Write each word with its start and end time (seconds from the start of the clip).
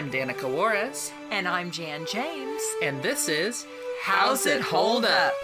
I'm 0.00 0.10
Danica 0.10 0.50
Juarez, 0.50 1.12
And 1.30 1.46
I'm 1.46 1.70
Jan 1.70 2.06
James. 2.10 2.62
and 2.82 3.02
this 3.02 3.28
is 3.28 3.66
How's 4.02 4.46
It 4.46 4.62
Hold 4.62 5.04
Up? 5.04 5.34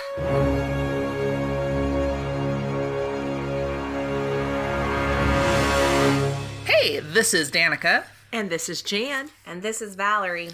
Hey, 6.64 7.00
this 7.00 7.34
is 7.34 7.50
Danica, 7.50 8.04
And 8.32 8.48
this 8.50 8.68
is 8.68 8.80
Jan. 8.82 9.30
And 9.46 9.62
this 9.62 9.80
is 9.82 9.94
Valerie. 9.94 10.50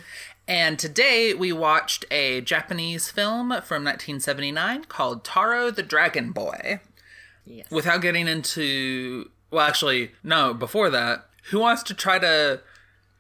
and 0.49 0.79
today 0.79 1.35
we 1.35 1.53
watched 1.53 2.05
a 2.11 2.41
Japanese 2.41 3.11
film 3.11 3.49
from 3.63 3.85
1979 3.85 4.85
called 4.85 5.23
Taro 5.25 5.71
the 5.71 5.83
Dragon 5.83 6.33
Boy. 6.33 6.81
Yes. 7.45 7.71
Without 7.71 8.03
getting 8.03 8.27
into, 8.29 9.31
well, 9.51 9.67
actually, 9.67 10.13
no, 10.25 10.55
before 10.55 10.91
that, 10.91 11.27
who 11.51 11.59
wants 11.61 11.83
to 11.85 11.95
try 11.95 12.19
to 12.19 12.61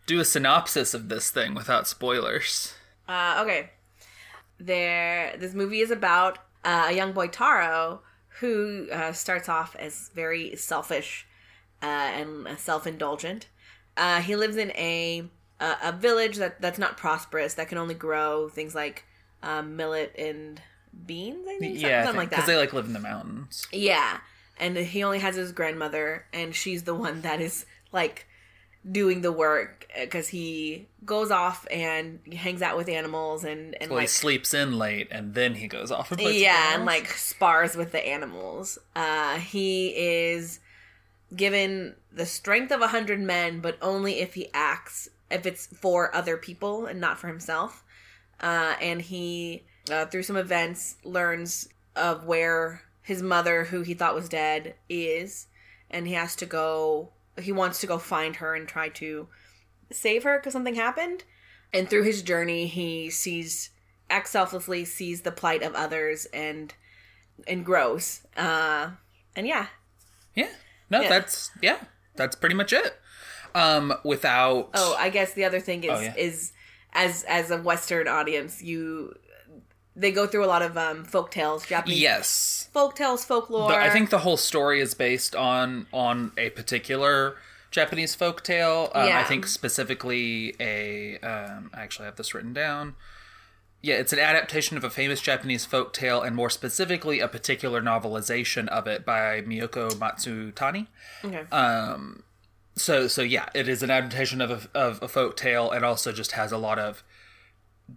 do 0.06 0.20
a 0.20 0.24
synopsis 0.24 0.94
of 0.94 1.08
this 1.08 1.30
thing 1.30 1.54
without 1.54 1.86
spoilers? 1.86 2.74
Uh, 3.08 3.38
okay. 3.42 3.70
There, 4.58 5.36
this 5.38 5.54
movie 5.54 5.80
is 5.80 5.90
about 5.90 6.38
uh, 6.64 6.86
a 6.88 6.92
young 6.92 7.12
boy 7.12 7.28
Taro 7.28 8.02
who 8.40 8.88
uh, 8.92 9.12
starts 9.12 9.48
off 9.48 9.76
as 9.76 10.10
very 10.14 10.56
selfish 10.56 11.26
uh, 11.82 11.86
and 11.86 12.58
self-indulgent. 12.58 13.48
Uh, 13.96 14.20
he 14.20 14.36
lives 14.36 14.56
in 14.56 14.70
a 14.72 15.28
a, 15.60 15.76
a 15.84 15.92
village 15.92 16.36
that 16.36 16.60
that's 16.60 16.78
not 16.78 16.96
prosperous 16.96 17.54
that 17.54 17.68
can 17.68 17.78
only 17.78 17.94
grow 17.94 18.48
things 18.48 18.74
like 18.74 19.04
um, 19.42 19.76
millet 19.76 20.14
and 20.18 20.60
beans. 21.06 21.46
I 21.48 21.58
think 21.58 21.80
yeah, 21.80 22.04
something 22.04 22.18
like 22.18 22.30
that. 22.30 22.36
because 22.36 22.46
they 22.46 22.56
like 22.56 22.72
live 22.72 22.86
in 22.86 22.92
the 22.92 23.00
mountains. 23.00 23.66
Yeah. 23.72 24.18
And 24.58 24.76
he 24.76 25.02
only 25.02 25.18
has 25.18 25.34
his 25.34 25.50
grandmother, 25.50 26.26
and 26.32 26.54
she's 26.54 26.84
the 26.84 26.94
one 26.94 27.22
that 27.22 27.40
is 27.40 27.66
like 27.90 28.26
doing 28.90 29.20
the 29.20 29.32
work 29.32 29.86
because 30.00 30.28
he 30.28 30.88
goes 31.04 31.30
off 31.30 31.66
and 31.70 32.18
hangs 32.32 32.62
out 32.62 32.76
with 32.76 32.88
animals 32.88 33.44
and 33.44 33.76
and 33.80 33.90
Well, 33.90 34.00
he 34.00 34.06
sleeps 34.06 34.54
in 34.54 34.78
late 34.78 35.08
and 35.10 35.34
then 35.34 35.54
he 35.54 35.68
goes 35.68 35.90
off 35.90 36.10
and 36.10 36.20
yeah, 36.20 36.74
and 36.74 36.84
like 36.84 37.08
spars 37.08 37.76
with 37.76 37.92
the 37.92 38.04
animals. 38.04 38.78
Uh, 38.96 39.36
he 39.38 39.88
is 39.96 40.60
given 41.34 41.94
the 42.12 42.26
strength 42.26 42.72
of 42.72 42.80
a 42.80 42.88
hundred 42.88 43.20
men, 43.20 43.60
but 43.60 43.78
only 43.80 44.20
if 44.20 44.34
he 44.34 44.48
acts 44.52 45.08
if 45.32 45.46
it's 45.46 45.66
for 45.66 46.14
other 46.14 46.36
people 46.36 46.86
and 46.86 47.00
not 47.00 47.18
for 47.18 47.26
himself. 47.26 47.84
Uh, 48.40 48.74
and 48.80 49.00
he, 49.02 49.64
uh, 49.90 50.06
through 50.06 50.22
some 50.22 50.36
events, 50.36 50.96
learns 51.04 51.68
of 51.96 52.24
where 52.24 52.82
his 53.02 53.22
mother, 53.22 53.64
who 53.64 53.82
he 53.82 53.94
thought 53.94 54.14
was 54.14 54.28
dead, 54.28 54.74
is, 54.88 55.46
and 55.90 56.06
he 56.06 56.14
has 56.14 56.36
to 56.36 56.46
go. 56.46 57.10
He 57.40 57.52
wants 57.52 57.80
to 57.80 57.86
go 57.86 57.98
find 57.98 58.36
her 58.36 58.54
and 58.54 58.68
try 58.68 58.88
to 58.90 59.28
save 59.90 60.22
her 60.24 60.38
because 60.38 60.52
something 60.52 60.74
happened. 60.74 61.24
And 61.72 61.88
through 61.88 62.02
his 62.02 62.22
journey, 62.22 62.66
he 62.66 63.08
sees 63.10 63.70
acts 64.10 64.30
selflessly, 64.30 64.84
sees 64.84 65.22
the 65.22 65.32
plight 65.32 65.62
of 65.62 65.74
others, 65.74 66.26
and 66.26 66.74
and 67.46 67.64
grows. 67.64 68.20
Uh, 68.36 68.90
and 69.34 69.46
yeah, 69.46 69.68
yeah, 70.34 70.50
no, 70.90 71.00
Yeah. 71.00 71.08
that's 71.08 71.50
yeah, 71.62 71.78
that's 72.16 72.36
pretty 72.36 72.54
much 72.54 72.72
it. 72.72 72.98
Um, 73.54 73.94
without 74.04 74.70
Oh, 74.74 74.94
I 74.98 75.08
guess 75.10 75.32
the 75.34 75.44
other 75.44 75.60
thing 75.60 75.84
is 75.84 75.90
Oh, 75.90 76.00
yeah. 76.00 76.14
is 76.16 76.52
as 76.92 77.24
as 77.24 77.50
a 77.50 77.56
Western 77.60 78.06
audience, 78.08 78.62
you 78.62 79.14
they 79.94 80.10
go 80.12 80.26
through 80.26 80.44
a 80.44 80.46
lot 80.46 80.62
of 80.62 80.76
um 80.76 81.04
folk 81.04 81.30
tales, 81.30 81.66
Japanese 81.66 82.00
yes, 82.00 82.68
folk 82.72 82.94
tales, 82.96 83.24
folklore. 83.24 83.70
The- 83.70 83.76
I 83.76 83.90
think 83.90 84.10
the 84.10 84.18
whole 84.18 84.36
story 84.36 84.80
is 84.80 84.94
based 84.94 85.34
on 85.36 85.86
on 85.92 86.32
a 86.36 86.50
particular 86.50 87.36
Japanese 87.70 88.14
folktale. 88.16 88.90
Um, 88.94 89.12
I 89.12 89.24
think 89.24 89.46
specifically 89.46 90.54
a. 90.60 91.18
Um, 91.18 91.70
I 91.74 91.80
actually 91.82 92.06
have 92.06 92.16
this 92.16 92.34
written 92.34 92.52
down. 92.52 92.94
Yeah, 93.84 93.96
it's 93.96 94.12
an 94.12 94.20
adaptation 94.20 94.76
of 94.76 94.84
a 94.84 94.90
famous 94.90 95.20
Japanese 95.20 95.64
folk 95.64 95.92
tale, 95.92 96.22
and 96.22 96.36
more 96.36 96.50
specifically, 96.50 97.18
a 97.18 97.26
particular 97.26 97.82
novelization 97.82 98.68
of 98.68 98.86
it 98.86 99.04
by 99.04 99.42
Miyoko 99.42 99.90
Matsutani. 99.94 100.86
okay. 101.24 101.44
So, 102.74 103.06
so 103.06 103.20
yeah, 103.22 103.48
it 103.54 103.68
is 103.68 103.82
an 103.82 103.90
adaptation 103.90 104.40
of 104.40 104.50
a, 104.50 104.78
of 104.78 105.02
a 105.02 105.08
folk 105.08 105.36
tale, 105.36 105.70
and 105.70 105.84
also 105.84 106.12
just 106.12 106.32
has 106.32 106.52
a 106.52 106.58
lot 106.58 106.78
of 106.78 107.02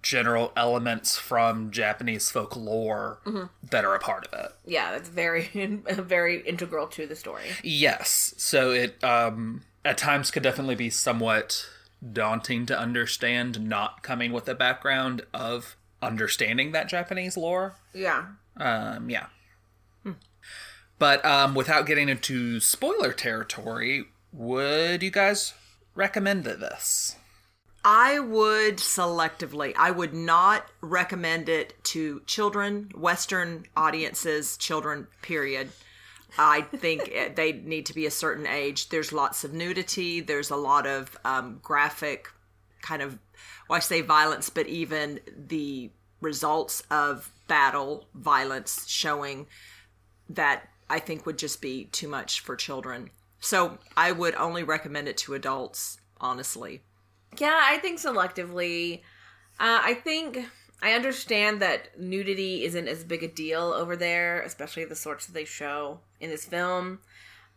general 0.01 0.51
elements 0.55 1.17
from 1.17 1.71
Japanese 1.71 2.29
folklore 2.29 3.19
that 3.69 3.85
are 3.85 3.95
a 3.95 3.99
part 3.99 4.27
of 4.27 4.45
it. 4.45 4.51
yeah, 4.65 4.91
that's 4.91 5.09
very 5.09 5.49
very 5.91 6.41
integral 6.41 6.87
to 6.87 7.05
the 7.05 7.15
story. 7.15 7.43
Yes. 7.63 8.33
So 8.37 8.71
it 8.71 9.03
um 9.03 9.63
at 9.83 9.97
times 9.97 10.31
could 10.31 10.43
definitely 10.43 10.75
be 10.75 10.89
somewhat 10.89 11.67
daunting 12.11 12.65
to 12.67 12.77
understand 12.77 13.67
not 13.67 14.03
coming 14.03 14.31
with 14.31 14.47
a 14.49 14.55
background 14.55 15.21
of 15.33 15.75
understanding 16.01 16.71
that 16.71 16.87
Japanese 16.89 17.37
lore. 17.37 17.75
Yeah. 17.93 18.25
Um 18.57 19.09
yeah. 19.09 19.27
But 20.97 21.25
um 21.25 21.55
without 21.55 21.85
getting 21.85 22.09
into 22.09 22.59
spoiler 22.59 23.11
territory, 23.11 24.05
would 24.31 25.03
you 25.03 25.11
guys 25.11 25.53
recommend 25.93 26.43
this? 26.45 27.15
I 27.87 28.17
would 28.17 28.77
selectively. 28.77 29.75
I 29.77 29.91
would 29.91 30.13
not 30.15 30.65
recommend 30.81 31.47
it 31.47 31.75
to 31.85 32.21
children, 32.25 32.89
Western 32.95 33.67
audiences, 33.77 34.57
children, 34.57 35.05
period. 35.21 35.69
I 36.35 36.61
think 36.61 37.13
they 37.35 37.53
need 37.53 37.85
to 37.85 37.93
be 37.93 38.07
a 38.07 38.11
certain 38.11 38.47
age. 38.47 38.89
There's 38.89 39.13
lots 39.13 39.43
of 39.43 39.53
nudity. 39.53 40.19
There's 40.19 40.49
a 40.49 40.55
lot 40.55 40.87
of 40.87 41.15
um, 41.23 41.59
graphic 41.61 42.27
kind 42.81 43.03
of, 43.03 43.19
well, 43.69 43.77
I 43.77 43.81
say 43.81 44.01
violence, 44.01 44.49
but 44.49 44.65
even 44.65 45.19
the 45.47 45.91
results 46.21 46.81
of 46.89 47.31
battle 47.47 48.07
violence 48.15 48.87
showing 48.87 49.45
that 50.27 50.69
I 50.89 50.97
think 50.97 51.27
would 51.27 51.37
just 51.37 51.61
be 51.61 51.85
too 51.85 52.07
much 52.07 52.39
for 52.39 52.55
children. 52.55 53.11
So 53.39 53.77
I 53.95 54.11
would 54.11 54.33
only 54.33 54.63
recommend 54.63 55.07
it 55.07 55.17
to 55.17 55.35
adults, 55.35 55.99
honestly. 56.19 56.81
Yeah, 57.37 57.59
I 57.63 57.77
think 57.77 57.99
selectively. 57.99 59.01
Uh, 59.59 59.79
I 59.83 59.93
think 59.93 60.45
I 60.81 60.93
understand 60.93 61.61
that 61.61 61.99
nudity 61.99 62.63
isn't 62.63 62.87
as 62.87 63.03
big 63.03 63.23
a 63.23 63.27
deal 63.27 63.73
over 63.73 63.95
there, 63.95 64.41
especially 64.41 64.85
the 64.85 64.95
sorts 64.95 65.25
that 65.25 65.33
they 65.33 65.45
show 65.45 65.99
in 66.19 66.29
this 66.29 66.45
film. 66.45 66.99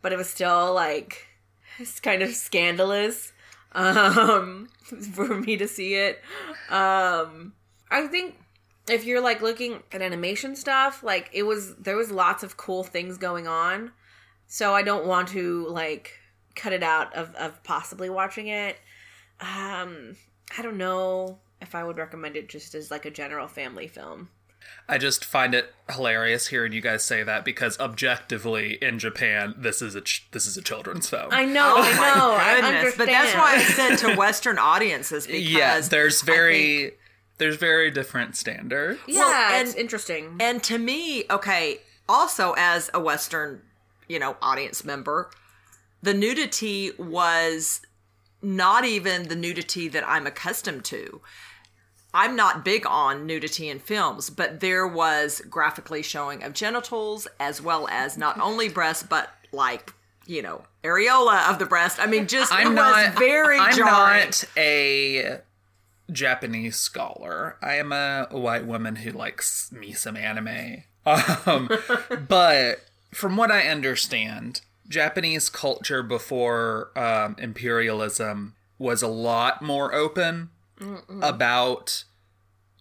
But 0.01 0.13
it 0.13 0.17
was 0.17 0.29
still 0.29 0.73
like 0.73 1.27
it's 1.79 1.99
kind 1.99 2.21
of 2.21 2.33
scandalous 2.33 3.33
um, 3.73 4.69
for 5.13 5.27
me 5.27 5.57
to 5.57 5.67
see 5.67 5.95
it. 5.95 6.21
Um, 6.69 7.53
I 7.91 8.07
think 8.07 8.35
if 8.89 9.05
you're 9.05 9.21
like 9.21 9.41
looking 9.41 9.83
at 9.91 10.01
animation 10.01 10.55
stuff, 10.55 11.03
like 11.03 11.29
it 11.33 11.43
was 11.43 11.75
there 11.75 11.95
was 11.95 12.11
lots 12.11 12.43
of 12.43 12.57
cool 12.57 12.83
things 12.83 13.17
going 13.17 13.47
on. 13.47 13.91
So 14.47 14.73
I 14.73 14.81
don't 14.81 15.05
want 15.05 15.27
to 15.29 15.67
like 15.67 16.13
cut 16.55 16.73
it 16.73 16.81
out 16.81 17.13
of, 17.15 17.35
of 17.35 17.63
possibly 17.63 18.09
watching 18.09 18.47
it. 18.47 18.77
Um, 19.41 20.15
I 20.57 20.61
don't 20.61 20.77
know 20.77 21.39
if 21.61 21.75
I 21.75 21.83
would 21.83 21.97
recommend 21.97 22.35
it 22.35 22.49
just 22.49 22.75
as 22.75 22.91
like 22.91 23.05
a 23.05 23.11
general 23.11 23.47
family 23.47 23.87
film. 23.87 24.29
I 24.87 24.97
just 24.97 25.23
find 25.23 25.55
it 25.55 25.73
hilarious 25.89 26.47
hearing 26.47 26.73
you 26.73 26.81
guys 26.81 27.03
say 27.03 27.23
that 27.23 27.45
because 27.45 27.79
objectively 27.79 28.77
in 28.81 28.99
Japan 28.99 29.55
this 29.57 29.81
is 29.81 29.95
a 29.95 30.01
ch- 30.01 30.27
this 30.31 30.45
is 30.45 30.57
a 30.57 30.61
children's 30.61 31.09
film. 31.09 31.29
I 31.31 31.45
know, 31.45 31.75
I 31.77 31.91
know, 31.93 32.31
I 32.33 32.55
Goodness, 32.55 32.69
understand. 32.75 32.97
but 32.97 33.05
that's 33.07 33.35
why 33.35 33.55
I 33.55 33.63
said 33.63 33.95
to 34.09 34.15
Western 34.17 34.57
audiences 34.59 35.25
because 35.27 35.41
yeah, 35.49 35.79
there's 35.81 36.21
very 36.21 36.81
think- 36.89 36.93
there's 37.37 37.55
very 37.55 37.89
different 37.89 38.35
standards. 38.35 38.99
yeah, 39.07 39.19
Well, 39.21 39.61
it's 39.61 39.71
and- 39.71 39.79
interesting. 39.79 40.35
and 40.41 40.61
to 40.63 40.77
me, 40.77 41.23
okay, 41.31 41.79
also 42.09 42.53
as 42.57 42.89
a 42.93 42.99
Western, 42.99 43.61
you 44.09 44.19
know, 44.19 44.35
audience 44.41 44.83
member, 44.83 45.31
the 46.03 46.13
nudity 46.13 46.91
was 46.99 47.79
not 48.41 48.85
even 48.85 49.27
the 49.27 49.35
nudity 49.35 49.87
that 49.89 50.07
I'm 50.07 50.25
accustomed 50.27 50.85
to. 50.85 51.21
I'm 52.13 52.35
not 52.35 52.65
big 52.65 52.85
on 52.87 53.27
nudity 53.27 53.69
in 53.69 53.79
films, 53.79 54.29
but 54.29 54.61
there 54.61 54.87
was 54.87 55.41
graphically 55.49 56.01
showing 56.01 56.43
of 56.43 56.53
genitals 56.53 57.27
as 57.39 57.61
well 57.61 57.87
as 57.89 58.17
not 58.17 58.39
only 58.39 58.67
breasts, 58.67 59.03
but 59.03 59.29
like, 59.51 59.93
you 60.25 60.41
know, 60.41 60.63
areola 60.83 61.49
of 61.49 61.59
the 61.59 61.65
breast. 61.65 61.99
I 61.99 62.07
mean, 62.07 62.27
just 62.27 62.51
I'm 62.51 62.69
was 62.69 62.75
not 62.75 63.19
very 63.19 63.59
I'm 63.59 63.75
jarring. 63.75 64.25
not 64.25 64.43
a 64.57 65.39
Japanese 66.11 66.77
scholar. 66.77 67.57
I 67.61 67.75
am 67.75 67.91
a 67.91 68.27
white 68.31 68.65
woman 68.65 68.97
who 68.97 69.11
likes 69.11 69.71
me 69.71 69.93
some 69.93 70.17
anime. 70.17 70.83
Um, 71.05 71.69
but 72.27 72.81
from 73.13 73.37
what 73.37 73.51
I 73.51 73.67
understand, 73.67 74.61
Japanese 74.89 75.49
culture 75.49 76.03
before 76.03 76.91
um, 76.97 77.35
imperialism 77.37 78.55
was 78.77 79.01
a 79.01 79.07
lot 79.07 79.61
more 79.61 79.93
open 79.93 80.49
about 81.21 82.03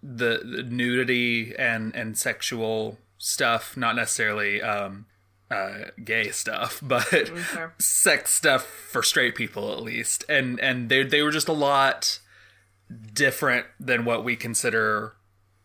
the, 0.02 0.40
the 0.44 0.62
nudity 0.62 1.54
and 1.58 1.94
and 1.94 2.16
sexual 2.16 2.98
stuff, 3.18 3.76
not 3.76 3.96
necessarily 3.96 4.62
um, 4.62 5.06
uh, 5.50 5.90
gay 6.04 6.30
stuff, 6.30 6.80
but 6.82 7.30
sex 7.78 8.32
stuff 8.32 8.64
for 8.64 9.02
straight 9.02 9.34
people 9.34 9.72
at 9.72 9.82
least. 9.82 10.24
And 10.28 10.58
and 10.60 10.88
they 10.88 11.02
they 11.02 11.22
were 11.22 11.32
just 11.32 11.48
a 11.48 11.52
lot 11.52 12.20
different 13.12 13.66
than 13.78 14.04
what 14.04 14.24
we 14.24 14.36
consider 14.36 15.14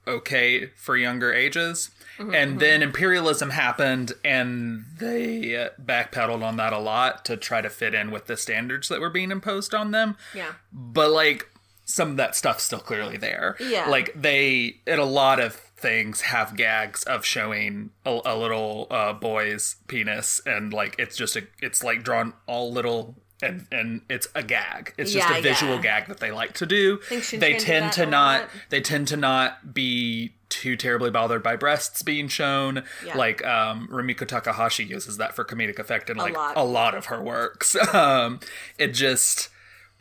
okay 0.06 0.68
for 0.76 0.98
younger 0.98 1.32
ages. 1.32 1.92
And 2.20 2.60
then 2.60 2.82
imperialism 2.84 3.50
happened 3.52 4.14
and 4.24 4.86
they 4.98 5.56
uh, 5.58 5.70
backpedaled 5.84 6.44
on 6.44 6.58
that 6.58 6.74
a 6.74 6.80
lot 6.80 7.26
to 7.26 7.38
try 7.38 7.62
to 7.62 7.70
fit 7.70 7.94
in 7.94 8.12
with 8.12 8.28
the 8.28 8.38
standards 8.38 8.88
that 8.90 9.00
were 9.02 9.10
being 9.10 9.32
imposed 9.32 9.74
on 9.74 9.92
them. 9.92 10.16
Yeah. 10.34 10.54
But 10.72 11.12
like 11.12 11.50
some 11.86 12.12
of 12.12 12.18
that 12.18 12.36
stuff's 12.36 12.64
still 12.64 12.80
clearly 12.80 13.18
there. 13.18 13.58
Yeah. 13.60 13.90
Like 13.90 14.14
they 14.16 14.78
in 14.88 15.00
a 15.00 15.06
lot 15.06 15.40
of 15.40 15.54
things 15.56 16.22
have 16.22 16.56
gags 16.56 17.04
of 17.04 17.26
showing 17.26 17.90
a, 18.06 18.20
a 18.26 18.38
little 18.38 18.88
uh, 18.90 19.12
boy's 19.14 19.76
penis 19.88 20.40
and 20.46 20.72
like 20.72 20.96
it's 20.98 21.18
just 21.18 21.36
a 21.36 21.44
it's 21.62 21.84
like 21.84 22.04
drawn 22.04 22.34
all 22.48 22.72
little 22.72 23.16
and 23.42 23.68
and 23.72 24.02
it's 24.10 24.28
a 24.36 24.42
gag. 24.44 24.94
It's 24.98 25.12
just 25.12 25.28
Yeah, 25.30 25.38
a 25.38 25.42
visual 25.42 25.76
yeah. 25.76 25.82
gag 25.82 26.08
that 26.08 26.20
they 26.22 26.32
like 26.32 26.54
to 26.54 26.66
do. 26.66 27.00
They 27.32 27.58
tend 27.58 27.92
to 27.94 28.06
not 28.06 28.48
they 28.70 28.80
tend 28.80 29.10
to 29.10 29.18
not 29.18 29.74
be 29.74 30.34
too 30.54 30.76
terribly 30.78 31.10
bothered 31.10 31.42
by 31.44 31.56
breasts 31.56 32.02
being 32.04 32.28
shown. 32.28 32.84
Yeah. 33.06 33.18
Like 33.18 33.46
um 33.46 33.88
Rumiko 33.92 34.28
Takahashi 34.28 34.84
uses 34.86 35.18
that 35.18 35.36
for 35.36 35.44
comedic 35.44 35.80
effect 35.80 36.10
in 36.10 36.18
like 36.18 36.36
lot. 36.36 36.56
a 36.56 36.64
lot 36.64 36.96
of 36.96 37.06
her 37.08 37.22
works. 37.22 37.76
Um 37.94 38.40
it 38.78 38.90
just 38.90 39.50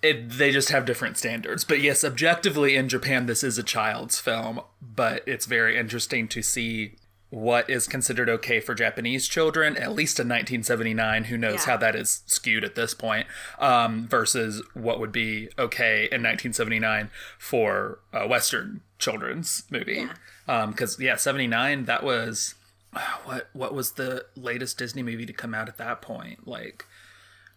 it 0.02 0.28
they 0.30 0.50
just 0.52 0.68
have 0.70 0.84
different 0.84 1.16
standards. 1.16 1.64
But 1.64 1.80
yes, 1.80 2.04
objectively 2.04 2.76
in 2.76 2.88
Japan 2.88 3.26
this 3.26 3.42
is 3.42 3.56
a 3.58 3.62
child's 3.62 4.18
film, 4.18 4.60
but 4.80 5.22
it's 5.26 5.46
very 5.46 5.78
interesting 5.78 6.28
to 6.28 6.42
see 6.42 6.96
what 7.30 7.70
is 7.70 7.88
considered 7.88 8.28
okay 8.28 8.60
for 8.60 8.74
Japanese 8.74 9.26
children, 9.26 9.74
at 9.78 9.92
least 9.92 10.20
in 10.20 10.28
1979. 10.28 11.24
Who 11.24 11.38
knows 11.38 11.60
Yeah. 11.60 11.64
how 11.72 11.76
that 11.78 11.96
is 11.96 12.20
skewed 12.26 12.62
at 12.62 12.74
this 12.74 12.92
point, 12.92 13.26
um, 13.58 14.06
versus 14.06 14.62
what 14.74 15.00
would 15.00 15.12
be 15.12 15.48
okay 15.58 16.02
in 16.12 16.20
1979 16.22 17.10
for 17.38 18.00
a 18.12 18.28
Western 18.28 18.82
children's 18.98 19.62
movie. 19.70 20.08
Because 20.46 20.98
yeah, 21.00 21.16
79 21.16 21.84
that 21.86 22.02
was 22.02 22.54
what 23.24 23.48
what 23.52 23.74
was 23.74 23.92
the 23.92 24.26
latest 24.36 24.78
Disney 24.78 25.02
movie 25.02 25.26
to 25.26 25.32
come 25.32 25.54
out 25.54 25.68
at 25.68 25.78
that 25.78 26.02
point? 26.02 26.46
Like 26.46 26.86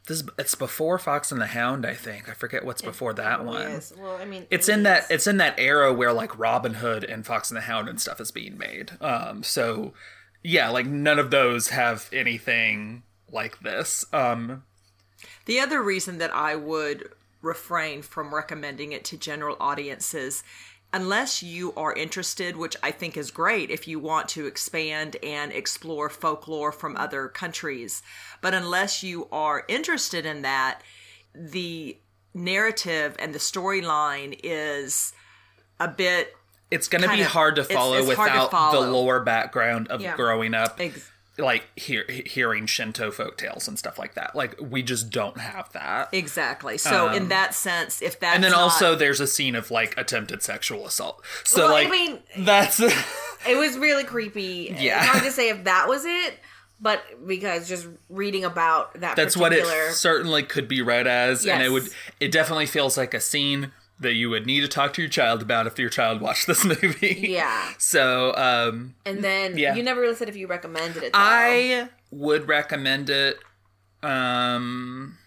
this, 0.08 0.24
it's 0.38 0.54
before 0.54 1.00
Fox 1.00 1.32
and 1.32 1.42
the 1.42 1.48
Hound, 1.48 1.84
I 1.86 1.96
think. 1.96 2.30
I 2.30 2.34
forget 2.34 2.64
what's 2.64 2.84
before 2.84 3.14
that 3.14 3.44
one. 3.44 3.62
Yes. 3.62 3.92
Well, 3.98 4.18
I 4.18 4.26
mean, 4.26 4.46
It's 4.52 4.70
in 4.70 4.84
that 4.84 5.06
it's 5.10 5.26
in 5.28 5.38
that 5.38 5.56
era 5.58 5.92
where 5.94 6.14
like 6.14 6.38
Robin 6.38 6.76
Hood 6.76 7.04
and 7.04 7.26
Fox 7.26 7.50
and 7.50 7.58
the 7.58 7.62
Hound 7.62 7.90
and 7.90 8.00
stuff 8.00 8.22
is 8.22 8.32
being 8.32 8.58
made. 8.58 8.92
Um, 9.02 9.42
so 9.42 9.94
yeah, 10.44 10.70
like 10.70 10.86
none 10.86 11.18
of 11.18 11.32
those 11.32 11.70
have 11.70 12.08
anything 12.14 13.02
like 13.32 13.60
this. 13.62 14.06
Um, 14.14 14.64
The 15.46 15.60
other 15.60 15.82
reason 15.82 16.20
that 16.20 16.34
I 16.34 16.56
would 16.56 17.10
refrain 17.42 18.04
from 18.04 18.34
recommending 18.34 18.92
it 18.92 19.04
to 19.06 19.18
general 19.18 19.58
audiences, 19.60 20.44
unless 20.94 21.44
you 21.44 21.74
are 21.76 21.94
interested, 21.94 22.56
which 22.56 22.76
I 22.82 22.92
think 22.92 23.18
is 23.18 23.32
great 23.32 23.70
if 23.70 23.88
you 23.88 24.00
want 24.00 24.30
to 24.30 24.46
expand 24.46 25.18
and 25.24 25.52
explore 25.52 26.10
folklore 26.10 26.72
from 26.72 26.96
other 26.96 27.28
countries, 27.28 28.02
but 28.42 28.54
unless 28.54 29.04
you 29.04 29.28
are 29.32 29.66
interested 29.68 30.26
in 30.26 30.42
that, 30.44 30.82
the 31.34 31.98
narrative 32.34 33.16
and 33.20 33.34
the 33.34 33.40
storyline 33.40 34.40
is 34.44 35.14
a 35.80 35.88
bit 35.88 36.36
it's 36.72 36.88
going 36.88 37.04
to 37.04 37.10
be 37.10 37.22
hard 37.22 37.56
to 37.58 37.64
follow 37.64 37.96
it's 37.98 38.06
to 38.06 38.10
without 38.10 38.50
the 38.52 38.58
follow. 38.58 38.90
lore 38.92 39.20
background 39.22 39.88
of 39.90 40.02
Yeah. 40.02 40.16
growing 40.16 40.54
up. 40.54 40.80
ex- 40.80 41.10
like 41.38 41.66
hear, 41.76 42.06
hearing 42.10 42.66
Shinto 42.66 43.12
folk 43.12 43.38
tales 43.38 43.68
and 43.68 43.78
stuff 43.78 44.00
like 44.00 44.14
that. 44.16 44.36
Like 44.36 44.56
we 44.62 44.82
just 44.84 45.10
don't 45.10 45.38
have 45.38 45.72
that. 45.74 46.10
exactly. 46.14 46.78
So 46.78 47.12
in 47.12 47.28
that 47.30 47.54
sense, 47.54 48.02
if 48.02 48.20
that's 48.20 48.32
Um, 48.32 48.36
and 48.36 48.44
then 48.44 48.52
not- 48.52 48.60
also 48.62 48.96
there's 48.96 49.20
a 49.20 49.28
scene 49.28 49.56
of 49.56 49.72
like 49.72 49.98
attempted 49.98 50.42
sexual 50.44 50.86
assault. 50.86 51.22
So 51.44 51.68
Well, 51.68 51.76
I 51.76 51.90
mean- 51.90 52.20
that's 52.38 52.80
it 53.48 53.58
was 53.58 53.78
really 53.78 54.04
creepy. 54.04 54.76
Yeah. 54.80 55.00
It's 55.00 55.08
hard 55.10 55.24
to 55.24 55.32
say 55.32 55.50
if 55.50 55.66
that 55.66 55.88
was 55.90 56.06
it, 56.06 56.40
but 56.80 57.04
because 57.28 57.68
just 57.68 57.88
reading 58.10 58.44
about 58.46 58.94
that 59.00 59.16
that's 59.16 59.38
what 59.38 59.54
it 59.54 59.66
certainly 59.94 60.44
could 60.44 60.68
be 60.68 60.82
read 60.82 61.08
as 61.08 61.46
and 61.46 61.62
it 61.64 61.70
would 61.70 61.88
it 62.20 62.32
definitely 62.32 62.66
feels 62.66 62.98
like 62.98 63.14
a 63.14 63.20
scene 63.22 63.72
that 64.00 64.14
you 64.14 64.30
would 64.30 64.46
need 64.46 64.62
to 64.62 64.68
talk 64.68 64.94
to 64.94 65.02
your 65.02 65.10
child 65.10 65.42
about 65.42 65.68
if 65.68 65.80
your 65.80 65.90
child 65.90 66.20
watched 66.22 66.48
this 66.48 66.66
movie. 66.84 67.16
Yeah. 67.30 67.70
So 67.78 68.34
um 68.36 68.96
And 69.06 69.24
then 69.24 69.58
Yeah. 69.58 69.76
you 69.76 69.84
never 69.84 70.02
really 70.02 70.16
said 70.16 70.28
if 70.30 70.36
you 70.36 70.48
recommended 70.48 71.04
it. 71.04 71.14
Though. 71.14 71.20
I 71.20 71.90
would 72.12 72.48
recommend 72.48 73.10
it. 73.10 73.38
Um, 74.04 75.18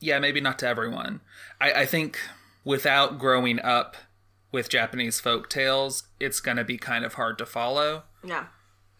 yeah, 0.00 0.18
maybe 0.18 0.40
not 0.40 0.58
to 0.60 0.68
everyone. 0.68 1.20
I, 1.60 1.72
I 1.72 1.86
think 1.86 2.18
without 2.64 3.18
growing 3.18 3.58
up 3.60 3.96
with 4.52 4.68
Japanese 4.68 5.20
folk 5.20 5.48
tales, 5.48 6.04
it's 6.20 6.40
going 6.40 6.56
to 6.56 6.64
be 6.64 6.76
kind 6.78 7.04
of 7.04 7.14
hard 7.14 7.38
to 7.38 7.46
follow. 7.46 8.04
yeah. 8.24 8.46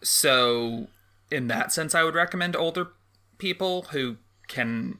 So, 0.01 0.87
in 1.29 1.47
that 1.47 1.73
sense, 1.73 1.93
I 1.93 2.03
would 2.03 2.15
recommend 2.15 2.55
older 2.55 2.87
people 3.37 3.83
who 3.91 4.15
can 4.47 4.97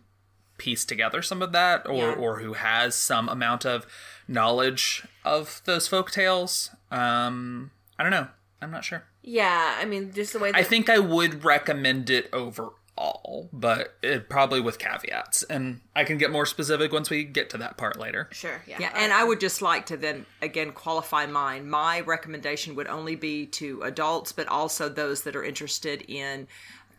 piece 0.59 0.85
together 0.85 1.21
some 1.23 1.41
of 1.41 1.51
that 1.53 1.87
or, 1.87 1.95
Yeah. 1.95 2.13
or 2.13 2.39
who 2.39 2.53
has 2.53 2.93
some 2.95 3.27
amount 3.27 3.65
of 3.65 3.87
knowledge 4.27 5.03
of 5.25 5.61
those 5.65 5.87
folk 5.87 6.11
tales. 6.11 6.69
Um, 6.91 7.71
I 7.97 8.03
don't 8.03 8.11
know. 8.11 8.27
I'm 8.61 8.71
not 8.71 8.83
sure. 8.83 9.03
Yeah, 9.23 9.77
I 9.79 9.85
mean, 9.85 10.11
just 10.13 10.33
the 10.33 10.39
way 10.39 10.51
that 10.51 10.57
I 10.57 10.63
think 10.63 10.89
I 10.89 10.99
would 10.99 11.43
recommend 11.43 12.09
it 12.09 12.29
overall, 12.33 13.49
but 13.53 13.95
it 14.01 14.29
probably 14.29 14.59
with 14.61 14.79
caveats. 14.79 15.43
And 15.43 15.81
I 15.95 16.03
can 16.03 16.17
get 16.17 16.31
more 16.31 16.45
specific 16.45 16.91
once 16.91 17.09
we 17.09 17.23
get 17.23 17.49
to 17.51 17.57
that 17.59 17.77
part 17.77 17.97
later. 17.99 18.27
sure, 18.31 18.61
yeah, 18.67 18.77
Yeah, 18.79 18.91
and 18.95 19.13
I 19.13 19.23
would 19.23 19.39
just 19.39 19.61
like 19.61 19.85
to 19.87 19.97
then 19.97 20.25
again 20.41 20.71
qualify 20.71 21.25
mine. 21.25 21.69
My 21.69 22.01
recommendation 22.01 22.75
would 22.75 22.87
only 22.87 23.15
be 23.15 23.45
to 23.47 23.81
adults, 23.83 24.31
but 24.31 24.47
also 24.47 24.89
those 24.89 25.21
that 25.23 25.35
are 25.35 25.43
interested 25.43 26.01
in 26.07 26.47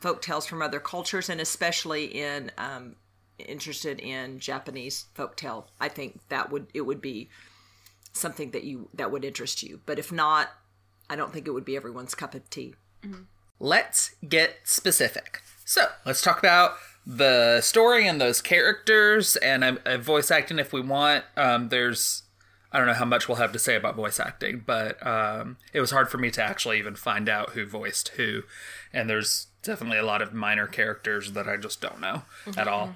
folk 0.00 0.22
tales 0.22 0.46
from 0.46 0.62
other 0.62 0.80
cultures, 0.80 1.28
and 1.28 1.40
especially 1.40 2.04
in 2.06 2.50
um, 2.56 2.96
interested 3.48 4.00
in 4.00 4.38
Japanese 4.38 5.06
folk 5.14 5.36
tale. 5.36 5.68
I 5.80 5.88
think 5.88 6.20
that 6.28 6.50
would 6.50 6.66
it 6.74 6.82
would 6.82 7.00
be 7.00 7.28
something 8.12 8.50
that 8.50 8.64
you 8.64 8.88
that 8.94 9.10
would 9.10 9.24
interest 9.24 9.62
you. 9.62 9.80
But 9.86 9.98
if 9.98 10.12
not, 10.12 10.50
I 11.08 11.16
don't 11.16 11.32
think 11.32 11.46
it 11.46 11.52
would 11.52 11.64
be 11.64 11.76
everyone's 11.76 12.14
cup 12.14 12.34
of 12.34 12.48
tea. 12.50 12.74
Let's 13.58 14.14
get 14.26 14.58
specific. 14.64 15.40
So, 15.64 15.86
let's 16.04 16.22
talk 16.22 16.38
about 16.38 16.74
the 17.06 17.60
story 17.60 18.06
and 18.06 18.20
those 18.20 18.42
characters 18.42 19.36
and 19.36 19.64
uh, 19.64 19.98
voice 19.98 20.30
acting 20.30 20.58
if 20.58 20.72
we 20.72 20.80
want. 20.80 21.24
Um, 21.36 21.68
there's. 21.68 22.22
I 22.72 22.78
don't 22.78 22.86
know 22.86 22.94
how 22.94 23.04
much 23.04 23.28
we'll 23.28 23.38
have 23.38 23.52
to 23.52 23.58
say 23.58 23.74
about 23.74 23.96
voice 23.96 24.20
acting, 24.20 24.62
but 24.64 25.04
um, 25.04 25.56
it 25.72 25.80
was 25.80 25.90
hard 25.90 26.08
for 26.08 26.18
me 26.18 26.30
to 26.30 26.42
actually 26.42 26.78
even 26.78 26.94
find 26.94 27.28
out 27.28 27.50
who 27.50 27.66
voiced 27.66 28.10
who. 28.10 28.42
And 28.92 29.10
there's 29.10 29.48
definitely 29.64 29.98
a 29.98 30.04
lot 30.04 30.22
of 30.22 30.32
minor 30.32 30.68
characters 30.68 31.32
that 31.32 31.48
I 31.48 31.56
just 31.56 31.80
don't 31.80 32.00
know 32.00 32.22
at 32.56 32.68
all. 32.68 32.94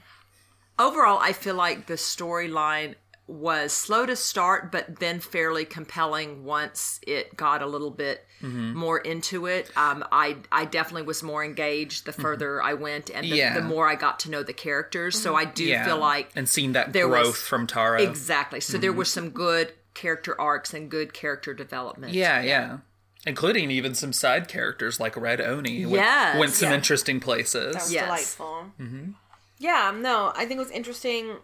Overall, 0.79 1.19
I 1.21 1.33
feel 1.33 1.55
like 1.55 1.87
the 1.87 1.95
storyline 1.95 2.95
was 3.27 3.73
slow 3.73 4.05
to 4.05 4.15
start, 4.17 4.71
but 4.71 4.99
then 5.01 5.19
fairly 5.19 5.65
compelling 5.65 6.45
once 6.45 7.01
it 7.07 7.37
got 7.37 7.63
a 7.63 7.67
little 7.67 7.91
bit 7.91 8.25
Mm-hmm. 8.43 8.77
more 8.77 8.99
into 8.99 9.47
it. 9.47 9.71
Um, 9.75 10.05
I 10.13 10.37
I 10.53 10.67
definitely 10.67 11.05
was 11.05 11.23
more 11.23 11.43
engaged 11.43 12.05
the 12.05 12.13
further 12.13 12.61
I 12.63 12.75
went, 12.75 13.09
and 13.09 13.25
the, 13.25 13.31
Mm-hmm. 13.31 13.37
Yeah. 13.39 13.55
the 13.55 13.63
more 13.63 13.89
I 13.89 13.95
got 13.95 14.21
to 14.21 14.31
know 14.31 14.43
the 14.43 14.53
characters. 14.53 15.19
So 15.19 15.35
I 15.35 15.47
do 15.47 15.65
Yeah. 15.65 15.87
feel 15.87 15.97
like 15.97 16.31
and 16.37 16.47
seeing 16.47 16.73
that 16.73 16.93
there 16.93 17.09
growth 17.09 17.27
was- 17.29 17.37
from 17.41 17.67
Taro 17.67 18.03
exactly. 18.03 18.61
So 18.61 18.77
there 18.77 18.93
were 18.93 19.07
some 19.07 19.31
good 19.31 19.73
character 19.95 20.39
arcs 20.39 20.75
and 20.75 20.91
good 20.91 21.15
character 21.15 21.55
development. 21.55 22.13
Yeah, 22.13 22.43
yeah. 22.43 22.79
Including 23.27 23.71
even 23.71 23.95
some 23.95 24.13
side 24.13 24.47
characters 24.49 25.01
like 25.01 25.17
Red 25.17 25.41
Oni. 25.41 25.87
Went, 25.87 25.95
Yes. 26.05 26.39
went 26.39 26.53
some 26.53 26.69
Yeah. 26.69 26.75
interesting 26.75 27.21
places. 27.21 27.73
That 27.73 27.83
was 27.83 27.93
Yes. 27.95 28.05
delightful. 28.05 28.73
Mm-hmm. 28.79 29.11
Yeah, 29.59 29.93
no, 29.97 30.33
I 30.35 30.47
think 30.47 30.59
it 30.59 30.65
was 30.65 30.71
interesting. 30.71 31.37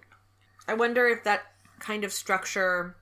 I 0.69 0.75
wonder 0.75 1.07
if 1.09 1.25
that 1.25 1.43
kind 1.79 2.05
of 2.05 2.12
structure 2.12 2.97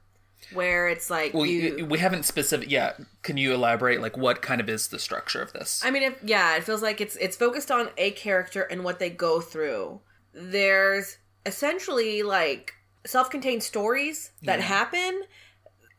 where 0.52 0.88
it's 0.88 1.10
like 1.10 1.34
Well, 1.34 1.46
you. 1.46 1.84
we 1.86 1.98
haven't 1.98 2.24
specific. 2.24 2.70
Yeah, 2.70 2.92
can 3.22 3.36
you 3.36 3.52
elaborate? 3.52 4.00
Like, 4.00 4.16
what 4.16 4.40
kind 4.42 4.60
of 4.60 4.68
is 4.68 4.88
the 4.88 4.98
structure 4.98 5.42
of 5.42 5.52
this? 5.52 5.82
I 5.84 5.90
mean, 5.90 6.02
if 6.02 6.18
yeah, 6.22 6.56
it 6.56 6.64
feels 6.64 6.82
like 6.82 7.00
it's 7.00 7.16
it's 7.16 7.36
focused 7.36 7.70
on 7.70 7.88
a 7.96 8.12
character 8.12 8.62
and 8.62 8.84
what 8.84 8.98
they 8.98 9.10
go 9.10 9.40
through. 9.40 10.00
There's 10.32 11.18
essentially 11.44 12.22
like 12.22 12.74
self-contained 13.06 13.62
stories 13.62 14.30
that 14.42 14.60
happen 14.60 15.22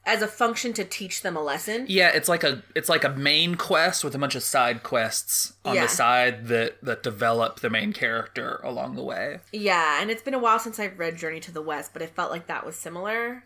as 0.06 0.22
a 0.24 0.28
function 0.28 0.74
to 0.74 0.84
teach 0.84 1.22
them 1.22 1.36
a 1.36 1.42
lesson. 1.44 1.86
yeah, 1.88 2.10
it's 2.10 2.28
like 2.30 2.44
a 2.44 2.64
it's 2.76 2.90
like 2.90 3.04
a 3.04 3.10
main 3.10 3.56
quest 3.56 4.04
with 4.04 4.16
a 4.16 4.18
bunch 4.18 4.34
of 4.34 4.42
side 4.42 4.82
quests 4.82 5.54
on 5.64 5.76
Yeah. 5.76 5.84
the 5.84 5.88
side 5.90 6.48
that 6.48 6.78
that 6.84 7.04
develop 7.04 7.60
the 7.60 7.70
main 7.70 7.94
character 7.94 8.60
along 8.64 8.96
the 8.96 9.04
way. 9.04 9.40
Yeah, 9.52 10.02
and 10.02 10.10
it's 10.10 10.24
been 10.24 10.34
a 10.34 10.40
while 10.40 10.58
since 10.58 10.80
I've 10.80 10.98
read 10.98 11.18
Journey 11.18 11.40
to 11.42 11.52
the 11.52 11.62
West, 11.62 11.92
but 11.94 12.02
it 12.02 12.10
felt 12.16 12.32
like 12.32 12.48
that 12.48 12.66
was 12.66 12.76
similar. 12.76 13.44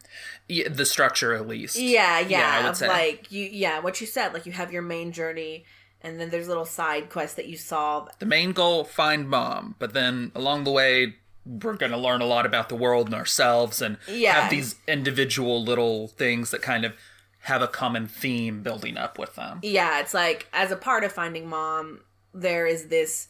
Yeah, 0.48 0.70
the 0.70 0.86
structure 0.86 1.34
at 1.34 1.48
least. 1.48 1.76
Yeah, 1.78 2.20
yeah, 2.20 2.60
I 2.60 2.62
would 2.62 2.70
of 2.72 2.78
say. 2.78 2.88
like 2.88 3.32
you, 3.32 3.50
yeah, 3.52 3.80
what 3.80 4.00
you 4.00 4.08
said, 4.08 4.34
like 4.34 4.46
you 4.46 4.52
have 4.54 4.72
your 4.72 4.84
main 4.84 5.12
journey, 5.12 5.66
and 6.02 6.20
then 6.20 6.30
there's 6.30 6.48
little 6.48 6.66
side 6.66 7.10
quests 7.10 7.36
that 7.36 7.48
you 7.48 7.58
solve. 7.58 8.10
the 8.20 8.26
main 8.26 8.52
goal 8.54 8.84
find 8.86 9.28
mom, 9.28 9.76
but 9.80 9.94
then 9.94 10.32
along 10.36 10.64
the 10.66 10.72
way 10.72 11.16
we're 11.46 11.74
going 11.76 11.92
to 11.92 11.98
learn 11.98 12.22
a 12.22 12.26
lot 12.26 12.46
about 12.46 12.70
the 12.70 12.76
world 12.76 13.08
and 13.08 13.16
ourselves 13.16 13.82
and 13.82 13.98
Yeah. 14.08 14.34
have 14.42 14.50
these 14.52 14.76
individual 14.88 15.64
little 15.64 16.08
things 16.08 16.52
that 16.52 16.62
kind 16.62 16.86
of 16.86 16.94
have 17.42 17.62
a 17.62 17.68
common 17.68 18.08
theme 18.08 18.64
building 18.64 18.98
up 18.98 19.20
with 19.20 19.36
them. 19.36 19.60
yeah, 19.64 20.00
it's 20.00 20.14
like 20.14 20.48
as 20.54 20.72
a 20.72 20.78
part 20.78 21.04
of 21.04 21.12
Finding 21.12 21.50
Mom, 21.50 22.00
there 22.34 22.66
is 22.66 22.88
this 22.88 23.28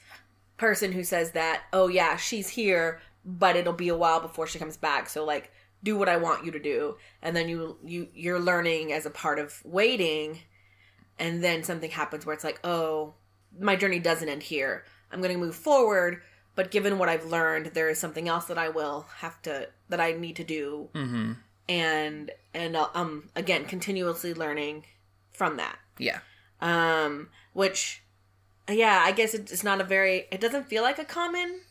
person 0.58 0.91
who 0.91 1.03
says 1.03 1.32
that, 1.32 1.63
oh 1.74 1.88
yeah, 1.88 2.15
she's 2.15 2.50
here, 2.50 3.01
but 3.25 3.55
it'll 3.55 3.74
be 3.74 3.89
a 3.89 3.96
while 3.98 4.20
before 4.20 4.46
she 4.46 4.60
comes 4.60 4.77
back. 4.77 5.10
So 5.10 5.25
like, 5.25 5.51
do 5.82 5.98
what 5.98 6.08
I 6.08 6.17
want 6.17 6.46
you 6.46 6.51
to 6.51 6.60
do, 6.60 6.96
and 7.22 7.36
then 7.36 7.50
you 7.50 7.77
you 7.84 8.08
you're 8.13 8.39
learning 8.39 8.93
as 8.93 9.05
a 9.05 9.10
part 9.10 9.38
of 9.39 9.60
waiting, 9.65 10.39
and 11.20 11.43
then 11.43 11.63
something 11.63 11.89
happens 11.91 12.25
where 12.25 12.34
it's 12.34 12.43
like, 12.43 12.60
oh, 12.63 13.15
my 13.60 13.75
journey 13.75 14.00
doesn't 14.00 14.29
end 14.29 14.43
here. 14.43 14.86
I'm 15.12 15.20
going 15.22 15.34
to 15.34 15.39
move 15.39 15.55
forward, 15.55 16.22
but 16.56 16.72
given 16.72 16.98
what 16.98 17.10
I've 17.10 17.26
learned, 17.26 17.68
there 17.74 17.90
is 17.90 18.00
something 18.00 18.28
else 18.28 18.46
that 18.46 18.58
I 18.58 18.70
will 18.70 19.08
have 19.18 19.42
to 19.44 19.70
that 19.90 20.00
I 20.00 20.12
need 20.14 20.36
to 20.38 20.44
do, 20.44 20.90
Mm-hmm. 20.94 21.32
and 21.70 22.32
and 22.54 22.76
uh, 22.76 22.88
um 22.94 23.30
again 23.36 23.66
continuously 23.66 24.34
learning 24.34 24.86
from 25.34 25.58
that 25.58 25.78
Yeah. 25.98 26.20
um 26.62 27.30
which 27.54 28.02
yeah 28.70 29.02
i 29.06 29.12
guess 29.12 29.34
it's 29.34 29.64
not 29.64 29.82
a 29.82 29.84
very 29.84 30.26
it 30.32 30.40
doesn't 30.40 30.68
feel 30.68 30.84
like 30.84 31.00
a 31.00 31.04
common 31.06 31.62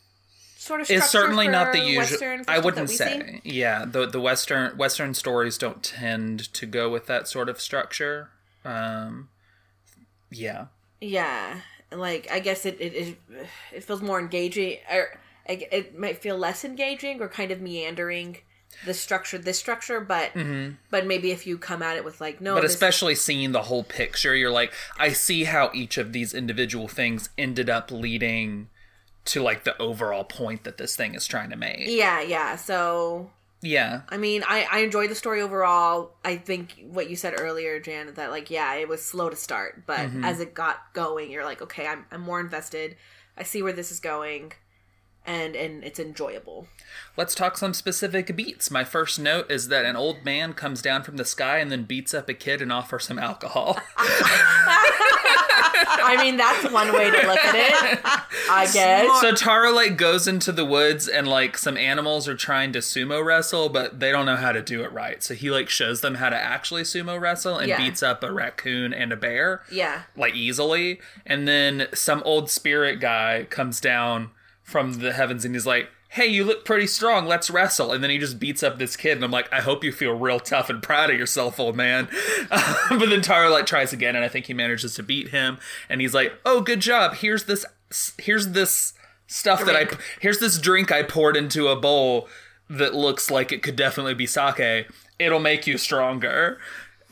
sort 0.59 0.81
of 0.81 0.91
It's 0.91 1.09
certainly 1.11 1.49
not 1.49 1.73
the 1.73 1.79
usual. 1.81 2.43
I 2.49 2.59
wouldn't 2.59 2.91
say. 2.91 3.41
see. 3.45 3.51
Yeah, 3.61 3.85
the 3.85 4.07
the 4.07 4.21
western 4.21 4.77
western 4.77 5.13
stories 5.15 5.59
don't 5.59 5.83
tend 5.83 6.53
to 6.55 6.67
go 6.67 6.89
with 6.91 7.07
that 7.07 7.27
sort 7.29 7.49
of 7.49 7.61
structure. 7.61 8.31
Um, 8.65 9.29
yeah, 10.31 10.67
yeah 11.01 11.61
like 11.97 12.29
i 12.31 12.39
guess 12.41 12.65
it 12.67 12.77
it, 12.81 12.95
it, 12.95 13.19
it 13.73 13.85
feels 13.85 14.03
more 14.03 14.19
engaging 14.21 14.79
or 14.93 15.19
I- 15.49 15.67
it 15.73 15.99
might 15.99 16.19
feel 16.19 16.37
less 16.39 16.65
engaging 16.65 17.21
or 17.21 17.29
kind 17.29 17.51
of 17.51 17.61
meandering 17.61 18.39
the 18.87 18.95
structure 18.95 19.37
this 19.39 19.59
structure 19.59 20.01
but 20.01 20.31
but 20.91 21.07
maybe 21.07 21.31
if 21.31 21.47
you 21.47 21.59
come 21.59 21.83
at 21.83 21.97
it 21.97 22.05
with 22.05 22.21
like 22.21 22.41
no 22.41 22.51
Mm-hmm. 22.53 22.57
but 22.59 22.63
this- 22.63 22.73
especially 22.75 23.15
seeing 23.15 23.53
the 23.53 23.63
whole 23.63 23.85
picture, 23.85 24.35
you're 24.35 24.51
like, 24.51 24.73
I 24.99 25.11
see 25.11 25.45
how 25.45 25.71
each 25.75 25.99
of 25.99 26.13
these 26.15 26.33
individual 26.33 26.89
things 26.89 27.29
ended 27.37 27.69
up 27.69 27.91
leading 27.91 28.69
to 29.27 29.43
like 29.43 29.65
the 29.65 29.81
overall 29.81 30.25
point 30.25 30.65
that 30.65 30.79
this 30.79 30.97
thing 30.97 31.15
is 31.15 31.27
trying 31.27 31.51
to 31.51 31.57
make. 31.57 31.81
yeah 31.87 32.21
yeah 32.23 32.57
so 32.57 33.31
Yeah, 33.63 34.03
I 34.09 34.17
mean, 34.17 34.43
I 34.47 34.67
I 34.71 34.79
enjoyed 34.81 35.11
the 35.11 35.15
story 35.15 35.41
overall. 35.41 36.17
I 36.25 36.37
think 36.37 36.85
what 36.91 37.09
you 37.09 37.17
said 37.17 37.35
earlier, 37.39 37.79
Jan, 37.81 38.13
that 38.15 38.31
like 38.31 38.51
yeah, 38.51 38.75
it 38.75 38.89
was 38.89 39.05
slow 39.05 39.31
to 39.31 39.37
start, 39.37 39.85
but 39.87 40.11
Mm-hmm. 40.11 40.25
as 40.25 40.41
it 40.41 40.53
got 40.55 40.93
going, 40.95 41.31
you're 41.31 41.45
like, 41.45 41.63
okay, 41.63 41.87
I'm 41.87 42.05
I'm 42.11 42.21
more 42.23 42.41
invested. 42.41 42.97
I 43.37 43.45
see 43.45 43.63
where 43.63 43.73
this 43.73 43.93
is 43.93 44.01
going, 44.01 44.53
and 45.27 45.55
and 45.57 45.85
it's 45.85 45.99
enjoyable. 46.01 46.67
Let's 47.17 47.35
talk 47.35 47.57
some 47.59 47.75
specific 47.75 48.35
beats. 48.37 48.71
My 48.71 48.85
first 48.85 49.19
note 49.21 49.51
is 49.51 49.69
that 49.69 49.85
an 49.85 49.97
old 49.97 50.25
man 50.25 50.53
comes 50.55 50.81
down 50.83 51.03
from 51.03 51.17
the 51.17 51.25
sky 51.25 51.59
and 51.59 51.71
then 51.71 51.85
beats 51.85 52.13
up 52.15 52.29
a 52.29 52.35
kid 52.35 52.61
and 52.63 52.73
offers 52.73 53.09
him 53.09 53.19
alcohol. 53.19 53.79
I 56.05 56.17
mean, 56.23 56.37
that's 56.37 56.71
one 56.73 56.93
way 56.93 57.11
to 57.11 57.17
look 57.27 57.39
at 57.45 57.55
it. 57.55 58.01
I 58.51 58.69
guess. 58.73 59.21
so 59.21 59.33
Taro 59.33 59.73
like 59.73 59.97
goes 59.97 60.27
into 60.27 60.53
the 60.53 60.65
woods 60.65 61.09
and 61.09 61.29
like 61.29 61.57
some 61.57 61.77
animals 61.77 62.29
are 62.29 62.35
trying 62.35 62.73
to 62.73 62.81
sumo 62.81 63.25
wrestle, 63.25 63.69
but 63.69 64.01
they 64.01 64.11
don't 64.11 64.27
know 64.27 64.37
how 64.37 64.53
to 64.53 64.63
do 64.63 64.83
it 64.83 64.93
right. 64.93 65.23
So 65.23 65.35
he 65.35 65.51
like 65.51 65.69
shows 65.69 66.01
them 66.01 66.17
how 66.17 66.31
to 66.31 66.37
actually 66.37 66.83
sumo 66.83 67.21
wrestle 67.21 67.59
and 67.59 67.69
Yeah. 67.69 67.77
beats 67.79 68.03
up 68.03 68.23
a 68.25 68.33
raccoon 68.33 68.93
and 68.93 69.13
a 69.13 69.17
bear. 69.17 69.63
Yeah. 69.71 70.03
Like 70.17 70.35
easily. 70.35 71.01
And 71.27 71.47
then 71.47 71.89
some 71.95 72.23
old 72.25 72.51
spirit 72.51 73.01
guy 73.01 73.47
comes 73.51 73.81
down 73.81 74.31
from 74.63 74.95
the 74.95 75.13
heavens 75.13 75.45
and 75.45 75.55
he's 75.55 75.67
like, 75.67 75.89
Hey, 76.11 76.27
you 76.27 76.45
look 76.45 76.67
pretty 76.67 76.87
strong. 76.87 77.25
Let's 77.27 77.49
wrestle. 77.49 77.91
And 77.93 78.05
then 78.05 78.11
he 78.11 78.19
just 78.19 78.39
beats 78.39 78.63
up 78.63 78.79
this 78.79 78.97
kid. 78.97 79.17
And 79.17 79.25
I'm 79.25 79.31
like, 79.31 79.51
I 79.51 79.63
hope 79.63 79.83
you 79.83 79.93
feel 79.93 80.13
real 80.13 80.39
tough 80.39 80.69
and 80.69 80.83
proud 80.83 81.09
of 81.09 81.19
yourself, 81.19 81.59
old 81.59 81.77
man. 81.77 82.09
Um, 82.51 82.99
but 82.99 83.09
then 83.09 83.23
Taro 83.23 83.49
like 83.49 83.65
tries 83.65 83.95
again, 83.95 84.15
and 84.15 84.23
I 84.23 84.29
think 84.29 84.45
he 84.45 84.53
manages 84.53 84.95
to 84.97 85.03
beat 85.03 85.31
him. 85.31 85.57
And 85.89 86.03
he's 86.03 86.13
like, 86.13 86.35
Oh, 86.45 86.61
good 86.61 86.81
job. 86.81 87.15
Here's 87.15 87.45
this. 87.45 87.65
Here's 88.19 88.49
this 88.49 88.93
stuff 89.27 89.65
that 89.65 89.75
I. 89.75 89.87
Here's 90.21 90.39
this 90.39 90.59
drink 90.59 90.93
I 90.93 91.03
poured 91.03 91.35
into 91.37 91.69
a 91.69 91.77
bowl 91.77 92.29
that 92.69 92.95
looks 92.95 93.31
like 93.31 93.53
it 93.53 93.63
could 93.63 93.77
definitely 93.77 94.15
be 94.15 94.27
sake. 94.27 94.87
It'll 95.19 95.41
make 95.41 95.67
you 95.67 95.79
stronger. 95.79 96.59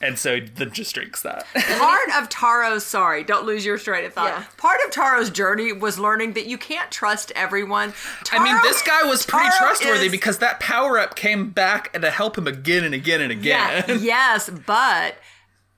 And 0.01 0.17
so 0.17 0.39
then 0.55 0.71
just 0.71 0.93
drinks 0.95 1.21
that. 1.21 1.45
Part 1.53 2.09
of 2.21 2.29
Taro's 2.29 2.85
sorry, 2.85 3.23
don't 3.23 3.45
lose 3.45 3.65
your 3.65 3.77
train 3.77 4.05
of 4.05 4.13
thought. 4.13 4.27
Yeah. 4.29 4.45
Part 4.57 4.79
of 4.85 4.91
Taro's 4.91 5.29
journey 5.29 5.71
was 5.73 5.99
learning 5.99 6.33
that 6.33 6.45
you 6.47 6.57
can't 6.57 6.91
trust 6.91 7.31
everyone. 7.35 7.93
I 8.31 8.43
mean, 8.43 8.55
this 8.63 8.81
guy 8.81 9.03
was 9.03 9.25
pretty 9.25 9.49
Taro 9.49 9.57
trustworthy 9.69 10.05
is- 10.07 10.11
because 10.11 10.39
that 10.39 10.59
power 10.59 10.97
up 10.99 11.15
came 11.15 11.49
back 11.51 11.93
to 11.93 12.09
help 12.09 12.37
him 12.37 12.47
again 12.47 12.83
and 12.83 12.93
again 12.93 13.21
and 13.21 13.31
again. 13.31 13.83
Yeah, 13.87 13.93
yes, 14.01 14.49
but 14.49 15.15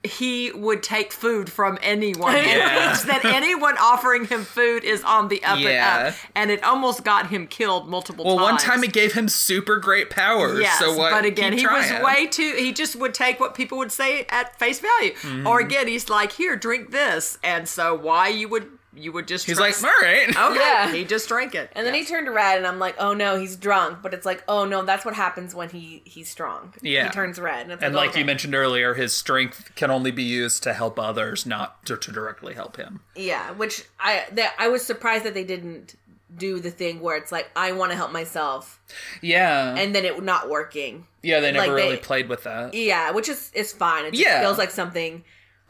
he 0.03 0.51
would 0.51 0.83
take 0.83 1.13
food 1.13 1.50
from 1.50 1.77
anyone. 1.81 2.36
It 2.36 2.45
Yeah. 2.45 2.88
means 2.88 3.03
that 3.05 3.24
anyone 3.24 3.77
offering 3.77 4.25
him 4.25 4.43
food 4.43 4.83
is 4.83 5.01
on 5.03 5.29
the 5.29 5.41
up 5.45 5.60
Yeah. 5.60 5.98
and 6.00 6.07
up. 6.10 6.13
And 6.36 6.51
it 6.51 6.62
almost 6.63 7.05
got 7.05 7.27
him 7.27 7.48
killed 7.48 7.88
multiple 7.88 8.25
Well, 8.25 8.36
times. 8.36 8.43
Well, 8.45 8.53
one 8.53 8.62
time 8.62 8.83
it 8.83 8.91
gave 8.91 9.13
him 9.13 9.29
super 9.29 9.77
great 9.77 10.10
powers. 10.10 10.60
Yes, 10.60 10.77
so 10.77 10.93
what? 10.98 11.12
but 11.12 11.24
again, 11.24 11.51
keep 11.51 11.62
he 11.62 11.67
was 11.67 11.89
way 12.03 12.27
too. 12.27 12.53
He 12.57 12.74
just 12.74 12.98
would 12.98 13.13
take 13.13 13.39
what 13.39 13.55
people 13.55 13.77
would 13.77 13.93
say 13.93 14.25
at 14.29 14.60
face 14.60 14.79
value, 14.79 15.12
or 15.45 15.60
Mm-hmm. 15.60 15.65
again, 15.67 15.88
he's 15.88 16.10
like, 16.10 16.33
"Here, 16.33 16.55
drink 16.57 16.91
this," 16.91 17.38
and 17.41 17.69
so 17.69 17.93
why 17.95 18.27
you 18.27 18.50
would 18.50 18.69
you 18.96 19.12
would 19.12 19.28
just 19.28 19.46
He's 19.46 19.58
trust- 19.58 19.82
like, 19.84 19.92
all 19.92 20.08
right. 20.08 20.30
okay, 20.52 20.60
Yeah. 20.60 20.92
he 20.92 21.04
just 21.04 21.28
drank 21.28 21.56
it, 21.56 21.72
And 21.76 21.86
then 21.86 21.94
he 21.94 22.06
turned 22.06 22.28
red, 22.34 22.58
and 22.58 22.68
I'm 22.68 22.80
like, 22.80 22.96
oh 23.00 23.14
no, 23.14 23.38
he's 23.40 23.56
drunk. 23.56 24.00
But 24.04 24.14
it's 24.14 24.26
like, 24.26 24.44
oh 24.48 24.66
no, 24.66 24.84
that's 24.84 25.04
what 25.06 25.16
happens 25.16 25.56
when 25.56 25.70
he 25.70 26.02
he's 26.06 26.30
strong. 26.30 26.74
Yeah. 26.82 27.06
he 27.06 27.10
turns 27.12 27.40
red, 27.40 27.64
and, 27.64 27.72
it's 27.74 27.84
And 27.84 27.96
like, 27.96 28.10
like 28.12 28.18
you 28.18 28.26
mentioned 28.26 28.54
earlier, 28.56 28.94
his 28.94 29.14
strength 29.14 29.72
can 29.76 29.90
only 29.92 30.12
be 30.12 30.24
used 30.24 30.64
to 30.64 30.74
help 30.74 31.00
others, 31.00 31.46
not 31.46 31.86
to, 31.88 31.98
to 31.98 32.12
directly 32.12 32.54
help 32.54 32.78
him. 32.78 33.00
Yeah, 33.16 33.52
which 33.52 33.86
I 34.00 34.26
that 34.34 34.54
I 34.60 34.68
was 34.68 34.86
surprised 34.86 35.24
that 35.26 35.34
they 35.34 35.44
didn't 35.44 35.96
do 36.36 36.60
the 36.60 36.72
thing 36.72 37.00
where 37.00 37.16
it's 37.16 37.32
like 37.32 37.50
I 37.56 37.74
want 37.74 37.92
to 37.92 37.96
help 37.96 38.12
myself, 38.12 38.80
Yeah. 39.22 39.76
and 39.76 39.94
then 39.94 40.04
it 40.06 40.22
not 40.24 40.50
working. 40.50 41.06
yeah, 41.22 41.40
they 41.40 41.52
never 41.52 41.68
like 41.68 41.76
they- 41.76 41.84
really 41.84 41.98
played 41.98 42.28
with 42.30 42.44
that. 42.44 42.74
Yeah, 42.74 43.12
which 43.12 43.30
is 43.30 43.52
is 43.54 43.72
fine. 43.72 44.06
It 44.06 44.12
just 44.14 44.24
Yeah. 44.24 44.42
feels 44.42 44.58
like 44.58 44.72
something 44.72 45.24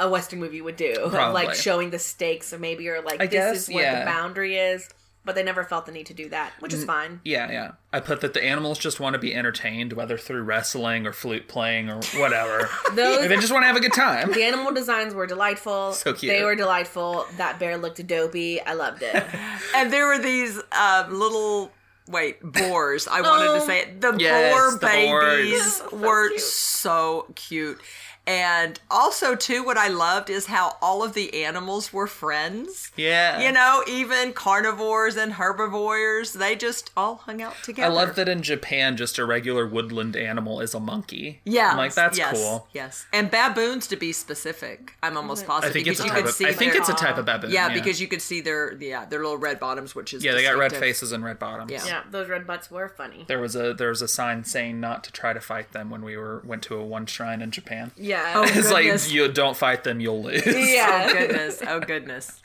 a 0.06 0.10
Western 0.10 0.40
movie 0.40 0.62
would 0.62 0.76
do, 0.76 0.94
Probably. 1.10 1.34
like 1.46 1.56
showing 1.56 1.90
the 1.90 2.00
stakes, 2.00 2.54
or 2.54 2.60
maybe 2.60 2.88
or 2.90 3.02
like 3.02 3.22
I 3.22 3.26
this 3.28 3.32
guess, 3.34 3.56
is 3.70 3.74
where 3.74 3.84
yeah. 3.84 4.00
the 4.00 4.06
boundary 4.06 4.56
is. 4.58 4.90
But 5.26 5.36
they 5.36 5.44
never 5.44 5.64
felt 5.64 5.86
the 5.86 5.94
need 5.94 6.08
to 6.08 6.14
do 6.14 6.28
that, 6.30 6.52
which 6.60 6.74
is 6.74 6.84
fine. 6.84 7.22
Yeah, 7.24 7.50
yeah. 7.50 7.72
I 7.94 8.02
put 8.02 8.20
that 8.20 8.34
the 8.34 8.44
animals 8.44 8.78
just 8.78 9.00
want 9.00 9.14
to 9.14 9.20
be 9.20 9.34
entertained, 9.34 9.94
whether 9.94 10.18
through 10.18 10.42
wrestling 10.44 11.08
or 11.08 11.14
flute 11.14 11.48
playing 11.48 11.90
or 11.90 12.02
whatever. 12.18 12.70
Those 12.94 13.30
they 13.30 13.36
just 13.38 13.50
want 13.54 13.64
to 13.64 13.68
have 13.68 13.78
a 13.78 13.80
good 13.80 13.94
time. 13.94 14.34
the 14.34 14.44
animal 14.44 14.74
designs 14.74 15.14
were 15.14 15.26
delightful. 15.26 15.94
So 15.94 16.12
cute. 16.14 16.30
They 16.30 16.44
were 16.44 16.56
delightful. 16.56 17.26
That 17.38 17.58
bear 17.58 17.78
looked 17.78 18.06
dopey. 18.06 18.60
I 18.62 18.74
loved 18.74 19.02
it. 19.02 19.24
and 19.76 19.94
there 19.94 20.08
were 20.08 20.20
these 20.20 20.60
um, 20.74 21.18
little 21.18 21.72
wait 22.10 22.42
boars. 22.44 23.08
I 23.08 23.22
wanted 23.30 23.46
to 23.46 23.64
Oh. 23.64 23.66
say 23.66 23.80
it. 23.84 24.02
The 24.02 24.14
Yes, 24.20 24.54
boar 24.54 24.72
the 24.72 24.86
babies 24.86 25.80
boars. 25.90 26.02
were 26.02 26.30
cute. 26.32 26.42
so 26.42 27.28
cute. 27.36 27.80
And 28.26 28.80
also, 28.90 29.36
too, 29.36 29.64
what 29.64 29.78
I 29.78 29.90
loved 29.90 30.30
is 30.30 30.46
how 30.46 30.78
all 30.82 31.04
of 31.04 31.14
the 31.14 31.44
animals 31.44 31.92
were 31.92 32.08
friends. 32.08 32.90
Yeah. 32.96 33.42
You 33.42 33.52
know, 33.52 33.84
even 33.88 34.32
carnivores 34.32 35.18
and 35.18 35.34
herbivores, 35.34 36.32
they 36.34 36.56
just 36.56 36.92
all 36.96 37.16
hung 37.16 37.42
out 37.42 37.56
together. 37.64 37.92
I 37.92 37.94
love 37.94 38.16
that 38.16 38.30
in 38.30 38.42
Japan, 38.42 38.96
just 38.96 39.18
a 39.18 39.26
regular 39.26 39.68
woodland 39.68 40.16
animal 40.16 40.62
is 40.62 40.74
a 40.74 40.80
monkey. 40.80 41.42
Yeah, 41.44 41.72
I'm 41.72 41.78
like 41.78 41.94
that's 41.94 42.18
yes, 42.18 42.34
cool. 42.34 42.68
Yes, 42.72 43.06
and 43.12 43.30
baboons 43.30 43.88
to 43.88 43.98
be 43.98 44.14
specific. 44.14 44.94
I'm 45.04 45.18
almost 45.18 45.46
positive. 45.46 45.72
I 45.72 45.74
positive 45.74 45.74
think 45.74 45.88
it's 45.88 46.00
a 46.00 46.08
type 46.08 46.26
of. 46.26 46.48
I 46.48 46.54
think 46.54 46.72
their- 46.72 46.82
it's 46.82 46.90
a 46.90 46.94
type 46.94 47.18
of 47.18 47.26
baboon. 47.26 47.52
yeah, 47.52 47.74
because 47.74 48.00
you 48.00 48.08
could 48.08 48.22
see 48.22 48.40
their 48.40 48.74
yeah 48.76 49.06
their 49.06 49.20
little 49.20 49.38
red 49.38 49.60
bottoms, 49.60 49.96
which 49.96 50.14
is 50.14 50.24
yeah, 50.24 50.34
they 50.34 50.44
got 50.44 50.58
red 50.58 50.72
faces 50.74 51.12
and 51.12 51.24
red 51.24 51.40
bottoms. 51.40 51.72
Yeah. 51.72 51.86
yeah, 51.86 52.04
those 52.10 52.30
red 52.30 52.48
butts 52.48 52.72
were 52.72 52.88
funny. 52.88 53.26
There 53.28 53.40
was 53.40 53.56
a 53.56 53.74
there 53.74 53.90
was 53.90 54.02
a 54.02 54.08
sign 54.08 54.46
saying 54.46 54.80
not 54.80 55.04
to 55.04 55.12
try 55.12 55.34
to 55.34 55.42
fight 55.42 55.74
them 55.74 55.90
when 55.90 56.04
we 56.04 56.16
were 56.16 56.42
went 56.46 56.64
to 56.64 56.76
a 56.76 56.86
one 56.86 57.06
shrine 57.06 57.42
in 57.42 57.52
Japan. 57.52 57.92
Yeah. 57.98 58.13
Oh, 58.36 58.44
It's 58.48 58.72
like 58.72 59.12
you 59.12 59.32
don't 59.32 59.58
fight 59.58 59.84
them, 59.84 60.00
you'll 60.00 60.24
lose. 60.24 60.46
yeah. 60.46 61.08
Oh 61.10 61.14
goodness! 61.14 61.62
Oh 61.68 61.80
goodness! 61.80 62.42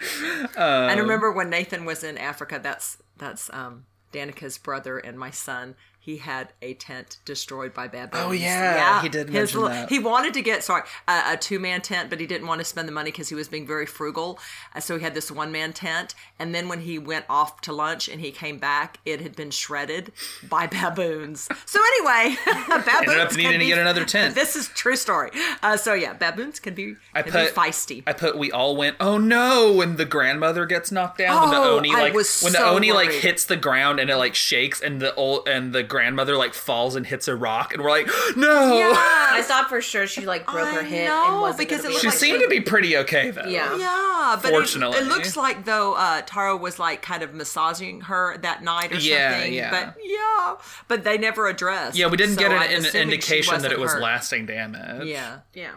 Um, 0.57 0.91
and 0.91 1.01
remember 1.01 1.31
when 1.33 1.51
Nathan 1.51 1.85
was 1.85 2.05
in 2.05 2.19
Africa? 2.19 2.61
That's 2.63 2.99
that's 3.17 3.51
um, 3.53 3.87
Danica's 4.13 4.59
brother 4.59 4.99
and 4.99 5.19
my 5.19 5.31
son. 5.31 5.75
He 6.09 6.17
had 6.17 6.49
a 6.62 6.73
tent 6.73 7.19
destroyed 7.27 7.75
by 7.75 7.87
baboons. 7.87 8.25
Oh, 8.25 8.33
yeah, 8.33 9.03
he 9.03 9.11
did 9.11 9.29
mention 9.29 9.61
little- 9.61 9.69
that. 9.77 9.91
He 9.91 9.99
wanted 9.99 10.33
to 10.33 10.41
get 10.41 10.65
sorry 10.65 10.85
a, 11.07 11.33
a 11.33 11.37
two 11.37 11.59
man 11.59 11.83
tent, 11.83 12.09
but 12.09 12.19
he 12.19 12.27
didn't 12.27 12.47
want 12.47 12.61
to 12.61 12.65
spend 12.65 12.88
the 12.88 12.93
money 12.93 13.11
because 13.11 13.29
he 13.29 13.35
was 13.35 13.47
being 13.47 13.67
very 13.67 13.85
frugal. 13.85 14.38
Uh, 14.75 14.81
so 14.81 14.97
he 14.97 15.05
had 15.05 15.12
this 15.12 15.31
one 15.31 15.53
man 15.53 15.75
tent, 15.75 16.15
and 16.38 16.55
then 16.55 16.67
when 16.67 16.81
he 16.81 16.99
went 16.99 17.27
off 17.29 17.61
to 17.61 17.75
lunch 17.75 18.09
and 18.09 18.23
he 18.23 18.31
came 18.31 18.57
back, 18.57 19.00
it 19.05 19.21
had 19.21 19.37
been 19.37 19.50
shredded 19.50 20.12
by 20.49 20.67
baboons. 20.79 21.47
So 21.67 21.79
anyway, 21.79 22.38
baboons 22.47 22.88
Ended 23.03 23.19
up 23.19 23.37
needing 23.37 23.61
to 23.61 23.67
get 23.67 23.77
another 23.79 24.07
tent. 24.07 24.35
This 24.35 24.57
is 24.57 24.69
true 24.69 24.97
story. 24.97 25.31
Uh, 25.62 25.77
so 25.77 25.93
yeah, 25.93 26.15
baboons 26.15 26.59
can 26.59 26.73
be 26.73 26.97
I 27.15 27.21
can 27.21 27.33
put 27.33 27.55
be 27.55 27.61
feisty. 27.61 28.03
I 28.07 28.15
put 28.15 28.38
we 28.38 28.50
all 28.50 28.77
went 28.77 28.97
oh 28.99 29.19
no 29.19 29.75
when 29.75 29.97
the 29.97 30.07
grandmother 30.07 30.65
gets 30.65 30.91
knocked 30.91 31.19
down 31.19 31.43
when 31.43 31.50
the 31.50 31.57
Oh, 31.59 31.77
oni 31.77 31.93
like 31.93 32.15
when 32.15 32.23
the 32.23 32.25
so 32.25 32.77
oni 32.77 32.93
like 32.93 33.12
hits 33.12 33.45
the 33.45 33.59
ground 33.59 34.00
and 34.00 34.09
it 34.09 34.17
like 34.17 34.35
shakes 34.35 34.81
and 34.81 35.03
the 35.03 35.15
old 35.17 35.47
and 35.47 35.75
the 35.75 35.83
grandmother 35.99 36.37
like 36.37 36.55
falls 36.55 36.95
and 36.97 37.07
hits 37.07 37.26
a 37.28 37.35
rock 37.35 37.75
and 37.75 37.83
we're 37.83 37.90
like 37.90 38.07
no 38.37 38.93
I 38.95 39.43
thought 39.43 39.69
for 39.69 39.81
sure 39.81 40.07
she 40.07 40.25
like 40.26 40.47
broke 40.47 40.69
her 40.69 40.81
I 40.81 40.85
hip 40.85 41.09
know, 41.09 41.25
and 41.33 41.40
wasn't 41.40 41.69
because 41.69 41.81
it 41.85 41.88
be 41.88 41.93
looked 41.95 42.00
she 42.02 42.07
like 42.09 42.17
seemed 42.17 42.40
to 42.40 42.49
be 42.49 42.61
pretty 42.61 42.97
okay 42.99 43.31
though 43.31 43.45
Yeah. 43.49 43.76
Yeah, 43.76 44.38
but 44.40 44.49
it- 44.50 44.52
Fortunately. 44.52 44.99
it, 44.99 45.07
looks 45.07 45.37
like 45.37 45.64
though 45.64 45.95
uh, 45.95 46.23
Taro 46.25 46.57
was 46.57 46.78
like 46.78 47.02
kind 47.02 47.23
of 47.23 47.35
massaging 47.35 48.02
her 48.02 48.37
that 48.38 48.62
night 48.62 48.93
or 48.93 48.97
Yeah, 48.97 49.33
something. 49.33 49.52
yeah. 49.55 49.71
But 49.71 49.97
yeah, 50.05 50.55
but 50.87 51.05
they 51.05 51.19
never 51.19 51.49
addressed. 51.49 51.97
yeah 51.97 52.07
we 52.09 52.17
didn't 52.17 52.35
so 52.37 52.40
get 52.49 52.52
an, 52.52 52.85
an 52.87 52.97
indication 52.97 53.61
that 53.62 53.73
it 53.73 53.78
was 53.81 53.93
hurt. 53.93 54.02
lasting 54.02 54.47
damage 54.47 55.07
Yeah. 55.07 55.40
Yeah. 55.55 55.73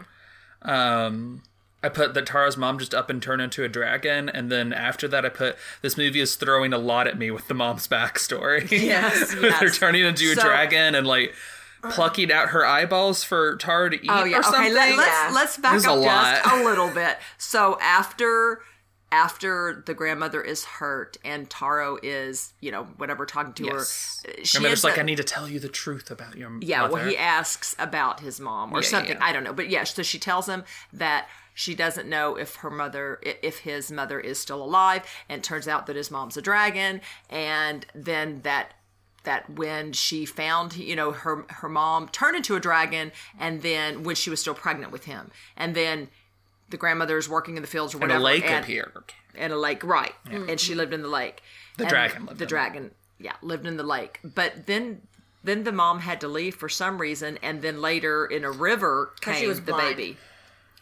um 0.62 1.42
I 1.82 1.88
put 1.88 2.14
that 2.14 2.26
Taro's 2.26 2.56
mom 2.56 2.78
just 2.78 2.94
up 2.94 3.10
and 3.10 3.20
turned 3.22 3.42
into 3.42 3.64
a 3.64 3.68
dragon, 3.68 4.28
and 4.28 4.50
then 4.52 4.72
after 4.72 5.08
that, 5.08 5.24
I 5.26 5.28
put 5.30 5.56
this 5.80 5.96
movie 5.96 6.20
is 6.20 6.36
throwing 6.36 6.72
a 6.72 6.78
lot 6.78 7.06
at 7.08 7.18
me 7.18 7.30
with 7.30 7.48
the 7.48 7.54
mom's 7.54 7.88
backstory. 7.96 8.70
Yes, 8.70 9.34
They're 9.34 9.50
yes. 9.50 9.78
turning 9.78 10.04
into 10.04 10.30
a 10.30 10.34
dragon 10.34 10.94
and 10.94 11.06
like 11.06 11.34
uh, 11.82 11.90
plucking 11.90 12.30
out 12.30 12.50
her 12.50 12.64
eyeballs 12.64 13.24
for 13.24 13.56
Tara 13.56 13.90
to 13.90 13.96
oh, 13.96 14.00
eat 14.02 14.08
Oh 14.10 14.24
yeah. 14.24 14.38
or 14.38 14.42
something. 14.44 14.62
Okay. 14.66 14.74
Let, 14.74 14.96
let's 14.96 15.08
Yeah. 15.08 15.30
let's 15.34 15.56
back 15.58 15.72
There's 15.72 15.86
a 15.86 15.90
up 15.92 16.02
just 16.02 16.44
lot. 16.46 16.60
a 16.60 16.64
little 16.64 16.90
bit. 16.90 17.18
So 17.38 17.78
after 17.80 18.60
after 19.10 19.82
the 19.84 19.92
grandmother 19.92 20.40
is 20.40 20.64
hurt 20.64 21.18
and 21.24 21.48
Taro 21.50 21.98
is 22.02 22.54
you 22.60 22.70
know 22.72 22.84
whatever 22.96 23.26
talking 23.26 23.52
to 23.54 23.64
Yes. 23.64 24.22
her, 24.26 24.44
she 24.44 24.58
Grandmother's 24.58 24.84
like, 24.84 24.94
up- 24.94 25.00
I 25.00 25.02
need 25.02 25.16
to 25.16 25.24
tell 25.24 25.48
you 25.48 25.60
the 25.60 25.68
truth 25.68 26.10
about 26.10 26.36
your 26.36 26.48
mom. 26.50 26.60
Yeah, 26.62 26.82
mother. 26.82 26.94
well, 26.94 27.08
he 27.08 27.16
asks 27.16 27.74
about 27.78 28.20
his 28.20 28.40
mom 28.40 28.72
or 28.72 28.80
Yeah, 28.80 28.88
something. 28.88 29.16
yeah. 29.16 29.24
I 29.24 29.32
don't 29.32 29.44
know, 29.44 29.52
but 29.52 29.68
yeah. 29.68 29.84
So 29.84 30.02
she 30.02 30.18
tells 30.18 30.48
him 30.48 30.64
that 30.92 31.28
she 31.54 31.74
doesn't 31.74 32.08
know 32.08 32.36
if 32.36 32.56
her 32.56 32.70
mother, 32.70 33.20
if 33.22 33.58
his 33.60 33.90
mother 33.92 34.18
is 34.20 34.38
still 34.40 34.62
alive, 34.62 35.02
and 35.28 35.40
it 35.40 35.44
turns 35.44 35.68
out 35.68 35.86
that 35.86 35.96
his 35.96 36.10
mom's 36.10 36.36
a 36.36 36.42
dragon, 36.42 37.00
and 37.30 37.86
then 37.94 38.40
that 38.42 38.74
that 39.24 39.48
when 39.50 39.92
she 39.92 40.26
found 40.26 40.74
you 40.76 40.96
know 40.96 41.12
her 41.12 41.44
her 41.48 41.68
mom 41.68 42.08
turned 42.08 42.36
into 42.36 42.56
a 42.56 42.60
dragon 42.60 43.12
and 43.38 43.62
then 43.62 44.02
when 44.02 44.16
she 44.16 44.28
was 44.30 44.40
still 44.40 44.52
pregnant 44.54 44.90
with 44.90 45.04
him 45.04 45.30
and 45.56 45.76
then 45.76 46.08
the 46.70 46.76
grandmother 46.76 47.16
is 47.16 47.28
working 47.28 47.54
in 47.54 47.62
the 47.62 47.68
fields 47.68 47.94
or 47.94 47.98
whatever 47.98 48.16
and 48.16 48.22
a 48.22 48.24
lake 48.24 48.44
and, 48.44 48.64
appeared. 48.64 49.12
and 49.36 49.52
a 49.52 49.56
lake, 49.56 49.84
right? 49.84 50.14
And 50.28 50.58
she 50.58 50.74
lived 50.74 50.92
in 50.92 51.02
the 51.02 51.08
lake. 51.08 51.40
The 51.78 51.84
And 51.84 51.90
dragon 51.90 52.26
lived 52.26 52.38
The 52.40 52.42
in 52.44 52.46
it. 52.46 52.48
dragon, 52.48 52.90
yeah, 53.20 53.34
lived 53.42 53.66
in 53.66 53.76
the 53.76 53.82
lake. 53.84 54.18
But 54.24 54.66
then, 54.66 55.02
then 55.44 55.62
the 55.64 55.70
mom 55.72 56.00
had 56.00 56.20
to 56.22 56.28
leave 56.28 56.54
for 56.56 56.68
some 56.70 56.98
reason, 56.98 57.38
and 57.42 57.60
then 57.62 57.80
later 57.82 58.24
in 58.26 58.42
a 58.42 58.50
river 58.50 59.12
came 59.20 59.34
she 59.36 59.46
was 59.46 59.60
the 59.60 59.72
blind. 59.72 59.96
baby. 59.96 60.16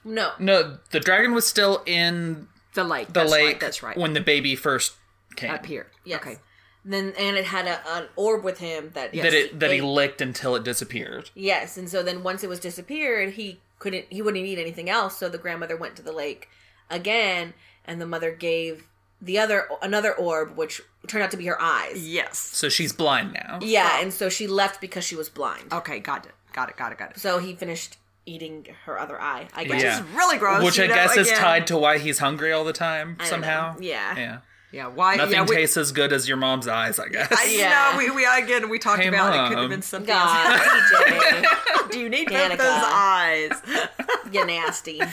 No. 0.05 0.33
No, 0.39 0.79
the 0.91 1.01
dragon 1.01 1.35
was 1.35 1.47
still 1.47 1.83
in 1.87 2.49
The 2.75 2.85
lake. 2.85 3.09
the 3.09 3.13
that's 3.15 3.33
lake 3.33 3.45
Right, 3.47 3.61
that's 3.61 3.83
right. 3.83 3.97
when 3.97 4.13
the 4.15 4.21
baby 4.21 4.57
first 4.57 4.95
came. 5.37 5.51
Up 5.51 5.67
here. 5.67 5.89
Yes. 6.05 6.21
Okay. 6.21 6.37
Then 6.85 7.13
and 7.19 7.37
it 7.37 7.45
had 7.45 7.67
a, 7.67 7.81
an 7.91 8.07
orb 8.17 8.43
with 8.43 8.59
him 8.59 8.91
that 8.95 9.13
That 9.13 9.35
it 9.35 9.61
that 9.61 9.71
he 9.71 9.83
licked 9.83 10.21
until 10.23 10.57
it 10.57 10.65
disappeared. 10.65 11.29
Yes, 11.35 11.77
and 11.77 11.89
so 11.91 12.03
then 12.03 12.23
once 12.23 12.43
it 12.43 12.49
was 12.49 12.59
disappeared, 12.59 13.35
he 13.35 13.61
couldn't 13.79 14.07
he 14.09 14.23
wouldn't 14.23 14.45
eat 14.47 14.59
anything 14.59 14.89
else, 14.89 15.19
so 15.19 15.29
the 15.29 15.37
grandmother 15.39 15.77
went 15.77 15.95
to 15.97 16.03
the 16.03 16.13
lake 16.13 16.49
again 16.89 17.53
and 17.85 18.01
the 18.01 18.07
mother 18.07 18.31
gave 18.33 18.87
the 19.21 19.39
other 19.39 19.69
another 19.83 20.15
orb 20.15 20.57
which 20.57 20.81
turned 21.07 21.23
out 21.23 21.31
to 21.33 21.37
be 21.37 21.45
her 21.47 21.61
eyes. 21.61 22.09
Yes. 22.09 22.39
So 22.39 22.71
she's 22.71 22.95
blind 22.95 23.35
now. 23.35 23.59
Yeah, 23.61 24.01
and 24.01 24.11
so 24.13 24.31
she 24.31 24.47
left 24.47 24.81
because 24.81 25.05
she 25.05 25.15
was 25.17 25.29
blind. 25.29 25.71
Okay. 25.73 25.99
Got 26.01 26.25
it. 26.25 26.33
Got 26.55 26.71
it. 26.71 26.77
Got 26.79 26.93
it. 26.93 26.99
Got 26.99 27.11
it. 27.11 27.19
So 27.19 27.39
he 27.39 27.55
finished 27.55 27.99
eating 28.27 28.67
her 28.85 28.99
other 28.99 29.21
eye, 29.21 29.49
I 29.55 29.65
guess. 29.65 29.73
Which 29.75 29.83
Yeah. 29.83 29.99
is 30.01 30.03
really 30.15 30.39
gross. 30.39 30.63
Which 30.65 30.79
I 30.81 30.87
know, 30.87 30.95
guess 30.95 31.17
is 31.17 31.31
tied 31.33 31.67
to 31.69 31.77
why 31.77 31.99
he's 31.99 32.19
hungry 32.19 32.53
all 32.53 32.65
the 32.65 32.73
time 32.73 33.17
I 33.19 33.27
somehow. 33.27 33.73
know. 33.75 33.81
Yeah. 33.81 34.17
Yeah. 34.17 34.39
Yeah. 34.73 34.87
Why? 34.87 35.17
Nothing 35.17 35.35
yeah, 35.35 35.47
we, 35.49 35.57
tastes 35.57 35.77
as 35.77 35.91
good 35.91 36.13
as 36.13 36.29
your 36.29 36.37
mom's 36.37 36.69
eyes, 36.69 36.99
I 37.01 37.09
guess. 37.09 37.33
I 37.37 37.45
Yeah. 37.47 37.91
know. 37.93 37.99
We, 37.99 38.11
we 38.11 38.25
again 38.27 38.69
we 38.69 38.79
talked 38.79 39.03
Hey, 39.03 39.09
about 39.09 39.35
it 39.35 39.49
could 39.49 39.59
have 39.59 39.71
been 39.71 39.83
something 39.83 40.15
else. 40.15 40.31
God, 40.33 40.61
DJ, 41.09 41.91
Do 41.91 41.99
you 41.99 42.09
need 42.09 42.29
both 42.29 42.37
Danica. 42.53 42.59
those 42.59 42.85
eyes? 42.87 43.53
you 44.33 44.47
nasty. 44.47 45.01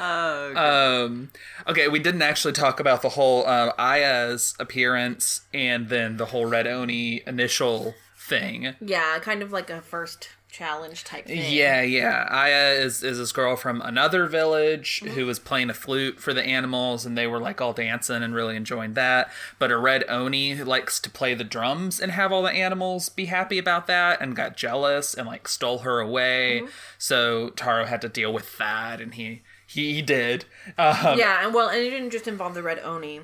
Um, 0.00 1.30
okay, 1.68 1.88
we 1.88 1.98
didn't 1.98 2.22
actually 2.22 2.52
talk 2.54 2.80
about 2.80 3.02
the 3.02 3.10
whole 3.10 3.46
uh, 3.46 3.72
Aya's 3.78 4.54
appearance 4.58 5.42
and 5.52 5.88
then 5.90 6.16
the 6.16 6.26
whole 6.26 6.46
Red 6.46 6.66
Oni 6.66 7.22
initial 7.26 7.94
thing. 8.16 8.74
Yeah, 8.80 9.18
kind 9.18 9.42
of 9.42 9.52
like 9.52 9.68
a 9.68 9.82
first 9.82 10.30
challenge 10.50 11.04
type 11.04 11.26
thing. 11.26 11.52
Yeah, 11.52 11.82
yeah. 11.82 12.26
Aya 12.30 12.72
is 12.74 13.02
is 13.02 13.18
this 13.18 13.32
girl 13.32 13.56
from 13.56 13.80
another 13.82 14.26
village 14.26 15.02
who 15.14 15.26
was 15.26 15.38
playing 15.38 15.70
a 15.70 15.74
flute 15.74 16.20
for 16.20 16.34
the 16.34 16.42
animals, 16.44 17.06
and 17.06 17.16
they 17.16 17.26
were 17.26 17.38
like 17.38 17.60
all 17.60 17.72
dancing 17.72 18.22
and 18.22 18.34
really 18.34 18.56
enjoying 18.56 18.94
that. 18.94 19.30
But 19.58 19.70
a 19.70 19.78
red 19.78 20.04
oni 20.08 20.52
who 20.52 20.64
likes 20.64 21.00
to 21.00 21.10
play 21.10 21.34
the 21.34 21.44
drums 21.44 22.00
and 22.00 22.12
have 22.12 22.32
all 22.32 22.42
the 22.42 22.50
animals 22.52 23.08
be 23.08 23.26
happy 23.26 23.58
about 23.58 23.86
that, 23.86 24.20
and 24.20 24.36
got 24.36 24.56
jealous 24.56 25.14
and 25.14 25.26
like 25.26 25.48
stole 25.48 25.78
her 25.78 26.00
away. 26.00 26.62
So 26.98 27.50
Taro 27.50 27.84
had 27.86 28.00
to 28.02 28.08
deal 28.08 28.32
with 28.32 28.58
that, 28.58 29.00
and 29.00 29.14
he 29.14 29.42
he, 29.66 29.94
he 29.94 30.02
did. 30.02 30.44
Um, 30.78 31.18
Yeah, 31.18 31.44
and 31.44 31.54
well, 31.54 31.68
and 31.68 31.78
it 31.78 31.90
didn't 31.90 32.10
just 32.10 32.26
involve 32.28 32.54
the 32.54 32.62
red 32.62 32.78
oni. 32.80 33.22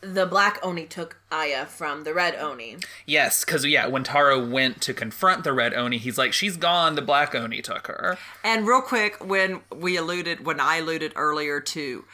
The 0.00 0.24
black 0.24 0.58
oni 0.62 0.86
took 0.86 1.18
Aya 1.30 1.66
from 1.66 2.04
the 2.04 2.14
red 2.14 2.34
oni. 2.36 2.78
Yes, 3.04 3.44
because 3.44 3.64
yeah, 3.66 3.86
when 3.86 4.04
Taro 4.04 4.42
went 4.44 4.80
to 4.82 4.94
confront 4.94 5.44
the 5.44 5.52
red 5.52 5.74
oni, 5.74 5.98
he's 5.98 6.16
like, 6.16 6.32
"She's 6.32 6.56
gone." 6.56 6.94
The 6.94 7.02
black 7.02 7.34
oni 7.34 7.60
took 7.60 7.86
her. 7.88 8.16
And 8.42 8.66
real 8.66 8.80
quick, 8.80 9.22
when 9.22 9.60
we 9.74 9.96
alluded, 9.98 10.46
when 10.46 10.60
I 10.60 10.76
alluded 10.76 11.12
earlier 11.14 11.60
to 11.60 12.04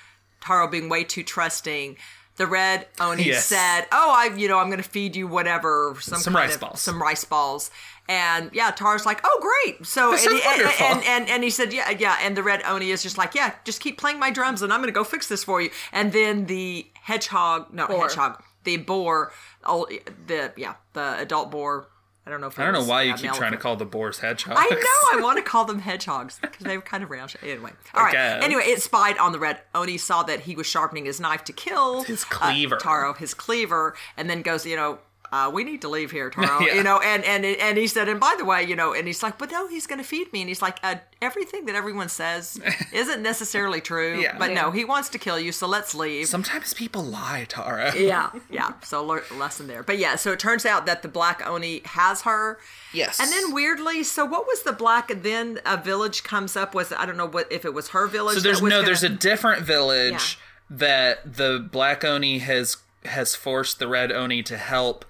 Taro 0.41 0.67
being 0.67 0.89
way 0.89 1.05
too 1.05 1.23
trusting, 1.23 1.97
the 2.37 2.49
red 2.49 2.89
Oni 2.99 3.23
Yes. 3.25 3.47
said, 3.47 3.87
"Oh, 3.93 4.11
I, 4.13 4.35
you 4.35 4.49
know, 4.49 4.59
I'm 4.59 4.69
going 4.69 4.83
to 4.83 4.89
feed 4.89 5.15
you 5.15 5.29
whatever, 5.29 5.95
some, 6.01 6.19
Some 6.19 6.33
kind 6.33 6.47
rice 6.47 6.55
of- 6.57 6.61
balls. 6.63 6.81
some 6.81 7.01
rice 7.01 7.25
balls." 7.25 7.71
And 8.09 8.51
yeah, 8.53 8.73
Taro's 8.73 9.07
like, 9.07 9.21
"Oh, 9.23 9.39
great!" 9.65 9.87
So 9.87 10.09
and, 10.11 10.19
is 10.19 10.25
he, 10.25 10.43
and, 10.45 10.63
and, 10.81 11.05
and 11.05 11.29
and 11.29 11.45
he 11.45 11.51
said, 11.51 11.73
"Yeah, 11.73 11.91
yeah." 11.91 12.17
And 12.23 12.37
the 12.37 12.43
red 12.43 12.63
Oni 12.65 12.91
is 12.91 13.05
just 13.05 13.17
like, 13.17 13.37
"Yeah, 13.37 13.53
just 13.65 13.81
keep 13.81 13.99
playing 13.99 14.19
my 14.19 14.31
drums, 14.33 14.63
and 14.63 14.73
I'm 14.73 14.81
going 14.81 14.89
to 14.89 14.93
go 14.93 15.05
fix 15.05 15.29
this 15.29 15.45
for 15.45 15.63
you." 15.63 15.71
And 15.93 16.13
then 16.13 16.47
the 16.47 16.87
hedgehog, 17.03 17.73
no 17.73 17.87
Boar. 17.87 18.09
hedgehog, 18.09 18.43
the 18.65 18.79
boar, 18.79 19.33
oh, 19.65 19.87
the 20.27 20.53
yeah, 20.57 20.75
the 20.95 21.19
adult 21.19 21.51
boar. 21.51 21.89
I 22.25 22.31
don't 22.31 22.41
know 22.41 22.47
if 22.47 22.59
I 22.59 22.65
don't 22.65 22.75
know 22.75 22.85
why 22.85 23.03
you 23.03 23.15
uh, 23.15 23.17
keep 23.17 23.33
trying 23.33 23.51
to 23.51 23.59
call 23.59 23.75
the 23.75 23.85
boars 23.85 24.21
hedgehogs. 24.21 24.57
I 24.57 24.69
know. 24.71 25.19
I 25.19 25.21
want 25.25 25.39
to 25.39 25.43
call 25.43 25.65
them 25.65 25.81
hedgehogs 25.81 26.39
because 26.41 26.65
they 26.65 26.77
were 26.77 26.83
kind 26.83 27.03
of 27.03 27.11
round. 27.11 27.35
Anyway, 27.43 27.73
all 27.95 28.05
right. 28.05 28.13
guess. 28.13 28.45
Anyway, 28.45 28.63
it 28.63 28.81
spied 28.81 29.19
on 29.19 29.33
the 29.33 29.41
red. 29.41 29.61
Oni 29.75 29.99
saw 29.99 30.23
that 30.23 30.41
he 30.41 30.55
was 30.55 30.67
sharpening 30.69 31.05
his 31.05 31.19
knife 31.19 31.43
to 31.45 31.53
kill 31.53 32.05
His 32.05 32.23
uh, 32.23 32.27
cleaver. 32.31 32.77
Taro, 32.77 33.13
his 33.13 33.35
cleaver, 33.35 33.97
and 34.17 34.31
then 34.31 34.43
goes, 34.43 34.65
you 34.65 34.77
know. 34.77 34.99
Uh, 35.33 35.51
we 35.51 35.65
need 35.65 35.81
to 35.81 35.89
leave 35.89 36.11
here, 36.11 36.29
Taro. 36.35 36.61
Yeah. 36.61 36.75
You 36.75 36.83
know, 36.83 37.01
and 37.01 37.25
and 37.25 37.43
and 37.47 37.79
he 37.79 37.87
said, 37.87 38.07
and 38.07 38.21
by 38.21 38.35
the 38.37 38.45
way, 38.45 38.63
you 38.65 38.77
know, 38.77 38.93
and 38.93 39.07
he's 39.07 39.23
like, 39.23 39.39
but 39.39 39.51
no, 39.51 39.67
he's 39.67 39.87
going 39.87 39.99
to 39.99 40.05
feed 40.07 40.31
me, 40.33 40.41
and 40.43 40.49
he's 40.49 40.61
like, 40.61 40.79
uh, 40.83 40.97
everything 41.23 41.65
that 41.65 41.75
everyone 41.75 42.11
says 42.11 42.61
isn't 42.93 43.23
necessarily 43.23 43.81
true. 43.81 44.21
Yeah. 44.21 44.37
But 44.39 44.51
Yeah. 44.51 44.61
no, 44.63 44.71
he 44.73 44.85
wants 44.85 45.09
to 45.09 45.19
kill 45.19 45.39
you, 45.41 45.51
so 45.51 45.67
let's 45.67 45.95
leave. 45.95 46.27
Sometimes 46.29 46.75
people 46.75 47.03
lie, 47.03 47.47
Taro. 47.49 47.93
yeah, 47.95 48.31
yeah. 48.51 48.75
So 48.83 49.03
lear- 49.03 49.25
lesson 49.39 49.69
there. 49.69 49.83
But 49.83 49.97
yeah, 49.99 50.17
so 50.17 50.33
it 50.33 50.39
turns 50.39 50.67
out 50.67 50.85
that 50.85 51.01
the 51.01 51.09
black 51.09 51.45
Oni 51.47 51.81
has 51.87 52.23
her. 52.23 52.59
Yes. 52.93 53.19
And 53.19 53.33
then 53.33 53.55
weirdly, 53.55 54.03
so 54.03 54.27
what 54.27 54.47
was 54.47 54.65
the 54.65 54.73
black? 54.75 55.11
Then 55.23 55.61
a 55.65 55.79
village 55.79 56.25
comes 56.25 56.57
up. 56.57 56.75
Was 56.75 56.93
I 56.93 57.07
don't 57.07 57.17
know 57.17 57.27
what 57.27 57.51
if 57.51 57.65
it 57.65 57.73
was 57.73 57.89
her 57.89 58.07
village. 58.07 58.35
So 58.35 58.41
there's 58.43 58.61
no, 58.61 58.69
gonna- 58.69 58.85
there's 58.85 59.03
a 59.03 59.09
different 59.09 59.63
village 59.63 60.39
that 60.69 61.37
the 61.37 61.67
black 61.73 62.05
oni 62.05 62.39
has 62.41 62.77
has 63.05 63.35
forced 63.35 63.79
the 63.79 63.89
red 63.89 64.11
oni 64.13 64.43
to 64.45 64.57
help 64.57 65.05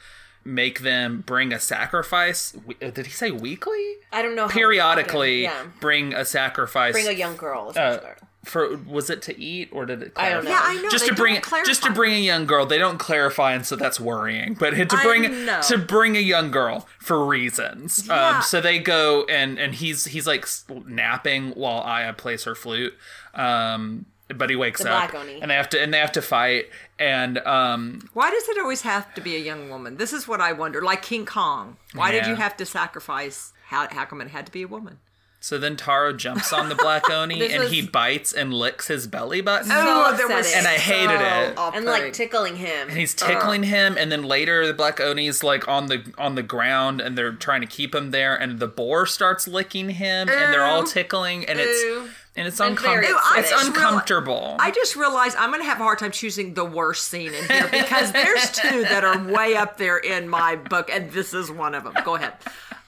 make 0.45 0.81
them 0.81 1.23
bring 1.25 1.53
a 1.53 1.61
sacrifice. 1.61 2.55
Uh, 2.83 2.91
Did 2.91 3.07
he 3.07 3.13
say 3.13 3.31
weekly? 3.31 3.95
I 4.13 4.23
don't 4.23 4.35
know. 4.35 4.49
Periodically, 4.49 5.43
Yeah. 5.45 5.63
bring 5.81 6.13
a 6.15 6.25
sacrifice. 6.25 6.93
Bring 6.93 7.07
a 7.09 7.13
young 7.13 7.37
girl. 7.37 7.73
uh, 7.77 7.99
for 8.45 8.77
was 8.79 9.09
it 9.09 9.23
to 9.23 9.41
eat 9.41 9.69
or 9.71 9.87
did 9.87 10.03
it? 10.03 10.13
I 10.17 10.31
don't 10.31 10.43
know. 10.45 10.51
Yeah, 10.51 10.61
I 10.61 10.75
know. 10.83 10.89
Just 10.91 11.05
they 11.05 11.11
to 11.11 11.15
bring 11.15 11.41
clarify. 11.41 11.65
just 11.65 11.85
to 11.85 11.93
bring 11.93 12.13
a 12.13 12.19
young 12.19 12.45
girl. 12.45 12.67
They 12.67 12.79
don't 12.79 12.99
clarify, 12.99 13.53
and 13.53 13.65
so 13.65 13.77
that's 13.77 14.01
worrying. 14.01 14.55
But 14.55 14.71
to 14.71 14.85
bring 14.85 15.23
to 15.69 15.79
bring 15.79 16.17
a 16.17 16.21
young 16.21 16.51
girl 16.51 16.89
for 16.99 17.25
reasons. 17.25 18.09
Yeah. 18.09 18.39
Um, 18.39 18.43
so 18.43 18.61
they 18.61 18.81
go 18.81 19.23
and 19.27 19.61
and 19.61 19.77
he's 19.77 20.07
he's 20.07 20.27
like 20.27 20.45
napping 20.87 21.51
while 21.53 21.83
Aya 21.83 22.15
plays 22.15 22.43
her 22.43 22.57
flute. 22.57 22.95
Um, 23.33 24.07
but 24.39 24.51
he 24.51 24.57
wakes 24.57 24.83
The 24.83 24.91
up 24.93 25.11
Black 25.11 25.23
Oni. 25.23 25.41
and 25.41 25.51
they 25.51 25.55
have 25.55 25.69
to 25.71 25.81
and 25.83 25.93
they 25.93 25.99
have 25.99 26.13
to 26.13 26.23
fight 26.23 26.67
and 26.99 27.39
um 27.39 28.09
Why 28.13 28.31
does 28.31 28.49
it 28.49 28.59
always 28.59 28.83
have 28.83 29.13
to 29.15 29.21
be 29.21 29.37
a 29.37 29.41
young 29.41 29.69
woman? 29.71 29.97
This 29.97 30.13
is 30.13 30.27
what 30.29 30.41
I 30.41 30.53
wonder. 30.53 30.81
Like 30.83 31.03
King 31.03 31.27
Kong, 31.27 31.77
why 31.95 32.11
did 32.11 32.27
you 32.27 32.35
have 32.37 32.57
to 32.59 32.67
sacrifice? 32.67 33.53
How, 33.67 33.89
how 33.91 34.05
come 34.05 34.21
it 34.21 34.29
had 34.29 34.47
to 34.47 34.53
be 34.53 34.63
a 34.63 34.69
woman? 34.69 34.99
so 35.45 35.59
then 35.59 35.75
Taro 35.77 36.13
jumps 36.13 36.53
on 36.53 36.69
the 36.69 36.77
Black 36.77 37.11
Oni 37.11 37.51
and 37.53 37.65
was- 37.65 37.73
he 37.73 37.85
bites 37.85 38.33
and 38.33 38.55
licks 38.55 38.87
his 38.87 39.09
belly 39.09 39.41
button. 39.41 39.67
So 39.67 40.15
there 40.17 40.29
was. 40.29 40.55
And 40.55 40.69
I 40.69 40.75
hated 40.75 41.21
it. 41.21 41.59
and 41.59 41.85
like 41.85 42.13
tickling 42.13 42.55
him. 42.55 42.89
and 42.89 42.97
he's 42.97 43.13
tickling 43.13 43.65
him 43.65 43.97
and 43.99 44.13
then 44.13 44.23
later 44.23 44.65
the 44.69 44.73
black 44.73 45.01
oni's 45.01 45.43
like 45.43 45.67
on 45.67 45.87
the 45.87 46.05
on 46.17 46.37
the 46.37 46.45
ground 46.45 47.01
and 47.01 47.19
they're 47.19 47.33
trying 47.33 47.61
to 47.61 47.67
keep 47.67 47.93
him 47.93 48.13
there 48.13 48.37
and 48.37 48.61
the 48.61 48.69
boar 48.69 49.05
starts 49.05 49.49
licking 49.49 49.89
him 49.91 50.29
and 50.29 50.53
they're 50.55 50.63
all 50.65 50.85
tickling 50.85 51.45
and 51.47 51.59
Ew. 51.59 51.65
it's 52.07 52.22
and 52.37 52.47
it's 52.49 52.61
uncomfortable 52.61 53.19
it's 53.37 53.53
I 53.53 53.57
just 53.59 53.73
reali- 53.75 54.57
I 54.59 54.71
just 54.71 54.97
realized 54.97 55.37
I'm 55.37 55.51
going 55.51 55.61
to 55.61 55.67
have 55.67 55.81
a 55.81 55.83
hard 55.83 55.99
time 55.99 56.11
choosing 56.13 56.55
the 56.55 56.65
worst 56.65 57.09
scene 57.09 57.35
in 57.35 57.45
here 57.45 57.69
because 57.71 58.13
there's 58.13 58.51
two 58.53 58.83
that 58.83 59.05
are 59.05 59.23
way 59.31 59.55
up 59.57 59.77
there 59.79 59.99
in 59.99 60.29
my 60.29 60.57
book, 60.57 60.89
and 60.91 61.11
this 61.13 61.35
is 61.35 61.51
one 61.51 61.75
of 61.75 61.85
them. 61.85 61.95
Go 62.05 62.15
ahead. 62.17 62.33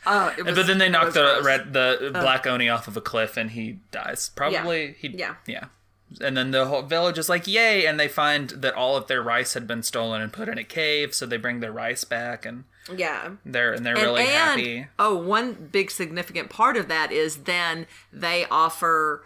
Uh, 0.07 0.33
it 0.39 0.45
was- 0.45 0.55
but 0.55 0.67
then 0.67 0.79
they 0.79 0.89
knock 0.89 1.13
the 1.15 1.21
gross. 1.35 1.45
red 1.45 1.73
the 1.73 2.11
black 2.13 2.47
oni 2.47 2.69
off 2.69 2.89
of 2.89 2.97
a 2.97 3.01
cliff 3.01 3.37
and 3.39 3.51
he 3.53 3.79
dies 3.91 4.31
probably 4.35 4.95
he 4.99 5.09
Yeah. 5.09 5.37
yeah 5.47 5.65
and 6.21 6.37
then 6.37 6.51
the 6.51 6.67
whole 6.67 6.83
village 6.83 7.17
is 7.19 7.29
like 7.31 7.47
yay 7.47 7.87
and 7.87 7.99
they 7.99 8.07
find 8.07 8.51
that 8.51 8.75
all 8.75 8.97
of 8.99 9.07
their 9.07 9.23
rice 9.23 9.55
had 9.55 9.67
been 9.67 9.83
stolen 9.83 10.21
and 10.21 10.31
put 10.31 10.47
in 10.49 10.59
a 10.59 10.63
cave 10.65 11.15
so 11.15 11.25
they 11.25 11.39
bring 11.39 11.61
their 11.61 11.73
rice 11.73 12.05
back 12.05 12.45
and 12.45 12.65
yeah. 12.97 13.31
they're 13.45 13.73
and 13.73 13.85
they're 13.87 13.95
And- 13.95 14.03
really 14.03 14.23
and- 14.23 14.31
happy 14.33 14.87
Oh, 14.99 15.15
one 15.17 15.69
big 15.73 15.91
significant 15.91 16.51
part 16.51 16.77
of 16.77 16.89
that 16.89 17.13
is 17.13 17.45
then 17.45 17.87
they 18.13 18.47
offer 18.51 19.25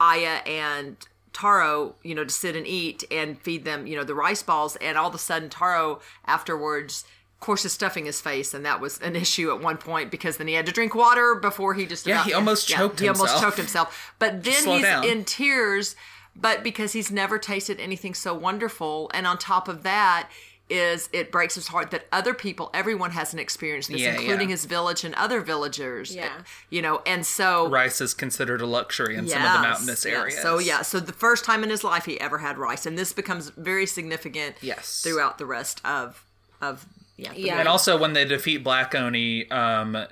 Aya 0.00 0.40
and 0.46 0.96
Taro, 1.32 1.94
you 2.02 2.14
know, 2.14 2.24
to 2.24 2.30
sit 2.30 2.56
and 2.56 2.66
eat 2.66 3.04
and 3.10 3.40
feed 3.40 3.64
them, 3.64 3.86
you 3.86 3.96
know, 3.96 4.04
the 4.04 4.14
rice 4.14 4.42
balls. 4.42 4.76
And 4.76 4.98
all 4.98 5.08
of 5.08 5.14
a 5.14 5.18
sudden, 5.18 5.48
Taro 5.48 6.00
afterwards, 6.26 7.04
of 7.34 7.40
course, 7.40 7.64
is 7.64 7.72
stuffing 7.72 8.06
his 8.06 8.20
face, 8.20 8.52
and 8.54 8.64
that 8.66 8.80
was 8.80 8.98
an 9.00 9.14
issue 9.14 9.50
at 9.52 9.60
one 9.60 9.76
point 9.76 10.10
because 10.10 10.36
then 10.36 10.48
he 10.48 10.54
had 10.54 10.66
to 10.66 10.72
drink 10.72 10.94
water 10.94 11.34
before 11.36 11.74
he 11.74 11.86
just 11.86 12.06
Yeah, 12.06 12.16
about- 12.16 12.26
he 12.26 12.32
almost 12.32 12.66
choked 12.68 12.98
He 13.00 13.08
almost 13.08 13.40
choked 13.40 13.56
himself. 13.56 14.12
But 14.18 14.42
then 14.44 14.64
he's 14.66 14.82
down. 14.82 15.04
in 15.04 15.24
tears, 15.24 15.94
but 16.34 16.62
because 16.64 16.92
he's 16.92 17.10
never 17.10 17.38
tasted 17.38 17.78
anything 17.80 18.14
so 18.14 18.34
wonderful, 18.34 19.10
and 19.14 19.26
on 19.26 19.38
top 19.38 19.68
of 19.68 19.82
that. 19.84 20.28
Is 20.70 21.08
it 21.12 21.32
breaks 21.32 21.54
his 21.54 21.68
heart 21.68 21.90
that 21.92 22.06
other 22.12 22.34
people, 22.34 22.70
everyone 22.74 23.12
has 23.12 23.32
an 23.32 23.38
experience 23.38 23.86
this, 23.86 24.00
Yeah, 24.00 24.18
including 24.18 24.48
yeah. 24.48 24.54
his 24.54 24.66
village 24.66 25.02
and 25.02 25.14
other 25.14 25.40
villagers. 25.40 26.14
Yeah. 26.14 26.30
You 26.68 26.82
know, 26.82 27.00
and 27.06 27.24
so 27.24 27.68
rice 27.68 28.00
is 28.00 28.12
considered 28.12 28.60
a 28.60 28.66
luxury 28.66 29.16
in 29.16 29.26
some 29.28 29.42
of 29.42 29.52
the 29.52 29.60
mountainous 29.60 30.04
yes. 30.04 30.14
areas 30.14 30.42
So 30.42 30.58
yeah, 30.58 30.82
so 30.82 31.00
the 31.00 31.12
first 31.12 31.44
time 31.44 31.62
in 31.64 31.70
his 31.70 31.84
life 31.84 32.04
he 32.04 32.20
ever 32.20 32.38
had 32.38 32.58
rice, 32.58 32.84
and 32.84 32.98
this 32.98 33.12
becomes 33.12 33.50
very 33.50 33.86
significant. 33.86 34.56
Yes. 34.60 35.02
throughout 35.02 35.38
the 35.38 35.46
rest 35.46 35.80
of 35.84 36.24
of 36.60 36.86
yeah. 37.16 37.32
Yeah. 37.34 37.58
And 37.58 37.68
also 37.68 37.98
when 37.98 38.12
they 38.12 38.24
defeat 38.24 38.58
Black 38.62 38.94
Oni, 38.94 39.50
um, 39.50 40.06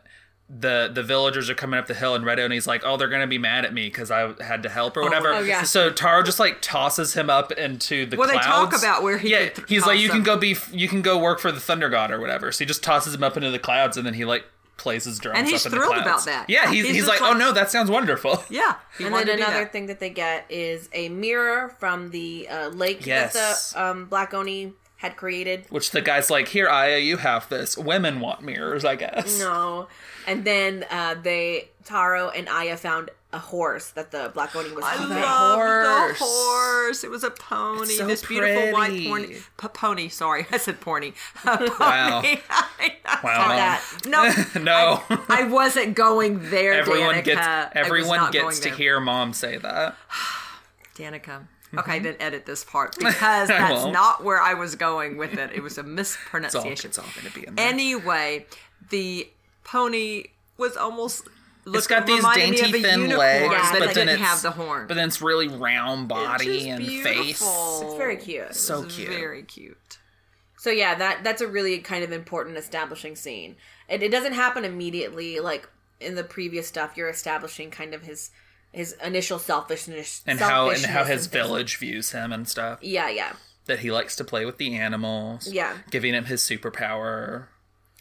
the 0.49 0.89
the 0.93 1.03
villagers 1.03 1.51
are 1.51 1.55
coming 1.55 1.79
up 1.79 1.87
the 1.89 1.95
hill, 1.95 2.15
and 2.15 2.25
Red 2.25 2.39
Oni's 2.39 2.67
like, 2.69 2.83
"Oh, 2.85 2.97
they're 2.97 3.09
gonna 3.09 3.27
be 3.27 3.39
mad 3.39 3.65
at 3.65 3.75
me 3.75 3.87
because 3.89 4.11
I 4.13 4.33
had 4.43 4.63
to 4.63 4.69
help 4.69 4.97
or 4.97 5.03
whatever." 5.03 5.33
oh, 5.33 5.41
yeah. 5.41 5.63
So 5.65 5.91
Taro 5.91 6.23
just 6.23 6.39
like 6.39 6.63
tosses 6.63 7.15
him 7.15 7.29
up 7.29 7.51
into 7.53 8.07
the 8.07 8.17
Well, 8.17 8.29
they 8.29 8.35
clouds. 8.35 8.47
talk 8.73 8.79
about 8.79 9.03
where 9.03 9.19
he 9.19 9.31
yeah, 9.33 9.47
could 9.49 9.55
th- 9.57 9.69
he's 9.69 9.83
like, 9.87 9.97
toss 9.97 10.03
"You 10.05 10.09
can 10.11 10.23
go 10.23 10.37
be, 10.37 10.57
you 10.71 10.87
can 10.89 11.03
go 11.03 11.19
work 11.19 11.41
for 11.41 11.51
the 11.51 11.59
Thunder 11.61 11.89
God 11.89 12.11
or 12.13 12.21
whatever." 12.21 12.53
So 12.53 12.61
he 12.61 12.67
just 12.67 12.83
tosses 12.85 13.13
him 13.15 13.25
up 13.25 13.37
into 13.37 13.51
the 13.51 13.59
clouds, 13.59 13.97
and 13.97 14.07
then 14.07 14.15
he 14.15 14.25
like 14.25 14.45
plays 14.77 15.05
his 15.05 15.19
drums. 15.19 15.39
And 15.39 15.49
he's 15.49 15.67
up 15.67 15.73
in 15.73 15.79
thrilled 15.79 15.97
the 15.97 16.03
about 16.03 16.25
that. 16.27 16.49
Yeah, 16.49 16.71
he's 16.71 16.85
He's 16.87 16.95
he's, 16.97 17.09
like, 17.09 17.21
like- 17.21 17.35
"Oh 17.35 17.37
no, 17.37 17.51
that 17.53 17.73
sounds 17.73 17.91
wonderful." 17.91 18.45
yeah. 18.51 18.75
he 18.99 19.05
And 19.05 19.15
then 19.15 19.29
another 19.29 19.65
that. 19.65 19.73
thing 19.73 19.87
that 19.87 19.99
they 19.99 20.11
get 20.11 20.47
is 20.49 20.89
a 20.93 21.09
mirror 21.09 21.75
from 21.81 22.11
the 22.11 22.47
uh, 22.49 22.69
lake 22.69 23.05
Yes. 23.05 23.33
that 23.33 23.75
the 23.77 23.83
um, 23.91 24.05
Black 24.07 24.33
Oni 24.33 24.75
had 24.99 25.17
created. 25.17 25.67
Which 25.71 25.91
the 25.91 26.01
guy's 26.03 26.31
like, 26.31 26.47
"Here, 26.49 26.69
Aya, 26.69 26.99
you 26.99 27.17
have 27.17 27.49
this. 27.49 27.77
Women 27.77 28.21
want 28.21 28.43
mirrors, 28.43 28.85
I 28.85 28.95
guess." 28.95 29.41
No. 29.41 29.89
And 30.27 30.45
then 30.45 30.85
uh, 30.91 31.15
they, 31.23 31.69
Taro 31.85 32.31
and 32.31 32.49
Aya 32.49 32.77
found 32.77 33.11
a 33.33 33.39
horse 33.39 33.91
that 33.91 34.11
the 34.13 34.31
Black 34.35 34.55
Oni 34.57 34.73
was 34.73 34.85
I 34.85 34.93
keeping. 34.97 35.11
love 35.11 35.57
horse. 35.59 36.19
the 36.19 36.25
horse. 36.25 37.05
It 37.05 37.11
was 37.11 37.23
a 37.25 37.31
pony. 37.31 37.83
It's 37.83 37.99
so 37.99 38.07
this 38.07 38.25
beautiful 38.25 38.73
white 38.73 39.07
pony. 39.07 39.27
P- 39.59 39.69
pony. 39.69 40.09
Sorry, 40.09 40.47
I 40.53 40.57
said 40.59 40.81
pony. 40.81 41.13
A 41.45 41.57
pony. 41.59 41.71
Wow. 41.79 42.23
I- 42.51 42.93
Wow, 43.23 43.47
Mom. 43.49 43.57
that. 43.57 43.83
no, 44.07 44.61
no. 44.63 45.03
I 45.29 45.45
wasn't 45.45 45.95
going 45.95 46.51
there. 46.51 46.73
everyone 46.75 47.15
Danica. 47.15 47.25
gets 47.25 47.77
everyone 47.77 48.31
gets 48.31 48.59
to 48.61 48.69
there. 48.69 48.77
hear 48.77 49.01
mom 49.01 49.33
say 49.33 49.57
that. 49.59 49.97
Danica. 50.97 51.47
Okay, 51.77 51.99
then 51.99 52.17
edit 52.21 52.47
this 52.47 52.65
part 52.65 52.97
because 52.99 53.49
that's 53.49 53.85
won't. 53.85 54.25
where 54.25 54.41
I 54.41 54.55
was 54.55 54.75
going 54.77 55.17
with 55.17 55.35
it. 55.35 55.51
It 55.55 55.63
was 55.63 55.79
a 55.79 55.81
It's 55.81 55.89
all, 55.89 55.95
mispronunciation. 55.95 56.89
it's 56.91 56.99
all 56.99 57.05
going 57.15 57.27
to 57.33 57.39
be 57.41 57.47
in 57.47 57.55
there. 57.55 57.67
Anyway, 57.69 58.47
the 58.91 59.29
pony 59.67 60.25
was 60.57 60.77
almost. 60.77 61.29
Look, 61.65 61.79
It's 61.79 61.87
got 61.89 62.07
these 62.07 62.19
reminded 62.19 62.57
dainty 62.61 62.61
of 62.61 62.75
a 62.77 62.81
thin 62.89 63.01
unicorn, 63.01 63.19
legs, 63.19 63.53
Yeah, 63.53 63.73
but 63.73 63.79
but 63.81 63.89
it 63.91 63.95
then 63.97 64.07
didn't 64.07 64.21
it's 64.21 64.29
have 64.31 64.43
the 64.43 64.51
horn. 64.53 64.87
But 64.87 64.95
then 64.95 65.09
it's 65.09 65.21
really 65.21 65.49
round 65.49 66.07
body 66.09 66.59
It's 66.59 66.67
and 66.67 66.85
just 66.85 67.03
face. 67.03 67.43
It's 67.43 67.95
very 67.97 68.17
cute. 68.17 68.55
So 68.55 68.85
It's 68.85 68.95
cute. 68.95 69.09
Very 69.09 69.43
cute. 69.43 69.99
So 70.59 70.71
yeah, 70.71 70.95
that 70.95 71.25
that's 71.25 71.41
a 71.43 71.49
really 71.49 71.79
kind 71.79 72.05
of 72.05 72.13
important 72.13 72.57
establishing 72.57 73.17
scene. 73.17 73.57
It, 73.89 74.01
it 74.03 74.11
doesn't 74.13 74.35
happen 74.35 74.65
immediately 74.65 75.41
like 75.41 75.69
in 76.01 76.15
the 76.15 76.23
previous 76.25 76.69
stuff. 76.69 76.97
You're 76.97 77.09
establishing 77.09 77.73
kind 77.73 77.95
of 77.95 78.03
his 78.03 78.31
his 78.71 78.93
initial 79.05 79.39
selfishness 79.41 80.23
and 80.27 80.39
how 80.39 80.71
and 80.71 80.85
how 80.87 81.03
his 81.03 81.25
and 81.25 81.33
village 81.33 81.79
views 81.79 82.13
him 82.13 82.33
and 82.33 82.49
stuff. 82.49 82.79
Yeah, 82.83 83.09
yeah, 83.09 83.33
That 83.65 83.81
he 83.81 83.91
likes 83.91 84.15
to 84.17 84.25
play 84.25 84.45
with 84.45 84.59
the 84.59 84.77
animals. 84.77 85.53
Yeah. 85.53 85.79
Giving 85.91 86.15
him 86.15 86.27
his 86.27 86.43
superpower. 86.43 87.47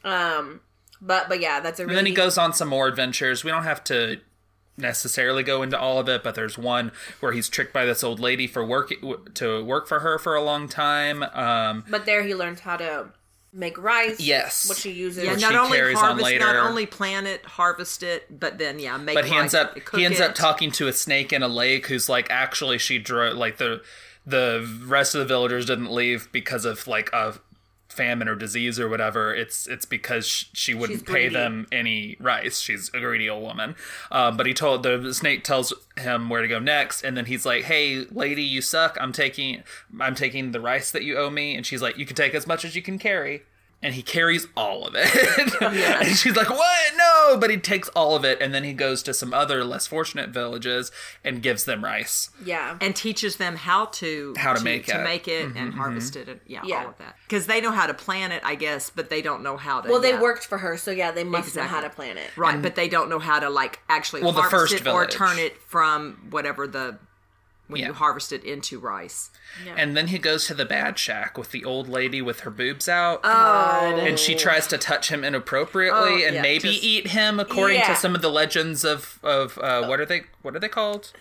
um, 0.04 0.60
but 1.02 1.30
but 1.30 1.40
yeah, 1.40 1.60
that's 1.60 1.80
a 1.80 1.84
And 1.84 1.96
then 1.96 2.06
he 2.06 2.14
goes 2.14 2.38
on 2.38 2.54
some 2.54 2.68
more 2.70 2.88
adventures. 2.88 3.44
We 3.44 3.52
don't 3.52 3.64
have 3.64 3.84
to 3.86 4.20
necessarily 4.78 5.44
go 5.44 5.62
into 5.62 5.80
all 5.80 6.00
of 6.00 6.10
it, 6.10 6.24
but 6.24 6.36
there's 6.36 6.58
one 6.58 6.92
where 7.20 7.32
he's 7.32 7.50
tricked 7.50 7.74
by 7.74 7.86
this 7.86 8.04
old 8.04 8.20
lady 8.20 8.48
for 8.48 8.66
work 8.66 8.94
to 9.36 9.64
work 9.64 9.88
for 9.88 10.00
her 10.00 10.18
for 10.20 10.36
a 10.36 10.42
long 10.42 10.68
time. 10.68 11.24
Um, 11.24 11.86
But 11.90 12.06
there 12.06 12.24
he 12.24 12.36
learns 12.36 12.60
how 12.60 12.78
to 12.78 13.08
make 13.54 13.78
rice. 13.78 14.20
Yes. 14.20 14.68
which 14.70 14.84
he 14.84 14.92
uses. 14.92 15.24
Yeah, 15.24 15.32
Which 15.32 15.42
not 15.42 15.52
he 15.52 15.58
only 15.58 15.78
carries 15.78 15.98
on 15.98 16.20
harvest, 16.20 16.40
not 16.40 16.56
only 16.58 16.86
plant 16.86 17.28
it, 17.28 17.46
harvest 17.46 18.04
it, 18.04 18.40
but 18.40 18.58
then 18.58 18.80
yeah, 18.80 18.98
make. 18.98 19.16
but 19.16 19.26
he 19.26 19.36
ends 19.36 19.54
up 19.54 19.78
he 19.94 20.06
ends 20.06 20.20
up 20.20 20.36
talking 20.36 20.72
to 20.72 20.88
a 20.88 20.94
snake 20.94 21.32
in 21.32 21.42
a 21.42 21.48
lake 21.48 21.88
who's 21.88 22.10
like 22.10 22.28
actually 22.30 22.78
she 22.78 23.00
drew 23.00 23.32
like 23.32 23.58
the 23.58 23.82
the 24.26 24.68
rest 24.86 25.16
of 25.16 25.20
the 25.20 25.26
villagers 25.26 25.66
didn't 25.68 25.92
leave 25.92 26.30
because 26.32 26.66
of 26.66 26.88
like 26.88 27.10
a 27.14 27.36
famine 27.96 28.28
or 28.28 28.36
disease 28.36 28.80
or 28.80 28.90
whatever 28.90 29.34
it's 29.34 29.68
it's 29.68 29.86
because 29.86 30.28
sh- 30.28 30.46
she 30.54 30.74
wouldn't 30.74 31.06
pay 31.06 31.30
them 31.30 31.68
any 31.72 32.18
rice. 32.20 32.60
She's 32.60 32.90
a 32.94 33.00
greedy 33.00 33.30
old 33.30 33.44
woman. 33.44 33.76
Um, 34.12 34.38
but 34.38 34.46
he 34.46 34.54
told 34.54 34.84
the 34.84 35.14
snake 35.14 35.44
tells 35.44 35.74
him 35.98 36.30
where 36.30 36.42
to 36.42 36.48
go 36.48 36.60
next 36.60 37.04
and 37.04 37.16
then 37.16 37.26
he's 37.26 37.46
like 37.46 37.64
hey 37.64 38.06
lady 38.12 38.44
you 38.44 38.62
suck. 38.62 38.98
I'm 39.00 39.12
taking 39.12 39.64
i'm 40.00 40.16
taking 40.16 40.52
the 40.52 40.60
rice 40.60 40.92
that 40.92 41.04
you 41.04 41.18
owe 41.18 41.30
me. 41.30 41.56
And 41.56 41.66
she's 41.66 41.82
like 41.82 41.98
you 41.98 42.06
can 42.06 42.16
take 42.16 42.36
as 42.36 42.46
much 42.48 42.66
as 42.66 42.76
you 42.76 42.82
can 42.82 43.00
carry 43.00 43.44
and 43.86 43.94
he 43.94 44.02
carries 44.02 44.48
all 44.58 44.88
of 44.88 44.96
it. 44.98 45.62
and 45.62 46.18
she's 46.18 46.36
like, 46.36 46.50
"What? 46.50 46.94
No!" 46.98 47.38
But 47.38 47.52
he 47.52 47.58
takes 47.58 47.88
all 47.90 48.16
of 48.16 48.26
it, 48.26 48.42
and 48.42 48.54
then 48.54 48.64
he 48.64 48.74
goes 48.74 49.04
to 49.04 49.14
some 49.14 49.32
other 49.34 49.64
less 49.64 49.86
fortunate 49.86 50.30
villages 50.32 50.92
and 51.24 51.42
gives 51.44 51.66
them 51.66 51.84
rice. 51.84 52.32
yeah, 52.44 52.78
and 52.82 52.96
teaches 52.96 53.38
them 53.38 53.56
how 53.56 53.86
to 53.86 54.34
How 54.38 54.54
to 54.54 54.64
make 54.64 54.88
to 54.88 54.92
it. 54.92 54.96
Mm-hmm, 54.96 55.04
make 55.04 55.28
it 55.28 55.56
and 55.56 55.74
harvest 55.76 56.16
it 56.16 56.28
and 56.28 56.40
yeah, 56.48 56.62
Yeah. 56.66 56.82
all 56.84 56.90
of 56.90 56.98
that 56.98 57.16
because 57.28 57.46
they 57.48 57.62
know 57.62 57.72
how 57.72 57.86
to 57.86 57.94
plant 57.94 58.34
it 58.34 58.42
I 58.44 58.56
guess 58.56 58.90
but 58.90 59.10
they 59.10 59.22
don't 59.22 59.44
know 59.44 59.56
how 59.58 59.82
to 59.82 59.90
well, 59.90 60.02
they 60.02 60.12
yeah. 60.12 60.22
worked 60.22 60.46
for 60.46 60.58
her, 60.58 60.78
so 60.78 60.90
yeah, 60.92 61.12
they 61.12 61.24
must 61.24 61.56
know 61.56 61.64
how 61.64 61.82
to 61.82 61.90
plant 61.90 62.18
it. 62.20 62.30
right 62.36 62.60
but 62.62 62.76
they 62.76 62.88
don't 62.90 63.10
know 63.10 63.20
how 63.20 63.40
to 63.40 63.50
like 63.50 63.80
actually 63.88 64.24
Well, 64.24 64.32
the 64.32 64.42
harvest 64.42 64.74
first 64.74 64.86
it 64.86 64.88
or 64.88 65.06
turn 65.06 65.38
it 65.38 65.58
from 65.62 66.28
whatever 66.32 66.66
the 66.68 66.98
when 67.68 67.82
Yeah. 67.82 67.88
you 67.88 67.94
harvest 67.94 68.32
it 68.32 68.44
into 68.44 68.80
rice. 68.80 69.32
And 69.76 69.96
then 69.98 70.08
he 70.08 70.20
goes 70.20 70.46
to 70.48 70.54
the 70.54 70.66
bad 70.66 71.00
shack 71.00 71.38
with 71.38 71.52
the 71.52 71.66
old 71.66 71.88
lady 71.90 72.22
with 72.22 72.42
her 72.42 72.52
boobs 72.52 72.88
out. 72.88 73.22
oh. 73.24 73.96
And 74.00 74.20
she 74.20 74.36
tries 74.36 74.68
to 74.68 74.78
touch 74.78 75.10
him 75.10 75.24
inappropriately 75.24 76.24
Oh, 76.24 76.28
and 76.28 76.36
yeah, 76.36 76.42
maybe 76.42 76.70
just- 76.74 76.84
eat 76.84 77.08
him 77.08 77.40
according 77.40 77.78
Yeah. 77.80 77.88
to 77.88 77.96
some 77.96 78.14
of 78.16 78.22
the 78.22 78.30
legends 78.30 78.84
of 78.84 79.20
of 79.24 79.58
uh, 79.60 79.86
what 79.88 80.00
are 80.00 80.06
they 80.06 80.26
what 80.44 80.56
are 80.56 80.60
they 80.60 80.70
called? 80.70 81.12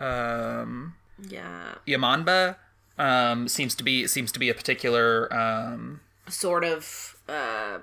Um 0.00 0.94
Yeah, 1.18 1.76
yamanba 1.86 2.56
um 2.98 3.48
seems 3.48 3.74
to 3.76 3.82
be 3.84 4.06
seems 4.06 4.30
to 4.32 4.38
be 4.38 4.48
a 4.50 4.54
particular 4.54 5.32
um 5.32 6.00
sort 6.28 6.64
of 6.64 7.16
uh, 7.28 7.78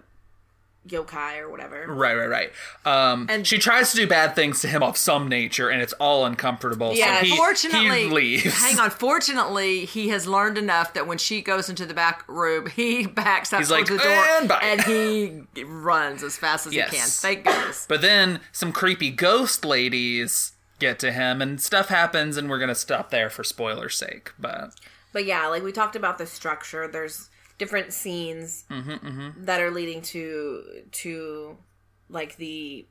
yokai 0.88 1.40
or 1.40 1.50
whatever. 1.50 1.86
Right, 1.88 2.14
right, 2.16 2.30
right. 2.30 2.52
Um, 2.86 3.28
and 3.30 3.48
she 3.48 3.58
tries 3.58 3.92
to 3.92 3.98
do 3.98 4.08
bad 4.08 4.36
things 4.36 4.62
to 4.62 4.68
him 4.68 4.84
of 4.84 4.98
some 4.98 5.28
nature, 5.30 5.70
and 5.70 5.82
it's 5.82 5.94
all 5.94 6.26
uncomfortable. 6.26 6.94
Yeah, 6.94 7.20
so 7.22 7.26
he, 7.26 7.36
Fortunately, 7.38 8.04
he 8.04 8.10
leaves. 8.10 8.62
hang 8.62 8.80
on. 8.80 8.90
Fortunately, 8.90 9.86
he 9.86 10.10
has 10.10 10.28
learned 10.28 10.58
enough 10.58 10.94
that 10.94 11.08
when 11.08 11.18
she 11.18 11.42
goes 11.42 11.70
into 11.70 11.86
the 11.86 11.94
back 11.94 12.24
room, 12.28 12.68
he 12.68 13.06
backs 13.08 13.54
up 13.54 13.60
He's 13.60 13.70
towards 13.70 13.90
like, 13.90 14.00
the 14.00 14.04
door 14.04 14.26
"And 14.40 14.48
bye." 14.50 14.60
and 14.62 14.82
he 15.56 15.64
runs 15.64 16.24
as 16.24 16.38
fast 16.38 16.68
as 16.68 16.74
Yes. 16.74 16.92
he 16.92 16.98
can. 16.98 17.08
Thank 17.08 17.46
goodness. 17.46 17.86
But 17.88 18.02
then 18.02 18.40
some 18.52 18.72
creepy 18.72 19.12
ghost 19.12 19.64
ladies 19.64 20.52
get 20.80 21.00
to 21.00 21.12
him, 21.14 21.42
and 21.42 21.62
stuff 21.62 21.88
happens, 21.88 22.36
and 22.36 22.50
we're 22.50 22.60
gonna 22.60 22.76
stop 22.76 23.10
there 23.10 23.30
for 23.30 23.44
spoiler's 23.44 23.96
sake. 23.98 24.32
But 24.38 24.72
But 25.14 25.26
yeah, 25.26 25.48
like 25.48 25.64
we 25.64 25.72
talked 25.72 25.96
about 25.96 26.18
the 26.18 26.26
structure. 26.26 26.88
There's 26.88 27.30
different 27.58 27.94
scenes 27.94 28.66
Mm-hmm, 28.70 29.46
that 29.46 29.62
are 29.62 29.72
leading 29.72 30.02
to 30.02 30.64
to 30.92 31.58
like 32.10 32.36
the 32.38 32.86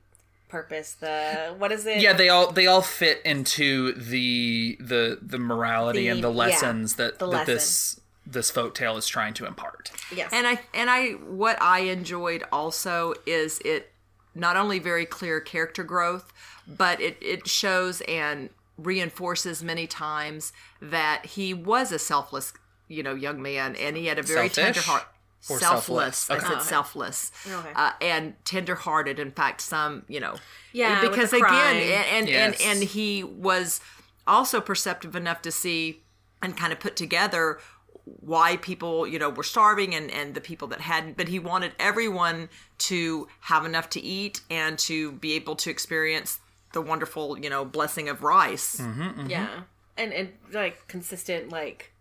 purpose. 0.48 0.94
The 0.94 1.54
what 1.58 1.72
is 1.72 1.86
it? 1.86 2.00
yeah, 2.00 2.12
they 2.12 2.28
all 2.28 2.52
they 2.52 2.66
all 2.66 2.82
fit 2.82 3.20
into 3.24 3.92
the 3.94 4.76
the 4.80 5.18
the 5.22 5.38
morality 5.38 6.08
and 6.08 6.22
the 6.22 6.28
The- 6.28 6.34
yeah, 6.34 6.38
lessons 6.50 6.96
that, 6.96 7.18
the 7.18 7.28
that 7.30 7.46
this 7.46 8.00
this 8.26 8.50
folk 8.50 8.74
tale 8.74 8.96
is 8.96 9.06
trying 9.08 9.34
to 9.34 9.46
impart. 9.46 9.90
yes. 10.14 10.30
And 10.32 10.46
I 10.46 10.60
and 10.74 10.88
I 10.90 11.10
what 11.12 11.60
I 11.60 11.80
enjoyed 11.80 12.44
also 12.52 13.14
is 13.26 13.58
it 13.64 13.90
not 14.34 14.56
only 14.56 14.78
very 14.78 15.04
clear 15.06 15.40
character 15.40 15.82
growth, 15.84 16.32
but 16.66 17.00
it 17.00 17.16
it 17.20 17.48
shows 17.48 18.00
and 18.02 18.50
reinforces 18.78 19.62
many 19.62 19.86
times 19.86 20.52
that 20.80 21.26
he 21.26 21.52
was 21.52 21.92
a 21.92 21.98
selfless, 21.98 22.52
you 22.92 23.02
know, 23.02 23.14
young 23.14 23.40
man, 23.42 23.74
and 23.76 23.96
he 23.96 24.06
had 24.06 24.18
a 24.18 24.22
very 24.22 24.48
tender 24.48 24.80
heart. 24.80 25.04
or 25.50 25.58
Selfless. 25.58 26.18
selfless? 26.18 26.30
I 26.30 26.48
said 26.54 26.62
selfless, 26.62 27.32
Okay. 27.50 27.72
uh, 27.74 27.92
and 28.00 28.34
tender-hearted. 28.44 29.18
In 29.18 29.32
fact, 29.32 29.60
some, 29.60 30.04
you 30.08 30.20
know, 30.20 30.36
Yeah, 30.72 31.00
because 31.00 31.30
the 31.30 31.38
again, 31.38 31.76
and 31.76 32.06
and, 32.16 32.28
Yes. 32.28 32.60
and 32.60 32.70
and 32.78 32.88
he 32.88 33.24
was 33.24 33.80
also 34.26 34.60
perceptive 34.60 35.16
enough 35.16 35.42
to 35.42 35.50
see 35.50 36.02
and 36.40 36.56
kind 36.56 36.72
of 36.72 36.78
put 36.78 36.94
together 36.94 37.58
why 38.04 38.56
people 38.56 39.06
you 39.06 39.18
know 39.18 39.30
were 39.30 39.42
starving 39.44 39.94
and 39.94 40.10
and 40.10 40.34
the 40.34 40.40
people 40.40 40.66
that 40.68 40.80
hadn't 40.80 41.16
but 41.16 41.28
he 41.28 41.38
wanted 41.38 41.72
everyone 41.78 42.48
to 42.76 43.28
have 43.42 43.64
enough 43.64 43.88
to 43.88 44.00
eat 44.00 44.40
and 44.50 44.76
to 44.78 45.12
be 45.12 45.34
able 45.34 45.54
to 45.54 45.70
experience 45.70 46.40
the 46.72 46.80
wonderful 46.80 47.38
you 47.38 47.48
know 47.48 47.64
blessing 47.64 48.08
of 48.08 48.22
rice 48.24 48.80
Mm-hmm. 48.80 49.30
yeah, 49.30 49.60
and 49.96 50.12
and 50.12 50.32
like 50.52 50.86
consistent 50.88 51.50
like 51.50 51.91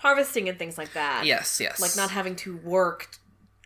harvesting 0.00 0.48
and 0.48 0.58
things 0.58 0.76
like 0.76 0.92
that. 0.94 1.24
Yes, 1.24 1.60
yes, 1.60 1.80
like 1.80 1.96
not 1.96 2.10
having 2.10 2.36
to 2.36 2.56
work 2.58 3.08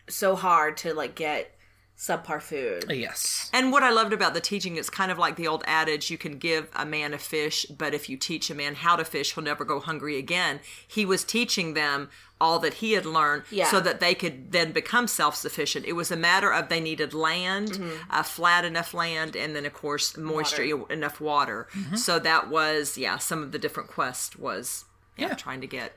so 0.07 0.35
hard 0.35 0.77
to 0.77 0.93
like 0.93 1.15
get 1.15 1.51
subpar 1.97 2.41
food. 2.41 2.83
yes. 2.89 3.49
and 3.53 3.71
what 3.71 3.81
i 3.81 3.89
loved 3.89 4.11
about 4.11 4.33
the 4.33 4.41
teaching 4.41 4.75
it's 4.75 4.89
kind 4.89 5.09
of 5.09 5.17
like 5.17 5.37
the 5.37 5.47
old 5.47 5.63
adage 5.65 6.11
you 6.11 6.17
can 6.17 6.37
give 6.37 6.67
a 6.75 6.85
man 6.85 7.13
a 7.13 7.17
fish 7.17 7.65
but 7.67 7.93
if 7.93 8.09
you 8.09 8.17
teach 8.17 8.49
a 8.49 8.53
man 8.53 8.75
how 8.75 8.97
to 8.97 9.05
fish 9.05 9.33
he'll 9.33 9.43
never 9.45 9.63
go 9.63 9.79
hungry 9.79 10.17
again 10.17 10.59
he 10.85 11.05
was 11.05 11.23
teaching 11.23 11.73
them 11.73 12.09
all 12.41 12.59
that 12.59 12.73
he 12.75 12.91
had 12.91 13.05
learned 13.05 13.43
Yeah. 13.49 13.71
so 13.71 13.79
that 13.79 14.01
they 14.01 14.13
could 14.13 14.51
then 14.51 14.73
become 14.73 15.07
self-sufficient 15.07 15.85
it 15.85 15.93
was 15.93 16.11
a 16.11 16.17
matter 16.17 16.51
of 16.51 16.67
they 16.67 16.81
needed 16.81 17.13
land 17.13 17.79
uh, 18.09 18.23
flat 18.23 18.65
enough 18.65 18.93
land 18.93 19.37
and 19.37 19.55
then 19.55 19.65
of 19.65 19.73
course 19.73 20.17
moisture 20.17 20.63
Mm-hmm. 20.63 20.81
Water. 20.81 20.93
enough 20.93 21.21
water 21.21 21.67
so 21.95 22.19
that 22.19 22.49
was 22.49 22.97
yeah 22.97 23.17
some 23.19 23.41
of 23.41 23.53
the 23.53 23.57
different 23.57 23.89
quests 23.89 24.35
was 24.37 24.83
yeah, 25.17 25.29
Yeah. 25.29 25.33
trying 25.35 25.61
to 25.61 25.67
get 25.67 25.93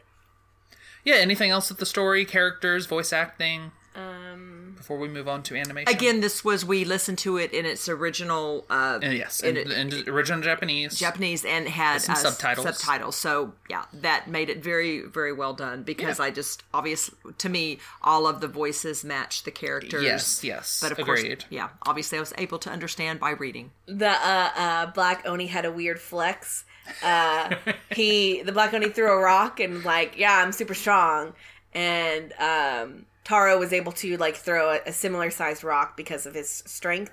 Yeah. 1.08 1.16
Anything 1.28 1.50
else 1.50 1.68
with 1.70 1.78
the 1.78 1.86
story, 1.86 2.24
characters, 2.24 2.86
voice 2.86 3.12
acting? 3.12 3.60
Um, 3.94 4.74
Before 4.76 4.96
we 4.98 5.08
move 5.08 5.26
on 5.26 5.42
to 5.44 5.56
animation, 5.56 5.92
again 5.92 6.20
this 6.20 6.44
was 6.44 6.64
we 6.64 6.84
listened 6.84 7.18
to 7.26 7.36
it 7.36 7.50
in 7.52 7.66
its 7.66 7.88
original 7.88 8.64
uh 8.70 9.00
Uh, 9.02 9.06
yes, 9.22 9.40
in 9.40 9.56
in, 9.56 9.70
it- 9.72 10.04
in 10.06 10.08
original 10.14 10.40
Japanese. 10.40 10.96
Japanese 10.96 11.44
and 11.44 11.68
had 11.68 11.98
some 12.02 12.14
uh, 12.14 12.18
subtitles. 12.18 12.66
Subtitles. 12.78 13.16
So 13.16 13.54
yeah, 13.68 13.84
that 14.06 14.28
made 14.28 14.48
it 14.50 14.62
very, 14.62 15.00
very 15.18 15.32
well 15.32 15.52
done 15.52 15.82
because 15.82 16.18
Yeah. 16.20 16.26
I 16.26 16.30
just 16.30 16.62
obvious 16.72 17.10
to 17.38 17.48
me 17.48 17.80
all 18.02 18.24
of 18.28 18.40
the 18.40 18.48
voices 18.62 19.02
match 19.04 19.42
the 19.42 19.50
characters. 19.50 20.04
Yes, 20.04 20.44
yes, 20.44 20.80
But 20.80 20.92
of 20.92 20.98
agreed. 21.00 21.40
course, 21.40 21.50
yeah, 21.50 21.70
obviously 21.84 22.18
I 22.18 22.20
was 22.20 22.32
able 22.38 22.58
to 22.60 22.70
understand 22.70 23.18
by 23.18 23.30
reading. 23.30 23.72
the 23.86 24.10
uh, 24.10 24.50
uh, 24.64 24.86
black 24.92 25.26
oni 25.26 25.48
had 25.48 25.64
a 25.64 25.72
weird 25.72 25.98
flex. 26.00 26.64
Uh, 27.02 27.54
he 27.90 28.42
the 28.42 28.52
black 28.52 28.72
oni 28.74 28.88
threw 28.88 29.10
a 29.10 29.16
rock 29.18 29.60
and 29.60 29.84
like, 29.84 30.16
yeah, 30.16 30.42
I'm 30.42 30.52
super 30.52 30.74
strong, 30.74 31.34
and 31.72 32.32
um, 32.38 33.06
Taro 33.24 33.58
was 33.58 33.72
able 33.72 33.92
to 33.92 34.16
like 34.16 34.36
throw 34.36 34.70
a, 34.70 34.80
a 34.86 34.92
similar 34.92 35.30
sized 35.30 35.64
rock 35.64 35.96
because 35.96 36.26
of 36.26 36.34
his 36.34 36.48
strength 36.66 37.12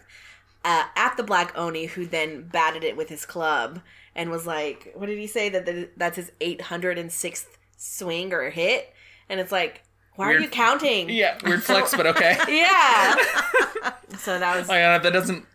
uh, 0.66 0.86
at 0.96 1.16
the 1.16 1.24
black 1.24 1.56
oni, 1.56 1.86
who 1.86 2.06
then 2.06 2.42
batted 2.42 2.84
it 2.84 2.98
with 2.98 3.08
his 3.08 3.26
club 3.26 3.82
and 4.16 4.32
was 4.32 4.48
like, 4.48 4.92
what 4.96 5.06
did 5.06 5.20
he 5.20 5.28
say 5.28 5.48
that 5.50 5.66
the, 5.66 5.90
that's 5.96 6.16
his 6.16 6.32
806th 6.42 7.46
swing 7.78 8.34
or 8.34 8.50
hit? 8.50 8.92
And 9.30 9.40
it's 9.40 9.52
like, 9.52 9.84
why 10.16 10.34
are 10.34 10.40
you 10.40 10.48
counting? 10.48 11.10
Yeah, 11.10 11.38
weird 11.44 11.64
flex, 11.64 11.94
but 11.94 12.08
okay. 12.08 12.38
Yeah. 12.48 13.16
so 14.18 14.40
that 14.40 14.58
was 14.58 14.68
Like, 14.68 14.82
uh, 14.82 14.98
that 15.00 15.14
doesn't 15.14 15.46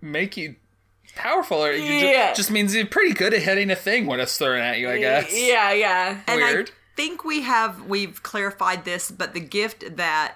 make 0.00 0.36
you 0.36 0.56
powerful, 1.16 1.64
or 1.64 1.72
you 1.72 2.00
ju- 2.00 2.06
Yeah. 2.06 2.32
just 2.34 2.50
means 2.50 2.74
you're 2.74 2.86
pretty 2.86 3.14
good 3.14 3.34
at 3.34 3.42
hitting 3.42 3.70
a 3.70 3.76
thing 3.76 4.06
when 4.06 4.20
it's 4.20 4.36
thrown 4.38 4.60
at 4.60 4.78
you. 4.78 4.90
I 4.90 4.98
guess. 4.98 5.26
Yeah, 5.32 5.72
yeah. 5.72 6.20
And 6.26 6.40
Weird. 6.40 6.68
I 6.70 6.72
think 6.96 7.24
we 7.24 7.42
have 7.42 7.82
we've 7.86 8.22
clarified 8.22 8.84
this, 8.84 9.10
but 9.10 9.32
the 9.34 9.40
gift 9.40 9.96
that 9.96 10.34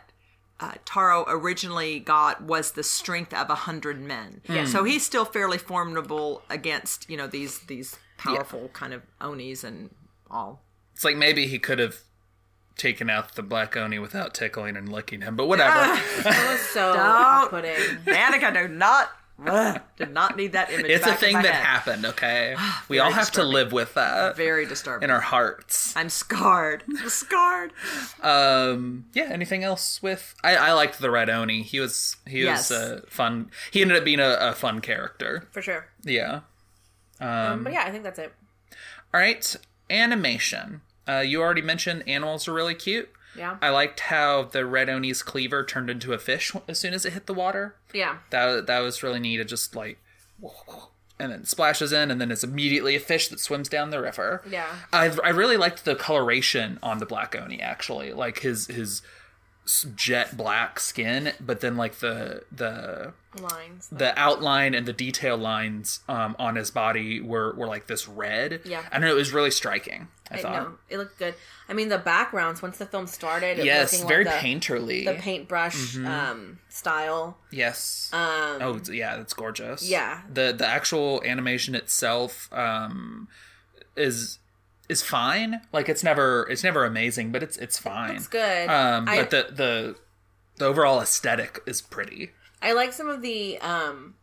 uh, 0.61 0.73
Taro 0.85 1.25
originally 1.29 1.99
got 1.99 2.43
was 2.43 2.73
the 2.73 2.83
strength 2.85 3.35
of 3.35 3.51
a 3.51 3.55
hundred 3.55 4.01
men. 4.01 4.41
Yeah. 4.49 4.65
So 4.67 4.85
he's 4.85 5.05
still 5.05 5.25
fairly 5.25 5.59
formidable 5.59 6.43
against 6.49 7.09
you 7.11 7.17
know 7.17 7.27
these 7.27 7.59
these 7.61 7.97
powerful 8.17 8.69
kind 8.73 8.95
of 8.95 9.03
onis 9.21 9.65
and 9.65 9.91
all. 10.31 10.63
It's 10.95 11.05
like 11.05 11.17
maybe 11.17 11.47
he 11.49 11.59
could 11.59 11.79
have 11.81 11.99
taken 12.77 13.09
out 13.11 13.35
the 13.35 13.43
black 13.43 13.77
oni 13.77 13.99
without 13.99 14.33
tickling 14.35 14.77
and 14.77 14.89
licking 14.91 15.21
him, 15.21 15.37
but 15.37 15.47
whatever. 15.47 15.75
That 16.23 16.49
was 16.51 16.61
so 16.61 16.93
Don't. 16.93 17.01
off-putting. 17.01 17.75
Danica, 18.05 18.53
do 18.53 18.67
not 18.69 19.09
ugh, 19.09 19.15
did 19.97 20.13
not 20.13 20.37
need 20.37 20.53
that 20.53 20.71
image. 20.71 20.87
it's 20.91 21.07
a 21.07 21.15
thing 21.15 21.35
that 21.35 21.45
head. 21.47 21.55
happened. 21.65 22.07
Okay, 22.07 22.55
we 22.89 22.99
all 22.99 23.11
have 23.11 23.31
to 23.33 23.43
live 23.43 23.73
with 23.73 23.95
that 23.95 24.37
Very 24.37 24.65
disturbing. 24.67 25.05
in 25.09 25.11
our 25.11 25.21
hearts. 25.21 25.95
I'm 25.97 26.09
scarred. 26.09 26.85
I'm 26.89 27.09
scarred. 27.09 27.73
Um, 28.23 29.07
yeah. 29.13 29.25
Anything 29.31 29.65
else 29.65 30.03
with? 30.03 30.35
I, 30.45 30.57
I 30.57 30.73
liked 30.73 30.99
the 31.01 31.11
red 31.11 31.29
oni. 31.29 31.63
He 31.63 31.81
was 31.81 32.17
he 32.27 32.43
Yes. 32.45 32.71
was 32.71 32.79
uh, 32.79 33.01
fun. 33.09 33.51
He 33.71 33.83
ended 33.83 33.97
up 33.97 34.05
being 34.05 34.21
a, 34.21 34.37
a 34.41 34.53
fun 34.53 34.81
character. 34.81 35.49
For 35.51 35.63
sure. 35.63 35.87
Yeah. 36.03 36.41
Um, 37.21 37.65
but 37.65 37.73
yeah, 37.73 37.85
I 37.87 37.91
think 37.91 38.05
that's 38.05 38.19
it. 38.19 38.33
All 39.13 39.21
right, 39.21 39.57
animation. 39.91 40.81
Uh, 41.09 41.19
you 41.21 41.41
already 41.43 41.63
mentioned 41.63 42.03
animals 42.09 42.49
are 42.49 42.53
really 42.53 42.75
cute. 42.75 43.09
Yeah. 43.37 43.57
I 43.61 43.71
liked 43.71 44.01
how 44.01 44.45
the 44.45 44.65
red 44.65 44.89
oni's 44.89 45.23
cleaver 45.23 45.65
turned 45.65 45.91
into 45.91 46.13
a 46.13 46.19
fish 46.19 46.53
as 46.69 46.79
soon 46.79 46.95
as 46.95 47.05
it 47.05 47.13
hit 47.13 47.27
the 47.27 47.35
water. 47.35 47.77
Yeah. 47.93 48.19
That 48.31 48.67
that 48.67 48.81
was 48.81 49.03
really 49.03 49.21
neat. 49.21 49.41
It 49.41 49.49
just 49.49 49.75
like, 49.75 49.99
and 51.19 51.33
then 51.33 51.45
splashes 51.45 51.93
in, 51.93 52.11
and 52.11 52.21
then 52.21 52.31
it's 52.31 52.45
immediately 52.45 52.97
a 52.97 53.01
fish 53.01 53.29
that 53.29 53.41
swims 53.41 53.69
down 53.69 53.91
the 53.91 54.01
river. 54.01 54.43
Yeah. 54.49 54.67
I 54.93 55.17
I 55.23 55.31
really 55.31 55.57
liked 55.57 55.85
the 55.85 55.95
coloration 55.95 56.79
on 56.83 56.99
the 56.99 57.07
black 57.07 57.35
oni 57.35 57.61
actually, 57.61 58.13
like 58.13 58.41
his 58.41 58.67
his 58.67 59.03
jet 59.97 60.37
black 60.37 60.79
skin, 60.79 61.33
but 61.41 61.61
then 61.61 61.77
like 61.77 61.97
the 62.01 62.43
the 62.53 63.13
Lines. 63.41 63.89
the 63.91 64.17
outline 64.19 64.75
and 64.75 64.87
the 64.87 64.93
detail 64.93 65.37
lines 65.37 66.01
um, 66.09 66.37
on 66.39 66.55
his 66.57 66.71
body 66.71 67.21
were 67.21 67.53
were 67.55 67.67
like 67.67 67.87
this 67.87 68.07
red. 68.07 68.61
Yeah. 68.65 68.83
I 68.93 68.99
know 68.99 69.09
it 69.09 69.15
was 69.17 69.33
really 69.33 69.51
striking. 69.51 70.09
I 70.31 70.35
I 70.37 70.39
thought. 70.41 70.63
know. 70.63 70.73
It 70.89 70.99
looked 70.99 71.19
good. 71.19 71.35
I 71.69 71.73
mean, 71.73 71.89
the 71.89 71.99
backgrounds, 71.99 72.63
once 72.63 72.79
the 72.79 72.87
film 72.87 73.07
started, 73.07 73.59
it 73.59 73.65
Yes, 73.65 74.03
very 74.05 74.25
like 74.25 74.41
the, 74.41 74.47
painterly. 74.49 75.05
the 75.05 75.15
paintbrush 75.15 75.97
Mm-hmm. 75.97 76.07
um, 76.07 76.59
style. 76.69 77.39
yes. 77.51 78.11
Um, 78.13 78.59
oh 78.61 78.81
yeah, 78.93 79.17
that's 79.17 79.33
gorgeous. 79.35 79.89
Yeah. 79.89 80.21
The 80.33 80.55
the 80.57 80.67
actual 80.67 81.23
animation 81.25 81.75
itself 81.75 82.49
um, 82.53 83.29
is 83.97 84.39
is 84.89 85.03
fine. 85.03 85.61
Like 85.73 85.89
it's 85.89 86.03
never 86.05 86.47
it's 86.51 86.63
never 86.65 86.85
amazing, 86.85 87.33
but 87.33 87.43
it's 87.43 87.57
it's 87.57 87.79
fine. 87.79 88.17
It's 88.17 88.29
good. 88.29 88.69
Um, 88.69 89.09
I- 89.09 89.17
but 89.21 89.31
the 89.31 89.47
the 89.55 89.97
the 90.57 90.65
overall 90.67 91.01
aesthetic 91.01 91.61
is 91.67 91.81
pretty. 91.83 92.31
I 92.63 92.73
like 92.73 92.93
some 92.93 93.09
of 93.09 93.23
the 93.23 93.59
um 93.61 94.15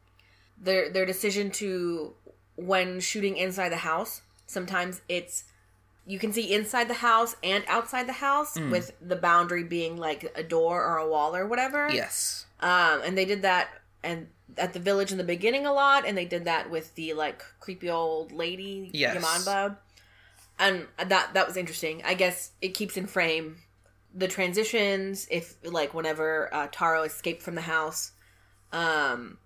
their 0.57 0.89
their 0.91 1.05
decision 1.05 1.51
to 1.51 2.13
when 2.55 2.99
shooting 2.99 3.37
inside 3.37 3.69
the 3.69 3.77
house. 3.77 4.21
Sometimes 4.47 5.01
it's 5.09 5.45
you 6.05 6.17
can 6.19 6.33
see 6.33 6.51
inside 6.53 6.87
the 6.87 6.95
house 6.95 7.35
and 7.43 7.63
outside 7.67 8.07
the 8.07 8.13
house 8.13 8.57
Mm. 8.57 8.71
with 8.71 8.91
the 9.01 9.15
boundary 9.15 9.63
being 9.63 9.97
like 9.97 10.31
a 10.35 10.43
door 10.43 10.83
or 10.83 10.97
a 10.97 11.07
wall 11.07 11.35
or 11.35 11.45
whatever. 11.47 11.89
Yes. 11.91 12.45
Um 12.59 13.01
and 13.05 13.17
they 13.17 13.25
did 13.25 13.41
that 13.43 13.69
and 14.03 14.27
at 14.57 14.73
the 14.73 14.79
village 14.79 15.11
in 15.11 15.17
the 15.17 15.23
beginning 15.23 15.65
a 15.65 15.71
lot 15.71 16.05
and 16.05 16.17
they 16.17 16.25
did 16.25 16.45
that 16.45 16.69
with 16.69 16.93
the 16.95 17.13
like 17.13 17.43
creepy 17.59 17.89
old 17.89 18.31
lady 18.31 18.89
Yes. 18.93 19.15
Yamanba. 19.17 19.77
And 20.61 20.87
that 20.97 21.33
that 21.33 21.45
was 21.47 21.57
interesting. 21.57 22.01
I 22.05 22.13
guess 22.13 22.51
it 22.61 22.69
keeps 22.69 22.95
in 22.95 23.07
frame 23.07 23.57
the 24.13 24.27
transitions 24.27 25.27
if 25.31 25.55
like 25.63 25.93
whenever 25.93 26.53
uh, 26.53 26.67
Taro 26.71 27.03
escaped 27.03 27.41
from 27.41 27.55
the 27.55 27.61
house 27.61 28.11
um 28.73 29.37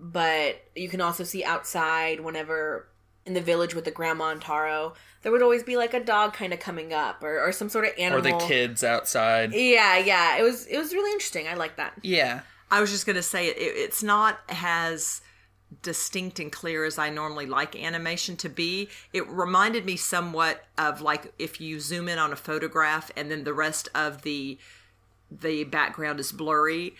but 0.00 0.62
you 0.74 0.88
can 0.88 1.00
also 1.00 1.24
see 1.24 1.44
outside 1.44 2.20
whenever 2.20 2.88
in 3.26 3.34
the 3.34 3.40
village 3.40 3.74
with 3.74 3.84
the 3.84 3.90
grandma 3.90 4.30
and 4.30 4.40
Taro 4.40 4.94
there 5.22 5.30
would 5.32 5.42
always 5.42 5.62
be 5.62 5.76
like 5.76 5.94
a 5.94 6.00
dog 6.02 6.32
kind 6.32 6.52
of 6.52 6.58
coming 6.60 6.92
up 6.92 7.22
or, 7.22 7.38
or 7.40 7.52
some 7.52 7.68
sort 7.68 7.84
of 7.86 7.92
animal. 7.98 8.18
Or 8.18 8.38
the 8.40 8.46
kids 8.46 8.82
outside. 8.84 9.52
yeah 9.52 9.98
yeah 9.98 10.38
it 10.38 10.42
was 10.42 10.66
it 10.66 10.78
was 10.78 10.92
really 10.92 11.12
interesting 11.12 11.46
I 11.48 11.54
like 11.54 11.76
that 11.76 11.92
Yeah. 12.02 12.40
I 12.70 12.80
was 12.80 12.90
just 12.90 13.04
going 13.06 13.16
to 13.16 13.22
say 13.22 13.48
it, 13.48 13.56
it's 13.58 14.02
not 14.02 14.40
as 14.48 15.20
distinct 15.82 16.40
and 16.40 16.52
clear 16.52 16.84
as 16.84 16.98
I 16.98 17.10
normally 17.10 17.46
like 17.46 17.76
animation 17.76 18.36
to 18.38 18.48
be. 18.48 18.88
It 19.12 19.28
reminded 19.28 19.84
me 19.84 19.96
somewhat 19.96 20.64
of 20.78 21.00
like 21.00 21.32
if 21.38 21.60
you 21.60 21.80
zoom 21.80 22.08
in 22.08 22.18
on 22.18 22.32
a 22.32 22.36
photograph 22.36 23.10
and 23.16 23.30
then 23.30 23.44
the 23.44 23.54
rest 23.54 23.88
of 23.94 24.22
the 24.22 24.58
the 25.30 25.64
background 25.64 26.20
is 26.20 26.32
blurry. 26.32 26.94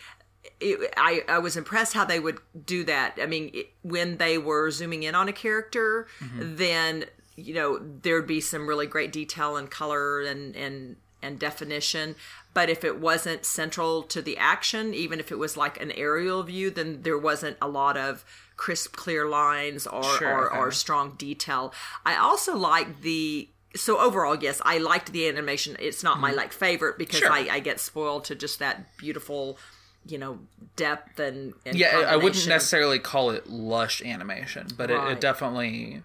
It, 0.60 0.92
I, 0.96 1.22
I 1.28 1.38
was 1.38 1.56
impressed 1.56 1.94
how 1.94 2.04
they 2.04 2.20
would 2.20 2.38
do 2.66 2.84
that. 2.84 3.18
I 3.20 3.26
mean, 3.26 3.50
it, 3.54 3.70
when 3.82 4.18
they 4.18 4.38
were 4.38 4.70
zooming 4.70 5.02
in 5.02 5.14
on 5.14 5.28
a 5.28 5.32
character, 5.32 6.06
mm-hmm. 6.20 6.56
then 6.56 7.04
you 7.36 7.54
know 7.54 7.78
there'd 7.78 8.26
be 8.26 8.40
some 8.40 8.66
really 8.66 8.86
great 8.86 9.12
detail 9.12 9.56
and 9.56 9.70
color 9.70 10.22
and 10.22 10.54
and 10.54 10.96
and 11.22 11.38
definition. 11.38 12.14
But 12.52 12.70
if 12.70 12.84
it 12.84 13.00
wasn't 13.00 13.44
central 13.44 14.02
to 14.04 14.22
the 14.22 14.36
action, 14.36 14.94
even 14.94 15.18
if 15.18 15.32
it 15.32 15.38
was 15.38 15.56
like 15.56 15.80
an 15.80 15.90
aerial 15.92 16.42
view, 16.42 16.70
then 16.70 17.02
there 17.02 17.18
wasn't 17.18 17.56
a 17.60 17.68
lot 17.68 17.96
of 17.96 18.24
crisp, 18.56 18.96
clear 18.96 19.26
lines 19.28 19.86
or 19.86 20.02
Sure, 20.18 20.28
or, 20.32 20.50
okay. 20.50 20.58
or 20.58 20.70
strong 20.72 21.14
detail. 21.16 21.72
I 22.06 22.16
also 22.16 22.56
like 22.56 23.00
the 23.02 23.48
so 23.76 23.98
overall, 23.98 24.36
yes, 24.36 24.62
I 24.64 24.78
liked 24.78 25.10
the 25.12 25.26
animation. 25.28 25.76
It's 25.80 26.04
not 26.04 26.20
my 26.20 26.30
like 26.30 26.52
favorite 26.52 26.96
because 26.98 27.20
Mm-hmm. 27.20 27.44
Sure. 27.44 27.52
I, 27.52 27.56
I 27.56 27.60
get 27.60 27.80
spoiled 27.80 28.24
to 28.26 28.34
just 28.36 28.60
that 28.60 28.96
beautiful, 28.96 29.58
you 30.06 30.16
know, 30.18 30.38
depth 30.76 31.18
and, 31.18 31.54
and 31.66 31.76
Yeah, 31.76 31.98
I- 31.98 32.12
I 32.12 32.16
wouldn't 32.16 32.46
necessarily 32.46 33.00
call 33.00 33.30
it 33.30 33.48
lush 33.48 34.00
animation, 34.02 34.68
but 34.76 34.90
it, 34.92 35.00
it 35.10 35.20
definitely 35.20 36.02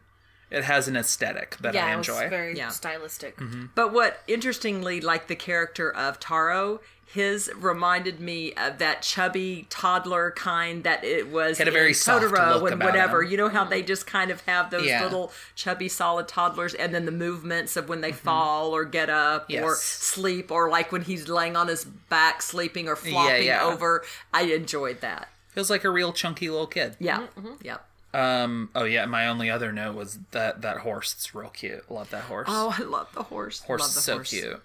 it 0.49 0.63
has 0.63 0.87
an 0.87 0.97
aesthetic 0.97 1.57
that 1.61 1.75
yeah, 1.75 1.85
I 1.85 1.93
it 1.93 1.97
was 1.97 2.09
enjoy. 2.09 2.27
very 2.27 2.57
Yeah. 2.57 2.69
stylistic. 2.69 3.37
But 3.75 3.93
what 3.93 4.23
interestingly, 4.27 4.99
like 4.99 5.27
the 5.27 5.35
character 5.35 5.91
of 5.95 6.19
Taro, 6.19 6.81
his 7.11 7.49
reminded 7.55 8.19
me 8.19 8.53
of 8.53 8.77
that 8.77 9.01
chubby 9.01 9.65
toddler 9.69 10.29
kind 10.31 10.83
that 10.83 11.03
it 11.03 11.27
was 11.29 11.57
Had 11.57 11.67
a 11.67 11.71
very 11.71 11.89
in 11.89 11.93
soft 11.95 12.23
Totoro 12.25 12.61
look 12.61 12.71
and 12.71 12.81
about 12.81 12.85
whatever. 12.93 13.23
him. 13.23 13.31
You 13.31 13.37
know 13.37 13.49
how 13.49 13.63
they 13.63 13.81
just 13.81 14.05
kind 14.05 14.29
of 14.29 14.41
have 14.41 14.69
those 14.69 14.85
Yeah. 14.85 15.03
little 15.03 15.31
chubby, 15.55 15.89
solid 15.89 16.27
toddlers, 16.27 16.75
and 16.75 16.93
then 16.93 17.05
the 17.05 17.11
movements 17.11 17.75
of 17.75 17.89
when 17.89 18.01
they 18.01 18.11
fall 18.11 18.75
or 18.75 18.85
get 18.85 19.09
up 19.09 19.49
or 19.49 19.53
Mm-hmm. 19.53 19.73
Sleep, 19.79 20.51
or 20.51 20.69
like 20.69 20.91
when 20.91 21.01
he's 21.01 21.27
laying 21.27 21.55
on 21.55 21.67
his 21.67 21.83
back 21.85 22.41
sleeping 22.41 22.87
or 22.87 22.95
flopping 22.95 23.45
yeah. 23.45 23.63
over. 23.63 24.03
I 24.33 24.43
enjoyed 24.43 25.01
that. 25.01 25.29
Feels 25.49 25.69
like 25.71 25.83
a 25.83 25.89
real 25.89 26.13
chunky 26.13 26.49
little 26.49 26.67
kid. 26.67 26.95
Yeah, 26.99 27.25
Mm-hmm, 27.37 27.53
yep. 27.63 27.85
Um. 28.13 28.69
Oh 28.75 28.85
yeah. 28.85 29.05
My 29.05 29.27
only 29.27 29.49
other 29.49 29.71
note 29.71 29.95
was 29.95 30.17
that 30.31 30.61
that 30.61 30.77
horse. 30.79 31.13
It's 31.13 31.33
real 31.35 31.49
cute. 31.49 31.89
Love 31.91 32.09
that 32.11 32.23
horse. 32.23 32.47
Oh, 32.49 32.75
I 32.77 32.81
love 32.83 33.07
the 33.13 33.23
horse. 33.23 33.61
horse 33.61 33.81
love 33.81 33.89
is 33.89 33.95
the 33.95 34.01
so 34.01 34.13
horse. 34.15 34.29
cute. 34.29 34.61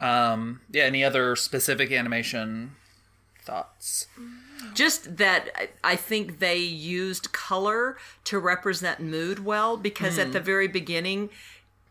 Um. 0.00 0.60
Yeah. 0.70 0.84
Any 0.84 1.04
other 1.04 1.36
specific 1.36 1.92
animation 1.92 2.72
thoughts? 3.44 4.06
just 4.72 5.18
that 5.18 5.70
I- 5.82 5.96
think 5.96 6.38
they 6.38 6.56
used 6.56 7.32
color 7.32 7.98
to 8.24 8.38
represent 8.38 8.98
mood 9.00 9.44
well 9.44 9.76
because 9.76 10.18
at 10.18 10.32
the 10.32 10.40
very 10.40 10.68
beginning 10.68 11.28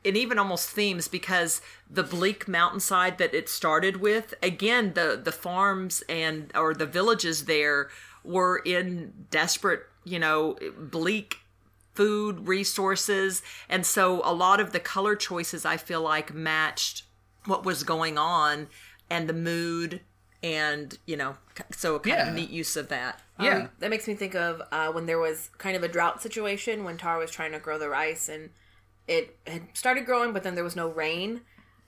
and 0.03 0.17
even 0.17 0.39
almost 0.39 0.69
themes 0.71 1.07
because 1.07 1.61
the 1.89 2.01
bleak 2.03 2.47
mountainside 2.47 3.19
that 3.19 3.33
it 3.35 3.47
started 3.47 3.97
with 3.97 4.33
again 4.41 4.93
the 4.95 5.19
the 5.23 5.31
farms 5.31 6.01
and 6.09 6.51
or 6.55 6.73
the 6.73 6.87
villages 6.87 7.45
there 7.45 7.89
were 8.23 8.57
in 8.65 9.13
desperate 9.29 9.83
you 10.03 10.17
know 10.17 10.57
bleak 10.79 11.37
food 11.93 12.47
resources 12.47 13.43
and 13.69 13.85
so 13.85 14.21
a 14.25 14.33
lot 14.33 14.59
of 14.59 14.71
the 14.71 14.79
color 14.79 15.15
choices 15.15 15.63
i 15.63 15.77
feel 15.77 16.01
like 16.01 16.33
matched 16.33 17.03
what 17.45 17.63
was 17.65 17.83
going 17.83 18.17
on 18.17 18.67
and 19.09 19.27
the 19.29 19.33
mood 19.33 20.01
and 20.41 20.97
you 21.05 21.15
know 21.15 21.35
so 21.71 21.95
a 21.95 21.99
kind 21.99 22.17
Yeah. 22.17 22.27
of 22.29 22.35
neat 22.35 22.49
use 22.49 22.75
of 22.75 22.89
that 22.89 23.21
Yeah. 23.39 23.57
Um, 23.57 23.69
that 23.79 23.89
makes 23.89 24.07
me 24.07 24.13
think 24.15 24.35
of 24.35 24.61
uh, 24.71 24.91
when 24.91 25.05
there 25.05 25.19
was 25.19 25.49
kind 25.57 25.75
of 25.75 25.83
a 25.83 25.87
drought 25.87 26.21
situation 26.21 26.83
when 26.83 26.97
Taro 26.97 27.19
was 27.19 27.31
trying 27.31 27.51
to 27.53 27.59
grow 27.59 27.77
the 27.77 27.89
rice 27.89 28.29
and 28.29 28.49
it 29.07 29.37
had 29.47 29.63
started 29.73 30.05
growing, 30.05 30.31
but 30.31 30.43
then 30.43 30.55
there 30.55 30.63
was 30.63 30.75
no 30.77 30.87
rain. 30.89 31.41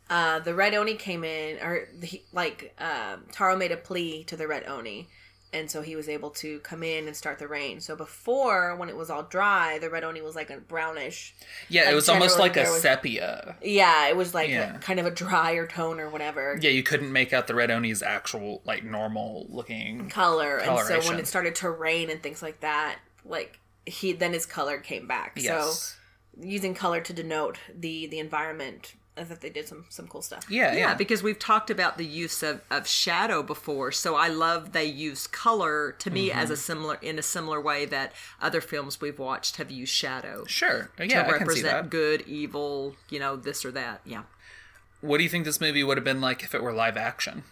Uh, 0.09 0.39
the 0.39 0.53
red 0.53 0.73
oni 0.73 0.95
came 0.95 1.23
in, 1.23 1.57
or 1.65 1.87
he, 2.03 2.23
like 2.33 2.75
um, 2.79 3.23
Taro 3.31 3.55
made 3.55 3.71
a 3.71 3.77
plea 3.77 4.23
to 4.25 4.35
the 4.35 4.47
red 4.47 4.65
oni, 4.67 5.07
and 5.55 5.71
so 5.71 5.81
he 5.81 5.95
was 5.95 6.07
able 6.09 6.29
to 6.31 6.59
come 6.59 6.83
in 6.83 7.07
and 7.07 7.15
start 7.15 7.39
the 7.39 7.47
rain. 7.47 7.79
So 7.79 7.95
before, 7.95 8.75
when 8.75 8.89
it 8.89 8.95
was 8.95 9.09
all 9.09 9.23
dry, 9.23 9.79
the 9.79 9.89
red 9.89 10.03
oni 10.03 10.21
was 10.21 10.35
like 10.35 10.49
a 10.49 10.57
brownish. 10.57 11.33
Yeah. 11.69 11.89
it 11.89 11.95
was 11.95 12.09
almost 12.09 12.37
like 12.37 12.57
a 12.57 12.61
was- 12.61 12.81
sepia. 12.81 13.55
Yeah, 13.63 14.07
it 14.07 14.15
was 14.17 14.33
like 14.33 14.49
Yeah. 14.49 14.75
a, 14.75 14.79
kind 14.79 14.99
of 14.99 15.05
a 15.05 15.11
drier 15.11 15.65
tone 15.65 15.99
or 15.99 16.09
whatever. 16.09 16.57
Yeah. 16.59 16.69
You 16.71 16.83
couldn't 16.83 17.11
make 17.11 17.33
out 17.33 17.47
the 17.47 17.55
red 17.55 17.71
oni's 17.71 18.03
actual 18.03 18.61
like 18.65 18.83
normal 18.83 19.47
looking. 19.49 20.09
color 20.09 20.57
and 20.57 20.77
so 20.87 20.99
when 21.09 21.19
it 21.19 21.27
started 21.27 21.55
to 21.55 21.69
rain 21.69 22.09
and 22.09 22.21
things 22.21 22.41
like 22.41 22.59
that 22.59 22.97
like 23.25 23.59
he 23.85 24.11
then 24.13 24.33
his 24.33 24.45
color 24.45 24.77
came 24.79 25.07
back 25.07 25.33
Yes. 25.37 25.95
so 26.37 26.41
using 26.41 26.73
color 26.73 27.01
to 27.01 27.13
denote 27.13 27.57
the 27.73 28.07
the 28.07 28.19
environment 28.19 28.95
i 29.17 29.23
thought 29.23 29.41
they 29.41 29.49
did 29.49 29.67
some 29.67 29.85
some 29.89 30.07
cool 30.07 30.21
stuff 30.21 30.45
Yeah. 30.49 30.71
yeah, 30.73 30.77
Yeah. 30.77 30.93
because 30.95 31.23
we've 31.23 31.39
talked 31.39 31.69
about 31.69 31.97
the 31.97 32.05
use 32.05 32.43
of, 32.43 32.61
of 32.69 32.87
shadow 32.87 33.41
before 33.43 33.91
so 33.91 34.15
i 34.15 34.27
love 34.27 34.71
they 34.73 34.85
use 34.85 35.27
color 35.27 35.93
to 35.99 36.09
me 36.09 36.31
as 36.31 36.49
a 36.49 36.53
mm-hmm. 36.53 36.59
similar 36.61 36.95
in 37.01 37.17
a 37.17 37.23
similar 37.23 37.61
way 37.61 37.85
that 37.85 38.11
other 38.41 38.61
films 38.61 38.99
we've 38.99 39.19
watched 39.19 39.57
have 39.57 39.71
used 39.71 39.93
shadow 39.93 40.43
sure. 40.45 40.89
Yeah. 40.99 41.05
to 41.23 41.27
I 41.27 41.37
can 41.37 41.37
see 41.37 41.39
represent 41.45 41.63
that. 41.83 41.89
good 41.89 42.21
evil 42.27 42.95
you 43.09 43.19
know 43.19 43.35
this 43.35 43.63
or 43.65 43.71
that 43.71 44.01
yeah 44.05 44.23
What 45.01 45.17
do 45.17 45.23
you 45.23 45.29
think 45.29 45.45
this 45.45 45.61
movie 45.61 45.83
would 45.83 45.97
have 45.97 46.03
been 46.05 46.21
like 46.21 46.43
if 46.43 46.53
it 46.55 46.61
were 46.63 46.73
live 46.73 46.97
action? 46.97 47.43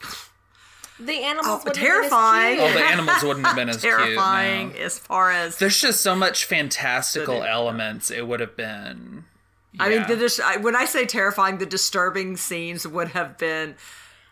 the 1.00 1.22
animals 1.22 1.46
Oh, 1.46 1.62
wouldn't 1.64 1.76
have 1.76 1.84
been 1.84 2.08
as 2.08 2.10
terrifying. 2.10 2.56
cute. 2.58 2.70
Oh, 2.70 2.72
the 2.74 2.84
animals 2.84 3.22
wouldn't 3.22 3.46
have 3.46 3.56
been 3.56 3.68
as 3.74 3.82
terrifying 3.82 4.68
cute. 4.70 4.80
no. 4.80 4.84
as 4.86 4.98
far 4.98 5.30
as 5.30 5.58
There's 5.58 5.80
just 5.80 6.00
so 6.00 6.16
much 6.16 6.44
fantastical 6.44 7.42
elements. 7.44 8.10
It 8.10 8.26
would 8.26 8.40
have 8.40 8.56
been. 8.56 9.24
I 9.78 9.88
mean, 9.88 10.06
the 10.06 10.16
dis- 10.16 10.40
when 10.60 10.74
I 10.74 10.84
say 10.84 11.04
terrifying, 11.04 11.58
the 11.58 11.66
disturbing 11.66 12.36
scenes 12.36 12.86
would 12.86 13.08
have 13.08 13.38
been 13.38 13.74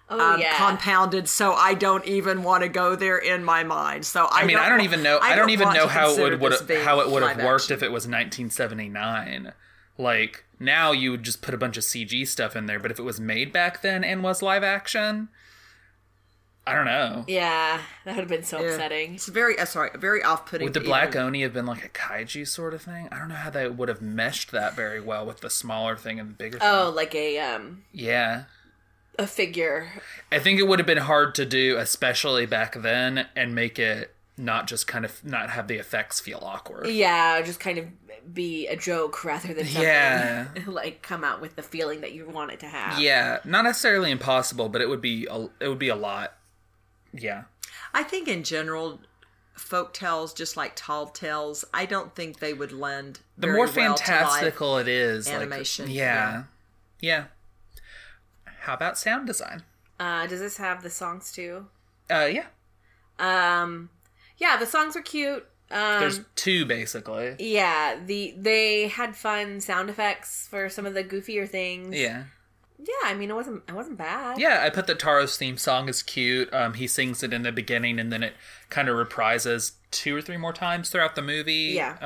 oh 0.09 0.35
um, 0.35 0.41
yeah 0.41 0.57
compounded, 0.57 1.29
so 1.29 1.53
I 1.53 1.75
don't 1.75 2.07
even 2.07 2.43
want 2.43 2.63
to 2.63 2.69
go 2.69 2.97
there 2.97 3.19
in 3.19 3.45
my 3.45 3.65
mind. 3.65 4.05
So 4.05 4.25
I, 4.25 4.43
I 4.43 4.45
mean, 4.47 4.57
I 4.57 4.69
don't 4.69 4.83
even 4.83 5.03
know. 5.03 5.19
I, 5.21 5.37
don't, 5.37 5.51
even 5.51 5.73
know 5.73 5.87
how 5.87 6.13
it 6.13 6.21
would, 6.21 6.41
would 6.41 6.53
this 6.53 6.63
being 6.63 6.85
how 6.85 7.01
it 7.01 7.11
would 7.11 7.23
have 7.23 7.37
worked 7.39 7.65
action. 7.65 7.77
if 7.77 7.83
it 7.83 7.93
was 7.93 8.05
1979. 8.05 9.53
Like 9.99 10.45
now, 10.59 10.93
you 10.93 11.11
would 11.11 11.23
just 11.23 11.43
put 11.43 11.55
a 11.55 11.59
bunch 11.59 11.77
of 11.77 11.85
CG 11.85 12.27
stuff 12.29 12.57
in 12.57 12.67
there. 12.67 12.79
But 12.79 12.91
if 12.91 12.99
it 12.99 13.03
was 13.03 13.21
made 13.21 13.53
back 13.53 13.83
then 13.83 14.05
and 14.05 14.23
was 14.23 14.43
live 14.43 14.63
action, 14.63 15.29
I 16.67 16.75
don't 16.75 16.85
know. 16.85 17.25
yeah 17.29 17.81
that 18.05 18.17
would 18.17 18.21
have 18.23 18.29
been 18.29 18.43
so 18.45 18.61
Yeah. 18.61 18.71
upsetting 18.71 19.15
It's 19.15 19.27
very 19.29 19.59
uh, 19.59 19.65
sorry, 19.65 19.91
very 19.95 20.23
off-putting. 20.23 20.65
Would 20.65 20.75
the 20.75 20.81
Black 20.81 21.11
even- 21.11 21.23
Oni 21.23 21.43
have 21.43 21.53
been 21.53 21.67
like 21.67 21.85
a 21.85 21.89
kaiju 21.89 22.47
sort 22.47 22.75
of 22.75 22.83
thing? 22.83 23.09
I 23.13 23.19
don't 23.19 23.29
know 23.29 23.35
how 23.37 23.51
they 23.51 23.69
would 23.69 23.89
have 23.89 24.03
meshed 24.03 24.51
that 24.53 24.75
very 24.75 25.01
well 25.01 25.25
with 25.25 25.41
the 25.41 25.51
smaller 25.51 25.97
thing 25.97 26.19
and 26.19 26.31
the 26.31 26.35
bigger. 26.35 26.59
thing. 26.59 26.69
oh 26.69 26.91
like 26.95 27.15
a 27.15 27.39
um 27.39 27.85
Yeah, 27.93 28.45
a 29.19 29.27
figure 29.27 30.03
I 30.33 30.39
think 30.41 30.59
it 30.59 30.65
would 30.65 30.79
have 30.79 30.87
been 30.87 30.99
hard 30.99 31.35
to 31.37 31.47
do, 31.47 31.77
especially 31.79 32.47
back 32.47 32.75
then, 32.75 33.27
and 33.37 33.55
make 33.55 33.79
it 33.79 34.13
not 34.39 34.67
just 34.67 34.87
kind 34.87 35.05
of 35.07 35.25
not 35.25 35.49
have 35.51 35.67
the 35.69 35.77
effects 35.77 36.21
feel 36.21 36.41
awkward. 36.43 36.87
yeah 36.89 37.41
just 37.43 37.59
kind 37.61 37.79
of 37.79 37.87
be 38.35 38.67
a 38.67 38.77
joke 38.77 39.25
rather 39.25 39.55
than 39.55 39.65
Yeah. 39.69 40.49
like 40.67 41.01
come 41.01 41.23
out 41.23 41.41
with 41.41 41.55
the 41.57 41.63
feeling 41.63 42.01
that 42.01 42.13
you 42.13 42.29
want 42.29 42.51
it 42.51 42.59
to 42.61 42.67
have 42.67 42.99
Yeah, 43.01 43.39
not 43.45 43.63
necessarily 43.65 44.11
impossible, 44.11 44.69
but 44.69 44.81
it 44.83 44.89
would 44.89 45.01
be 45.01 45.27
a, 45.31 45.49
it 45.61 45.69
would 45.69 45.79
be 45.79 45.89
a 45.89 45.95
lot. 45.97 46.36
Yeah, 47.19 47.45
I 47.95 48.03
think 48.03 48.29
in 48.29 48.43
general, 48.43 49.01
folk 49.55 49.93
tales, 49.95 50.33
just 50.35 50.57
like 50.57 50.73
tall 50.77 51.07
tales, 51.07 51.65
I 51.73 51.87
don't 51.87 52.15
think 52.15 52.39
they 52.41 52.53
would 52.55 52.73
lend. 52.73 53.21
the 53.39 53.47
very 53.49 53.57
more 53.57 53.67
well 53.67 53.73
to 53.75 53.81
live. 53.81 53.99
fantastical 54.01 54.79
it 54.79 54.89
is, 54.89 55.27
like- 55.27 55.37
animation, 55.37 55.91
yeah, 55.91 56.45
yeah. 57.01 57.25
How 58.61 58.75
about 58.75 58.99
sound 58.99 59.27
design? 59.27 59.63
uh 59.99 60.27
does 60.27 60.41
this 60.41 60.59
have 60.59 60.83
the 60.83 60.91
songs 60.91 61.33
too 61.33 61.67
Uh, 62.11 62.29
yeah. 62.31 62.45
um 63.19 63.89
yeah 64.37 64.59
the 64.59 64.67
songs 64.67 64.95
are 64.95 65.01
cute 65.01 65.47
um 65.71 66.01
There's 66.01 66.21
two 66.35 66.67
basically. 66.67 67.35
Yeah, 67.39 67.99
the 68.05 68.35
they 68.37 68.89
had 68.89 69.17
fun 69.17 69.61
sound 69.63 69.89
effects 69.89 70.47
for 70.49 70.69
some 70.69 70.85
of 70.85 70.93
the 70.95 71.03
goofier 71.03 71.49
things. 71.49 71.97
Yeah. 71.97 72.25
Yeah. 72.79 72.95
I 73.05 73.15
mean, 73.15 73.31
it 73.31 73.35
wasn't 73.35 73.63
it 73.69 73.75
wasn't 73.75 73.99
bad. 73.99 74.39
Yeah, 74.39 74.63
I 74.63 74.71
put 74.71 74.87
the 74.87 74.95
Taro's 74.95 75.37
theme 75.37 75.57
song 75.57 75.89
is 75.89 76.03
cute. 76.03 76.53
Um, 76.53 76.75
he 76.75 76.87
sings 76.87 77.23
it 77.23 77.33
in 77.33 77.43
the 77.43 77.53
beginning, 77.53 77.99
and 77.99 78.13
then 78.13 78.23
it 78.23 78.35
kind 78.71 78.89
of 78.89 78.97
reprises 78.97 79.73
two 79.97 80.15
or 80.17 80.21
three 80.23 80.37
more 80.37 80.53
times 80.53 80.91
throughout 80.91 81.15
the 81.15 81.23
movie. 81.23 81.73
Yeah. 81.75 81.97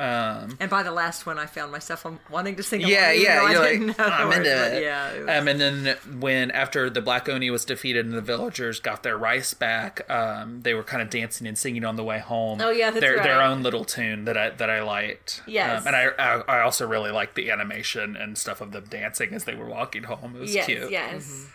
Um, 0.43 0.57
And 0.59 0.69
by 0.69 0.83
the 0.83 0.91
last 0.91 1.25
one, 1.25 1.37
I 1.37 1.45
found 1.45 1.71
myself 1.71 2.05
um, 2.05 2.19
wanting 2.29 2.55
to 2.55 2.63
sing. 2.63 2.81
yeah, 2.81 3.11
along, 3.11 3.21
yeah. 3.21 3.41
I 3.43 3.51
You're 3.51 3.63
didn't 3.69 3.87
like, 3.97 3.99
I'm 3.99 4.31
into 4.31 4.49
it. 4.77 4.83
Yeah, 4.83 5.09
it 5.11 5.19
was- 5.21 5.29
Um, 5.29 5.47
and 5.47 5.59
then 5.61 5.97
when 6.19 6.51
after 6.51 6.89
the 6.89 7.01
Black 7.01 7.27
Oni 7.29 7.49
was 7.49 7.65
defeated 7.65 8.05
and 8.05 8.13
the 8.15 8.21
villagers 8.21 8.79
got 8.79 9.03
their 9.03 9.17
rice 9.17 9.53
back, 9.53 10.09
um, 10.09 10.61
they 10.61 10.73
were 10.73 10.83
kind 10.83 11.01
of 11.01 11.09
dancing 11.09 11.47
and 11.47 11.57
singing 11.57 11.83
on 11.85 11.95
the 11.95 12.03
way 12.03 12.19
home. 12.19 12.59
Oh, 12.61 12.69
yeah, 12.71 12.89
that's 12.91 13.01
their 13.01 13.21
their 13.21 13.41
own 13.41 13.63
little 13.63 13.85
tune 13.85 14.25
that 14.25 14.37
I 14.37 14.49
that 14.51 14.69
I 14.69 14.81
liked. 14.83 15.41
Yes. 15.45 15.81
Um, 15.81 15.87
and 15.87 15.95
I, 15.95 16.07
I 16.17 16.57
I 16.57 16.61
also 16.61 16.87
really 16.87 17.11
liked 17.11 17.35
the 17.35 17.51
animation 17.51 18.15
and 18.15 18.37
stuff 18.37 18.61
of 18.61 18.71
them 18.71 18.85
dancing 18.89 19.33
as 19.33 19.43
they 19.45 19.55
were 19.55 19.67
walking 19.67 20.03
home. 20.03 20.35
It 20.35 20.39
was 20.41 20.53
yes, 20.55 20.65
cute. 20.65 20.91
yes. 20.91 21.47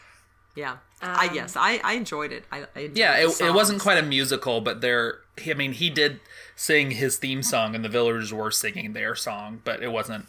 Yeah. 0.57 0.79
I 1.03 1.31
yes, 1.33 1.57
I, 1.57 1.81
I 1.85 1.93
enjoyed 1.93 2.33
it. 2.33 2.45
I, 2.51 2.65
I 2.75 2.81
enjoyed 2.81 2.97
Yeah, 2.97 3.17
it, 3.19 3.41
it 3.41 3.55
wasn't 3.55 3.81
quite 3.83 3.99
a 3.99 4.03
musical, 4.03 4.61
but 4.63 4.81
there. 4.81 5.19
I 5.47 5.53
mean, 5.53 5.73
he 5.73 5.91
did 5.91 6.21
sing 6.57 6.93
his 6.93 7.19
theme 7.19 7.43
song, 7.43 7.75
and 7.75 7.85
the 7.85 7.89
villagers 7.91 8.33
were 8.33 8.51
singing 8.51 8.95
their 8.95 9.15
song, 9.15 9.61
but 9.63 9.83
it 9.83 9.93
wasn't 9.93 10.27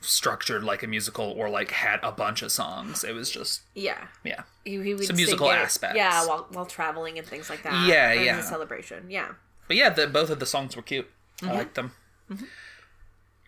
structured 0.00 0.64
like 0.64 0.82
a 0.82 0.86
musical 0.86 1.32
or 1.36 1.48
like 1.48 1.72
had 1.72 2.00
a 2.02 2.12
bunch 2.12 2.42
of 2.42 2.52
songs. 2.52 3.04
It 3.04 3.12
was 3.14 3.30
just 3.30 3.62
Yeah. 3.74 4.06
yeah. 4.24 4.42
He, 4.64 4.80
he 4.82 4.94
would 4.94 5.04
Some 5.04 5.16
sing 5.16 5.24
musical 5.24 5.50
it, 5.50 5.54
aspects. 5.54 5.96
Yeah, 5.96 6.26
while 6.26 6.46
while 6.50 6.66
traveling 6.66 7.18
and 7.18 7.26
things 7.26 7.50
like 7.50 7.62
that. 7.64 7.88
Yeah, 7.88 8.12
during 8.12 8.26
yeah. 8.26 8.36
The 8.36 8.42
celebration. 8.42 9.10
Yeah. 9.10 9.32
But 9.66 9.76
yeah, 9.76 9.90
the, 9.90 10.06
both 10.06 10.30
of 10.30 10.38
the 10.38 10.46
songs 10.46 10.76
were 10.76 10.82
cute. 10.82 11.08
Mm-hmm. 11.40 11.50
I 11.50 11.54
liked 11.58 11.74
them. 11.74 11.92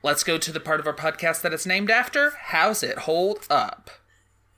Let's 0.03 0.23
go 0.25 0.37
to 0.37 0.53
the 0.53 0.61
part 0.61 0.81
of 0.81 0.87
our 0.87 0.95
podcast 0.95 1.43
that 1.43 1.53
it's 1.53 1.65
named 1.67 1.91
after. 1.91 2.33
How's 2.39 2.83
it 2.83 2.99
hold 2.99 3.47
up? 3.49 3.91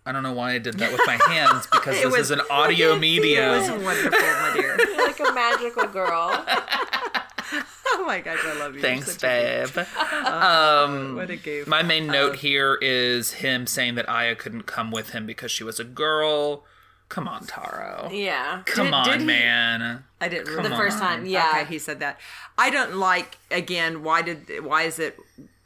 I 0.06 0.12
don't 0.12 0.22
know 0.22 0.32
why 0.32 0.52
I 0.52 0.58
did 0.58 0.74
that 0.78 0.92
with 0.92 1.00
my 1.06 1.18
hands 1.28 1.66
because 1.72 1.96
this 1.96 2.04
was- 2.06 2.14
is 2.22 2.30
an 2.30 2.40
audio 2.50 2.96
media. 2.96 3.56
It 3.56 3.60
medium. 3.60 3.74
was 3.84 3.84
wonderful, 3.84 4.10
my 4.20 4.52
dear. 4.54 4.76
You're 4.88 5.06
like 5.06 5.20
a 5.20 5.32
magical 5.32 5.86
girl. 5.88 6.44
Oh 7.88 8.04
my 8.06 8.20
gosh, 8.20 8.38
I 8.44 8.58
love 8.58 8.74
you. 8.74 8.80
Thanks, 8.80 9.12
such 9.12 9.22
a 9.24 9.66
babe. 9.74 9.86
Oh, 10.00 10.84
um, 10.86 11.14
what 11.16 11.30
a 11.30 11.36
goof. 11.36 11.66
My 11.66 11.82
main 11.82 12.06
note 12.06 12.32
um, 12.32 12.36
here 12.38 12.78
is 12.82 13.32
him 13.34 13.66
saying 13.66 13.94
that 13.96 14.08
Aya 14.08 14.34
couldn't 14.34 14.62
come 14.66 14.90
with 14.90 15.10
him 15.10 15.26
because 15.26 15.50
she 15.50 15.64
was 15.64 15.78
a 15.80 15.84
girl. 15.84 16.64
Come 17.08 17.28
on, 17.28 17.46
Taro. 17.46 18.10
Yeah. 18.12 18.62
Come 18.66 18.86
Did- 18.86 18.94
on, 18.94 19.04
did 19.08 19.20
he- 19.20 19.26
man. 19.26 20.04
I 20.20 20.28
didn't 20.28 20.46
Come 20.46 20.56
really. 20.56 20.68
The 20.70 20.76
first 20.76 20.98
time, 20.98 21.24
yeah. 21.26 21.50
Okay, 21.54 21.64
he 21.66 21.78
said 21.78 22.00
that. 22.00 22.18
I 22.58 22.70
don't 22.70 22.96
like 22.96 23.38
again. 23.50 24.02
Why 24.02 24.22
did? 24.22 24.64
Why 24.64 24.82
is 24.82 24.98
it 24.98 25.16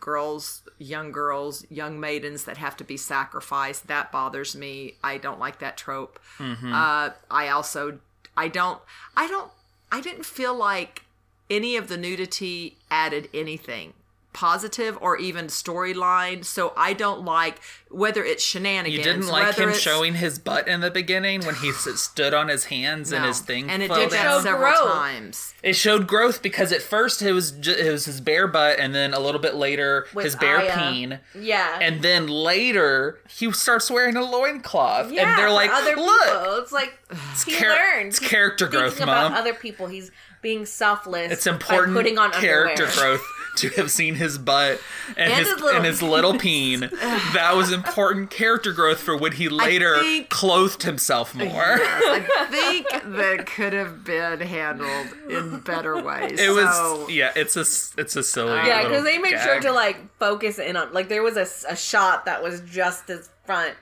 girls, 0.00 0.62
young 0.78 1.12
girls, 1.12 1.64
young 1.70 2.00
maidens 2.00 2.44
that 2.44 2.56
have 2.56 2.76
to 2.78 2.84
be 2.84 2.96
sacrificed? 2.96 3.86
That 3.86 4.10
bothers 4.10 4.56
me. 4.56 4.94
I 5.04 5.18
don't 5.18 5.38
like 5.38 5.58
that 5.60 5.76
trope. 5.76 6.18
Mm-hmm. 6.38 6.72
Uh, 6.72 7.10
I 7.30 7.48
also, 7.48 7.98
I 8.36 8.48
don't, 8.48 8.80
I 9.16 9.28
don't, 9.28 9.50
I 9.92 10.00
didn't 10.00 10.24
feel 10.24 10.54
like 10.54 11.04
any 11.48 11.76
of 11.76 11.88
the 11.88 11.96
nudity 11.96 12.78
added 12.90 13.28
anything 13.34 13.92
positive 14.32 14.96
or 15.00 15.16
even 15.16 15.46
storyline. 15.46 16.44
So 16.44 16.72
I 16.76 16.92
don't 16.92 17.24
like 17.24 17.60
whether 17.90 18.22
it's 18.24 18.44
shenanigans. 18.44 18.96
You 18.96 19.02
didn't 19.02 19.26
like 19.26 19.56
him 19.56 19.70
it's- 19.70 19.80
showing 19.80 20.14
his 20.14 20.38
butt 20.38 20.68
in 20.68 20.80
the 20.80 20.90
beginning 20.90 21.44
when 21.44 21.56
he 21.56 21.72
stood 21.96 22.32
on 22.32 22.48
his 22.48 22.64
hands 22.66 23.10
and 23.12 23.24
his 23.24 23.40
thing 23.40 23.68
and 23.68 23.82
it 23.82 23.88
did 23.90 24.10
down? 24.10 24.10
that 24.10 24.42
several 24.42 24.72
growth. 24.72 24.92
times. 24.92 25.54
It 25.62 25.72
showed 25.74 26.06
growth 26.06 26.42
because 26.42 26.70
at 26.72 26.80
first 26.82 27.20
it 27.22 27.32
was 27.32 27.50
ju- 27.50 27.72
it 27.76 27.90
was 27.90 28.04
his 28.04 28.20
bare 28.20 28.46
butt, 28.46 28.78
and 28.78 28.94
then 28.94 29.12
a 29.12 29.18
little 29.20 29.40
bit 29.40 29.54
later 29.56 30.06
With 30.14 30.24
his 30.24 30.36
bare 30.36 30.58
Aya. 30.60 30.78
peen, 30.78 31.18
Yeah. 31.34 31.78
and 31.82 32.00
then 32.02 32.28
later 32.28 33.18
he 33.28 33.50
starts 33.52 33.90
wearing 33.90 34.16
a 34.16 34.22
loincloth, 34.24 35.10
yeah, 35.12 35.28
and 35.30 35.38
they're 35.38 35.50
like, 35.50 35.70
other 35.70 35.96
"Look, 35.96 36.22
people. 36.24 36.56
It's 36.58 36.72
like 36.72 36.98
he 37.44 37.52
char- 37.58 37.70
learned. 37.70 38.08
it's 38.08 38.18
He's 38.20 38.28
character 38.28 38.66
thinking 38.66 38.80
growth, 38.80 39.00
about 39.00 39.32
Mom. 39.32 39.38
Other 39.40 39.52
people. 39.54 39.86
He's 39.88 40.10
being 40.42 40.66
selfless. 40.66 41.30
it's 41.32 41.46
important 41.46 41.96
putting 41.96 42.18
on 42.18 42.32
character 42.32 42.84
underwear. 42.84 43.16
growth 43.16 43.26
to 43.56 43.68
have 43.70 43.90
seen 43.90 44.14
his 44.14 44.38
butt 44.38 44.80
and, 45.16 45.18
And 45.18 45.32
his, 45.34 45.48
his 45.48 45.60
little 45.60 45.76
and 45.76 45.84
his 45.84 46.02
little 46.02 46.38
peen. 46.38 46.80
that 47.34 47.52
was 47.56 47.72
important 47.72 48.30
character 48.30 48.72
growth 48.72 49.00
for 49.00 49.16
when 49.16 49.32
he 49.32 49.48
later 49.48 49.98
think- 50.00 50.28
clothed 50.30 50.84
himself 50.84 51.34
more." 51.34 51.50
I 51.50 52.46
think 52.50 52.88
that 53.16 53.46
could 53.46 53.72
have 53.72 54.04
been 54.04 54.40
handled 54.40 55.08
in 55.28 55.60
better 55.60 56.00
ways. 56.02 56.38
It 56.40 56.50
was 56.50 57.10
yeah, 57.10 57.32
it's 57.34 57.56
a 57.56 57.64
it's 58.00 58.14
a 58.16 58.22
silly 58.22 58.52
Yeah, 58.52 58.84
because 58.84 59.04
they 59.04 59.18
made 59.18 59.38
sure 59.40 59.60
to 59.60 59.72
like 59.72 59.98
focus 60.18 60.58
in 60.58 60.76
on 60.76 60.92
like 60.92 61.08
there 61.08 61.22
was 61.22 61.36
a, 61.36 61.46
a 61.72 61.76
shot 61.76 62.24
that 62.26 62.42
was 62.42 62.60
just 62.62 63.08
his 63.08 63.28
front 63.44 63.74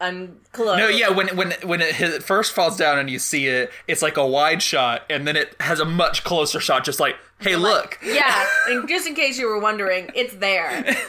unclothed. 0.00 0.78
No, 0.78 0.88
yeah, 0.88 1.08
when 1.10 1.36
when 1.36 1.52
when 1.64 1.80
it, 1.80 1.94
his- 1.94 2.14
it 2.14 2.22
first 2.22 2.52
falls 2.52 2.76
down 2.76 2.98
and 2.98 3.08
you 3.10 3.18
see 3.18 3.46
it, 3.46 3.70
it's 3.88 4.02
like 4.02 4.16
a 4.16 4.26
wide 4.26 4.62
shot, 4.62 5.02
and 5.10 5.26
then 5.26 5.36
it 5.36 5.54
has 5.60 5.80
a 5.80 5.84
much 5.84 6.24
closer 6.24 6.60
shot, 6.60 6.84
just 6.84 7.00
like, 7.00 7.16
hey, 7.40 7.56
look. 7.56 7.98
Yeah, 8.02 8.46
and 8.68 8.88
just 8.88 9.06
in 9.06 9.14
case 9.14 9.38
you 9.38 9.46
were 9.48 9.58
wondering, 9.60 10.10
it's 10.14 10.34
there. 10.36 10.68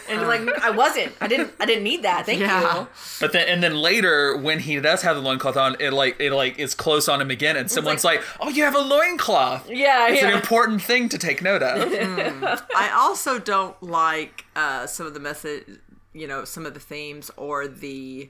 And 0.10 0.22
you're 0.22 0.28
like, 0.28 0.42
I 0.64 0.70
wasn't. 0.72 1.14
I 1.22 1.28
didn't. 1.28 1.54
I 1.60 1.66
didn't 1.66 1.84
need 1.84 2.04
that. 2.04 2.26
Thank 2.26 2.40
Yeah. 2.42 2.82
you. 2.82 2.88
But 3.20 3.34
then 3.34 3.48
and 3.48 3.62
then 3.64 3.76
later 3.78 4.38
when 4.38 4.60
he 4.60 4.80
does 4.80 5.02
have 5.02 5.16
the 5.16 5.22
loincloth 5.22 5.58
on, 5.58 5.76
it 5.80 5.92
like 5.92 6.20
it 6.20 6.32
like 6.32 6.58
is 6.60 6.74
close 6.74 7.08
on 7.10 7.22
him 7.22 7.30
again, 7.32 7.58
and 7.58 7.70
someone's 7.70 8.04
like, 8.04 8.22
"Oh, 8.40 8.50
you 8.50 8.64
have 8.64 8.76
a 8.76 8.80
loincloth." 8.80 9.70
Yeah, 9.70 10.08
It's 10.10 10.22
yeah. 10.22 10.30
an 10.30 10.34
important 10.36 10.82
thing 10.82 11.10
to 11.10 11.18
take 11.18 11.42
note 11.42 11.64
of. 11.64 11.92
I 12.76 12.92
also 12.96 13.40
don't 13.40 13.82
like 13.84 14.46
uh, 14.56 14.88
some 14.88 15.06
of 15.08 15.14
the 15.14 15.20
message, 15.20 15.66
you 16.14 16.28
know, 16.28 16.46
some 16.46 16.66
of 16.66 16.74
the 16.74 16.80
themes 16.80 17.30
or 17.38 17.68
the 17.68 18.30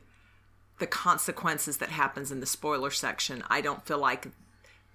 the 0.79 0.87
consequences 0.87 1.77
that 1.77 1.89
happens 1.89 2.31
in 2.31 2.39
the 2.39 2.45
spoiler 2.45 2.91
section. 2.91 3.43
I 3.49 3.61
don't 3.61 3.85
feel 3.85 3.97
like 3.99 4.27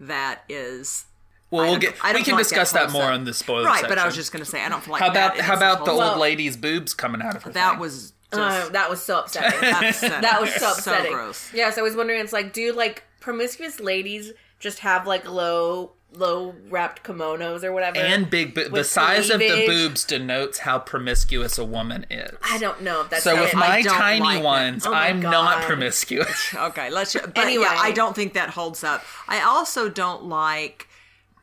that 0.00 0.42
is. 0.48 1.06
Well, 1.50 1.70
we'll 1.70 1.78
get 1.78 1.94
I 2.02 2.12
don't 2.12 2.20
we 2.20 2.24
can 2.24 2.24
feel 2.24 2.34
like 2.36 2.44
discuss 2.44 2.72
that 2.72 2.86
that 2.86 2.92
more 2.92 3.04
on 3.10 3.24
the 3.24 3.34
spoiler 3.34 3.64
right, 3.66 3.80
section. 3.80 3.88
but 3.90 3.98
I 3.98 4.06
was 4.06 4.14
just 4.14 4.32
going 4.32 4.42
to 4.44 4.50
say 4.50 4.64
I 4.64 4.68
don't 4.70 4.82
feel 4.82 4.92
like 4.92 5.02
how 5.02 5.10
about 5.10 5.36
that 5.36 5.44
how 5.44 5.52
is 5.54 5.58
about 5.58 5.84
the 5.84 5.90
old 5.90 5.98
Well- 6.00 6.18
lady's 6.18 6.56
boobs 6.56 6.94
coming 6.94 7.20
out 7.20 7.36
of 7.36 7.42
her? 7.42 7.50
that 7.52 7.70
thing? 7.72 7.78
was 7.80 8.14
Uh, 8.32 8.68
that 8.70 8.88
was 8.88 9.02
so 9.02 9.18
upsetting. 9.20 9.58
upsetting. 9.68 10.22
that 10.22 10.40
was 10.40 10.54
so 10.54 10.70
upsetting. 10.72 11.12
gross. 11.12 11.52
Yes, 11.52 11.76
I 11.76 11.82
was 11.82 11.94
wondering. 11.94 12.20
It's 12.20 12.32
like, 12.32 12.54
do 12.54 12.72
like 12.72 13.02
promiscuous 13.20 13.78
ladies 13.80 14.32
just 14.58 14.78
have 14.78 15.06
like 15.06 15.28
low, 15.28 15.92
low 16.14 16.54
wrapped 16.68 17.02
kimonos 17.02 17.64
or 17.64 17.72
whatever? 17.72 17.98
and 17.98 18.28
big 18.30 18.54
bo- 18.54 18.64
the 18.64 18.70
with 18.70 18.86
size 18.86 19.30
of 19.30 19.38
the 19.40 19.64
boobs 19.66 20.04
denotes 20.04 20.58
how 20.60 20.78
promiscuous 20.78 21.58
a 21.58 21.64
woman 21.64 22.04
is. 22.10 22.32
I 22.42 22.58
don't 22.58 22.82
know 22.82 23.00
if 23.02 23.10
that's 23.10 23.24
so 23.24 23.40
with 23.40 23.52
it. 23.52 23.56
my 23.56 23.82
tiny 23.82 24.20
like 24.20 24.44
ones, 24.44 24.86
Oh 24.86 24.90
my 24.90 25.08
I'm 25.08 25.20
God. 25.20 25.30
not 25.30 25.62
promiscuous. 25.62 26.54
Okay, 26.54 26.90
let's. 26.90 27.14
But 27.14 27.36
Anyway. 27.38 27.64
yeah, 27.64 27.76
I 27.78 27.92
don't 27.92 28.14
think 28.14 28.34
that 28.34 28.50
holds 28.50 28.84
up. 28.84 29.02
I 29.28 29.40
also 29.40 29.88
don't 29.88 30.24
like 30.24 30.88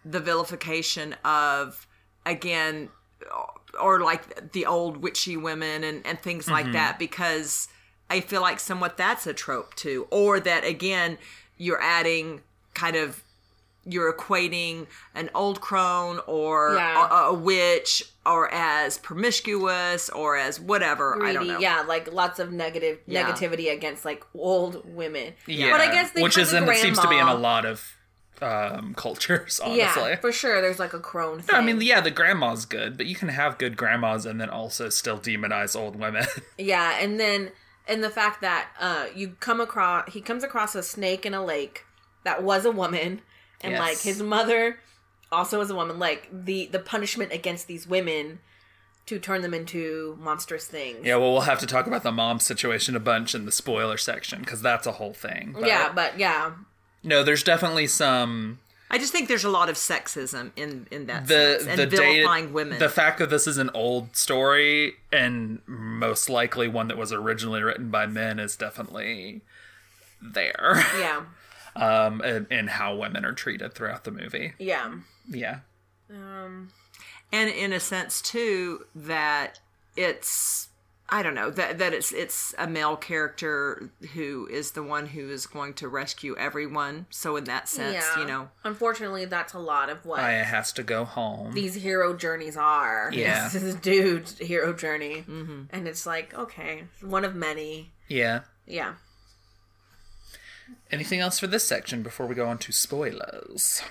the 0.06 0.20
vilification 0.20 1.16
of 1.26 1.88
again, 2.26 2.90
or 3.82 4.00
like 4.02 4.52
the 4.54 4.66
old 4.66 4.98
witchy 4.98 5.36
women 5.38 5.84
and 5.84 6.06
and 6.06 6.20
things 6.20 6.46
Mm-hmm. 6.46 6.54
like 6.54 6.72
that 6.74 7.00
because 7.00 7.68
I 8.10 8.22
feel 8.22 8.42
like 8.42 8.60
somewhat 8.60 8.98
that's 8.98 9.28
a 9.28 9.34
trope 9.34 9.76
too, 9.76 10.08
or 10.12 10.40
that 10.40 10.64
again 10.64 11.18
you're 11.58 11.82
adding 11.82 12.42
kind 12.74 12.96
of 12.96 13.24
you're 13.86 14.12
equating 14.14 14.88
an 15.16 15.30
old 15.34 15.62
crone 15.62 16.20
or 16.28 16.76
Yeah. 16.76 17.08
a, 17.10 17.14
a 17.30 17.34
witch 17.34 18.04
or 18.26 18.54
as 18.54 18.98
promiscuous 18.98 20.10
or 20.10 20.38
as 20.38 20.60
whatever. 20.60 21.24
I 21.24 21.34
don't 21.34 21.48
know. 21.48 21.60
Yeah, 21.60 21.82
like 21.88 22.12
lots 22.12 22.40
of 22.40 22.52
negative 22.52 23.00
Yeah. 23.08 23.26
negativity 23.32 23.72
against 23.72 24.06
like 24.06 24.24
old 24.36 24.84
women. 24.94 25.34
Yeah, 25.48 25.72
but 25.72 25.82
I 25.82 25.92
guess 25.92 26.12
which 26.16 26.38
is 26.38 26.52
the 26.52 26.58
in, 26.58 26.70
it 26.70 26.78
seems 26.78 27.00
to 27.00 27.08
be 27.08 27.18
in 27.18 27.28
a 27.28 27.36
lot 27.36 27.66
of 27.66 27.96
um, 28.42 28.94
cultures. 28.96 29.60
Honestly, 29.60 29.80
Yeah, 29.80 30.16
for 30.18 30.32
sure. 30.32 30.62
There's 30.62 30.80
like 30.80 30.94
a 30.94 31.00
crone. 31.00 31.42
Thing. 31.42 31.56
I 31.56 31.62
mean, 31.62 31.82
yeah, 31.82 32.00
the 32.02 32.12
grandma's 32.12 32.66
good, 32.66 32.96
but 32.98 33.06
you 33.06 33.16
can 33.16 33.30
have 33.30 33.58
good 33.58 33.76
grandmas 33.76 34.26
and 34.26 34.40
then 34.40 34.50
also 34.50 34.90
still 34.90 35.18
demonize 35.20 35.76
old 35.80 35.96
women. 35.98 36.26
Yeah, 36.58 36.98
and 37.00 37.20
then 37.20 37.52
and 37.88 38.04
the 38.04 38.10
fact 38.10 38.42
that 38.42 38.68
uh 38.80 39.08
you 39.16 39.36
come 39.40 39.60
across 39.60 40.14
he 40.14 40.22
comes 40.22 40.44
across 40.44 40.76
a 40.76 40.84
snake 40.84 41.26
in 41.26 41.34
a 41.34 41.44
lake 41.44 41.86
that 42.24 42.44
was 42.44 42.66
a 42.66 42.72
woman 42.72 43.22
and 43.62 43.74
Yes. 43.74 43.80
like 43.80 44.00
his 44.00 44.22
mother 44.22 44.80
also 45.32 45.60
was 45.60 45.70
a 45.70 45.76
woman 45.76 46.00
like 46.00 46.28
the 46.32 46.66
the 46.68 46.80
punishment 46.80 47.32
against 47.32 47.68
these 47.68 47.88
women 47.88 48.40
to 49.06 49.18
turn 49.20 49.42
them 49.42 49.54
into 49.56 50.18
monstrous 50.22 50.66
things. 50.66 51.04
yeah, 51.04 51.16
well, 51.16 51.32
we'll 51.32 51.42
have 51.42 51.60
to 51.60 51.66
talk 51.66 51.88
about 51.88 52.04
the 52.04 52.12
mom 52.12 52.40
situation 52.40 52.96
a 52.96 53.00
bunch 53.00 53.34
in 53.34 53.46
the 53.46 53.52
spoiler 53.52 53.98
section 53.98 54.40
because 54.42 54.62
that's 54.62 54.86
a 54.86 54.94
whole 54.94 55.14
thing. 55.14 55.54
But 55.58 55.68
yeah, 55.68 55.92
but 55.94 56.20
yeah. 56.20 56.52
no, 57.04 57.24
there's 57.24 57.44
definitely 57.44 57.88
some 57.88 58.60
I 58.92 58.98
just 58.98 59.12
think 59.12 59.28
there's 59.28 59.44
a 59.44 59.50
lot 59.50 59.70
of 59.70 59.76
sexism 59.76 60.52
in 60.56 60.88
in 60.90 61.06
that 61.08 61.28
the 61.28 61.60
sense 61.60 61.68
and 61.68 61.80
the 61.80 61.86
vilifying 61.88 62.46
date, 62.46 62.54
women. 62.54 62.80
The 62.80 62.90
fact 62.90 63.20
that 63.20 63.30
this 63.30 63.46
is 63.46 63.58
an 63.58 63.70
old 63.74 64.16
story 64.16 64.94
and 65.12 65.62
most 65.68 66.30
likely 66.30 66.68
one 66.68 66.88
that 66.88 66.98
was 66.98 67.14
originally 67.14 67.62
written 67.62 67.92
by 67.92 68.08
men 68.08 68.40
is 68.40 68.56
definitely 68.56 69.42
there. 70.22 70.84
Yeah. 71.00 71.24
Um, 71.82 72.22
and, 72.22 72.48
and 72.52 72.70
how 72.70 72.96
women 72.96 73.26
are 73.26 73.34
treated 73.34 73.74
throughout 73.74 74.04
the 74.04 74.12
movie. 74.12 74.54
Yeah. 74.60 74.94
Yeah. 75.30 75.60
Um 76.12 76.70
and 77.32 77.50
in 77.50 77.74
a 77.74 77.80
sense 77.80 78.22
too 78.22 78.86
that 78.96 79.60
it's 79.96 80.70
I 81.12 81.24
don't 81.24 81.34
know 81.34 81.50
that 81.52 81.80
that 81.80 81.94
it's 81.94 82.12
it's 82.12 82.54
a 82.58 82.68
male 82.68 82.96
character 82.96 83.90
who 84.14 84.48
is 84.52 84.72
the 84.72 84.84
one 84.84 85.08
who 85.08 85.30
is 85.30 85.48
going 85.48 85.74
to 85.76 85.88
rescue 85.88 86.36
everyone. 86.38 87.08
So 87.10 87.36
in 87.36 87.46
that 87.46 87.68
sense, 87.68 88.06
yeah. 88.16 88.20
you 88.20 88.28
know, 88.28 88.50
Unfortunately, 88.64 89.26
that's 89.26 89.54
a 89.54 89.60
lot 89.60 89.90
of 89.90 90.06
what 90.06 90.20
Aya 90.20 90.44
has 90.44 90.72
to 90.74 90.84
go 90.84 91.06
home. 91.06 91.54
these 91.54 91.74
hero 91.76 92.16
journeys 92.16 92.58
are. 92.58 93.10
Yeah. 93.14 93.50
This 93.50 93.64
is 93.64 93.76
dude's 93.76 94.38
hero 94.38 94.72
journey. 94.74 95.24
Mm-hmm. 95.28 95.64
And 95.72 95.88
it's 95.88 96.06
like, 96.06 96.34
okay, 96.36 96.84
one 97.02 97.26
of 97.26 97.36
many. 97.36 97.92
yeah. 98.08 98.42
Yeah. 98.68 98.94
Anything 100.92 101.20
else 101.20 101.40
for 101.40 101.48
this 101.48 101.64
section 101.68 102.02
before 102.04 102.26
we 102.26 102.36
go 102.36 102.48
on 102.48 102.58
to 102.60 102.72
spoilers? 102.72 103.82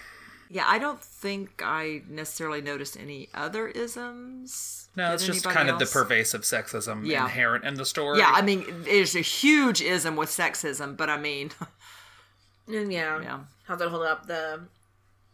Yeah, 0.50 0.64
I 0.66 0.78
don't 0.78 1.02
think 1.02 1.62
I 1.64 2.02
necessarily 2.08 2.60
noticed 2.60 2.96
any 2.98 3.28
other 3.34 3.68
isms. 3.68 4.88
No, 4.96 5.08
Did 5.08 5.14
it's 5.14 5.26
just 5.26 5.46
anybody 5.46 5.54
kind 5.56 5.70
of 5.70 5.78
the 5.78 5.86
pervasive 5.86 6.42
sexism 6.42 7.06
Yeah. 7.06 7.24
inherent 7.24 7.64
in 7.64 7.74
the 7.74 7.84
story. 7.84 8.18
Yeah, 8.18 8.32
I 8.34 8.40
mean, 8.42 8.64
there's 8.84 9.14
a 9.14 9.20
huge 9.20 9.82
ism 9.82 10.16
with 10.16 10.30
sexism, 10.30 10.96
but 10.96 11.10
I 11.10 11.18
mean, 11.18 11.50
And 12.68 12.92
yeah, 12.92 13.20
Yeah. 13.20 13.38
how's 13.64 13.80
it 13.80 13.88
hold 13.88 14.06
up? 14.06 14.26
The 14.26 14.60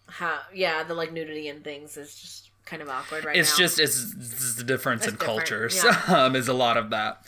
how 0.07 0.41
yeah, 0.53 0.83
the 0.85 0.95
like 0.95 1.13
nudity 1.13 1.49
and 1.49 1.65
things 1.65 1.97
is 1.97 2.15
just 2.15 2.51
kind 2.67 2.81
of 2.83 2.89
awkward 2.89 3.25
right 3.25 3.37
it's 3.37 3.53
now. 3.59 3.65
just 3.65 3.79
it's, 3.79 4.15
it's 4.15 4.55
the 4.57 4.65
difference 4.65 5.05
in 5.07 5.13
different, 5.15 5.39
cultures 5.41 5.83
yeah. 5.85 6.03
um, 6.09 6.37
is 6.37 6.49
a 6.49 6.55
lot 6.55 6.77
of 6.77 6.91
that. 6.91 7.23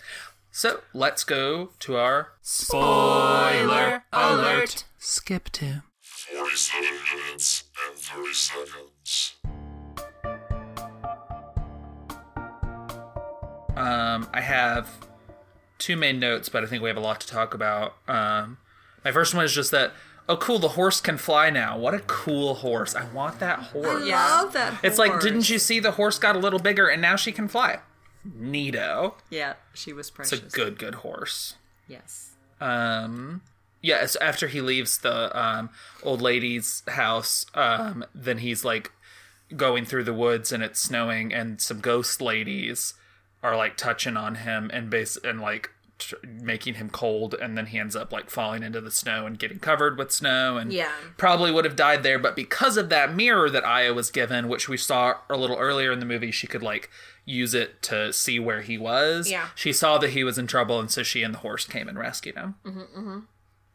So 0.57 0.80
let's 0.94 1.22
go 1.22 1.72
to 1.80 1.98
our 1.98 2.32
spoiler 2.40 4.04
alert. 4.11 4.86
Skip 4.96 5.50
to 5.50 5.82
47 6.00 6.88
minutes 7.14 7.64
and 7.86 7.98
30 7.98 8.32
seconds. 8.32 9.34
Um, 13.76 14.30
I 14.32 14.40
have 14.40 14.88
two 15.76 15.94
main 15.94 16.18
notes, 16.18 16.48
but 16.48 16.64
I 16.64 16.66
think 16.66 16.82
we 16.82 16.88
have 16.88 16.96
a 16.96 17.00
lot 17.00 17.20
to 17.20 17.26
talk 17.26 17.52
about. 17.52 17.92
Um, 18.09 18.57
my 19.04 19.12
first 19.12 19.34
one 19.34 19.44
is 19.44 19.52
just 19.52 19.70
that, 19.72 19.92
oh, 20.26 20.38
cool, 20.38 20.59
the 20.59 20.68
horse 20.68 21.02
can 21.02 21.18
fly 21.18 21.50
now. 21.50 21.76
What 21.76 21.92
a 21.92 22.00
cool 22.00 22.54
horse. 22.54 22.94
I 22.94 23.04
want 23.12 23.40
that 23.40 23.59
horse. 23.59 24.07
love 24.07 24.54
that. 24.54 24.80
It's 24.82 24.96
like, 24.96 25.20
didn't 25.20 25.50
you 25.50 25.59
see 25.59 25.80
the 25.80 25.90
horse 25.90 26.18
got 26.18 26.34
a 26.34 26.38
little 26.38 26.61
bigger 26.61 26.88
and 26.88 27.02
now 27.02 27.16
she 27.16 27.30
can 27.30 27.46
fly? 27.46 27.80
Neato. 28.41 29.14
Yeah, 29.31 29.55
she 29.74 29.93
was 29.93 30.11
It's 30.18 30.33
a 30.33 30.37
good, 30.39 30.79
good 30.79 30.97
horse. 30.97 31.55
Yes. 31.89 32.33
Um, 32.61 33.43
yeah, 33.83 34.03
it's 34.03 34.16
after 34.16 34.49
he 34.49 34.61
leaves 34.61 34.99
the 34.99 35.39
um, 35.39 35.70
old 36.03 36.20
lady's 36.22 36.83
house, 36.89 37.47
um, 37.55 38.05
then 38.14 38.39
he's 38.39 38.64
like 38.64 38.91
going 39.57 39.85
through 39.85 40.05
the 40.05 40.14
woods 40.14 40.51
and 40.53 40.62
it's 40.62 40.81
snowing, 40.81 41.33
and 41.33 41.61
some 41.61 41.81
ghost 41.81 42.20
ladies 42.20 42.95
are 43.43 43.57
like 43.57 43.77
touching 43.77 44.16
on 44.16 44.37
him 44.37 44.70
and 44.72 44.91
base 44.91 45.16
and 45.22 45.41
like 45.41 45.70
tr- 45.99 46.16
making 46.24 46.74
him 46.74 46.89
cold, 46.91 47.35
and 47.35 47.57
then 47.57 47.66
he 47.66 47.79
ends 47.79 47.95
up 47.95 48.11
like 48.11 48.29
falling 48.31 48.62
into 48.64 48.81
the 48.81 48.91
snow 48.91 49.27
and 49.27 49.39
getting 49.39 49.61
covered 49.61 49.97
with 49.99 50.11
snow, 50.11 50.57
and 50.57 50.72
Yeah. 50.72 50.91
probably 51.16 51.53
would 51.53 51.64
have 51.66 51.77
died 51.77 52.03
there, 52.03 52.18
but 52.18 52.35
because 52.35 52.77
of 52.77 52.89
that 52.89 53.14
mirror 53.14 53.49
that 53.51 53.64
Aya 53.64 53.95
was 53.95 54.11
given, 54.11 54.49
which 54.49 54.68
we 54.68 54.77
saw 54.79 55.18
a 55.31 55.37
little 55.37 55.57
earlier 55.59 55.93
in 55.93 56.01
the 56.01 56.07
movie, 56.07 56.33
she 56.33 56.47
could 56.49 56.62
like 56.62 56.91
use 57.27 57.53
it 57.53 57.83
to 57.83 58.12
see 58.12 58.39
where 58.39 58.62
he 58.62 58.79
was. 58.79 59.31
Yeah. 59.31 59.49
She 59.55 59.72
saw 59.72 59.99
that 59.99 60.11
he 60.11 60.24
was 60.24 60.39
in 60.39 60.47
trouble, 60.47 60.81
and 60.81 60.91
so 60.91 61.03
she 61.03 61.22
and 61.22 61.35
the 61.35 61.39
horse 61.41 61.66
came 61.66 61.89
and 61.89 61.99
rescued 61.99 62.37
him. 62.37 62.55
Mm-hmm, 62.64 62.81
mm-hmm. 62.81 63.18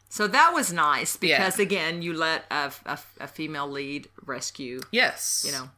So 0.08 0.26
that 0.26 0.52
was 0.52 0.72
nice 0.72 1.16
because 1.16 1.58
Yeah. 1.58 1.62
again, 1.62 2.02
you 2.02 2.12
let 2.12 2.44
a, 2.50 2.72
a, 2.84 2.98
a 3.20 3.26
female 3.28 3.68
lead 3.68 4.08
rescue. 4.26 4.80
Yes. 4.90 5.44
You 5.46 5.52
know, 5.52 5.70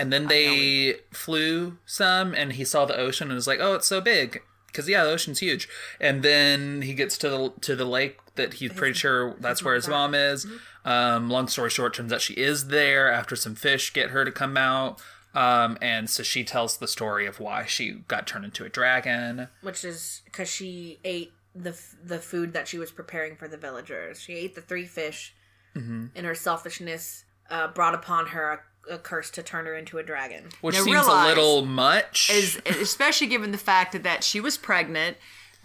And 0.00 0.12
then 0.12 0.26
they 0.26 0.96
flew 1.12 1.78
some, 1.86 2.34
and 2.34 2.54
he 2.54 2.64
saw 2.64 2.84
the 2.84 2.96
ocean 2.98 3.28
and 3.28 3.36
was 3.36 3.46
like, 3.46 3.60
"Oh, 3.60 3.74
it's 3.74 3.86
so 3.86 4.00
big." 4.00 4.42
Because 4.66 4.88
yeah, 4.88 5.04
the 5.04 5.10
ocean's 5.10 5.38
huge. 5.38 5.68
And 6.00 6.22
then 6.24 6.82
he 6.82 6.94
gets 6.94 7.16
to 7.18 7.28
the 7.30 7.52
to 7.60 7.76
the 7.76 7.84
lake 7.84 8.18
that 8.34 8.54
he's 8.54 8.72
pretty 8.72 8.94
sure 8.94 9.36
that's 9.38 9.62
where 9.62 9.76
his 9.76 9.86
mom 9.88 10.14
is. 10.14 10.44
Mm-hmm. 10.46 10.88
Um, 10.88 11.30
long 11.30 11.46
story 11.48 11.70
short, 11.70 11.94
turns 11.94 12.12
out 12.12 12.20
she 12.20 12.34
is 12.34 12.66
there 12.66 13.10
after 13.10 13.36
some 13.36 13.54
fish 13.54 13.92
get 13.92 14.10
her 14.10 14.24
to 14.24 14.32
come 14.32 14.56
out. 14.56 15.00
Um, 15.34 15.76
and 15.82 16.08
so 16.08 16.22
she 16.22 16.44
tells 16.44 16.76
the 16.76 16.86
story 16.88 17.26
of 17.26 17.40
why 17.40 17.64
she 17.66 17.90
got 18.06 18.26
turned 18.26 18.44
into 18.44 18.64
a 18.64 18.68
dragon. 18.68 19.48
which 19.62 19.84
is 19.84 20.22
because 20.26 20.48
she 20.48 20.98
ate 21.04 21.32
the 21.54 21.70
f- 21.70 21.96
the 22.04 22.18
food 22.18 22.52
that 22.52 22.66
she 22.68 22.78
was 22.78 22.90
preparing 22.92 23.36
for 23.36 23.48
the 23.48 23.56
villagers. 23.56 24.20
She 24.20 24.34
ate 24.34 24.54
the 24.54 24.60
three 24.60 24.86
fish, 24.86 25.34
Mm-hmm. 25.76 26.06
and 26.14 26.24
her 26.26 26.36
selfishness 26.36 27.24
uh, 27.50 27.66
brought 27.68 27.94
upon 27.94 28.28
her 28.28 28.62
a, 28.88 28.94
a 28.94 28.98
curse 28.98 29.28
to 29.32 29.42
turn 29.42 29.66
her 29.66 29.74
into 29.74 29.98
a 29.98 30.04
dragon. 30.04 30.50
Which 30.60 30.76
Now 30.76 30.84
seems 30.84 31.06
a 31.06 31.24
little 31.26 31.64
much. 31.66 32.30
is 32.32 32.60
especially 32.66 33.26
given 33.26 33.50
the 33.50 33.58
fact 33.58 34.00
that 34.00 34.22
she 34.22 34.40
was 34.40 34.56
pregnant. 34.56 35.16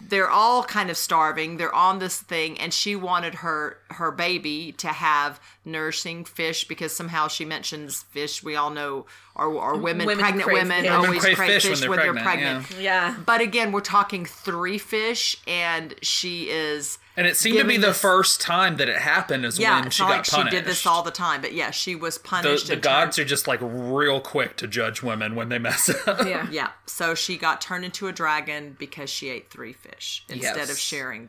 They're 0.08 0.30
all 0.30 0.62
kind 0.64 0.90
of 0.90 0.96
starving. 0.96 1.56
They're 1.56 1.74
on 1.74 1.98
this 1.98 2.20
thing, 2.20 2.58
and 2.58 2.72
she 2.72 2.96
wanted 2.96 3.36
her 3.36 3.78
her 3.90 4.10
baby 4.10 4.72
to 4.78 4.88
have 4.88 5.40
nourishing 5.64 6.24
fish 6.24 6.64
because 6.64 6.94
somehow 6.94 7.28
she 7.28 7.44
mentions 7.44 8.02
fish. 8.04 8.42
We 8.42 8.56
all 8.56 8.70
know, 8.70 9.06
or, 9.34 9.46
or 9.48 9.74
mm, 9.74 9.82
women, 9.82 10.06
Women 10.06 10.22
pregnant 10.22 10.44
crave- 10.48 10.62
women 10.62 10.84
yeah. 10.84 10.96
always 10.96 11.08
Women 11.08 11.20
crave 11.22 11.36
crave 11.36 11.50
fish 11.50 11.66
fish, 11.66 11.80
when 11.82 11.90
when 11.90 11.98
they're 11.98 12.12
they're 12.14 12.22
pregnant, 12.22 12.64
pregnant. 12.64 12.82
Yeah, 12.82 13.14
But 13.26 13.40
again, 13.40 13.72
we're 13.72 13.80
talking 13.80 14.24
three 14.24 14.78
fish, 14.78 15.36
and 15.46 15.94
she 16.02 16.48
is 16.50 16.98
and 17.20 17.28
it 17.28 17.36
seemed 17.36 17.58
to 17.58 17.64
be 17.64 17.76
the 17.76 17.88
this- 17.88 18.00
first 18.00 18.40
time 18.40 18.76
that 18.78 18.88
it 18.88 18.96
happened 18.96 19.44
is 19.44 19.58
yeah. 19.58 19.76
when 19.78 19.86
It's 19.88 19.96
she 19.96 20.02
not 20.02 20.08
got 20.08 20.16
like 20.16 20.26
punished. 20.30 20.52
she 20.52 20.56
did 20.58 20.64
this 20.64 20.86
all 20.86 21.02
the 21.02 21.10
time, 21.10 21.40
but 21.42 21.52
yeah, 21.52 21.70
she 21.70 21.94
was 21.94 22.16
punished. 22.18 22.66
the 22.68 22.72
and 22.72 22.82
gods 22.82 23.16
turned- 23.16 23.26
are 23.26 23.28
just 23.28 23.46
like 23.46 23.60
real 23.62 24.20
quick 24.20 24.56
to 24.56 24.66
judge 24.66 25.02
women 25.02 25.34
when 25.34 25.50
they 25.50 25.58
mess 25.58 25.88
up. 26.06 26.26
yeah, 26.26 26.46
Yeah, 26.50 26.70
so 26.86 27.14
she 27.14 27.36
got 27.36 27.60
turned 27.60 27.84
into 27.84 28.08
a 28.08 28.12
dragon 28.12 28.74
because 28.78 29.10
she 29.10 29.28
ate 29.28 29.50
three 29.50 29.72
fish 29.74 30.24
instead 30.28 30.56
Yes. 30.56 30.70
of 30.70 30.78
sharing. 30.78 31.28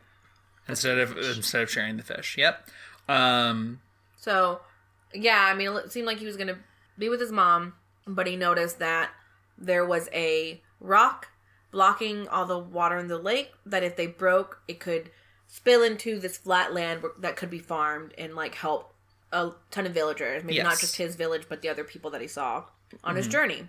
instead 0.68 0.98
of 0.98 1.16
instead 1.18 1.62
of 1.62 1.70
sharing 1.70 1.96
the 1.98 2.02
fish. 2.02 2.36
Yep. 2.38 2.68
Um, 3.08 3.80
So, 4.16 4.60
yeah, 5.12 5.44
I 5.46 5.54
mean, 5.54 5.72
it 5.76 5.92
seemed 5.92 6.06
like 6.06 6.18
he 6.18 6.26
was 6.26 6.36
gonna 6.36 6.58
be 6.98 7.08
with 7.08 7.20
his 7.20 7.32
mom, 7.32 7.74
but 8.06 8.26
he 8.26 8.36
noticed 8.36 8.78
that 8.78 9.10
there 9.58 9.84
was 9.84 10.08
a 10.12 10.62
rock 10.80 11.28
blocking 11.70 12.28
all 12.28 12.44
the 12.46 12.58
water 12.58 12.98
in 12.98 13.08
the 13.08 13.18
lake. 13.18 13.50
That 13.66 13.82
if 13.82 13.96
they 13.96 14.06
broke, 14.06 14.60
it 14.68 14.78
could 14.80 15.10
spill 15.52 15.82
into 15.82 16.18
this 16.18 16.38
flat 16.38 16.72
land 16.72 17.02
that 17.18 17.36
could 17.36 17.50
be 17.50 17.58
farmed 17.58 18.14
and 18.16 18.34
like 18.34 18.54
help 18.54 18.94
a 19.32 19.50
ton 19.70 19.84
of 19.84 19.92
villagers. 19.92 20.42
Maybe 20.42 20.62
not 20.62 20.80
just 20.80 20.96
his 20.96 21.14
village, 21.14 21.44
but 21.46 21.60
the 21.60 21.68
other 21.68 21.84
people 21.84 22.10
that 22.12 22.22
he 22.22 22.26
saw 22.26 22.64
on 23.04 23.16
his 23.16 23.28
journey. 23.28 23.68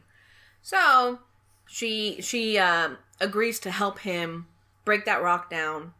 So 0.61 1.19
she 1.67 2.21
she 2.21 2.57
um, 2.57 2.97
agrees 3.19 3.59
to 3.59 3.71
help 3.71 3.99
him 3.99 4.47
break 4.85 5.03
that 5.05 5.21
rock 5.21 5.49
down 5.49 5.93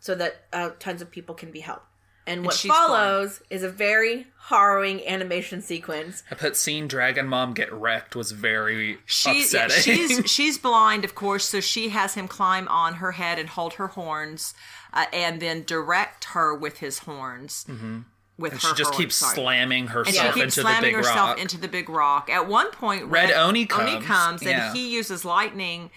so 0.00 0.14
that 0.14 0.44
uh, 0.50 0.70
tons 0.78 1.02
of 1.02 1.10
people 1.10 1.34
can 1.34 1.50
be 1.50 1.60
helped. 1.60 1.84
And 2.26 2.44
what 2.44 2.54
she's 2.54 2.70
follows 2.70 3.42
is 3.48 3.62
a 3.62 3.70
very 3.70 4.26
harrowing 4.48 5.06
animation 5.06 5.62
sequence. 5.62 6.22
I 6.30 6.34
put 6.34 6.56
seeing 6.56 6.86
Dragon 6.86 7.26
Mom 7.26 7.54
get 7.54 7.72
wrecked 7.72 8.14
was 8.14 8.32
very 8.32 8.98
She, 9.06 9.30
yeah, 9.50 9.64
upsetting. 9.64 9.80
she's 9.80 10.22
she's 10.30 10.58
blind, 10.58 11.06
of 11.06 11.14
course, 11.14 11.46
so 11.46 11.60
she 11.60 11.88
has 11.88 12.12
him 12.14 12.28
climb 12.28 12.68
on 12.68 12.96
her 12.96 13.12
head 13.12 13.38
and 13.38 13.48
hold 13.48 13.74
her 13.74 13.88
horns, 13.88 14.52
uh, 14.92 15.06
and 15.12 15.40
then 15.40 15.62
direct 15.64 16.24
her 16.26 16.54
with 16.54 16.78
his 16.78 17.00
horns. 17.00 17.64
Mm-hmm. 17.68 18.00
With 18.38 18.52
And 18.52 18.62
her 18.62 18.68
she 18.68 18.74
just 18.76 18.90
horns, 18.90 18.96
keeps 18.96 19.14
sorry. 19.16 19.34
slamming 19.34 19.86
herself 19.88 20.36
into 20.36 20.44
the 20.44 20.50
slamming 20.62 20.82
big 20.90 20.94
herself 20.94 21.16
rock. 21.30 21.40
into 21.40 21.58
the 21.58 21.66
big 21.68 21.88
rock. 21.88 22.30
At 22.30 22.46
one 22.46 22.70
point, 22.70 23.06
Red 23.06 23.32
Oni 23.32 23.68
Oni 23.72 23.94
comes, 23.94 24.06
comes, 24.06 24.42
and 24.46 24.76
he 24.76 24.94
uses 24.94 25.24
lightning 25.24 25.90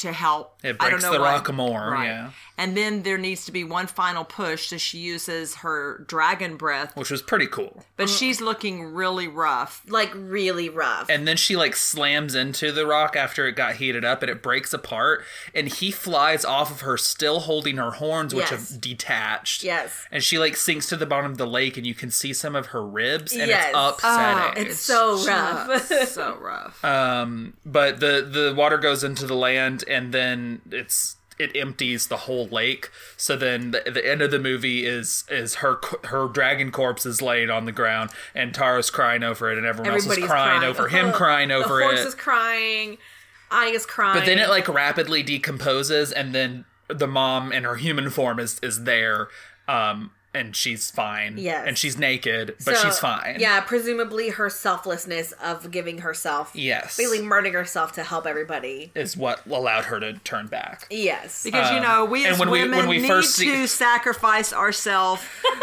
to 0.00 0.12
help. 0.12 0.56
It 0.62 0.76
I 0.80 0.90
don't 0.90 0.90
breaks 0.90 1.02
know 1.04 1.12
the 1.12 1.20
what. 1.20 1.46
rock 1.46 1.52
more, 1.54 1.96
yeah. 2.02 2.30
And 2.58 2.76
then 2.76 3.02
there 3.04 3.16
needs 3.16 3.46
to 3.46 3.52
be 3.52 3.64
one 3.64 3.86
final 3.86 4.22
push, 4.24 4.68
so 4.68 4.76
she 4.76 4.98
uses 4.98 5.56
her 5.56 6.04
dragon 6.06 6.56
breath, 6.58 6.94
which 6.96 7.10
was 7.10 7.22
pretty 7.22 7.46
cool. 7.46 7.84
but 7.96 8.08
she's 8.10 8.40
looking 8.42 8.92
really 8.92 9.28
rough. 9.28 9.82
Like 9.88 10.10
really 10.14 10.68
rough. 10.68 11.08
And 11.08 11.26
then 11.26 11.36
she 11.38 11.56
like 11.56 11.74
slams 11.74 12.34
into 12.34 12.70
the 12.72 12.86
rock 12.86 13.16
after 13.16 13.46
it 13.46 13.52
got 13.52 13.76
heated 13.76 14.04
up 14.04 14.22
and 14.22 14.30
it 14.30 14.42
breaks 14.42 14.74
apart 14.74 15.24
and 15.54 15.68
he 15.68 15.90
flies 15.90 16.44
off 16.44 16.70
of 16.70 16.82
her 16.82 16.98
still 16.98 17.40
holding 17.40 17.78
her 17.78 17.92
horns 17.92 18.34
which 18.34 18.50
Yes. 18.50 18.70
have 18.72 18.80
detached. 18.80 19.62
Yes. 19.64 20.06
And 20.12 20.22
she 20.22 20.38
like 20.38 20.56
sinks 20.56 20.86
to 20.90 20.96
the 20.96 21.06
bottom 21.06 21.30
of 21.32 21.38
the 21.38 21.46
lake 21.46 21.76
and 21.78 21.86
you 21.86 21.94
can 21.94 22.10
see 22.10 22.32
some 22.34 22.54
of 22.54 22.66
her 22.66 22.86
ribs 22.86 23.32
and 23.32 23.48
Yes. 23.48 23.68
it's 23.68 23.76
upsetting. 23.78 24.66
it's 24.66 24.80
so 24.80 25.24
rough. 25.26 25.86
So 26.08 26.36
rough. 26.40 26.84
Um, 26.84 27.54
but 27.64 28.00
the 28.00 28.26
the 28.30 28.54
water 28.54 28.76
goes 28.78 29.02
into 29.02 29.26
the 29.26 29.34
land, 29.34 29.84
and 29.90 30.12
then 30.12 30.62
it's 30.70 31.16
it 31.40 31.56
empties 31.56 32.08
the 32.08 32.18
whole 32.18 32.46
lake. 32.46 32.90
So 33.16 33.36
then 33.36 33.70
the, 33.70 33.90
the 33.90 34.06
end 34.06 34.22
of 34.22 34.30
the 34.30 34.38
movie 34.38 34.86
is 34.86 35.24
is 35.30 35.56
her 35.56 35.80
her 36.04 36.28
dragon 36.28 36.70
corpse 36.70 37.06
is 37.06 37.22
laid 37.22 37.50
on 37.50 37.64
the 37.64 37.72
ground, 37.72 38.10
and 38.34 38.54
Taro's 38.54 38.90
crying 38.90 39.22
over 39.22 39.50
it, 39.50 39.58
and 39.58 39.66
everyone 39.66 39.94
else 39.94 40.06
is 40.06 40.24
crying, 40.24 40.62
over 40.62 40.88
him 40.88 41.12
crying 41.12 41.50
over 41.50 41.76
the 41.78 41.84
horse 41.84 42.00
it. 42.00 42.08
is 42.08 42.14
crying. 42.14 42.98
Aya's 43.50 43.84
crying. 43.84 44.18
but 44.18 44.26
then 44.26 44.38
it 44.38 44.48
like 44.48 44.68
rapidly 44.68 45.22
decomposes, 45.22 46.12
and 46.12 46.34
then 46.34 46.66
the 46.88 47.08
mom 47.08 47.52
in 47.52 47.64
her 47.64 47.76
human 47.76 48.10
form 48.10 48.38
is 48.38 48.58
is 48.60 48.84
there. 48.84 49.28
Um, 49.66 50.12
and 50.32 50.54
she's 50.54 50.90
fine. 50.90 51.34
Yes. 51.38 51.64
And 51.66 51.76
she's 51.76 51.98
naked, 51.98 52.54
but 52.64 52.76
So, 52.76 52.84
she's 52.84 52.98
fine. 52.98 53.36
Yeah, 53.40 53.60
presumably 53.60 54.28
her 54.30 54.48
selflessness 54.48 55.32
of 55.42 55.70
giving 55.70 55.98
herself, 55.98 56.52
Yes. 56.54 56.96
basically 56.96 57.22
murdering 57.22 57.54
herself 57.54 57.92
to 57.92 58.04
help 58.04 58.26
everybody. 58.26 58.92
Is 58.94 59.16
what 59.16 59.44
allowed 59.46 59.86
her 59.86 59.98
to 60.00 60.14
turn 60.24 60.46
back. 60.46 60.86
Yes, 60.90 61.42
Because 61.42 61.70
you 61.72 61.78
um, 61.78 61.82
know, 61.82 62.04
we 62.04 62.24
and 62.24 62.34
as 62.34 62.38
when 62.38 62.50
we- 62.50 62.60
women 62.62 62.78
when 62.78 62.88
we 62.88 62.98
need 62.98 63.08
first 63.08 63.38
to 63.38 63.66
sacrifice 63.66 64.52
ourselves 64.52 65.22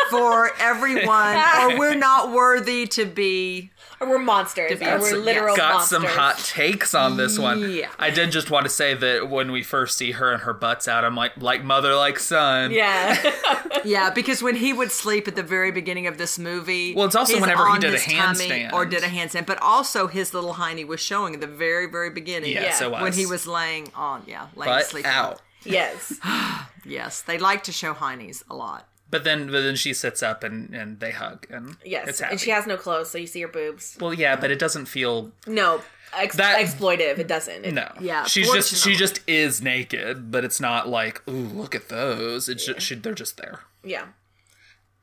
for 0.10 0.52
everyone, 0.60 1.38
or 1.38 1.78
we're 1.80 1.96
not 1.96 2.32
worthy 2.32 2.86
to 2.88 3.06
be 3.06 3.72
or 4.00 4.10
we're 4.10 4.20
monsters, 4.20 4.82
or 4.82 5.00
we're 5.00 5.10
some- 5.10 5.26
literal 5.26 5.56
Got 5.56 5.74
monsters. 5.76 5.90
some 6.02 6.06
hot 6.06 6.38
takes 6.40 6.94
on 6.94 7.18
this 7.18 7.38
one. 7.40 7.72
Yeah. 7.72 7.90
I 7.98 8.10
did 8.10 8.32
just 8.32 8.52
want 8.52 8.66
to 8.66 8.70
say 8.70 8.94
that 8.94 9.30
when 9.30 9.52
we 9.52 9.64
first 9.64 9.98
see 9.98 10.12
her 10.12 10.32
and 10.32 10.42
her 10.44 10.54
butt's 10.54 10.88
out, 10.88 11.04
I'm 11.04 11.16
like, 11.16 11.34
like 11.38 11.64
mother, 11.64 11.96
like 11.96 12.20
son. 12.20 12.72
Yeah, 12.72 13.16
Yeah, 13.86 14.10
because 14.10 14.42
when 14.44 14.56
he 14.56 14.74
would 14.74 14.92
sleep 14.92 15.28
at 15.28 15.36
the 15.36 15.44
very 15.44 15.72
beginning 15.72 16.08
of 16.08 16.18
this 16.18 16.38
movie, 16.38 16.94
Well, 16.94 17.06
it's 17.06 17.16
also 17.16 17.40
whenever 17.40 17.68
he 17.72 17.80
did 17.80 17.94
a 17.94 17.98
handstand. 17.98 18.74
or 18.74 18.86
did 18.86 19.04
a 19.04 19.08
handstand, 19.08 19.46
but 19.46 19.62
also 19.62 20.08
his 20.08 20.34
little 20.34 20.56
hiney 20.56 20.86
was 20.86 21.00
showing 21.00 21.34
at 21.36 21.42
the 21.42 21.48
very, 21.48 21.86
very 21.90 22.10
beginning. 22.10 22.52
Yes, 22.52 22.80
Yeah. 22.82 22.88
it 22.88 22.92
was. 22.92 23.02
when 23.02 23.14
he 23.14 23.26
was 23.26 23.48
laying 23.48 23.92
on, 23.96 24.24
yeah, 24.28 24.48
laying 24.56 24.72
butt 24.74 24.86
sleeping. 24.86 25.12
out. 25.12 25.42
yes, 25.64 26.14
Yes, 26.86 27.22
they 27.22 27.38
like 27.38 27.64
to 27.64 27.72
show 27.74 27.94
heinies 27.94 28.44
a 28.50 28.56
lot. 28.56 28.88
But 29.10 29.24
then, 29.24 29.46
but 29.48 29.62
then 29.62 29.76
she 29.78 29.94
sits 29.94 30.22
up 30.22 30.44
and, 30.44 30.74
and 30.76 31.00
they 31.00 31.12
hug 31.12 31.48
and 31.50 31.78
yes, 31.86 32.20
and 32.22 32.40
she 32.40 32.50
has 32.50 32.68
no 32.68 32.76
clothes, 32.76 33.10
so 33.10 33.18
you 33.18 33.28
see 33.28 33.42
her 33.42 33.48
boobs. 33.48 33.98
well, 34.02 34.14
yeah, 34.14 34.36
but 34.36 34.52
it 34.52 34.60
doesn't 34.60 34.88
feel 34.88 35.32
No, 35.46 35.82
ex- 36.14 36.36
That- 36.36 36.60
exploitive. 36.60 37.18
It 37.18 37.28
doesn't. 37.28 37.64
It- 37.66 37.74
no. 37.74 37.90
Yeah, 38.02 38.26
she's 38.26 38.52
just 38.52 38.76
she 38.84 38.96
just 38.96 39.22
is 39.26 39.62
naked, 39.62 40.30
but 40.30 40.44
it's 40.44 40.60
not 40.60 40.90
like 40.90 41.22
ooh 41.28 41.32
look 41.32 41.74
at 41.74 41.88
those. 41.88 42.50
It's 42.50 42.66
just 42.66 42.82
she, 42.82 42.96
they're 42.96 43.14
just 43.14 43.38
there. 43.38 43.62
Yeah, 43.84 44.08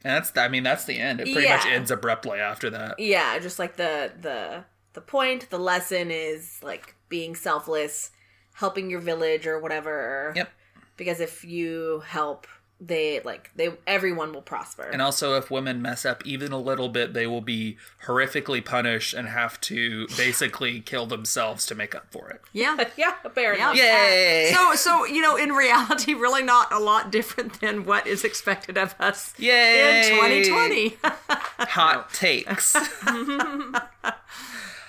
And 0.05 0.17
that's 0.17 0.37
I 0.37 0.49
mean 0.49 0.65
that's 0.65 0.85
the 0.85 0.99
end. 0.99 1.21
It 1.21 1.33
pretty 1.33 1.49
much 1.49 1.65
ends 1.65 1.91
abruptly 1.91 2.39
after 2.41 2.69
that. 2.71 3.01
yeah. 3.01 3.39
Just 3.39 3.59
like 3.59 3.77
the 3.77 4.13
the 4.21 4.65
the 4.93 5.01
point, 5.01 5.49
the 5.49 5.59
lesson 5.59 6.11
is 6.11 6.61
like 6.63 6.95
being 7.09 7.35
selfless, 7.35 8.11
helping 8.55 8.91
your 8.91 9.01
village 9.01 9.47
or 9.47 9.59
whatever. 9.59 10.33
Yep. 10.37 10.51
Because 10.99 11.21
if 11.21 11.43
you 11.45 12.03
help, 12.07 12.47
they 12.87 13.21
like 13.21 13.51
they 13.57 13.73
everyone 13.87 14.33
will 14.33 14.43
prosper. 14.43 14.83
And 14.83 15.01
also, 15.01 15.37
if 15.37 15.51
women 15.51 15.81
mess 15.81 16.05
up 16.05 16.25
even 16.27 16.53
a 16.53 16.59
little 16.59 16.89
bit, 16.89 17.13
they 17.15 17.27
will 17.27 17.41
be 17.41 17.77
horrifically 18.07 18.65
punished 18.65 19.15
and 19.15 19.29
have 19.29 19.61
to 19.63 20.07
basically 20.17 20.81
kill 20.81 21.07
themselves 21.07 21.67
to 21.67 21.75
make 21.75 21.95
up 21.95 22.07
for 22.11 22.31
it. 22.31 22.43
Yeah. 22.53 22.77
yeah, 22.97 23.15
apparently. 23.25 23.79
Yeah. 23.79 24.09
Yay! 24.09 24.53
So, 24.53 24.75
so 24.75 25.05
you 25.05 25.23
know, 25.23 25.37
in 25.37 25.51
reality, 25.51 26.15
really 26.15 26.43
not 26.43 26.73
a 26.73 26.79
lot 26.79 27.11
different 27.11 27.61
than 27.61 27.85
what 27.85 28.07
is 28.07 28.25
expected 28.25 28.77
of 28.77 28.95
us 28.99 29.35
Yay! 29.39 30.09
in 30.09 30.15
2020. 30.15 30.97
Hot 31.05 32.13
takes. 32.13 32.77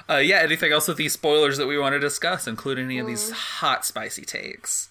uh, 0.10 0.18
yeah, 0.18 0.40
anything 0.40 0.72
else 0.72 0.88
with 0.88 0.98
these 0.98 1.14
spoilers 1.14 1.58
that 1.58 1.68
we 1.68 1.78
want 1.78 1.94
to 1.94 2.00
discuss, 2.00 2.48
include 2.48 2.80
any 2.80 3.00
of 3.00 3.08
these 3.08 3.32
hot, 3.32 3.86
spicy 3.86 4.24
takes? 4.24 4.90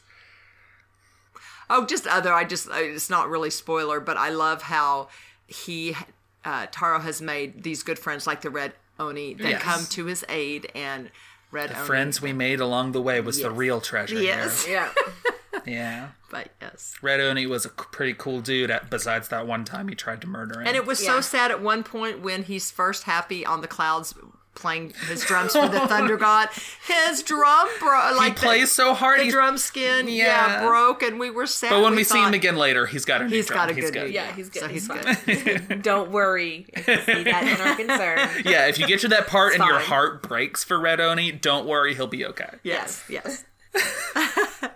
Oh, 1.71 1.87
just 1.87 2.07
other. 2.07 2.33
I 2.33 2.45
just 2.45 2.69
uh, 2.69 2.75
it's 2.77 3.11
not 3.11 3.29
really 3.29 3.51
spoiler, 3.51 4.01
but 4.01 4.17
I 4.17 4.31
love 4.31 4.63
how 4.63 5.09
he 5.47 5.97
uh, 6.45 6.67
Taro 6.71 7.01
has 7.01 7.23
made 7.23 7.63
these 7.63 7.83
good 7.83 7.99
friends 7.99 8.27
like 8.27 8.43
the 8.43 8.51
Red 8.51 8.73
Oni 8.99 9.35
that 9.35 9.49
Yes. 9.51 9.63
come 9.63 9.85
to 9.87 10.05
his 10.07 10.25
aid 10.29 10.71
and 10.75 11.11
Red 11.51 11.73
Oni. 11.73 11.87
Friends 11.87 12.21
we 12.23 12.33
made 12.33 12.61
along 12.61 12.93
the 12.93 13.01
way 13.03 13.21
was 13.21 13.41
the 13.41 13.51
real 13.51 13.81
treasure. 13.81 14.21
Yes, 14.21 14.67
Yeah. 14.69 14.91
here. 14.93 15.05
Yeah. 15.67 16.09
but 16.31 16.49
yes. 16.61 16.95
Red 17.01 17.21
Oni 17.21 17.47
was 17.47 17.65
a 17.65 17.69
pretty 17.71 18.13
cool 18.13 18.41
dude, 18.41 18.71
at, 18.71 18.91
besides 18.91 19.29
that 19.29 19.47
one 19.47 19.65
time 19.65 19.89
he 19.89 19.95
tried 19.95 20.21
to 20.23 20.27
murder 20.27 20.61
him. 20.61 20.67
And 20.67 20.77
it 20.77 20.85
was 20.85 20.99
so 20.99 21.21
sad 21.21 21.51
at 21.53 21.63
one 21.63 21.83
point 21.85 22.21
when 22.21 22.43
he's 22.43 22.71
first 22.73 23.05
happy 23.05 23.47
on 23.47 23.61
the 23.63 23.69
clouds 23.69 24.15
playing 24.55 24.93
his 25.09 25.25
drums 25.25 25.53
for 25.53 25.69
the 25.69 25.81
Thunder 25.89 26.17
God. 26.17 26.49
His 26.87 27.23
drum 27.23 27.69
broke. 27.81 28.17
Like 28.17 28.39
he 28.39 28.45
plays 28.47 28.73
so 28.73 28.95
hard. 28.95 29.19
The, 29.19 29.25
he's- 29.25 29.35
drum 29.35 29.59
skin, 29.59 30.09
yeah. 30.09 30.25
Yeah. 30.63 30.67
broke, 30.67 31.03
and 31.03 31.19
we 31.19 31.31
were 31.31 31.47
sad. 31.47 31.71
but 31.71 31.83
when 31.83 31.95
we, 31.97 32.05
see 32.05 32.23
him 32.23 32.35
again 32.35 32.57
later, 32.57 32.87
he's 32.87 33.05
got 33.05 33.21
a 33.21 33.25
new 33.25 33.31
he's 33.37 33.47
drum. 33.47 33.59
got 33.59 33.71
a 33.71 33.75
he's 33.75 33.85
good, 33.91 33.93
good. 33.95 34.07
new- 34.09 34.13
Yeah, 34.15 34.33
he's 34.35 34.49
good. 34.49 34.61
So 34.61 34.69
he's 34.69 34.89
He's 35.25 35.43
good. 35.43 35.83
Don't 35.83 36.11
worry. 36.11 36.67
If 36.73 36.87
you 36.89 36.97
see 37.15 37.23
that 37.25 37.43
in 37.45 37.61
our 37.61 37.77
concern. 37.77 38.45
Yeah, 38.45 38.67
if 38.67 38.79
you 38.79 38.87
get 38.87 39.01
to 39.01 39.09
that 39.09 39.27
part 39.27 39.55
and 39.55 39.65
your 39.65 39.79
heart 39.79 40.23
breaks 40.23 40.63
for 40.65 40.79
Red 40.79 41.01
Oni, 41.01 41.33
don't 41.33 41.67
worry, 41.67 41.95
he'll 41.95 42.07
be 42.07 42.25
okay. 42.27 42.51
yes, 42.63 43.05
yes. 43.09 43.45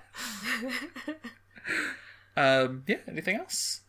Um, 2.37 2.85
yeah, 2.87 2.99
anything 3.09 3.37
else? 3.37 3.81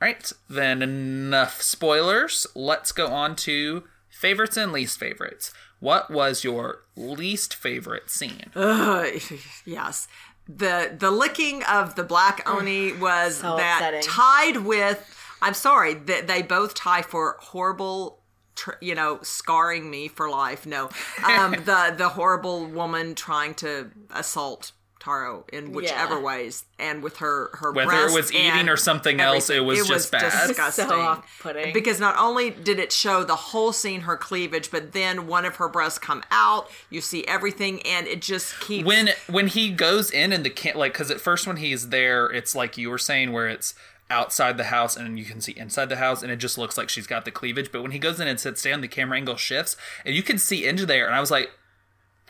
All 0.00 0.08
right, 0.08 0.32
then 0.48 0.80
enough 0.82 1.60
spoilers. 1.60 2.46
Let's 2.54 2.90
go 2.92 3.08
on 3.08 3.36
to 3.36 3.84
favorites 4.18 4.56
and 4.56 4.72
least 4.72 4.98
favorites. 4.98 5.52
What 5.80 6.10
was 6.10 6.42
your 6.44 6.82
least 6.96 7.54
favorite 7.54 8.10
scene? 8.10 8.50
Uh, 8.56 9.06
yes. 9.64 10.08
The 10.48 10.94
the 10.96 11.10
licking 11.10 11.62
of 11.64 11.96
the 11.96 12.04
black 12.04 12.48
oni 12.48 12.92
was 12.92 13.38
So 13.38 13.56
that 13.56 13.78
upsetting. 13.78 14.02
tied 14.02 14.56
with 14.64 14.98
I'm 15.42 15.54
sorry 15.54 15.94
that 15.94 16.26
they 16.28 16.40
both 16.42 16.74
tie 16.74 17.02
for 17.02 17.36
horrible 17.40 18.20
tr- 18.54 18.78
you 18.80 18.94
know 18.94 19.18
scarring 19.22 19.90
me 19.90 20.06
for 20.08 20.30
life. 20.30 20.64
No. 20.64 20.88
Um 21.26 21.52
the 21.64 21.94
the 21.96 22.10
horrible 22.10 22.64
woman 22.66 23.14
trying 23.16 23.54
to 23.56 23.90
assault 24.10 24.70
Taro 25.06 25.44
in 25.52 25.72
whichever 25.72 26.16
Yeah. 26.16 26.20
ways 26.20 26.64
and 26.80 27.00
with 27.02 27.18
her 27.18 27.50
her 27.54 27.70
Whether 27.72 27.90
it 27.90 27.94
breasts 27.94 28.14
was 28.16 28.32
eating 28.32 28.68
or 28.68 28.76
something 28.76 29.20
else, 29.20 29.48
it 29.48 29.58
everything. 29.58 29.66
was 29.78 29.88
just 29.88 30.10
bad. 30.10 30.48
disgusting. 30.48 30.88
So 30.88 31.00
off-putting. 31.00 31.72
Because 31.72 32.00
not 32.00 32.16
only 32.18 32.50
did 32.50 32.78
it 32.80 32.90
show 32.92 33.22
the 33.22 33.36
whole 33.36 33.72
scene 33.72 34.00
her 34.02 34.16
cleavage, 34.16 34.70
but 34.72 34.92
then 34.92 35.28
one 35.28 35.44
of 35.44 35.56
her 35.56 35.68
breasts 35.68 35.98
come 36.00 36.24
out. 36.32 36.68
You 36.90 37.00
see 37.00 37.24
everything, 37.26 37.80
and 37.86 38.08
it 38.08 38.20
just 38.20 38.58
keeps 38.60 38.84
when 38.86 39.10
when 39.28 39.46
he 39.46 39.70
goes 39.70 40.10
in 40.10 40.32
and 40.32 40.44
the 40.44 40.50
can 40.50 40.76
like 40.76 40.92
because 40.94 41.10
at 41.12 41.20
first 41.20 41.46
when 41.46 41.56
he's 41.58 41.90
there 41.90 42.26
it's 42.26 42.54
like 42.56 42.76
you 42.76 42.90
were 42.90 42.98
saying 42.98 43.30
where 43.32 43.46
it's 43.48 43.74
outside 44.10 44.56
the 44.56 44.64
house 44.64 44.96
and 44.96 45.18
you 45.18 45.24
can 45.24 45.40
see 45.40 45.52
inside 45.56 45.88
the 45.88 45.96
house 45.96 46.22
and 46.22 46.30
it 46.32 46.36
just 46.36 46.56
looks 46.58 46.76
like 46.78 46.88
she's 46.88 47.06
got 47.06 47.24
the 47.24 47.30
cleavage 47.30 47.70
but 47.72 47.82
when 47.82 47.90
he 47.90 47.98
goes 47.98 48.20
in 48.20 48.28
and 48.28 48.38
sits 48.38 48.62
down 48.62 48.80
the 48.80 48.86
camera 48.88 49.16
angle 49.18 49.36
shifts 49.36 49.76
and 50.04 50.14
you 50.14 50.22
can 50.22 50.38
see 50.38 50.64
into 50.64 50.86
there 50.86 51.06
and 51.06 51.14
i 51.14 51.20
was 51.20 51.30
like 51.30 51.50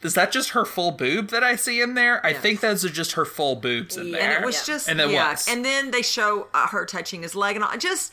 is 0.07 0.15
that 0.15 0.33
just 0.33 0.51
her 0.51 0.65
full 0.65 0.93
boob 0.93 1.29
that 1.29 1.45
i 1.45 1.55
see 1.57 1.81
in 1.83 1.93
there 1.95 2.25
i 2.25 2.33
think 2.33 2.61
those 2.61 2.83
are 2.85 2.89
just 2.89 3.13
her 3.13 3.25
full 3.27 3.57
boobs 3.57 3.97
in 3.99 4.07
Yeah, 4.07 4.13
there 4.19 4.37
and 4.37 4.43
it 4.45 4.47
was 4.47 4.57
Yeah. 4.57 4.75
just 4.75 4.89
And 4.89 5.01
it 5.01 5.11
yeah. 5.11 5.31
was. 5.33 5.47
And 5.49 5.63
then 5.65 5.91
they 5.91 6.01
show 6.03 6.49
uh, 6.55 6.69
her 6.69 6.87
touching 6.87 7.23
his 7.23 7.35
leg 7.35 7.57
and 7.57 7.65
all. 7.65 7.77
Just 7.77 8.13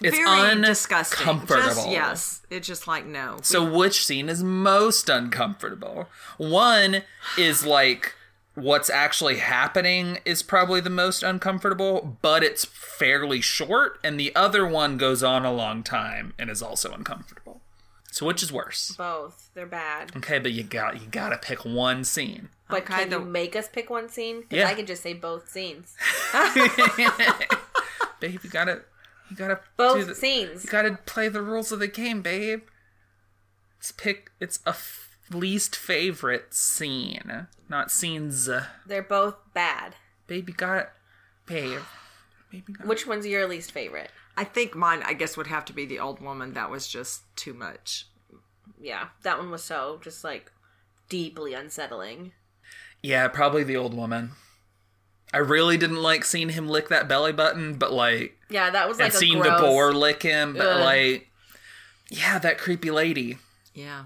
It's 0.00 0.16
very 0.16 0.60
disgusting. 0.60 1.18
Just, 1.18 1.28
uncomfortable. 1.46 1.90
yes, 1.92 2.42
it's 2.50 2.66
just 2.66 2.86
like 2.86 3.06
no. 3.06 3.38
So 3.42 3.64
which 3.64 4.04
scene 4.06 4.28
is 4.28 4.42
most 4.44 5.08
uncomfortable? 5.08 6.08
One 6.38 7.02
is 7.38 7.64
like 7.66 8.14
what's 8.54 8.90
actually 8.90 9.38
happening 9.38 10.18
is 10.26 10.42
probably 10.42 10.80
the 10.80 10.90
most 10.90 11.22
uncomfortable, 11.22 12.18
but 12.20 12.42
it's 12.44 12.66
fairly 12.66 13.40
short, 13.40 13.98
and 14.04 14.20
the 14.20 14.34
other 14.36 14.66
one 14.66 14.98
goes 14.98 15.22
on 15.22 15.44
a 15.46 15.52
long 15.52 15.82
time 15.82 16.34
and 16.38 16.50
is 16.50 16.60
also 16.62 16.92
uncomfortable. 16.92 17.61
So 18.12 18.26
which 18.26 18.42
is 18.42 18.52
worse? 18.52 18.94
Both. 18.96 19.48
They're 19.54 19.64
bad. 19.66 20.14
Okay, 20.16 20.38
but 20.38 20.52
you 20.52 20.62
got 20.62 21.00
you 21.00 21.06
got 21.08 21.30
to 21.30 21.38
pick 21.38 21.64
one 21.64 22.04
scene. 22.04 22.50
But 22.68 22.82
Okay, 22.82 22.94
can 22.94 23.08
the- 23.10 23.18
you 23.20 23.24
make 23.24 23.56
us 23.56 23.68
pick 23.68 23.88
one 23.88 24.08
scene? 24.10 24.42
Because 24.42 24.58
Yeah. 24.58 24.68
I 24.68 24.74
could 24.74 24.86
just 24.86 25.02
say 25.02 25.14
both 25.14 25.48
scenes. 25.48 25.96
Babe, 28.20 28.38
you 28.44 28.50
got 28.50 28.66
to 28.66 28.82
you 29.30 29.36
got 29.36 29.48
to 29.48 29.60
Both 29.78 30.06
the, 30.08 30.14
scenes. 30.14 30.64
You 30.64 30.70
got 30.70 30.82
to 30.82 30.98
play 31.06 31.28
the 31.28 31.40
rules 31.42 31.72
of 31.72 31.78
the 31.78 31.88
game, 31.88 32.20
babe. 32.22 32.62
It's 33.78 33.90
pick 33.92 34.30
it's 34.40 34.60
a 34.66 34.70
f- 34.70 35.16
least 35.32 35.74
favorite 35.74 36.52
scene, 36.54 37.46
not 37.68 37.90
scenes. 37.90 38.48
They're 38.86 39.02
both 39.02 39.36
bad. 39.54 39.96
Baby 40.26 40.52
got 40.52 40.90
babe. 41.46 41.80
Baby 42.50 42.74
got 42.74 42.86
Which 42.86 43.06
one's 43.06 43.26
your 43.26 43.48
least 43.48 43.72
favorite? 43.72 44.10
I 44.36 44.44
think 44.44 44.74
mine, 44.74 45.02
I 45.04 45.12
guess, 45.14 45.36
would 45.36 45.48
have 45.48 45.64
to 45.66 45.72
be 45.72 45.84
the 45.84 45.98
old 45.98 46.20
woman. 46.20 46.54
That 46.54 46.70
was 46.70 46.88
just 46.88 47.22
too 47.36 47.52
much. 47.54 48.06
Yeah, 48.80 49.08
that 49.22 49.38
one 49.38 49.50
was 49.50 49.62
so 49.62 50.00
just 50.02 50.24
like 50.24 50.50
deeply 51.08 51.54
unsettling. 51.54 52.32
Yeah, 53.02 53.28
probably 53.28 53.64
the 53.64 53.76
old 53.76 53.94
woman. 53.94 54.32
I 55.34 55.38
really 55.38 55.76
didn't 55.76 56.02
like 56.02 56.24
seeing 56.24 56.50
him 56.50 56.68
lick 56.68 56.88
that 56.88 57.08
belly 57.08 57.32
button, 57.32 57.74
but 57.74 57.92
like 57.92 58.38
Yeah, 58.50 58.70
that 58.70 58.88
was 58.88 58.98
like 58.98 59.06
and 59.06 59.14
a 59.14 59.16
seeing 59.16 59.38
gross, 59.40 59.60
the 59.60 59.66
boar 59.66 59.92
lick 59.92 60.22
him, 60.22 60.54
but 60.54 60.66
Ugh. 60.66 60.80
like 60.80 61.28
yeah, 62.10 62.38
that 62.38 62.58
creepy 62.58 62.90
lady. 62.90 63.38
Yeah. 63.74 64.04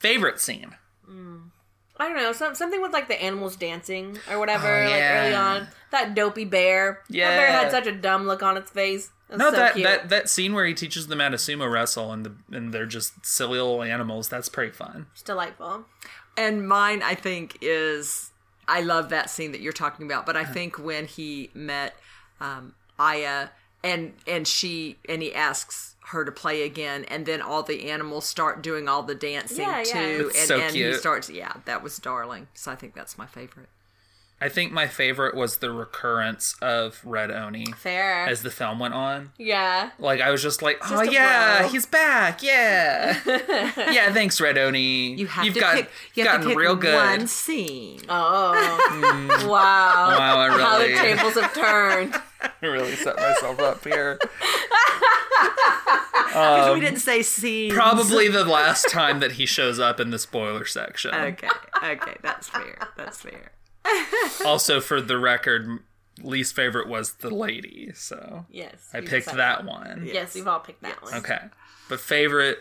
Favorite 0.00 0.40
scene. 0.40 0.74
Mm. 1.08 1.50
I 1.96 2.08
don't 2.08 2.16
know, 2.16 2.32
some, 2.32 2.54
something 2.56 2.82
with 2.82 2.92
like 2.92 3.06
the 3.06 3.22
animals 3.22 3.54
dancing 3.54 4.18
or 4.28 4.40
whatever, 4.40 4.66
Oh, 4.82 4.90
like 4.90 5.02
early 5.02 5.34
on. 5.34 5.68
That 5.92 6.14
dopey 6.16 6.44
bear. 6.44 7.02
Yeah. 7.08 7.30
That 7.30 7.36
bear 7.36 7.46
had 7.52 7.70
such 7.70 7.86
a 7.86 7.92
dumb 7.92 8.26
look 8.26 8.42
on 8.42 8.56
its 8.56 8.70
face. 8.70 9.10
It 9.32 9.36
was 9.36 9.38
No, 9.38 9.50
so 9.50 9.56
that, 9.56 9.72
cute. 9.74 9.84
that 9.84 10.08
that 10.10 10.28
scene 10.28 10.52
where 10.52 10.66
he 10.66 10.74
teaches 10.74 11.06
them 11.08 11.20
how 11.20 11.30
to 11.30 11.36
sumo 11.36 11.70
wrestle 11.70 12.12
and 12.12 12.24
the 12.26 12.32
and 12.56 12.72
they're 12.72 12.86
just 12.86 13.24
silly 13.24 13.58
little 13.58 13.82
animals. 13.82 14.28
That's 14.28 14.48
pretty 14.48 14.72
fun. 14.72 15.06
It's 15.12 15.22
delightful. 15.22 15.86
And 16.36 16.66
mine, 16.68 17.02
I 17.02 17.14
think, 17.14 17.58
is 17.60 18.30
I 18.68 18.80
love 18.82 19.08
that 19.10 19.28
scene 19.30 19.52
that 19.52 19.60
you're 19.60 19.72
talking 19.72 20.06
about. 20.06 20.24
But 20.26 20.36
I 20.36 20.44
think 20.44 20.78
when 20.78 21.06
he 21.06 21.50
met 21.54 21.94
um, 22.40 22.74
Aya 22.98 23.48
and 23.84 24.12
and 24.26 24.46
she 24.46 24.98
and 25.08 25.20
he 25.22 25.34
asks 25.34 25.96
her 26.06 26.24
to 26.24 26.32
play 26.32 26.62
again, 26.62 27.04
and 27.08 27.26
then 27.26 27.40
all 27.40 27.62
the 27.62 27.88
animals 27.90 28.26
start 28.26 28.62
doing 28.62 28.88
all 28.88 29.02
the 29.02 29.14
dancing 29.14 29.60
Yeah, 29.66 29.78
yeah. 29.78 29.92
too, 29.92 30.26
It's 30.30 30.38
and, 30.40 30.48
so 30.48 30.60
and 30.60 30.74
he 30.74 30.82
cute. 30.82 31.00
starts. 31.00 31.30
Yeah, 31.30 31.52
that 31.64 31.82
was 31.82 31.98
darling. 31.98 32.48
So 32.54 32.70
I 32.72 32.76
think 32.76 32.94
that's 32.94 33.16
my 33.16 33.26
favorite. 33.26 33.68
I 34.42 34.48
think 34.48 34.72
my 34.72 34.88
favorite 34.88 35.36
was 35.36 35.58
the 35.58 35.70
recurrence 35.70 36.56
of 36.60 37.00
Red 37.04 37.30
Oni 37.30 37.66
Fair. 37.76 38.26
as 38.26 38.42
the 38.42 38.50
film 38.50 38.80
went 38.80 38.92
on. 38.94 39.30
yeah. 39.38 39.90
Like 40.00 40.20
I 40.20 40.30
was 40.32 40.42
just 40.42 40.62
like, 40.62 40.78
oh 40.84 40.88
Just 41.04 41.12
yeah, 41.12 41.60
bro. 41.60 41.68
he's 41.68 41.86
back, 41.86 42.42
yeah, 42.42 43.20
yeah. 43.26 44.12
Thanks, 44.12 44.40
Red 44.40 44.58
Oni. 44.58 45.14
You 45.14 45.26
have 45.28 45.44
You've 45.44 45.54
to 45.54 45.60
got, 45.60 45.74
pick. 45.76 45.84
You 45.84 45.90
you've 46.22 46.26
have 46.26 46.40
to 46.40 46.46
gotten 46.46 46.48
pick 46.50 46.58
real 46.58 46.74
good. 46.74 46.94
one 46.94 47.26
scene. 47.28 48.00
Oh. 48.08 49.44
wow. 49.48 50.18
Wow, 50.18 50.38
I 50.40 50.48
How 50.50 50.78
the 50.78 50.88
tables 50.88 51.34
have 51.34 51.54
turned. 51.54 52.14
really 52.62 52.96
set 52.96 53.16
myself 53.16 53.60
up 53.60 53.84
here. 53.84 54.18
Because 56.28 56.74
we 56.74 56.80
didn't 56.80 57.00
say 57.00 57.22
scenes. 57.22 57.72
Um, 57.72 57.78
Probably 57.78 58.28
the 58.28 58.44
last 58.44 58.88
time 58.88 59.20
that 59.20 59.32
he 59.32 59.46
shows 59.46 59.78
up 59.78 60.00
in 60.00 60.10
the 60.10 60.18
spoiler 60.18 60.64
section. 60.64 61.14
Okay. 61.14 61.48
Okay. 61.84 62.16
That's 62.22 62.48
fair. 62.48 62.78
That's 62.96 63.20
fair. 63.20 63.52
Also, 64.44 64.80
for 64.80 65.00
the 65.00 65.18
record, 65.18 65.80
least 66.22 66.54
favorite 66.54 66.88
was 66.88 67.14
the 67.14 67.30
lady, 67.30 67.92
so 67.94 68.46
Yes. 68.50 68.88
I 68.92 69.00
picked 69.00 69.32
that 69.34 69.64
one. 69.64 70.02
Yes, 70.12 70.34
we've 70.34 70.46
all 70.48 70.60
picked 70.60 70.82
that 70.82 71.02
one. 71.02 71.14
Okay, 71.14 71.38
but 71.88 72.00
favorite 72.00 72.58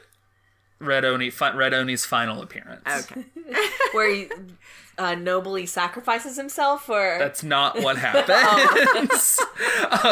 Red 0.80 1.06
Oni, 1.06 1.30
fi- 1.30 1.54
Red 1.56 1.74
Oni's 1.74 2.06
final 2.06 2.42
appearance. 2.42 2.82
Okay. 2.88 3.24
Where 3.94 4.14
he 4.14 4.30
uh, 4.98 5.16
nobly 5.16 5.66
sacrifices 5.66 6.38
himself 6.38 6.90
or 6.90 7.18
That's 7.20 7.44
not 7.44 7.82
what 7.82 7.98
happens. 8.00 8.28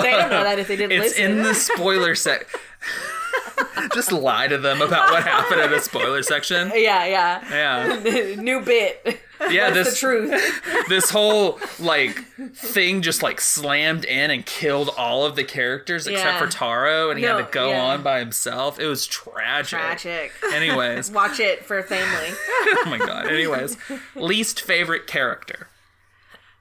they 0.04 0.12
don't 0.12 0.30
know 0.30 0.44
that 0.44 0.58
if 0.60 0.68
they 0.68 0.76
didn't 0.76 0.92
it's 1.02 1.18
listen. 1.18 1.32
in 1.40 1.44
the 1.44 1.54
spoiler 1.54 2.16
sec. 2.16 2.48
Just 3.94 4.12
lie 4.12 4.48
to 4.48 4.58
them 4.58 4.82
about 4.82 5.10
what 5.10 5.24
happened 5.24 5.62
in 5.62 5.72
the 5.72 5.80
spoiler 5.80 6.22
section. 6.22 6.72
yeah, 6.76 7.06
yeah. 7.06 7.44
Yeah, 7.50 8.36
New 8.42 8.62
bit. 8.62 9.22
yeah. 9.50 9.70
the 9.70 9.84
This 9.84 10.00
truth. 10.00 10.88
this 10.90 11.10
whole 11.10 11.60
like 11.80 12.24
thing 12.54 13.02
just 13.02 13.24
like 13.24 13.40
slammed 13.42 14.06
in 14.06 14.32
and 14.32 14.46
killed 14.46 14.90
all 14.98 15.26
of 15.26 15.36
the 15.36 15.44
characters 15.44 16.08
except 16.08 16.40
for 16.40 16.48
Taro, 16.48 17.10
and 17.10 17.20
he 17.20 17.26
had 17.26 17.38
to 17.38 17.48
go 17.52 17.70
yeah. 17.70 17.86
on 17.86 18.04
by 18.04 18.20
himself. 18.20 18.80
It 18.80 18.86
was 18.88 19.08
tragic. 19.08 19.80
Tragic. 19.80 20.34
Anyways, 20.54 21.12
Watch 21.12 21.40
it 21.40 21.66
for 21.66 21.82
family. 21.84 22.30
oh 22.32 22.84
my 22.88 22.98
god. 22.98 23.28
Anyways, 23.28 23.78
least 24.16 24.62
favorite 24.62 25.08
character. 25.08 25.69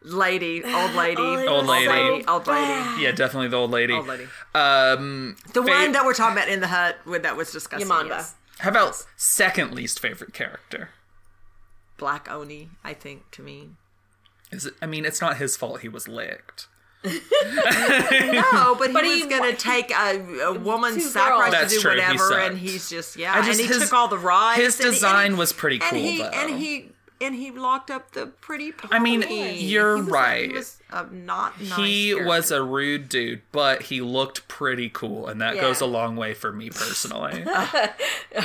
Lady, 0.09 0.65
old 0.65 0.93
lady, 0.95 1.21
Old 1.21 1.67
lady. 1.67 2.25
old 2.27 2.47
lady, 2.47 3.03
Yeah, 3.03 3.13
definitely 3.13 3.49
the 3.49 3.57
old 3.57 3.71
lady. 3.71 3.93
old 3.93 4.07
lady. 4.07 4.25
Um, 4.55 5.37
The 5.53 5.63
fa- 5.63 5.69
one 5.69 5.93
that 5.93 6.05
we're 6.05 6.15
talking 6.15 6.37
about 6.39 6.49
in 6.49 6.61
the 6.61 6.69
hut 6.69 6.97
with 7.05 7.23
that 7.25 7.37
was 7.37 7.53
discussing. 7.53 7.87
Yamanda. 7.89 8.09
Yes. 8.09 8.35
How 8.61 8.71
about 8.71 9.05
second 9.17 9.75
least 9.75 10.01
favorite 10.01 10.33
character? 10.33 10.91
Black 11.99 12.31
Oni, 12.31 12.71
I 12.85 12.95
think 12.95 13.31
to 13.33 13.43
me. 13.43 13.71
Is 14.51 14.67
it? 14.67 14.75
I 14.81 14.87
mean, 14.87 15.05
it's 15.05 15.21
not 15.21 15.37
his 15.37 15.57
fault. 15.57 15.81
He 15.81 15.89
was 15.89 16.09
licked. 16.09 16.69
No, 17.05 18.75
but 18.79 18.89
he 18.89 18.93
But 18.93 19.05
was 19.05 19.13
he- 19.23 19.27
going 19.29 19.55
to 19.55 19.57
take 19.61 19.91
a, 19.91 20.41
a 20.47 20.53
woman's 20.59 21.11
sacrifice. 21.13 21.53
That's 21.53 21.73
to 21.73 21.77
do 21.77 21.83
true, 21.83 21.91
whatever, 21.93 22.19
sucked. 22.19 22.51
and 22.51 22.59
he's 22.59 22.89
just 22.89 23.17
yeah. 23.17 23.35
I 23.35 23.39
just- 23.43 23.51
and 23.51 23.61
he 23.61 23.67
his- 23.67 23.83
took 23.85 23.93
all 23.93 24.09
the 24.09 24.19
rides. 24.19 24.61
His 24.61 24.77
and 24.81 24.87
he- 24.89 24.91
design 24.95 25.27
and 25.27 25.35
he- 25.35 25.39
was 25.39 25.53
pretty 25.53 25.79
cool, 25.79 25.89
and 25.91 25.99
he, 25.99 26.19
though. 26.19 26.25
And 26.29 26.59
he 26.59 26.91
and 27.21 27.35
he 27.35 27.51
locked 27.51 27.91
up 27.91 28.13
the 28.13 28.27
pretty. 28.27 28.73
Pony. 28.73 28.95
I 28.95 28.99
mean, 28.99 29.23
you're 29.59 29.97
He 29.97 30.03
was- 30.03 30.11
right. 30.11 30.51
He 30.51 30.57
was 30.57 30.81
a 30.91 31.07
not 31.07 31.61
nice 31.61 31.77
he 31.79 32.09
character. 32.11 32.27
was 32.29 32.51
a 32.51 32.63
rude 32.63 33.09
dude, 33.09 33.43
but 33.53 33.83
he 33.83 34.01
looked 34.01 34.49
pretty 34.49 34.89
cool, 34.89 35.27
and 35.29 35.41
that 35.41 35.57
Yeah. 35.57 35.63
goes 35.63 35.81
a 35.81 35.87
long 35.87 36.17
way 36.17 36.35
for 36.35 36.53
me 36.53 36.71
personally. 36.71 37.45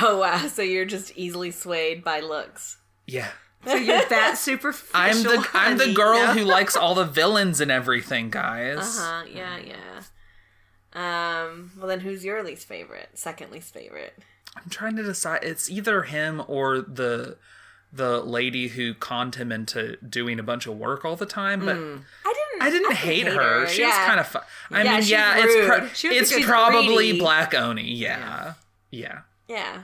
Oh 0.00 0.18
wow, 0.18 0.46
so 0.48 0.62
you're 0.62 0.84
just 0.86 1.12
easily 1.16 1.50
swayed 1.50 2.02
by 2.02 2.20
looks. 2.20 2.78
yeah. 3.06 3.28
So 3.66 3.74
you're 3.76 4.04
that 4.06 4.36
superficial. 4.38 4.90
I'm 4.94 5.22
the 5.22 5.48
I'm 5.54 5.78
the 5.78 5.92
girl 5.94 6.18
yeah. 6.18 6.34
who 6.34 6.44
likes 6.44 6.76
all 6.76 6.94
the 6.94 7.04
villains 7.04 7.60
and 7.60 7.70
everything, 7.70 8.28
guys. 8.30 8.98
Uh 8.98 9.02
huh. 9.02 9.24
Yeah, 9.32 9.58
yeah. 9.58 10.00
Um. 10.94 11.72
Well, 11.78 11.88
then, 11.88 12.00
who's 12.00 12.24
your 12.24 12.42
least 12.42 12.66
favorite? 12.68 13.10
Second 13.14 13.50
least 13.50 13.72
favorite. 13.72 14.14
I'm 14.56 14.68
trying 14.70 14.96
to 14.96 15.02
decide. 15.02 15.42
It's 15.42 15.70
either 15.70 16.02
him 16.02 16.42
or 16.46 16.80
the 16.80 17.36
the 17.94 18.20
lady 18.22 18.68
who 18.68 18.92
conned 18.94 19.36
him 19.36 19.52
into 19.52 19.96
doing 19.98 20.38
a 20.40 20.42
bunch 20.42 20.66
of 20.66 20.76
work 20.76 21.04
all 21.04 21.16
the 21.16 21.26
time. 21.26 21.64
But 21.64 21.76
mm. 21.76 22.02
I 22.24 22.32
didn't. 22.32 22.62
I 22.62 22.70
didn't 22.70 22.96
hate, 22.96 23.26
her. 23.26 23.66
She 23.68 23.84
was 23.84 23.94
kind 23.94 24.20
of 24.20 24.26
fun. 24.26 24.42
I 24.70 24.82
Yeah, 24.82 24.98
mean, 24.98 25.08
yeah, 25.08 25.34
it's 25.38 25.66
pro- 25.66 25.88
She 25.88 26.08
was 26.08 26.32
it's 26.32 26.44
probably 26.46 26.94
greedy. 26.94 27.18
Black 27.18 27.54
Oni. 27.54 27.82
Yeah, 27.94 28.54
yeah. 28.90 29.20
yeah. 29.48 29.82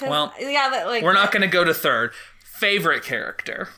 Well, 0.00 0.32
yeah, 0.40 0.70
that, 0.70 0.86
like 0.86 1.02
We're 1.02 1.12
not 1.12 1.28
uh, 1.28 1.30
going 1.32 1.42
to 1.42 1.48
go 1.48 1.64
to 1.64 1.74
third. 1.74 2.12
Favorite 2.44 3.02
character. 3.02 3.68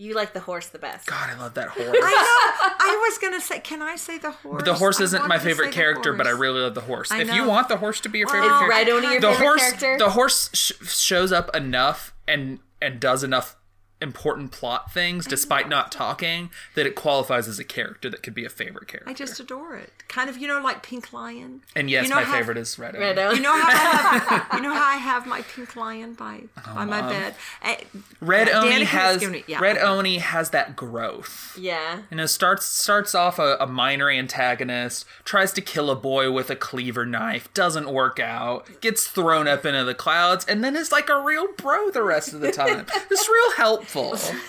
You 0.00 0.14
like 0.14 0.32
the 0.32 0.40
horse 0.40 0.68
the 0.68 0.78
best. 0.78 1.06
God, 1.06 1.28
I 1.30 1.38
love 1.38 1.54
that 1.54 1.68
horse. 1.76 1.88
I 1.92 1.92
know. 1.92 2.74
I 2.80 3.06
was 3.08 3.18
gonna 3.18 3.40
say, 3.40 3.60
can 3.60 3.82
I 3.82 3.96
say 3.96 4.16
the 4.16 4.30
horse? 4.30 4.62
The 4.64 4.74
horse 4.74 4.98
isn't 5.00 5.28
my 5.28 5.38
favorite 5.38 5.72
character, 5.72 6.14
but 6.14 6.26
I 6.26 6.30
really 6.30 6.60
love 6.60 6.74
the 6.74 6.80
horse. 6.80 7.10
If 7.12 7.32
you 7.34 7.44
want 7.46 7.68
the 7.68 7.76
horse 7.76 8.00
to 8.00 8.08
be 8.08 8.18
your 8.20 8.28
favorite 8.28 8.46
Well, 8.48 8.60
character, 8.60 8.76
Red 8.76 8.88
Oni 8.88 9.12
your 9.12 9.20
the 9.20 9.28
favorite 9.32 9.44
horse 9.46 9.60
character? 9.72 9.98
the 9.98 10.10
horse 10.10 10.50
sh- 10.54 10.72
shows 10.88 11.32
up 11.32 11.54
enough 11.54 12.14
and 12.26 12.60
and 12.80 12.98
does 12.98 13.22
enough 13.22 13.56
important 14.00 14.50
plot 14.52 14.92
things 14.92 15.26
despite 15.26 15.68
not 15.68 15.92
talking 15.92 16.50
that 16.74 16.86
it 16.86 16.94
qualifies 16.94 17.46
as 17.48 17.58
a 17.58 17.64
character 17.64 18.08
that 18.10 18.22
could 18.22 18.34
be 18.34 18.44
a 18.44 18.48
favorite 18.48 18.88
character. 18.88 19.08
I 19.10 19.14
just 19.14 19.38
adore 19.40 19.76
it. 19.76 19.92
Kind 20.08 20.28
of, 20.30 20.38
you 20.38 20.48
know, 20.48 20.60
like 20.60 20.82
Pink 20.82 21.12
Lion. 21.12 21.62
and 21.76 21.88
yes, 21.90 22.04
you 22.04 22.10
know 22.10 22.16
my 22.16 22.22
how- 22.24 22.38
favorite 22.38 22.56
is 22.56 22.78
Red 22.78 22.94
Oni. 22.96 23.04
Red 23.04 23.18
Oni. 23.18 23.36
You 23.36 23.42
know 23.42 23.60
how 23.60 23.68
I 23.68 23.72
have, 24.18 24.46
you 24.54 24.60
know 24.62 24.74
how 24.74 24.84
I 24.86 24.96
have 24.96 25.26
my 25.26 25.42
pink 25.42 25.76
lion 25.76 26.14
by 26.14 26.42
by 26.74 26.84
my 26.84 27.02
bed. 27.02 27.34
Eh, 27.62 27.76
Red 28.20 28.48
Yeah, 28.48 28.60
Oni 28.62 28.70
Danica 28.70 28.84
has 28.86 29.22
has 29.22 29.30
me- 29.30 29.44
yeah, 29.46 29.60
Red 29.60 29.76
okay. 29.76 29.86
Oni 29.86 30.18
has 30.18 30.50
that 30.50 30.76
growth. 30.76 31.56
Yeah. 31.60 32.02
You 32.10 32.16
know, 32.16 32.26
starts 32.26 32.66
starts 32.66 33.14
off 33.14 33.38
a, 33.38 33.56
a 33.60 33.66
minor 33.66 34.08
antagonist, 34.10 35.04
tries 35.24 35.52
to 35.52 35.60
kill 35.60 35.90
a 35.90 35.96
boy 35.96 36.30
with 36.32 36.50
a 36.50 36.56
cleaver 36.56 37.04
knife, 37.06 37.52
doesn't 37.54 37.90
work 37.90 38.18
out, 38.18 38.80
gets 38.80 39.06
thrown 39.06 39.46
up 39.46 39.64
into 39.66 39.84
the 39.84 39.94
clouds, 39.94 40.44
and 40.46 40.64
then 40.64 40.76
is 40.76 40.90
like 40.92 41.08
a 41.08 41.20
real 41.20 41.48
bro 41.56 41.90
the 41.90 42.02
rest 42.02 42.32
of 42.32 42.40
the 42.40 42.50
time. 42.52 42.86
this 43.08 43.28
real 43.28 43.52
helpful. 43.92 44.36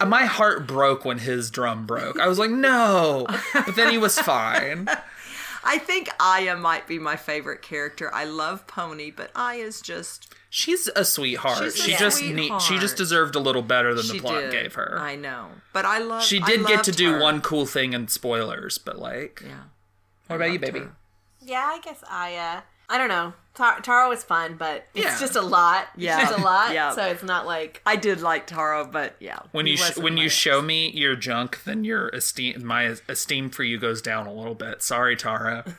Uh, 0.00 0.06
My 0.06 0.24
heart 0.24 0.66
broke 0.66 1.04
when 1.04 1.18
his 1.18 1.50
drum 1.50 1.84
broke. 1.86 2.18
I 2.18 2.26
was 2.26 2.38
like, 2.38 2.50
no, 2.50 3.26
but 3.52 3.76
then 3.76 3.90
he 3.92 3.98
was 3.98 4.18
fine. 4.18 4.88
I 5.64 5.76
think 5.78 6.08
Aya 6.18 6.56
might 6.56 6.86
be 6.86 6.98
my 6.98 7.16
favorite 7.16 7.60
character. 7.60 8.12
I 8.14 8.24
love 8.24 8.66
Pony, 8.66 9.10
but 9.10 9.30
Aya's 9.36 9.82
just 9.82 10.32
She's 10.48 10.88
a 10.96 11.04
sweetheart. 11.04 11.58
She's 11.64 11.74
a 11.78 11.82
she 11.82 11.96
just 11.96 12.22
need, 12.22 12.60
she 12.62 12.78
just 12.78 12.96
deserved 12.96 13.34
a 13.34 13.40
little 13.40 13.60
better 13.62 13.92
than 13.94 14.04
she 14.04 14.12
the 14.12 14.20
plot 14.20 14.40
did. 14.42 14.52
gave 14.52 14.74
her. 14.74 14.96
I 14.98 15.16
know, 15.16 15.48
but 15.74 15.84
I 15.84 15.98
love. 15.98 16.22
she 16.22 16.40
I 16.40 16.46
did 16.46 16.66
get 16.66 16.84
to 16.84 16.92
do 16.92 17.12
her. 17.12 17.20
one 17.20 17.40
cool 17.42 17.66
thing 17.66 17.92
in 17.92 18.08
spoilers, 18.08 18.78
but 18.78 18.98
like, 18.98 19.42
Yeah. 19.44 19.64
what 20.28 20.36
about 20.36 20.52
you, 20.52 20.58
baby? 20.58 20.80
her. 20.80 20.92
Yeah, 21.42 21.64
I 21.74 21.78
guess 21.80 22.02
I. 22.08 22.62
I 22.94 22.98
don't 22.98 23.08
know. 23.08 23.32
Tar- 23.54 23.80
Taro 23.80 24.10
is 24.12 24.22
fun, 24.24 24.54
but 24.56 24.86
it's 24.94 25.04
Yeah. 25.04 25.18
just 25.20 25.34
a 25.36 25.40
lot. 25.42 25.88
Yeah. 25.96 26.20
It's 26.20 26.30
just 26.30 26.40
a 26.40 26.42
lot. 26.44 26.72
Yeah. 26.72 26.92
So 26.92 27.04
it's 27.06 27.22
not 27.24 27.44
like. 27.46 27.80
I 27.86 27.96
did 27.96 28.20
like 28.20 28.46
Taro, 28.46 28.84
but 28.86 29.14
yeah. 29.20 29.38
when 29.52 29.66
you 29.66 29.76
sh- 29.76 29.80
wasn't 29.80 30.04
when 30.04 30.16
you 30.16 30.24
my- 30.24 30.28
show 30.28 30.62
me 30.62 30.90
your 30.90 31.16
junk, 31.16 31.62
then 31.64 31.82
your 31.84 32.08
esteem 32.10 32.64
my 32.64 32.94
esteem 33.08 33.50
for 33.50 33.64
you 33.64 33.78
goes 33.78 34.00
down 34.00 34.26
a 34.28 34.32
little 34.32 34.54
bit. 34.54 34.82
Sorry, 34.82 35.16
Taro. 35.16 35.64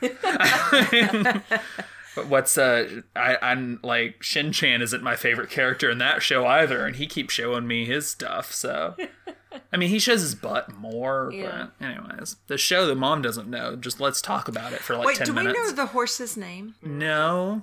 but 2.14 2.26
what's 2.28 2.56
uh 2.58 3.00
I 3.14 3.36
I'm 3.42 3.78
like 3.82 4.22
Shin 4.22 4.52
Chan 4.52 4.80
isn't 4.82 5.02
my 5.02 5.16
favorite 5.16 5.50
character 5.50 5.90
in 5.90 5.98
that 5.98 6.22
show 6.22 6.46
either, 6.46 6.84
and 6.86 6.96
he 6.96 7.06
keeps 7.06 7.34
showing 7.34 7.66
me 7.66 7.84
his 7.84 8.08
stuff. 8.08 8.52
So 8.52 8.94
I 9.72 9.76
mean, 9.76 9.88
he 9.90 9.98
shows 9.98 10.20
his 10.20 10.34
butt 10.34 10.74
more. 10.74 11.30
Yeah. 11.32 11.68
But 11.78 11.86
anyways, 11.86 12.36
the 12.46 12.58
show 12.58 12.86
the 12.86 12.94
mom 12.94 13.22
doesn't 13.22 13.48
know. 13.48 13.76
Just 13.76 14.00
let's 14.00 14.20
talk 14.20 14.48
about 14.48 14.72
it 14.72 14.80
for 14.80 14.96
like 14.96 15.20
a 15.20 15.24
few. 15.24 15.34
Wait, 15.34 15.42
do 15.42 15.48
we 15.48 15.52
know 15.52 15.70
the 15.72 15.86
horse's 15.86 16.36
name? 16.36 16.74
No, 16.82 17.62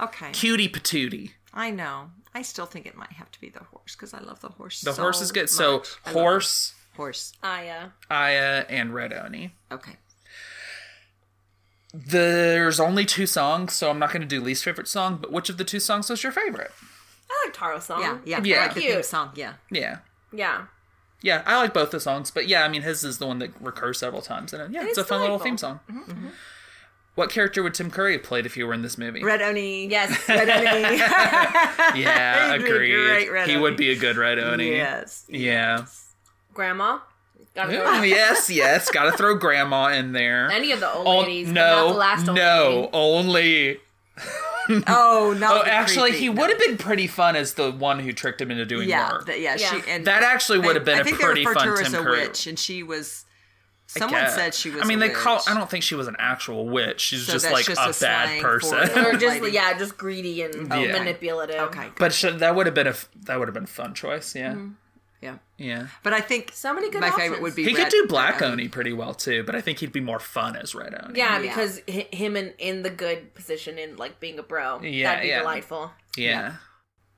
Okay, 0.00 0.30
cutie 0.32 0.68
patootie. 0.68 1.32
I 1.54 1.70
know. 1.70 2.10
I 2.34 2.42
still 2.42 2.66
think 2.66 2.86
it 2.86 2.96
might 2.96 3.12
have 3.12 3.30
to 3.30 3.40
be 3.40 3.50
the 3.50 3.60
horse 3.64 3.94
because 3.94 4.14
I 4.14 4.20
love 4.20 4.40
the 4.40 4.48
horse. 4.48 4.80
The 4.80 4.92
so 4.94 5.02
horse 5.02 5.20
is 5.20 5.32
good. 5.32 5.50
So 5.50 5.78
much. 5.78 5.88
I 6.06 6.12
horse, 6.12 6.74
horse. 6.96 7.32
I. 7.42 7.68
Uh, 7.68 7.88
Aya, 8.10 8.64
and 8.68 8.94
Red 8.94 9.12
Oni. 9.12 9.54
Okay. 9.70 9.96
There's 11.94 12.80
only 12.80 13.04
two 13.04 13.26
songs, 13.26 13.74
so 13.74 13.90
I'm 13.90 13.98
not 13.98 14.12
going 14.12 14.22
to 14.22 14.26
do 14.28 14.40
least 14.40 14.64
favorite 14.64 14.88
song. 14.88 15.18
But 15.20 15.30
which 15.30 15.50
of 15.50 15.58
the 15.58 15.64
two 15.64 15.78
songs 15.80 16.08
was 16.08 16.22
your 16.22 16.32
favorite? 16.32 16.70
I 17.30 17.46
like 17.46 17.54
Taro's 17.54 17.84
song. 17.84 18.00
Yeah, 18.00 18.18
yeah, 18.24 18.40
Yeah. 18.42 18.56
I 18.56 18.66
like 18.66 18.74
the 18.74 18.80
Cute. 18.80 18.92
theme 18.94 19.02
song. 19.02 19.30
Yeah. 19.34 19.54
Yeah, 19.70 19.98
Yeah. 20.32 20.64
Yeah, 21.22 21.42
I 21.46 21.56
like 21.58 21.72
both 21.72 21.90
the 21.90 22.00
songs, 22.00 22.30
but 22.30 22.48
yeah, 22.48 22.64
I 22.64 22.68
mean 22.68 22.82
his 22.82 23.04
is 23.04 23.18
the 23.18 23.26
one 23.26 23.38
that 23.38 23.50
recurs 23.60 23.98
several 23.98 24.22
times, 24.22 24.52
and 24.52 24.72
yeah, 24.74 24.84
it's 24.84 24.98
a 24.98 25.04
fun 25.04 25.20
little 25.20 25.38
theme 25.38 25.56
song. 25.58 25.80
Mm-hmm. 25.90 26.10
Mm-hmm. 26.10 26.28
What 27.14 27.28
character 27.28 27.62
would 27.62 27.74
Tim 27.74 27.90
Curry 27.90 28.14
have 28.14 28.22
played 28.22 28.46
if 28.46 28.54
he 28.54 28.62
were 28.64 28.72
in 28.72 28.80
this 28.80 28.96
movie? 28.96 29.22
Red 29.22 29.42
Oni. 29.42 29.86
Yes. 29.86 30.10
Red 30.28 30.48
Oni. 30.48 30.96
yeah, 32.00 32.52
He'd 32.56 32.64
be 32.64 32.70
a 32.70 32.74
agreed. 32.74 33.28
Red 33.28 33.48
he 33.48 33.54
Oni. 33.54 33.62
would 33.62 33.76
be 33.76 33.90
a 33.92 33.96
good 33.96 34.16
Red 34.16 34.38
Oni. 34.38 34.70
yes. 34.76 35.26
Yeah. 35.28 35.84
Grandma. 36.54 37.00
Gotta 37.54 37.72
Ooh, 38.00 38.02
yes, 38.02 38.48
yes. 38.48 38.90
Got 38.90 39.10
to 39.10 39.12
throw 39.18 39.34
Grandma 39.36 39.88
in 39.88 40.12
there. 40.12 40.50
Any 40.50 40.72
of 40.72 40.80
the 40.80 40.90
old 40.90 41.26
ladies. 41.26 41.48
but 41.48 41.52
no, 41.52 41.86
not 41.88 41.92
the 41.92 41.98
last 41.98 42.28
old 42.28 42.36
no, 42.38 42.70
lady. 42.70 42.88
only 42.94 43.80
Oh, 44.86 45.34
not 45.38 45.56
Oh, 45.66 45.68
actually, 45.68 46.10
creepy, 46.10 46.24
he 46.24 46.28
no. 46.30 46.40
would 46.40 46.50
have 46.50 46.58
been 46.58 46.76
pretty 46.78 47.06
fun 47.06 47.36
as 47.36 47.54
the 47.54 47.70
one 47.72 47.98
who 47.98 48.12
tricked 48.12 48.40
him 48.40 48.50
into 48.50 48.64
doing 48.64 48.88
Yeah, 48.88 49.12
work. 49.12 49.26
th- 49.26 49.40
yeah, 49.40 49.56
Yeah. 49.58 49.80
She, 49.82 49.90
and 49.90 50.06
that 50.06 50.22
actually 50.22 50.58
would 50.60 50.76
have 50.76 50.84
been 50.84 50.98
I 50.98 51.00
a 51.00 51.04
think 51.04 51.18
pretty 51.20 51.42
they 51.42 51.46
referred 51.46 51.54
fun 51.60 51.64
to 51.64 51.70
her 51.70 51.76
Tim 51.78 51.86
as 51.86 51.94
a 51.94 52.02
Curry. 52.02 52.20
witch, 52.28 52.46
and 52.46 52.58
she 52.58 52.82
was. 52.82 53.24
Someone 53.88 54.30
said 54.30 54.54
she 54.54 54.70
was. 54.70 54.80
I 54.82 54.86
mean, 54.86 55.02
a 55.02 55.08
they 55.08 55.10
call. 55.12 55.40
I 55.46 55.52
don't 55.52 55.68
think 55.68 55.84
she 55.84 55.94
was 55.94 56.06
an 56.08 56.16
actual 56.18 56.66
witch. 56.66 57.00
She's 57.02 57.26
So 57.26 57.32
just 57.34 57.50
like 57.50 57.66
just 57.66 57.78
a, 57.78 57.90
a 57.90 58.08
bad 58.08 58.40
person. 58.40 58.78
or 59.04 59.14
just 59.18 59.52
yeah, 59.52 59.76
just 59.76 59.98
greedy 59.98 60.40
and 60.42 60.54
Yeah. 60.68 60.92
manipulative. 60.92 61.56
Okay, 61.68 61.82
good. 61.84 61.92
but 61.98 62.12
sh- 62.14 62.24
that 62.36 62.54
would 62.56 62.64
have 62.64 62.74
been 62.74 62.86
a 62.86 62.94
that 63.24 63.38
would 63.38 63.48
have 63.48 63.54
been 63.54 63.64
a 63.64 63.66
fun 63.66 63.92
choice. 63.92 64.34
Yeah, 64.34 64.52
Mm-hmm. 64.54 64.68
Yeah. 65.22 65.36
yeah. 65.56 65.86
But 66.02 66.12
I 66.12 66.20
think 66.20 66.50
So 66.52 66.74
many 66.74 66.90
good 66.90 67.00
my 67.00 67.08
options. 67.08 67.22
favorite 67.22 67.42
would 67.42 67.54
be 67.54 67.64
He 67.64 67.74
Red- 67.74 67.84
could 67.84 67.90
do 67.90 68.06
Black 68.08 68.40
Red 68.40 68.50
Oni 68.52 68.68
pretty 68.68 68.92
well 68.92 69.14
too, 69.14 69.44
but 69.44 69.54
I 69.54 69.60
think 69.60 69.78
he'd 69.78 69.92
be 69.92 70.00
more 70.00 70.18
fun 70.18 70.56
as 70.56 70.74
Red 70.74 70.94
Oni. 70.94 71.18
Yeah, 71.18 71.38
Yeah. 71.38 71.48
because 71.48 71.80
hi- 71.88 72.08
him 72.12 72.36
in 72.36 72.52
in 72.58 72.82
the 72.82 72.90
good 72.90 73.34
position 73.34 73.78
in 73.78 73.96
like 73.96 74.20
being 74.20 74.38
a 74.38 74.42
bro. 74.42 74.80
Yeah, 74.82 75.08
that'd 75.10 75.22
be 75.22 75.28
yeah. 75.28 75.38
delightful. 75.38 75.92
Yeah. 76.16 76.56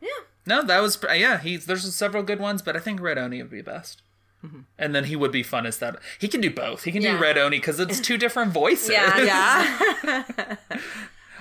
Yeah. 0.00 0.08
No, 0.46 0.62
that 0.62 0.80
was 0.82 0.98
yeah. 1.14 1.38
He's 1.38 1.64
there's 1.66 1.92
several 1.94 2.22
good 2.22 2.38
ones, 2.38 2.60
but 2.62 2.76
I 2.76 2.80
think 2.80 3.00
Red 3.00 3.16
Oni 3.18 3.40
would 3.42 3.50
be 3.50 3.62
best. 3.62 4.02
Mm-hmm. 4.44 4.60
And 4.78 4.94
then 4.94 5.04
he 5.04 5.16
would 5.16 5.32
be 5.32 5.42
fun 5.42 5.64
as 5.64 5.78
that. 5.78 5.96
He 6.18 6.28
can 6.28 6.42
do 6.42 6.50
both. 6.50 6.84
He 6.84 6.92
can 6.92 7.00
do 7.00 7.16
Red 7.16 7.38
Oni 7.38 7.56
because 7.56 7.80
it's 7.80 7.98
two 7.98 8.18
different 8.18 8.52
voices. 8.62 8.90
Yeah. 8.90 9.24
Yeah. 10.04 10.56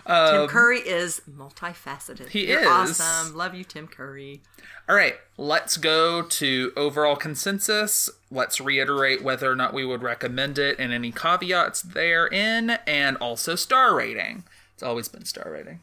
Tim 0.06 0.48
Curry 0.48 0.80
is 0.80 1.22
multifaceted. 1.30 2.22
Um, 2.22 2.28
he 2.28 2.48
You're 2.48 2.62
is. 2.62 2.68
awesome. 3.00 3.36
Love 3.36 3.56
you, 3.56 3.64
Tim 3.64 3.88
Curry. 3.88 4.42
All 4.90 4.96
right, 4.96 5.16
let's 5.38 5.78
go 5.78 6.22
to 6.22 6.74
overall 6.76 7.16
consensus. 7.16 8.10
Let's 8.30 8.60
reiterate 8.60 9.24
whether 9.24 9.50
or 9.50 9.56
not 9.56 9.74
we 9.74 9.86
would 9.86 10.02
recommend 10.04 10.60
it 10.60 10.78
and 10.78 10.92
any 10.92 11.12
caveats 11.12 11.82
therein, 11.82 12.72
and 12.86 13.16
also 13.18 13.56
star 13.56 13.96
rating. 13.96 14.44
It's 14.74 14.84
always 14.84 15.08
been 15.08 15.24
star 15.26 15.50
rating. 15.52 15.80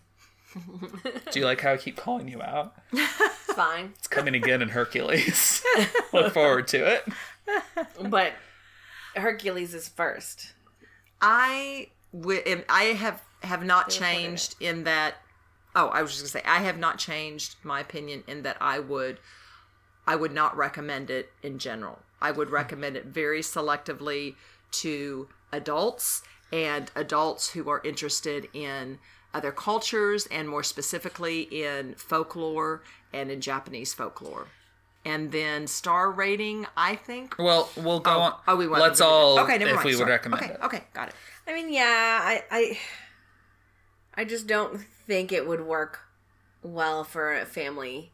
Do 1.31 1.39
you 1.39 1.45
like 1.47 1.61
how 1.61 1.73
I 1.73 1.77
keep 1.77 1.97
calling 1.97 2.29
you 2.29 2.43
out? 2.43 2.75
It's 2.93 3.13
fine. 3.55 3.93
It's 3.97 4.09
coming 4.09 4.35
again 4.35 4.61
in 4.63 4.71
Hercules. 4.71 5.63
Look 6.13 6.35
forward 6.35 6.67
to 6.69 6.79
it. 6.95 7.05
But 8.03 8.33
Hercules 9.15 9.73
is 9.75 9.89
first. 9.89 10.53
I 11.23 11.89
wi- 12.13 12.65
I 12.69 12.83
have 12.83 13.23
have 13.43 13.65
not 13.65 13.91
changed 13.91 14.57
in 14.61 14.85
that. 14.85 15.15
Oh, 15.75 15.89
I 15.89 16.03
was 16.03 16.13
just 16.13 16.23
gonna 16.23 16.45
say 16.45 16.51
I 16.51 16.63
have 16.63 16.79
not 16.79 16.99
changed 16.99 17.57
my 17.63 17.81
opinion 17.81 18.25
in 18.27 18.43
that 18.43 18.57
I 18.61 18.79
would 18.79 19.19
I 20.07 20.17
would 20.17 20.33
not 20.33 20.57
recommend 20.57 21.11
it 21.11 21.33
in 21.43 21.59
general. 21.59 22.01
I 22.21 22.31
would 22.33 22.49
hmm. 22.49 22.55
recommend 22.55 22.97
it 22.97 23.07
very 23.07 23.41
selectively 23.41 24.35
to 24.73 25.29
adults 25.53 26.23
and 26.53 26.91
adults 26.95 27.51
who 27.51 27.69
are 27.69 27.81
interested 27.85 28.49
in 28.53 28.99
other 29.33 29.53
cultures 29.53 30.27
and 30.31 30.49
more 30.49 30.63
specifically 30.63 31.43
in 31.43 31.95
folklore 31.95 32.83
and 33.13 33.31
in 33.31 33.41
Japanese 33.41 33.95
folklore. 33.95 34.49
And 35.05 35.33
then 35.33 35.67
star 35.67 36.11
rating, 36.11 36.67
I 36.77 36.95
think. 36.95 37.37
Well, 37.39 37.71
we'll 37.77 38.01
go 38.01 38.11
oh, 38.11 38.21
on. 38.21 38.35
Oh, 38.49 38.57
we 38.57 38.69
want. 38.69 38.83
Let's 38.83 39.01
all. 39.01 39.39
Okay, 39.39 39.57
never 39.57 39.71
if 39.71 39.77
mind. 39.77 39.87
we 39.87 39.97
would 39.97 40.09
recommend 40.09 40.43
okay, 40.43 40.53
it. 40.53 40.61
Okay, 40.63 40.85
got 40.93 41.09
it. 41.09 41.15
I 41.47 41.55
mean, 41.55 41.73
yeah, 41.73 42.21
I, 42.23 42.43
I, 42.51 42.79
I 44.21 44.25
just 44.25 44.47
don't 44.47 44.79
think 45.07 45.33
it 45.33 45.49
would 45.49 45.63
work 45.63 46.01
well 46.63 47.05
for 47.05 47.35
a 47.35 47.47
family 47.47 48.13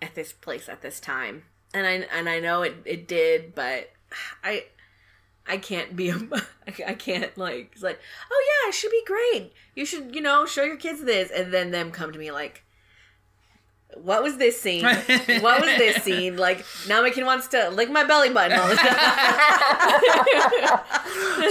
at 0.00 0.14
this 0.14 0.32
place 0.32 0.68
at 0.68 0.82
this 0.82 1.00
time. 1.00 1.42
And 1.74 1.84
I 1.84 2.06
and 2.16 2.28
I 2.28 2.38
know 2.38 2.62
it 2.62 2.76
it 2.84 3.08
did, 3.08 3.52
but 3.52 3.90
I 4.44 4.66
I 5.44 5.56
can't 5.56 5.96
be 5.96 6.10
a 6.10 6.20
I 6.68 6.94
can't 6.94 7.36
like 7.36 7.70
it's 7.72 7.82
like 7.82 7.98
oh 8.30 8.44
yeah 8.46 8.68
it 8.68 8.74
should 8.74 8.92
be 8.92 9.02
great 9.04 9.52
you 9.74 9.84
should 9.84 10.14
you 10.14 10.20
know 10.20 10.46
show 10.46 10.62
your 10.62 10.76
kids 10.76 11.02
this 11.02 11.32
and 11.32 11.52
then 11.52 11.72
them 11.72 11.90
come 11.90 12.12
to 12.12 12.20
me 12.20 12.30
like 12.30 12.62
what 13.94 14.22
was 14.22 14.36
this 14.36 14.60
scene 14.60 14.84
what 14.84 15.60
was 15.60 15.70
this 15.78 16.02
scene 16.02 16.36
like 16.36 16.64
now 16.86 17.00
my 17.00 17.08
kid 17.10 17.24
wants 17.24 17.46
to 17.48 17.70
lick 17.70 17.88
my 17.90 18.04
belly 18.04 18.28
button 18.30 18.58
all 18.58 18.68
the 18.68 18.74
time 18.76 18.94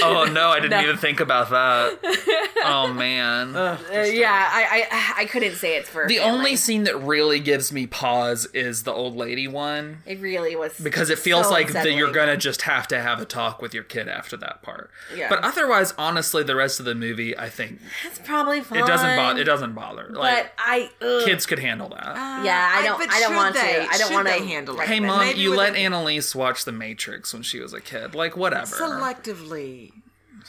Oh 0.08 0.28
no, 0.32 0.50
I 0.50 0.60
didn't 0.60 0.84
even 0.84 0.98
think 0.98 1.20
about 1.20 1.50
that. 1.50 2.54
Oh 2.64 2.92
man. 2.94 3.56
Uh, 3.56 3.78
yeah 3.92 4.50
I, 4.52 4.88
I 4.92 5.22
I 5.22 5.26
couldn't 5.26 5.56
say 5.56 5.78
it's 5.78 5.90
for 5.90 6.04
a 6.04 6.08
the 6.08 6.18
family. 6.18 6.38
only 6.38 6.56
scene 6.56 6.84
that 6.84 6.98
really 6.98 7.40
gives 7.40 7.72
me 7.72 7.88
pause 7.88 8.46
is 8.54 8.84
the 8.84 8.92
old 8.92 9.16
lady 9.16 9.48
one. 9.48 10.00
it 10.06 10.20
really 10.20 10.56
was 10.56 10.78
because 10.80 11.10
it 11.10 11.20
feels 11.20 11.48
so 11.48 11.52
like 11.52 11.72
that 11.74 11.92
you're 11.94 12.12
gonna 12.12 12.38
just 12.38 12.64
have 12.64 12.88
to 12.90 13.02
have 13.02 13.22
a 13.22 13.26
talk 13.26 13.62
with 13.62 13.74
your 13.74 13.84
kid 13.84 14.08
after 14.08 14.36
that 14.38 14.62
part. 14.62 14.90
Yeah. 15.16 15.30
But 15.30 15.40
otherwise, 15.44 15.94
honestly, 15.98 16.44
the 16.44 16.56
rest 16.56 16.80
of 16.80 16.86
the 16.86 16.96
movie, 16.96 17.38
I 17.38 17.50
think 17.50 17.80
it's 18.06 18.20
probably 18.20 18.62
fine 18.62 18.80
it 18.80 18.88
doesn't 18.88 19.16
bother. 19.16 19.42
It 19.42 19.46
doesn't 19.46 19.74
bother. 19.74 20.06
but 20.10 20.20
Like 20.20 20.52
I 20.58 20.90
ugh. 21.02 21.26
kids 21.26 21.46
could 21.46 21.60
handle 21.60 21.90
that. 21.90 22.16
Yeah, 22.44 22.72
I 22.76 22.84
don't- 22.84 22.98
but 23.00 23.10
I 23.12 23.20
don't 23.20 23.30
should 23.30 23.36
want 23.38 23.56
to. 23.56 23.88
I 23.90 23.98
don't 23.98 24.14
wanna 24.14 24.32
handle 24.32 24.80
it. 24.82 24.88
hey 24.88 25.00
mom, 25.00 25.20
Maybe 25.20 25.40
you 25.40 25.56
let 25.56 25.74
a- 25.76 25.78
Annalise 25.78 26.36
watch 26.36 26.66
The 26.66 26.72
Matrix 26.72 27.34
when 27.34 27.44
she 27.44 27.60
was 27.60 27.74
a 27.74 27.82
kid. 27.82 28.14
Like 28.16 28.36
whatever. 28.36 28.76
selectively. 28.76 29.92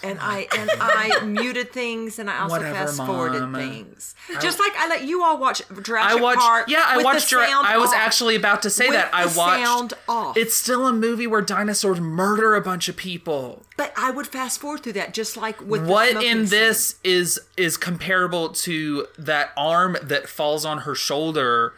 And 0.02 0.18
I 0.20 0.46
and 0.56 0.70
I 0.78 1.20
muted 1.24 1.72
things, 1.72 2.18
and 2.18 2.28
I 2.28 2.40
also 2.40 2.56
Whatever, 2.56 2.74
fast 2.74 2.96
forwarded 2.98 3.42
Mom. 3.42 3.54
things. 3.54 4.14
Just 4.40 4.58
like 4.60 4.72
I 4.76 4.88
let 4.88 5.04
you 5.04 5.22
all 5.22 5.38
watch 5.38 5.62
Jurassic 5.82 6.18
I 6.18 6.20
watched. 6.22 6.40
Park. 6.40 6.68
yeah, 6.68 6.84
I 6.86 7.02
watched. 7.02 7.28
Jura- 7.28 7.46
I 7.48 7.78
was 7.78 7.90
off. 7.90 7.96
actually 7.96 8.36
about 8.36 8.62
to 8.62 8.70
say 8.70 8.86
With 8.88 8.94
that. 8.96 9.14
I 9.14 9.24
watched. 9.24 9.64
sound 9.64 9.94
off. 10.08 10.36
It's 10.36 10.54
still 10.54 10.86
a 10.86 10.92
movie 10.92 11.26
where 11.26 11.40
dinosaurs 11.40 11.98
murder 12.00 12.54
a 12.54 12.60
bunch 12.60 12.88
of 12.88 12.96
people. 12.96 13.62
But 13.78 13.92
I 13.96 14.10
would 14.10 14.26
fast 14.26 14.60
forward 14.60 14.82
through 14.82 14.92
that, 14.94 15.14
just 15.14 15.36
like 15.36 15.60
with 15.62 15.86
what 15.88 16.10
in 16.22 16.46
scene. 16.46 16.46
this 16.46 16.96
is 17.02 17.40
is 17.56 17.76
comparable 17.78 18.50
to 18.50 19.06
that 19.18 19.50
arm 19.56 19.96
that 20.02 20.28
falls 20.28 20.64
on 20.66 20.78
her 20.80 20.94
shoulder 20.94 21.72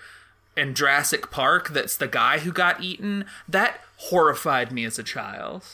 in 0.57 0.75
Jurassic 0.75 1.31
Park 1.31 1.69
that's 1.69 1.97
the 1.97 2.09
guy 2.09 2.39
who 2.41 2.51
got 2.51 2.83
eaten 2.83 3.27
that 3.49 3.81
horrified 3.97 4.73
me 4.73 4.85
as 4.85 4.99
a 4.99 5.05
child 5.05 5.65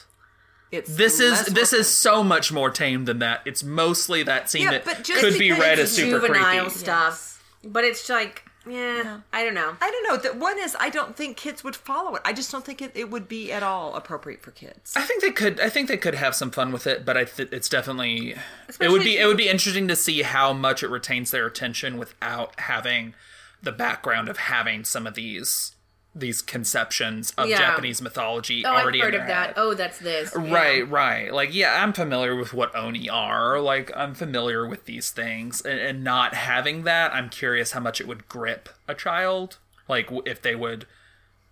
It's 0.74 0.96
this 0.96 1.20
is 1.20 1.46
this 1.46 1.72
is 1.72 1.88
so 1.88 2.22
much 2.22 2.52
more 2.52 2.70
tame 2.70 3.04
than 3.04 3.20
that 3.20 3.42
it's 3.44 3.62
mostly 3.62 4.22
that 4.22 4.50
scene 4.50 4.62
Yeah, 4.62 4.70
that 4.72 4.84
but 4.84 5.04
just 5.04 5.20
could 5.20 5.38
be 5.38 5.50
because 5.50 5.60
read 5.60 5.78
as 5.78 5.92
super 5.94 6.20
juvenile 6.20 6.64
creepy 6.64 6.76
stuff 6.76 7.42
but 7.64 7.84
it's 7.84 8.08
like 8.08 8.44
yeah, 8.66 9.20
I 9.32 9.44
don't 9.44 9.52
know 9.54 9.76
I 9.80 9.90
don't 9.90 10.04
know. 10.04 10.30
The 10.30 10.38
one 10.38 10.58
is 10.58 10.74
I 10.80 10.88
don't 10.88 11.14
think 11.14 11.36
kids 11.36 11.62
would 11.64 11.76
follow 11.76 12.14
it. 12.14 12.22
I 12.24 12.32
just 12.32 12.50
don't 12.50 12.64
think 12.64 12.80
it, 12.80 12.92
it 12.94 13.10
would 13.10 13.28
be 13.28 13.52
at 13.52 13.62
all 13.62 13.94
appropriate 13.94 14.42
for 14.42 14.52
kids. 14.52 14.94
I 14.96 15.02
think 15.02 15.20
they 15.22 15.32
could. 15.32 15.60
I 15.60 15.68
think 15.68 15.88
they 15.88 15.98
could 15.98 16.14
have 16.14 16.34
some 16.34 16.50
fun 16.50 16.72
with 16.72 16.86
it, 16.86 17.04
but 17.04 17.16
I 17.16 17.24
th- 17.24 17.50
it's 17.52 17.68
definitely. 17.68 18.36
it 18.80 18.90
would 18.90 19.02
be. 19.02 19.18
It 19.18 19.26
would 19.26 19.36
be 19.36 19.48
interesting 19.48 19.86
to 19.88 19.96
see 19.96 20.22
how 20.22 20.54
much 20.54 20.82
it 20.82 20.88
retains 20.88 21.30
their 21.30 21.46
attention 21.46 21.98
without 21.98 22.58
having 22.58 23.14
the 23.62 23.72
background 23.72 24.28
of 24.28 24.38
having 24.38 24.84
some 24.84 25.06
of 25.06 25.14
these 25.14 25.73
these 26.14 26.40
conceptions 26.42 27.32
of 27.36 27.48
Yeah. 27.48 27.58
Japanese 27.58 28.00
mythology 28.00 28.64
oh 28.64 28.70
I've 28.70 28.82
already 28.84 29.00
heard 29.00 29.14
in 29.14 29.22
of 29.22 29.26
that 29.26 29.46
head. 29.48 29.54
oh 29.56 29.74
that's 29.74 29.98
this 29.98 30.32
Yeah. 30.34 30.54
Right, 30.54 30.88
right. 30.88 31.32
Like, 31.32 31.52
yeah, 31.54 31.82
I'm 31.82 31.92
familiar 31.92 32.36
with 32.36 32.52
what 32.54 32.74
oni 32.76 33.08
are. 33.08 33.60
Like, 33.60 33.90
I'm 33.96 34.14
familiar 34.14 34.66
with 34.66 34.84
these 34.84 35.10
things, 35.10 35.60
and, 35.60 35.78
and 35.80 36.04
not 36.04 36.34
having 36.34 36.84
that, 36.84 37.12
I'm 37.14 37.28
curious 37.28 37.72
how 37.72 37.80
much 37.80 38.00
it 38.00 38.06
would 38.06 38.28
grip 38.28 38.68
a 38.86 38.94
child. 38.94 39.58
Like, 39.88 40.08
if 40.24 40.40
they 40.40 40.54
would 40.54 40.86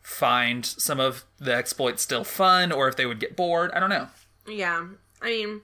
find 0.00 0.64
some 0.64 0.98
of 1.00 1.24
the 1.38 1.54
exploits 1.54 2.02
still 2.02 2.24
fun, 2.24 2.72
or 2.72 2.88
if 2.88 2.96
they 2.96 3.06
would 3.06 3.20
get 3.20 3.36
bored. 3.36 3.70
I 3.72 3.80
don't 3.80 3.90
know. 3.90 4.08
yeah 4.46 4.86
I 5.20 5.26
mean 5.30 5.60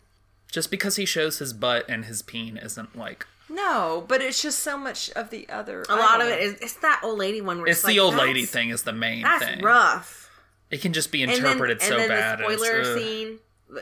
Just 0.51 0.71
because 0.71 0.97
he 0.97 1.05
shows 1.05 1.39
his 1.39 1.53
butt 1.53 1.85
and 1.89 2.05
his 2.05 2.23
peen 2.23 2.57
isn't 2.57 2.97
like 2.97 3.27
No, 3.51 4.05
but 4.09 4.21
it's 4.21 4.43
just 4.43 4.61
so 4.61 4.77
much 4.77 5.11
of 5.11 5.31
the 5.31 5.49
other. 5.49 5.85
a 5.89 5.97
lot 5.97 6.21
of 6.21 6.29
it 6.29 6.41
is 6.43 6.55
it's 6.61 6.75
that 6.75 7.01
old 7.03 7.19
lady 7.19 7.41
one 7.41 7.59
where 7.59 7.67
it's 7.67 7.79
it's, 7.79 7.87
the 7.87 7.99
like, 7.99 8.01
old 8.01 8.15
lady 8.17 8.41
that's- 8.41 8.51
thing 8.51 8.71
is 8.71 8.83
the 8.83 8.93
main 8.93 9.23
that's 9.23 9.45
thing. 9.45 9.63
rough 9.63 10.31
It 10.71 10.81
can 10.83 10.93
just 10.93 11.11
be 11.13 11.23
and 11.23 11.33
then, 11.33 11.39
interpreted 11.39 11.79
and 11.81 11.87
so 11.89 11.97
then 11.97 12.09
bad. 12.09 12.39
the 12.41 12.47
and 12.47 12.59
spoiler 12.61 12.81
ugh. 12.83 12.99
scene 12.99 13.39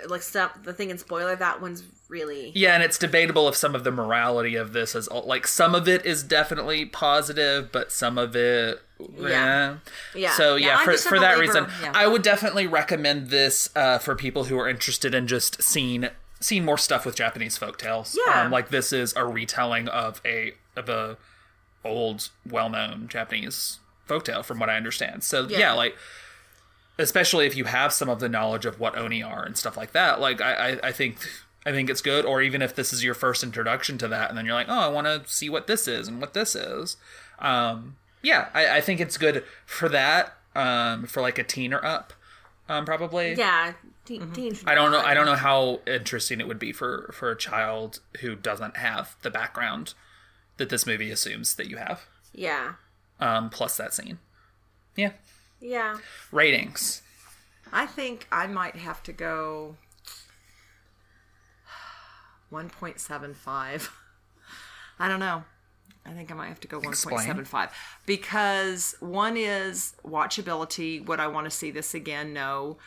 like 0.09 0.23
stuff 0.23 0.57
the 0.65 0.73
thing 0.73 0.91
in 0.91 0.99
spoiler 0.99 1.35
that 1.37 1.61
one's 1.61 1.83
really 2.09 2.53
Yeah, 2.55 2.75
and 2.75 2.83
it's 2.83 2.99
debatable 2.99 3.49
if 3.49 3.57
some 3.57 3.75
of 3.75 3.83
the 3.85 3.91
morality 3.93 4.55
of 4.57 4.73
this 4.73 4.95
is 4.95 5.09
like 5.11 5.47
some 5.47 5.75
of 5.75 5.89
it 5.89 6.05
is 6.07 6.23
definitely 6.23 6.87
positive, 6.87 7.71
but 7.73 7.91
some 7.93 8.17
of 8.19 8.35
it, 8.37 8.81
Yeah. 9.01 9.29
yeah. 9.29 9.77
Yeah. 10.15 10.33
So 10.33 10.55
Yeah, 10.57 10.67
yeah, 10.69 10.77
I'm 10.79 10.85
for 10.85 10.93
just 10.93 11.07
a 11.07 11.09
for 11.09 11.19
that 11.21 11.37
believer, 11.37 11.53
reason, 11.53 11.71
yeah. 11.83 11.93
I 11.95 12.07
would 12.07 12.23
definitely 12.23 12.67
recommend 12.69 13.31
this 13.31 13.69
uh, 13.77 13.99
for 13.99 14.15
people 14.15 14.45
who 14.45 14.57
are 14.59 14.69
interested 14.69 15.15
in 15.17 15.27
just 15.27 15.61
seeing 15.63 16.09
seeing 16.47 16.65
more 16.65 16.79
stuff 16.79 17.05
with 17.05 17.17
Japanese 17.17 17.59
folktales. 17.59 18.17
Yeah. 18.27 18.43
um, 18.45 18.51
like 18.53 18.69
this 18.69 18.93
is 18.93 19.15
a 19.17 19.25
retelling 19.27 19.89
of 19.89 20.21
a 20.25 20.53
of 20.77 20.89
a 20.89 21.17
old, 21.85 22.29
well 22.49 22.69
known 22.69 23.09
Japanese 23.09 23.79
folktale, 24.09 24.45
from 24.45 24.59
what 24.59 24.69
I 24.71 24.77
understand. 24.77 25.25
So 25.25 25.47
yeah, 25.49 25.59
Yeah. 25.59 25.73
like 25.73 25.97
especially 26.99 27.47
if 27.47 27.57
you 27.57 27.65
have 27.65 27.93
some 27.93 28.09
of 28.09 28.21
the 28.21 28.29
knowledge 28.29 28.65
of 28.65 28.81
what 28.81 28.97
oni 28.97 29.23
are 29.23 29.45
and 29.45 29.57
stuff 29.59 29.77
like 29.77 29.93
that 29.93 30.19
like 30.19 30.41
i 30.41 30.71
i, 30.71 30.89
I 30.89 30.93
think 30.93 31.19
i 31.67 31.71
think 31.71 31.91
it's 31.91 32.01
good 32.01 32.25
or 32.25 32.41
even 32.41 32.63
if 32.63 32.75
this 32.75 32.91
is 32.91 33.05
your 33.05 33.13
first 33.13 33.43
introduction 33.45 33.99
to 33.99 34.09
that 34.09 34.31
and 34.31 34.39
then 34.39 34.47
you're 34.47 34.55
like 34.55 34.69
oh 34.71 34.79
i 34.81 34.89
want 34.89 35.07
to 35.07 35.23
see 35.27 35.51
what 35.51 35.67
this 35.67 35.87
is 35.87 36.09
and 36.09 36.23
what 36.23 36.33
this 36.33 36.55
is 36.57 36.97
um 37.39 37.97
yeah 38.23 38.49
i, 38.55 38.79
I 38.79 38.81
think 38.81 39.01
it's 39.01 39.19
good 39.19 39.45
for 39.67 39.91
that 39.91 40.33
um 40.55 41.05
for 41.07 41.21
like 41.21 41.39
a 41.39 41.45
teen 41.45 41.75
or 41.75 41.85
up 41.85 42.15
um 42.69 42.85
probably 42.85 43.35
yeah 43.35 43.73
teen, 44.05 44.21
Mm-hmm. 44.23 44.33
teen 44.33 44.57
I 44.67 44.75
don't 44.75 44.93
know. 44.93 45.01
I 45.01 45.15
don't 45.15 45.27
know 45.27 45.35
how 45.35 45.81
interesting 45.87 46.41
it 46.41 46.47
would 46.49 46.59
be 46.59 46.73
for 46.73 47.11
for 47.13 47.31
a 47.31 47.37
child 47.37 48.01
who 48.21 48.35
doesn't 48.37 48.77
have 48.77 49.17
the 49.23 49.31
background 49.31 49.95
that 50.59 50.69
this 50.69 50.87
movie 50.87 51.11
assumes 51.11 51.55
that 51.57 51.69
you 51.69 51.77
have. 51.77 52.07
Yeah. 52.33 52.75
Um, 53.21 53.51
plus 53.51 53.77
that 53.77 53.93
scene. 53.95 54.19
Yeah. 54.95 55.13
Yeah. 55.61 55.99
Ratings. 56.33 57.03
I 57.73 57.87
think 57.87 58.27
I 58.31 58.47
might 58.47 58.77
have 58.77 59.03
to 59.05 59.13
go 59.13 59.77
1.75. 62.53 63.89
I 64.99 65.09
don't 65.09 65.21
know. 65.21 65.45
I 66.09 66.13
think 66.13 66.31
I 66.31 66.35
might 66.35 66.49
have 66.49 66.61
to 66.61 66.69
go 66.69 66.81
1.75 66.81 67.71
because 68.07 68.95
one 69.01 69.37
is 69.37 69.95
watchability. 70.05 71.05
Would 71.07 71.21
I 71.21 71.27
want 71.27 71.45
to 71.47 71.51
see 71.51 71.71
this 71.71 71.95
again? 71.95 72.33
No. 72.33 72.79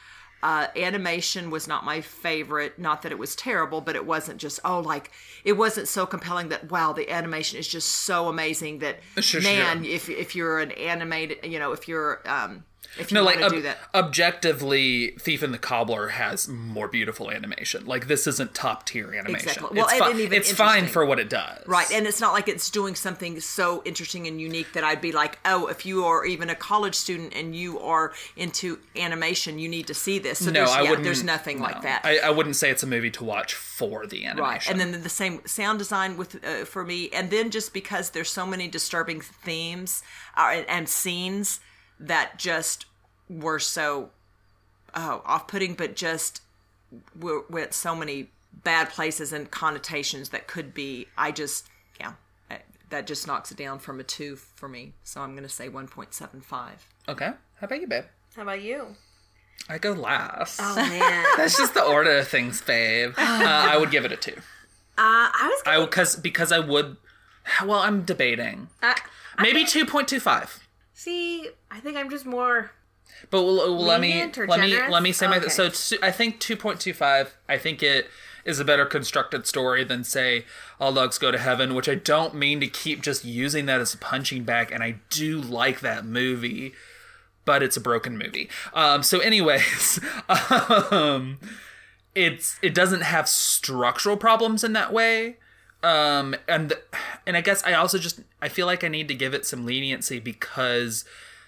Uh, 0.41 0.67
animation 0.77 1.49
was 1.49 1.67
not 1.67 1.83
my 1.83 1.99
favorite. 1.99 2.79
Not 2.79 3.01
that 3.01 3.11
it 3.11 3.19
was 3.19 3.35
terrible, 3.35 3.81
but 3.81 3.97
it 3.97 4.05
wasn't 4.05 4.39
just 4.39 4.59
oh 4.63 4.79
like 4.79 5.11
it 5.43 5.53
wasn't 5.53 5.89
so 5.89 6.05
compelling 6.05 6.47
that 6.49 6.71
wow 6.71 6.93
the 6.93 7.09
animation 7.11 7.59
is 7.59 7.67
just 7.67 7.89
so 7.89 8.29
amazing 8.29 8.79
that 8.79 8.99
Sure, 9.19 9.41
man 9.41 9.83
sure. 9.83 9.93
if 9.93 10.09
if 10.09 10.35
you're 10.37 10.59
an 10.59 10.71
animated 10.71 11.39
you 11.43 11.59
know 11.59 11.73
if 11.73 11.89
you're 11.89 12.21
um 12.25 12.63
if 12.97 13.11
No, 13.11 13.23
like 13.23 13.41
ob- 13.41 13.75
objectively, 13.93 15.11
Thief 15.19 15.43
and 15.43 15.53
the 15.53 15.57
Cobbler 15.57 16.09
has 16.09 16.47
more 16.47 16.87
beautiful 16.87 17.31
animation. 17.31 17.85
Like 17.85 18.07
this 18.07 18.27
isn't 18.27 18.55
top 18.55 18.85
tier 18.85 19.13
animation. 19.13 19.49
Exactly. 19.49 19.77
Well, 19.77 19.87
it's 19.89 19.99
fi- 19.99 20.35
it's 20.35 20.51
fine 20.51 20.87
for 20.87 21.05
what 21.05 21.19
it 21.19 21.29
does. 21.29 21.65
Right, 21.67 21.89
and 21.91 22.07
it's 22.07 22.19
not 22.19 22.33
like 22.33 22.47
it's 22.47 22.69
doing 22.69 22.95
something 22.95 23.39
so 23.39 23.81
interesting 23.85 24.27
and 24.27 24.41
unique 24.41 24.73
that 24.73 24.83
I'd 24.83 25.01
be 25.01 25.11
like, 25.11 25.39
oh, 25.45 25.67
if 25.67 25.85
you 25.85 26.05
are 26.05 26.25
even 26.25 26.49
a 26.49 26.55
college 26.55 26.95
student 26.95 27.33
and 27.35 27.55
you 27.55 27.79
are 27.79 28.13
into 28.35 28.79
animation, 28.95 29.59
you 29.59 29.69
need 29.69 29.87
to 29.87 29.93
see 29.93 30.19
this. 30.19 30.39
So 30.39 30.45
no, 30.45 30.51
there's, 30.51 30.69
I 30.69 30.81
yeah, 30.81 30.89
wouldn't. 30.89 31.03
there's 31.03 31.23
nothing 31.23 31.57
no. 31.57 31.63
like 31.63 31.81
that. 31.83 32.01
I, 32.03 32.19
I 32.19 32.29
wouldn't 32.29 32.55
say 32.55 32.69
it's 32.69 32.83
a 32.83 32.87
movie 32.87 33.11
to 33.11 33.23
watch 33.23 33.53
for 33.53 34.07
the 34.07 34.25
animation. 34.25 34.43
right, 34.43 34.69
and 34.69 34.79
then 34.79 35.01
the 35.01 35.09
same 35.09 35.41
sound 35.45 35.79
design 35.79 36.17
with 36.17 36.43
uh, 36.43 36.65
for 36.65 36.83
me, 36.83 37.09
and 37.09 37.29
then 37.29 37.51
just 37.51 37.73
because 37.73 38.11
there's 38.11 38.29
so 38.29 38.45
many 38.45 38.67
disturbing 38.67 39.21
themes 39.21 40.03
uh, 40.35 40.51
and, 40.53 40.69
and 40.69 40.89
scenes 40.89 41.59
that 41.99 42.37
just 42.39 42.85
were 43.29 43.59
so 43.59 44.09
oh, 44.95 45.21
off-putting, 45.25 45.73
but 45.75 45.95
just 45.95 46.41
were, 47.19 47.43
went 47.49 47.73
so 47.73 47.95
many 47.95 48.29
bad 48.63 48.89
places 48.89 49.31
and 49.33 49.49
connotations 49.51 50.29
that 50.29 50.47
could 50.47 50.73
be. 50.73 51.07
I 51.17 51.31
just 51.31 51.67
yeah, 51.99 52.13
that 52.89 53.05
just 53.07 53.27
knocks 53.27 53.51
it 53.51 53.57
down 53.57 53.79
from 53.79 53.99
a 53.99 54.03
two 54.03 54.35
for 54.35 54.67
me. 54.67 54.93
So 55.03 55.21
I'm 55.21 55.31
going 55.31 55.43
to 55.43 55.49
say 55.49 55.69
1.75. 55.69 56.69
okay. 57.07 57.31
How 57.59 57.65
about 57.65 57.81
you, 57.81 57.87
babe? 57.87 58.05
How 58.35 58.43
about 58.43 58.61
you? 58.61 58.95
I 59.67 59.77
go 59.77 59.91
last. 59.91 60.59
Oh 60.63 60.75
man. 60.89 61.25
That's 61.37 61.57
just 61.57 61.73
the 61.73 61.83
order 61.83 62.17
of 62.19 62.27
things, 62.27 62.61
babe. 62.61 63.13
Uh, 63.17 63.21
I 63.21 63.77
would 63.77 63.91
give 63.91 64.05
it 64.05 64.11
a 64.11 64.15
two. 64.15 64.33
uh, 64.37 64.39
I 64.97 65.47
was 65.51 65.61
I 65.65 65.73
gonna, 65.75 65.85
because 65.87 66.15
because 66.15 66.51
I 66.51 66.59
would. 66.59 66.95
Well, 67.65 67.79
I'm 67.79 68.03
debating. 68.03 68.69
uh, 68.81 68.93
Maybe 69.39 69.65
two 69.65 69.85
point 69.85 70.07
two 70.07 70.19
five. 70.21 70.59
See. 70.99 71.49
I 71.71 71.79
think 71.79 71.97
I'm 71.97 72.09
just 72.09 72.25
more. 72.25 72.71
But 73.31 73.43
well, 73.43 73.75
let 73.75 74.01
me 74.01 74.23
let 74.47 74.59
me 74.59 74.77
let 74.87 75.01
me 75.01 75.11
say 75.11 75.27
my 75.27 75.37
Okay. 75.37 75.49
so 75.49 75.69
two, 75.69 75.97
I 76.01 76.11
think 76.11 76.39
two 76.39 76.55
point 76.55 76.79
two 76.79 76.93
five. 76.93 77.35
I 77.47 77.57
think 77.57 77.81
it 77.81 78.07
is 78.45 78.59
a 78.59 78.65
better 78.65 78.85
constructed 78.85 79.45
story 79.47 79.83
than 79.83 80.03
say 80.03 80.45
All 80.79 80.93
Dogs 80.93 81.17
Go 81.17 81.31
to 81.31 81.37
Heaven, 81.37 81.73
which 81.73 81.89
I 81.89 81.95
don't 81.95 82.35
mean 82.35 82.59
to 82.59 82.67
keep 82.67 83.01
just 83.01 83.25
using 83.25 83.65
that 83.65 83.81
as 83.81 83.93
a 83.93 83.97
punching 83.97 84.43
bag, 84.43 84.71
and 84.71 84.83
I 84.83 84.99
do 85.09 85.41
like 85.41 85.81
that 85.81 86.05
movie, 86.05 86.73
but 87.45 87.63
it's 87.63 87.77
a 87.77 87.81
broken 87.81 88.17
movie. 88.17 88.49
Um, 88.73 89.03
so, 89.03 89.19
anyways, 89.19 89.99
um, 90.91 91.39
it's 92.15 92.59
it 92.61 92.73
doesn't 92.73 93.01
have 93.01 93.27
structural 93.27 94.17
problems 94.17 94.63
in 94.63 94.73
that 94.73 94.93
way 94.93 95.37
um 95.83 96.35
and 96.47 96.73
and 97.25 97.37
i 97.37 97.41
guess 97.41 97.63
i 97.65 97.73
also 97.73 97.97
just 97.97 98.19
i 98.41 98.49
feel 98.49 98.65
like 98.65 98.83
i 98.83 98.87
need 98.87 99.07
to 99.07 99.13
give 99.15 99.33
it 99.33 99.45
some 99.45 99.65
leniency 99.65 100.19
because 100.19 101.05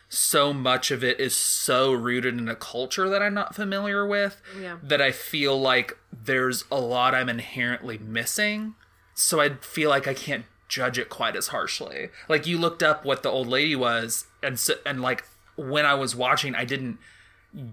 so 0.07 0.53
much 0.53 0.91
of 0.91 1.03
it 1.03 1.19
is 1.19 1.35
so 1.35 1.91
rooted 1.91 2.37
in 2.37 2.47
a 2.47 2.55
culture 2.55 3.09
that 3.09 3.21
i'm 3.21 3.33
not 3.33 3.55
familiar 3.55 4.05
with 4.05 4.41
Yeah. 4.59 4.77
that 4.83 5.01
i 5.01 5.11
feel 5.11 5.59
like 5.59 5.97
there's 6.13 6.63
a 6.71 6.79
lot 6.79 7.13
i'm 7.13 7.27
inherently 7.29 7.97
missing 7.97 8.75
so 9.13 9.39
i 9.41 9.49
feel 9.55 9.89
like 9.89 10.07
i 10.07 10.13
can't 10.13 10.45
judge 10.69 10.97
it 10.97 11.09
quite 11.09 11.35
as 11.35 11.47
harshly 11.47 12.09
like 12.29 12.47
you 12.47 12.57
looked 12.57 12.81
up 12.81 13.03
what 13.03 13.23
the 13.23 13.29
old 13.29 13.47
lady 13.47 13.75
was 13.75 14.27
and 14.41 14.57
so, 14.57 14.75
and 14.85 15.01
like 15.01 15.25
when 15.57 15.85
i 15.85 15.93
was 15.93 16.15
watching 16.15 16.55
i 16.55 16.63
didn't 16.63 16.97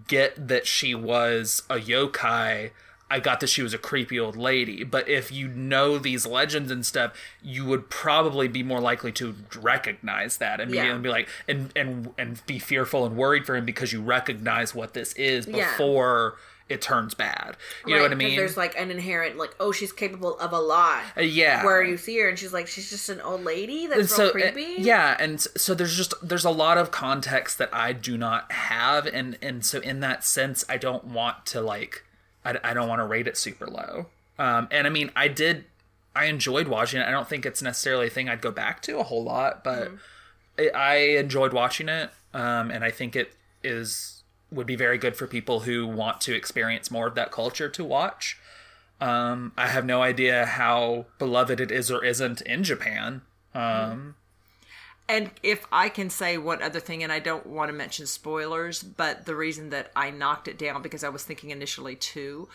get 0.09 0.48
that 0.48 0.66
she 0.66 0.92
was 0.92 1.62
a 1.70 1.76
yokai. 1.76 2.72
I 3.11 3.20
got 3.20 3.40
that 3.40 3.46
she 3.48 3.62
was 3.62 3.72
a 3.72 3.78
creepy 3.78 4.20
old 4.20 4.36
lady. 4.36 4.84
But 4.84 5.09
if 5.09 5.32
you 5.32 5.48
know 5.48 5.98
these 5.98 6.26
legends 6.26 6.70
and 6.70 6.84
stuff, 6.84 7.12
you 7.42 7.64
would 7.64 7.88
probably 7.88 8.48
be 8.48 8.62
more 8.62 8.80
likely 8.80 9.12
to 9.12 9.34
recognize 9.61 10.38
that 10.38 10.61
and 10.61 10.70
be, 10.70 10.76
Yeah. 10.76 10.92
and 10.92 11.02
be 11.02 11.09
like 11.09 11.28
and 11.46 11.72
and 11.76 12.12
and 12.18 12.44
be 12.46 12.59
fearful 12.59 13.06
and 13.06 13.16
worried 13.16 13.46
for 13.46 13.56
him 13.56 13.64
because 13.64 13.92
you 13.92 14.02
recognize 14.02 14.74
what 14.74 14.94
this 14.94 15.12
is 15.14 15.46
Yeah. 15.46 15.70
before 15.70 16.36
it 16.68 16.82
turns 16.82 17.14
bad. 17.14 17.56
You 17.86 17.96
know 17.96 18.02
what 18.02 18.12
I 18.12 18.14
mean? 18.14 18.36
There's 18.36 18.59
like 18.59 18.78
an 18.78 18.90
inherent 18.90 19.38
like, 19.38 19.56
oh, 19.59 19.72
she's 19.72 19.90
capable 19.90 20.38
of 20.38 20.52
a 20.52 20.59
lot. 20.61 21.02
Uh, 21.16 21.22
yeah. 21.22 21.64
Where 21.64 21.82
you 21.82 21.96
see 21.96 22.18
her 22.18 22.28
and 22.28 22.38
she's 22.38 22.52
like, 22.52 22.66
she's 22.66 22.90
just 22.90 23.09
an 23.09 23.22
old 23.22 23.42
lady 23.42 23.86
that's 23.86 24.14
so 24.14 24.26
uh, 24.28 24.32
creepy. 24.32 24.74
yeah 24.76 25.16
and 25.18 25.40
so 25.40 25.72
there's 25.74 25.96
just 25.96 26.12
there's 26.22 26.44
a 26.44 26.50
lot 26.50 26.76
of 26.76 26.90
context 26.90 27.56
that 27.56 27.70
i 27.72 27.94
do 27.94 28.18
not 28.18 28.52
have 28.52 29.06
and 29.06 29.38
and 29.40 29.64
so 29.64 29.80
in 29.80 30.00
that 30.00 30.22
sense 30.24 30.62
i 30.68 30.76
don't 30.76 31.04
want 31.04 31.46
to 31.46 31.61
like 31.62 32.04
i, 32.49 32.70
I 32.70 32.74
don't 32.74 32.88
want 32.88 33.01
to 33.01 33.07
rate 33.07 33.26
it 33.26 33.36
super 33.36 33.66
low. 33.66 34.07
Um 34.38 34.68
and 34.70 34.86
i 34.86 34.90
mean 34.90 35.11
i 35.14 35.28
did 35.28 35.64
i 36.14 36.24
enjoyed 36.24 36.68
watching 36.68 37.01
it. 37.01 37.07
I 37.07 37.11
don't 37.11 37.28
think 37.28 37.46
it's 37.46 37.62
necessarily 37.62 38.07
a 38.07 38.11
thing 38.11 38.28
i'd 38.28 38.40
go 38.40 38.51
back 38.51 38.82
to 38.82 38.99
a 38.99 39.03
whole 39.05 39.24
lot 39.24 39.62
but 39.64 39.92
I, 40.59 40.68
I 40.68 40.94
enjoyed 41.24 41.53
watching 41.53 41.88
it 41.88 42.11
um 42.34 42.70
and 42.70 42.84
i 42.84 42.90
think 42.90 43.14
it 43.16 43.34
is 43.62 44.18
would 44.51 44.66
be 44.66 44.76
very 44.76 44.99
good 44.99 45.16
for 45.16 45.26
people 45.26 45.61
who 45.61 45.86
want 45.86 46.20
to 46.22 46.34
experience 46.34 46.90
more 46.90 47.07
of 47.07 47.14
that 47.14 47.30
culture 47.30 47.68
to 47.68 47.84
watch. 47.84 48.38
Um, 49.01 49.53
I 49.57 49.68
have 49.68 49.84
no 49.84 50.03
idea 50.03 50.46
how 50.46 51.07
beloved 51.18 51.61
it 51.61 51.70
is 51.70 51.90
or 51.90 52.05
isn't 52.05 52.40
in 52.42 52.64
Japan. 52.64 53.22
Um, 53.55 54.14
And 55.09 55.30
if 55.42 55.64
I 55.72 55.88
can 55.88 56.11
say 56.11 56.36
one 56.36 56.62
other 56.62 56.80
thing, 56.80 57.02
and 57.02 57.11
I 57.11 57.18
don't 57.18 57.46
want 57.46 57.70
to 57.70 57.72
mention 57.72 58.06
spoilers, 58.06 58.82
but 58.82 59.24
the 59.24 59.34
reason 59.34 59.70
that 59.70 59.90
I 59.96 60.11
knocked 60.11 60.48
it 60.48 60.59
down 60.59 60.82
because 60.82 61.02
I 61.02 61.09
was 61.09 61.24
thinking 61.24 61.50
initially 61.50 61.96
too, 61.96 62.48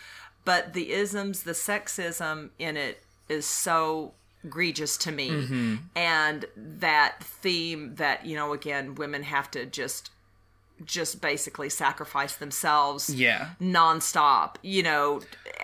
but 0.44 0.72
the 0.72 0.92
isms, 0.92 1.42
the 1.42 1.52
sexism 1.52 2.50
in 2.58 2.76
it 2.76 3.02
is 3.28 3.44
so 3.44 4.12
egregious 4.44 4.96
to 4.98 5.10
me, 5.10 5.30
mm-hmm. 5.30 5.74
and 5.96 6.44
that 6.56 7.22
theme 7.22 7.94
that 7.96 8.26
you 8.26 8.36
know 8.36 8.52
again 8.52 8.94
women 8.94 9.22
have 9.22 9.50
to 9.52 9.66
just 9.66 10.10
just 10.84 11.20
basically 11.20 11.70
sacrifice 11.70 12.34
themselves 12.36 13.08
yeah. 13.08 13.50
nonstop 13.60 14.56
you 14.60 14.82
know 14.82 15.20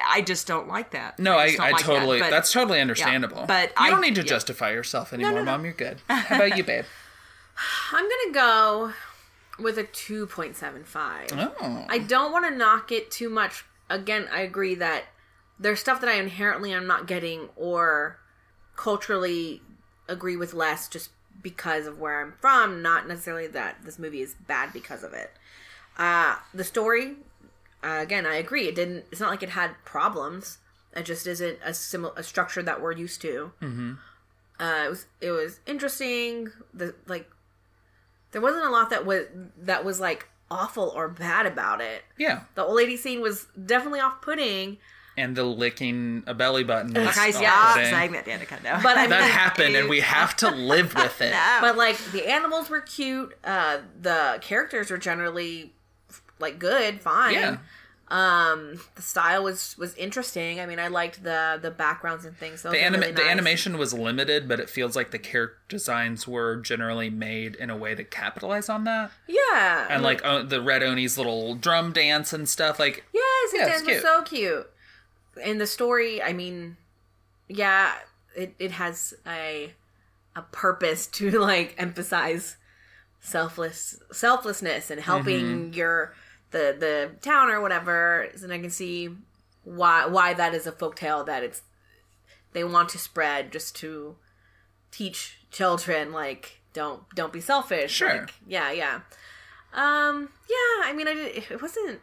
i 0.08 0.20
just 0.20 0.46
don't 0.46 0.68
like 0.68 0.92
that 0.92 1.18
No, 1.18 1.36
I, 1.36 1.46
just 1.48 1.58
don't 1.58 1.66
I 1.66 1.70
like 1.72 1.80
that. 1.80 1.86
totally. 1.86 2.20
But- 2.20 2.30
that's 2.30 2.52
totally 2.52 2.80
understandable. 2.80 3.44
but 3.46 3.70
you 3.70 3.74
I- 3.76 3.90
don't 3.90 4.00
need 4.00 4.14
to 4.14 4.20
yeah. 4.20 4.26
justify 4.28 4.70
yourself 4.70 5.12
anymore, 5.12 5.42
Mom. 5.42 5.64
You're 5.64 5.74
good. 5.74 5.98
How 6.08 6.36
about 6.36 6.56
you, 6.56 6.62
babe? 6.64 6.84
I'm 7.92 8.04
gonna 8.08 8.32
go 8.32 8.92
with 9.58 9.76
a 9.78 9.84
2.75. 9.84 11.54
Oh, 11.60 11.86
I 11.88 11.98
don't 11.98 12.32
want 12.32 12.46
to 12.48 12.56
knock 12.56 12.90
it 12.92 13.10
too 13.10 13.28
much. 13.28 13.64
Again, 13.90 14.28
I 14.32 14.40
agree 14.42 14.74
that 14.76 15.04
there's 15.58 15.80
stuff 15.80 16.00
that 16.00 16.08
I 16.08 16.14
inherently 16.14 16.72
am 16.72 16.86
not 16.86 17.06
getting 17.06 17.48
or 17.56 18.18
culturally 18.76 19.60
agree 20.08 20.36
with 20.36 20.54
less 20.54 20.88
just 20.88 21.10
because 21.42 21.86
of 21.86 21.98
where 21.98 22.20
I'm 22.20 22.32
from, 22.40 22.82
not 22.82 23.08
necessarily 23.08 23.46
that 23.48 23.78
this 23.84 23.98
movie 23.98 24.22
is 24.22 24.34
bad 24.46 24.72
because 24.72 25.02
of 25.02 25.12
it. 25.12 25.32
Uh, 25.96 26.36
the 26.54 26.64
story, 26.64 27.16
uh, 27.82 27.98
again, 28.00 28.26
I 28.26 28.36
agree. 28.36 28.68
It 28.68 28.74
didn't. 28.74 29.04
It's 29.10 29.20
not 29.20 29.30
like 29.30 29.42
it 29.42 29.50
had 29.50 29.72
problems. 29.84 30.58
It 30.94 31.04
just 31.04 31.26
isn't 31.26 31.58
a 31.64 31.72
similar 31.72 32.12
a 32.16 32.22
structure 32.22 32.62
that 32.62 32.80
we're 32.80 32.92
used 32.92 33.20
to. 33.22 33.52
Mm-hmm. 33.60 33.92
Uh, 34.58 34.84
it 34.86 34.90
was 34.90 35.06
it 35.20 35.30
was 35.30 35.60
interesting. 35.66 36.50
The 36.74 36.94
like, 37.06 37.30
there 38.32 38.42
wasn't 38.42 38.64
a 38.66 38.70
lot 38.70 38.90
that 38.90 39.06
was 39.06 39.26
that 39.56 39.84
was 39.84 40.00
like 40.00 40.28
awful 40.50 40.92
or 40.96 41.08
bad 41.08 41.46
about 41.46 41.80
it. 41.80 42.02
yeah. 42.18 42.40
The 42.56 42.64
old 42.64 42.74
lady 42.74 42.96
scene 42.96 43.20
was 43.20 43.46
definitely 43.66 44.00
off 44.00 44.20
putting, 44.20 44.78
And 45.20 45.36
the 45.36 45.44
licking 45.44 46.22
a 46.26 46.34
belly 46.34 46.64
button. 46.64 46.94
was 46.94 47.08
Okay, 47.16 47.32
all 47.34 47.42
yeah, 47.42 47.74
thing. 47.74 47.92
saying 47.94 48.12
that 48.12 48.24
Danica, 48.24 48.62
no. 48.64 48.80
but 48.82 48.96
I 48.96 49.02
mean, 49.02 49.10
that 49.10 49.30
happened, 49.30 49.76
and 49.76 49.88
we 49.88 50.00
have 50.00 50.34
to 50.36 50.50
live 50.50 50.94
with 50.94 51.20
it. 51.20 51.34
but 51.60 51.76
like 51.76 51.98
the 52.12 52.28
animals 52.30 52.70
were 52.70 52.80
cute. 52.80 53.36
Uh, 53.44 53.78
the 54.00 54.38
characters 54.40 54.90
were 54.90 54.98
generally 54.98 55.72
like 56.38 56.58
good, 56.58 57.00
fine. 57.00 57.34
Yeah. 57.34 57.56
Um, 58.08 58.80
the 58.96 59.02
style 59.02 59.44
was 59.44 59.76
was 59.78 59.94
interesting. 59.94 60.58
I 60.58 60.66
mean, 60.66 60.80
I 60.80 60.88
liked 60.88 61.22
the 61.22 61.60
the 61.62 61.70
backgrounds 61.70 62.24
and 62.24 62.36
things. 62.36 62.62
Those 62.62 62.72
The, 62.72 62.78
were 62.78 62.84
anima- 62.84 63.00
really 63.02 63.12
the 63.12 63.22
nice. 63.22 63.30
animation 63.30 63.78
was 63.78 63.94
limited, 63.94 64.48
but 64.48 64.58
it 64.58 64.68
feels 64.68 64.96
like 64.96 65.12
the 65.12 65.18
character 65.20 65.58
designs 65.68 66.26
were 66.26 66.56
generally 66.56 67.08
made 67.08 67.54
in 67.54 67.70
a 67.70 67.76
way 67.76 67.94
to 67.94 68.02
capitalize 68.02 68.68
on 68.68 68.82
that. 68.84 69.12
yeah, 69.28 69.86
And 69.88 70.02
like 70.02 70.24
uh, 70.24 70.42
the 70.42 70.60
Red 70.60 70.82
Oni's 70.82 71.16
little 71.16 71.54
drum 71.54 71.92
dance 71.92 72.32
and 72.32 72.48
stuff, 72.48 72.80
like 72.80 73.04
Yes, 73.14 73.52
his 73.52 73.60
Yeah, 73.60 73.66
it's 73.66 73.70
dance 73.76 73.86
was 73.86 73.92
cute. 73.92 74.02
so 74.02 74.22
cute. 74.22 74.70
And 75.42 75.60
the 75.60 75.66
story, 75.66 76.22
I 76.22 76.32
mean, 76.32 76.76
yeah, 77.48 77.94
it, 78.34 78.54
it 78.58 78.72
has 78.72 79.14
a 79.26 79.72
a 80.36 80.42
purpose 80.42 81.06
to 81.06 81.30
like 81.40 81.74
emphasize 81.78 82.56
selfless 83.20 84.00
selflessness 84.12 84.90
and 84.90 85.00
helping 85.00 85.72
your 85.74 86.14
the 86.50 86.76
the 86.78 87.10
town 87.20 87.50
or 87.50 87.60
whatever. 87.60 88.28
And 88.42 88.52
I 88.52 88.58
can 88.58 88.70
see 88.70 89.10
why 89.64 90.06
why 90.06 90.34
that 90.34 90.54
is 90.54 90.66
a 90.66 90.72
folktale 90.72 91.24
that 91.26 91.42
it's 91.42 91.62
they 92.52 92.64
want 92.64 92.88
to 92.90 92.98
spread 92.98 93.52
just 93.52 93.76
to 93.76 94.16
teach 94.90 95.38
children 95.50 96.12
like 96.12 96.60
don't 96.72 97.02
don't 97.14 97.32
be 97.32 97.40
selfish. 97.40 97.92
Sure. 97.92 98.20
Like, 98.20 98.34
yeah, 98.46 98.70
yeah. 98.72 99.00
Um 99.74 100.30
yeah, 100.48 100.84
I 100.84 100.92
mean 100.94 101.08
I 101.08 101.14
did 101.14 101.44
it 101.50 101.62
wasn't 101.62 102.00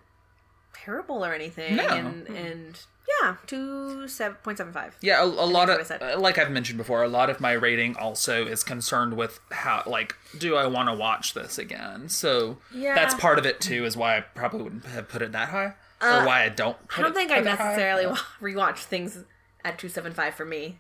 terrible 0.88 1.24
or 1.26 1.34
anything. 1.34 1.76
No. 1.76 1.88
And 1.88 2.28
and 2.28 2.80
yeah, 3.22 3.36
two 3.46 4.08
seven 4.08 4.38
point 4.44 4.58
seven 4.58 4.72
five. 4.74 4.96
Yeah, 5.02 5.22
a, 5.22 5.26
a 5.26 5.48
lot 5.58 5.70
of 5.70 5.90
uh, 5.92 6.20
like 6.20 6.38
I've 6.38 6.52
mentioned 6.52 6.78
before, 6.78 7.04
a 7.04 7.08
lot 7.10 7.30
of 7.30 7.40
my 7.40 7.52
rating 7.54 7.96
also 7.98 8.46
is 8.46 8.64
concerned 8.64 9.16
with 9.18 9.40
how 9.52 9.84
like 9.86 10.16
do 10.38 10.56
I 10.56 10.66
want 10.68 10.90
to 10.90 10.94
watch 10.96 11.34
this 11.34 11.58
again? 11.58 12.10
So 12.10 12.58
Yeah. 12.74 12.96
that's 12.96 13.16
part 13.16 13.38
of 13.40 13.46
it 13.46 13.60
too, 13.60 13.86
is 13.86 13.96
why 13.98 14.18
I 14.18 14.22
probably 14.22 14.62
wouldn't 14.64 14.86
have 14.86 15.08
put 15.10 15.22
it 15.22 15.32
that 15.34 15.50
high, 15.50 15.74
or 16.02 16.26
why 16.26 16.44
I 16.44 16.50
don't. 16.50 16.78
Uh, 16.78 17.00
I 17.00 17.02
don't 17.02 17.14
think 17.16 17.32
I 17.32 17.40
necessarily 17.40 18.08
wa- 18.08 18.18
rewatch 18.42 18.80
things 18.80 19.18
at 19.66 19.78
275 19.80 20.34
for 20.36 20.46
me. 20.46 20.80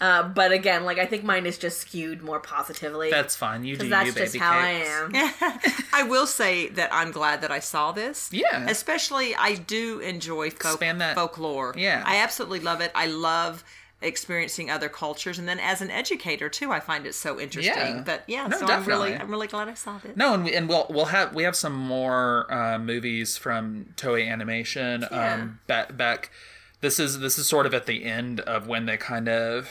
Uh, 0.00 0.22
but 0.28 0.52
again, 0.52 0.84
like 0.84 0.98
I 0.98 1.06
think 1.06 1.24
mine 1.24 1.46
is 1.46 1.58
just 1.58 1.78
skewed 1.78 2.22
more 2.22 2.40
positively. 2.40 3.10
That's 3.10 3.36
fine. 3.36 3.64
You 3.64 3.76
do 3.76 3.84
because 3.84 3.90
that's 3.90 4.06
you, 4.06 4.12
just 4.12 4.32
baby 4.32 4.42
how 4.44 4.60
cakes. 4.60 4.88
I 5.14 5.72
am. 5.74 5.84
I 5.92 6.02
will 6.04 6.26
say 6.26 6.68
that 6.70 6.92
I'm 6.92 7.10
glad 7.10 7.42
that 7.42 7.50
I 7.50 7.58
saw 7.60 7.92
this. 7.92 8.30
Yeah. 8.32 8.66
Especially, 8.68 9.34
I 9.34 9.54
do 9.54 10.00
enjoy 10.00 10.50
folk, 10.50 10.80
that- 10.80 11.14
folklore. 11.14 11.74
Yeah. 11.76 12.02
I 12.06 12.16
absolutely 12.18 12.60
love 12.60 12.80
it. 12.80 12.90
I 12.94 13.06
love 13.06 13.64
experiencing 14.00 14.70
other 14.70 14.88
cultures, 14.88 15.40
and 15.40 15.48
then 15.48 15.58
as 15.58 15.80
an 15.80 15.90
educator 15.90 16.48
too, 16.48 16.70
I 16.70 16.78
find 16.80 17.04
it 17.04 17.14
so 17.14 17.40
interesting. 17.40 17.72
Yeah. 17.96 18.02
But 18.04 18.22
yeah, 18.28 18.46
No, 18.46 18.58
so 18.58 18.66
I'm 18.66 18.84
really. 18.84 19.14
I'm 19.16 19.28
really 19.30 19.48
glad 19.48 19.68
I 19.68 19.74
saw 19.74 19.98
this. 19.98 20.16
No, 20.16 20.34
and 20.34 20.44
we, 20.44 20.54
and 20.54 20.68
we'll 20.68 20.86
we'll 20.88 21.06
have 21.06 21.34
we 21.34 21.42
have 21.42 21.56
some 21.56 21.74
more 21.74 22.46
uh, 22.52 22.78
movies 22.78 23.36
from 23.36 23.86
Toei 23.96 24.28
Animation. 24.30 25.04
Yeah. 25.10 25.34
Um, 25.34 25.60
back 25.66 25.96
back, 25.96 26.30
this 26.80 26.98
is 26.98 27.20
this 27.20 27.38
is 27.38 27.46
sort 27.46 27.66
of 27.66 27.74
at 27.74 27.86
the 27.86 28.04
end 28.04 28.40
of 28.40 28.66
when 28.66 28.86
they 28.86 28.96
kind 28.96 29.28
of 29.28 29.70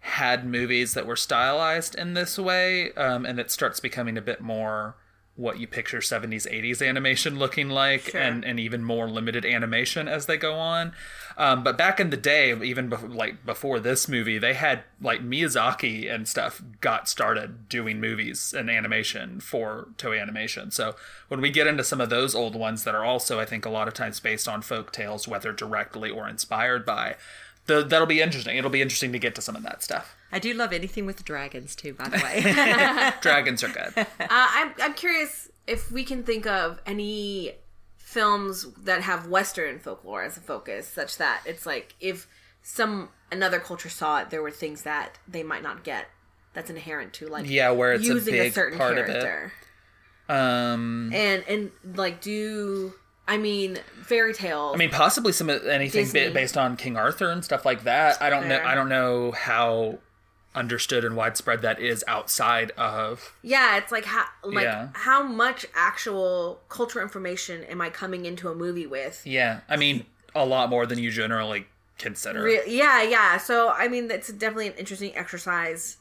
had 0.00 0.46
movies 0.46 0.94
that 0.94 1.06
were 1.06 1.16
stylized 1.16 1.94
in 1.94 2.14
this 2.14 2.38
way, 2.38 2.92
um, 2.94 3.26
and 3.26 3.38
it 3.38 3.50
starts 3.50 3.80
becoming 3.80 4.16
a 4.16 4.22
bit 4.22 4.40
more 4.40 4.96
what 5.40 5.58
you 5.58 5.66
picture 5.66 5.98
70s 5.98 6.46
80s 6.50 6.86
animation 6.86 7.38
looking 7.38 7.68
like 7.70 8.02
Sure. 8.10 8.20
and, 8.20 8.44
and 8.44 8.60
even 8.60 8.84
more 8.84 9.08
limited 9.08 9.44
animation 9.44 10.06
as 10.06 10.26
they 10.26 10.36
go 10.36 10.54
on 10.54 10.92
um, 11.38 11.64
but 11.64 11.78
back 11.78 11.98
in 11.98 12.10
the 12.10 12.16
day 12.16 12.54
even 12.62 12.90
bef- 12.90 13.14
like 13.14 13.44
before 13.46 13.80
this 13.80 14.06
movie 14.08 14.38
they 14.38 14.52
had 14.54 14.82
like 15.00 15.20
miyazaki 15.22 16.12
and 16.12 16.28
stuff 16.28 16.60
got 16.80 17.08
started 17.08 17.68
doing 17.68 18.00
movies 18.00 18.52
and 18.56 18.68
animation 18.70 19.40
for 19.40 19.88
toei 19.96 20.20
animation 20.20 20.70
so 20.70 20.94
when 21.28 21.40
we 21.40 21.50
get 21.50 21.66
into 21.66 21.82
some 21.84 22.00
of 22.00 22.10
those 22.10 22.34
old 22.34 22.54
ones 22.54 22.84
that 22.84 22.94
are 22.94 23.04
also 23.04 23.40
i 23.40 23.44
think 23.46 23.64
a 23.64 23.70
lot 23.70 23.88
of 23.88 23.94
times 23.94 24.20
based 24.20 24.46
on 24.46 24.60
folk 24.60 24.92
tales 24.92 25.26
whether 25.26 25.52
directly 25.52 26.10
or 26.10 26.28
inspired 26.28 26.84
by 26.84 27.16
the, 27.66 27.82
that'll 27.82 28.06
be 28.06 28.20
interesting 28.20 28.56
it'll 28.56 28.70
be 28.70 28.82
interesting 28.82 29.12
to 29.12 29.18
get 29.18 29.34
to 29.34 29.40
some 29.42 29.54
of 29.56 29.62
that 29.62 29.82
stuff 29.82 30.16
I 30.32 30.38
do 30.38 30.54
love 30.54 30.72
anything 30.72 31.06
with 31.06 31.24
dragons 31.24 31.74
too. 31.74 31.94
By 31.94 32.08
the 32.08 32.18
way, 32.18 32.40
dragons 33.20 33.64
are 33.64 33.68
good 33.68 33.92
Uh, 33.96 34.04
I'm 34.28 34.72
I'm 34.80 34.94
curious 34.94 35.50
if 35.66 35.90
we 35.90 36.04
can 36.04 36.22
think 36.22 36.46
of 36.46 36.80
any 36.86 37.52
films 37.96 38.66
that 38.84 39.02
have 39.02 39.26
Western 39.28 39.78
folklore 39.78 40.22
as 40.22 40.36
a 40.36 40.40
focus, 40.40 40.88
such 40.88 41.16
that 41.18 41.42
it's 41.46 41.64
like 41.66 41.94
if 42.00 42.26
some 42.62 43.08
another 43.32 43.58
culture 43.60 43.88
saw 43.88 44.20
it, 44.20 44.30
there 44.30 44.42
were 44.42 44.50
things 44.50 44.82
that 44.82 45.18
they 45.28 45.42
might 45.42 45.62
not 45.62 45.84
get. 45.84 46.06
That's 46.52 46.70
inherent 46.70 47.12
to 47.14 47.28
like 47.28 47.48
Yeah, 47.48 47.70
where 47.70 47.92
it's 47.92 48.04
a 48.08 48.14
using 48.14 48.52
certain 48.52 48.78
part 48.78 48.98
of 48.98 49.06
it. 49.08 49.22
character. 49.22 49.52
um 50.28 51.10
and 51.14 51.44
and 51.48 51.70
like 51.96 52.20
do 52.20 52.92
I 53.30 53.36
mean 53.38 53.78
fairy 54.02 54.34
tales? 54.34 54.74
I 54.74 54.78
mean, 54.78 54.90
possibly 54.90 55.32
some 55.32 55.48
anything 55.48 56.04
Disney. 56.04 56.30
based 56.30 56.56
on 56.56 56.76
King 56.76 56.96
Arthur 56.96 57.30
and 57.30 57.44
stuff 57.44 57.64
like 57.64 57.84
that. 57.84 58.20
I 58.20 58.28
don't 58.28 58.48
know. 58.48 58.60
I 58.64 58.74
don't 58.74 58.88
know 58.88 59.30
how 59.32 59.98
understood 60.52 61.04
and 61.04 61.14
widespread 61.14 61.62
that 61.62 61.78
is 61.78 62.02
outside 62.08 62.72
of. 62.72 63.36
yeah, 63.42 63.76
it's 63.76 63.92
like 63.92 64.04
how 64.04 64.24
like 64.42 64.64
Yeah. 64.64 64.88
how 64.94 65.22
much 65.22 65.64
actual 65.74 66.60
cultural 66.68 67.02
information 67.04 67.62
am 67.64 67.80
I 67.80 67.88
coming 67.90 68.26
into 68.26 68.48
a 68.48 68.54
movie 68.54 68.86
with? 68.86 69.22
Yeah, 69.24 69.60
I 69.68 69.76
mean, 69.76 70.06
a 70.34 70.44
lot 70.44 70.68
more 70.68 70.86
than 70.86 70.98
you 70.98 71.12
generally 71.12 71.66
consider. 71.98 72.42
Re- 72.42 72.62
yeah, 72.66 73.00
yeah. 73.02 73.36
So 73.36 73.68
I 73.70 73.86
mean, 73.86 74.10
it's 74.10 74.32
definitely 74.32 74.66
an 74.66 74.74
interesting 74.74 75.16
exercise 75.16 75.98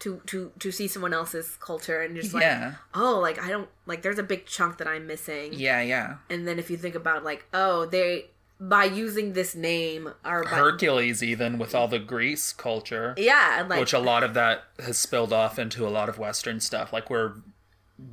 to 0.00 0.20
to 0.26 0.52
to 0.58 0.70
see 0.70 0.88
someone 0.88 1.14
else's 1.14 1.56
culture 1.60 2.00
and 2.02 2.14
just 2.16 2.34
like, 2.34 2.42
Yeah. 2.42 2.74
oh, 2.94 3.18
like 3.18 3.42
I 3.42 3.48
don't 3.48 3.68
like. 3.86 4.02
There's 4.02 4.18
a 4.18 4.22
big 4.22 4.46
chunk 4.46 4.78
that 4.78 4.86
I'm 4.88 5.06
missing. 5.06 5.52
Yeah, 5.54 5.80
yeah. 5.82 6.16
And 6.30 6.46
then 6.46 6.58
if 6.58 6.70
you 6.70 6.76
think 6.76 6.94
about 6.94 7.24
like, 7.24 7.44
oh, 7.54 7.86
they 7.86 8.26
by 8.58 8.84
using 8.84 9.34
this 9.34 9.54
name 9.54 10.08
or 10.24 10.42
by, 10.44 10.50
Hercules, 10.50 11.22
even 11.22 11.58
with 11.58 11.74
all 11.74 11.88
the 11.88 11.98
Greece 11.98 12.52
culture, 12.54 13.14
yeah, 13.18 13.66
like 13.68 13.80
which 13.80 13.92
a 13.92 13.98
lot 13.98 14.22
of 14.22 14.34
that 14.34 14.64
has 14.84 14.96
spilled 14.98 15.32
off 15.32 15.58
into 15.58 15.86
a 15.86 15.90
lot 15.90 16.08
of 16.08 16.18
Western 16.18 16.60
stuff. 16.60 16.92
Like 16.92 17.10
we're 17.10 17.34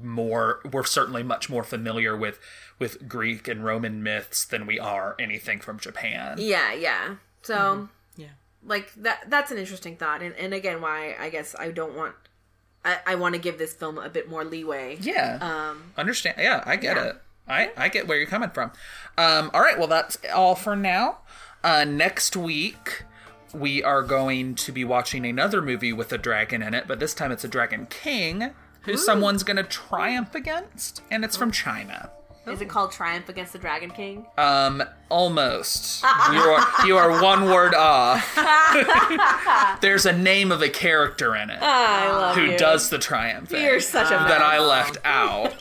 more, 0.02 0.62
we're 0.72 0.84
certainly 0.86 1.24
much 1.24 1.50
more 1.50 1.64
familiar 1.64 2.16
with 2.16 2.40
with 2.80 3.08
Greek 3.08 3.48
and 3.48 3.64
Roman 3.64 4.02
myths 4.04 4.46
than 4.46 4.66
we 4.66 4.80
are 4.80 5.16
anything 5.20 5.60
from 5.60 5.80
Japan. 5.80 6.36
yeah, 6.40 6.74
yeah. 6.74 7.16
So 7.42 7.56
Mm-hmm. 7.56 7.86
Yeah. 8.66 8.70
like 8.70 8.94
that 8.96 9.26
that's 9.30 9.52
an 9.52 9.58
interesting 9.58 9.96
thought 9.98 10.22
and, 10.22 10.36
and 10.36 10.54
again 10.54 10.82
why 10.82 11.16
i 11.20 11.30
guess 11.30 11.56
i 11.60 11.70
don't 11.72 11.96
want 11.96 12.16
i, 12.86 12.98
I 13.08 13.16
want 13.16 13.36
to 13.36 13.42
give 13.42 13.58
this 13.58 13.74
film 13.74 13.98
a 13.98 14.10
bit 14.10 14.30
more 14.30 14.44
leeway 14.44 14.98
Yeah. 15.02 15.38
um 15.42 15.94
Understand? 15.98 16.38
Yeah, 16.40 16.64
I 16.66 16.76
get 16.76 16.96
Yeah. 16.98 17.04
it. 17.06 17.16
I 17.48 17.72
I 17.76 17.90
get 17.90 18.08
where 18.08 18.18
you're 18.18 18.28
coming 18.28 18.50
from. 18.52 18.72
Um, 19.18 19.52
all 19.54 19.60
right, 19.62 19.78
well 19.78 19.88
that's 19.88 20.18
all 20.34 20.56
for 20.56 20.76
now. 20.78 21.20
Uh, 21.64 21.84
next 21.84 22.38
week 22.38 23.04
we 23.54 23.84
are 23.84 24.02
going 24.02 24.56
to 24.56 24.72
be 24.72 24.84
watching 24.86 25.26
another 25.26 25.62
movie 25.62 25.92
with 25.94 26.12
a 26.14 26.18
dragon 26.18 26.64
in 26.64 26.74
it, 26.74 26.86
but 26.88 27.00
this 27.00 27.14
time 27.14 27.32
it's 27.32 27.44
a 27.44 27.48
dragon 27.50 27.86
king 27.88 28.52
who 28.84 28.98
someone's 28.98 29.44
going 29.44 29.58
to 29.58 29.64
triumph 29.64 30.34
against, 30.36 31.02
and 31.12 31.24
it's 31.24 31.36
from 31.38 31.52
China. 31.52 32.10
Is 32.48 32.62
it 32.62 32.68
called 32.70 32.92
triumph 32.92 33.30
against 33.30 33.54
the 33.54 33.60
dragon 33.60 33.90
king 33.90 34.26
Um, 34.38 34.84
almost. 35.10 36.04
you 36.04 36.40
are 36.40 36.68
you 36.86 36.98
are 36.98 37.22
one 37.22 37.46
word 37.46 37.74
off. 37.74 38.36
There's 39.82 40.06
a 40.06 40.12
name 40.14 40.52
of 40.52 40.62
a 40.62 40.70
character 40.70 41.36
in 41.36 41.50
it 41.50 41.60
i 41.62 42.10
love 42.12 42.36
who 42.36 42.44
you 42.44 42.58
does 42.58 42.90
the 42.90 43.00
triumphing. 43.00 43.62
you're 43.64 43.80
such 43.80 44.08
a 44.08 44.10
that 44.10 44.42
I 44.42 44.60
left 44.60 44.98
out. 45.06 45.54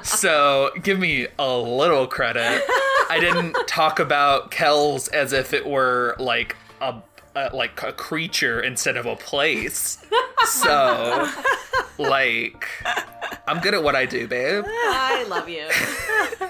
so 0.06 0.70
give 0.82 0.98
me 0.98 1.26
a 1.38 1.56
little 1.56 2.06
credit. 2.06 2.62
I 3.08 3.18
didn't 3.20 3.56
talk 3.66 3.98
about 3.98 4.50
Kells 4.50 5.08
as 5.08 5.32
if 5.32 5.52
it 5.52 5.66
were 5.66 6.14
like 6.18 6.56
a, 6.80 6.96
a 7.34 7.54
like 7.54 7.82
a 7.82 7.92
creature 7.92 8.60
instead 8.60 8.96
of 8.96 9.06
a 9.06 9.16
place. 9.16 9.98
So 10.46 11.28
like 11.98 12.66
I'm 13.50 13.60
good 13.60 13.74
at 13.74 13.82
what 13.82 13.96
I 13.96 14.06
do, 14.06 14.28
babe. 14.28 14.64
i 14.66 15.24
love 15.28 15.48
you 15.48 15.68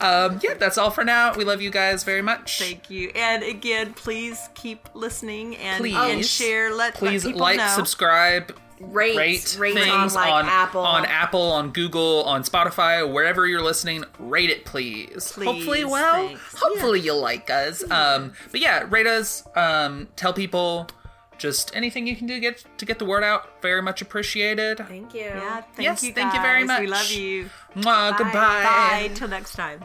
Um, 0.00 0.40
yeah, 0.42 0.54
that's 0.54 0.76
all 0.78 0.90
for 0.90 1.04
now. 1.04 1.34
We 1.34 1.44
love 1.44 1.62
you 1.62 1.70
guys 1.70 2.02
very 2.02 2.22
much. 2.22 2.58
Thank 2.58 2.90
you. 2.90 3.10
And 3.14 3.42
again, 3.42 3.94
please 3.94 4.48
keep 4.54 4.88
listening 4.94 5.56
and, 5.56 5.80
Please. 5.80 5.94
and 5.96 6.24
share. 6.24 6.74
Let, 6.74 6.94
Please 6.94 7.24
let 7.24 7.36
like, 7.36 7.56
know. 7.58 7.68
subscribe, 7.68 8.56
rate 8.80 9.16
rate, 9.16 9.56
rate 9.58 9.74
things 9.74 10.16
on 10.16 10.22
like 10.22 10.44
apple 10.46 10.80
on 10.82 11.04
Apple, 11.04 11.52
on 11.52 11.70
Google, 11.70 12.24
on 12.24 12.42
Spotify, 12.42 13.10
wherever 13.10 13.46
you're 13.46 13.62
listening. 13.62 14.04
Rate 14.18 14.50
it, 14.50 14.64
please. 14.64 15.32
Please, 15.32 15.46
hopefully, 15.46 15.84
well, 15.84 16.28
thanks. 16.28 16.58
hopefully 16.58 17.00
you'll 17.00 17.20
like 17.20 17.48
us. 17.50 17.88
Um, 17.90 18.32
but 18.50 18.60
yeah, 18.60 18.86
rate 18.88 19.06
us. 19.06 19.46
Um, 19.54 20.08
tell 20.16 20.32
people. 20.32 20.88
Just 21.38 21.74
anything 21.74 22.06
you 22.06 22.16
can 22.16 22.26
do 22.26 22.34
to 22.34 22.40
get 22.40 22.64
to 22.78 22.84
get 22.84 22.98
the 22.98 23.04
word 23.04 23.24
out. 23.24 23.60
Very 23.62 23.82
much 23.82 24.00
appreciated. 24.02 24.78
thank 24.78 25.14
you 25.14 25.20
Yeah, 25.22 25.60
thank 25.74 25.78
Yes, 25.86 26.02
you. 26.02 26.12
thank 26.12 26.34
you 26.34 26.40
very 26.40 26.64
much. 26.64 26.80
We 26.80 26.86
love 26.86 27.10
you. 27.10 27.50
Mwah, 27.76 28.16
goodbye. 28.16 28.32
Bye. 28.32 29.10
Till 29.14 29.28
next 29.28 29.54
time. 29.54 29.80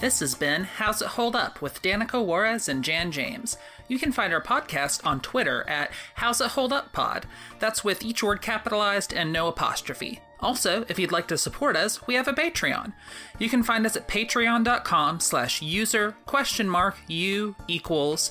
This 0.00 0.20
has 0.20 0.34
been 0.34 0.64
How's 0.64 1.00
It 1.00 1.08
Hold 1.08 1.34
Up 1.36 1.62
with 1.62 1.80
Danica 1.80 2.22
Juarez 2.24 2.68
and 2.68 2.84
Jan 2.84 3.10
James. 3.10 3.56
You 3.88 3.98
can 3.98 4.12
find 4.12 4.32
our 4.34 4.40
podcast 4.42 5.06
on 5.06 5.20
Twitter 5.20 5.64
at 5.68 5.90
How's 6.16 6.40
It 6.40 6.50
Hold 6.52 6.72
Up 6.72 6.92
Pod. 6.92 7.26
That's 7.58 7.84
with 7.84 8.02
each 8.04 8.22
word 8.22 8.42
capitalized 8.42 9.12
and 9.14 9.32
no 9.32 9.46
apostrophe. 9.48 10.20
Also, 10.40 10.84
if 10.88 10.98
you'd 10.98 11.12
like 11.12 11.28
to 11.28 11.38
support 11.38 11.74
us, 11.74 12.06
we 12.06 12.14
have 12.16 12.28
a 12.28 12.32
Patreon. 12.34 12.92
You 13.38 13.48
can 13.48 13.62
find 13.62 13.86
us 13.86 13.96
at 13.96 14.08
patreon.com 14.08 15.20
slash 15.20 15.62
user 15.62 16.16
question 16.26 16.68
mark 16.68 16.96
u 17.08 17.56
equals 17.66 18.30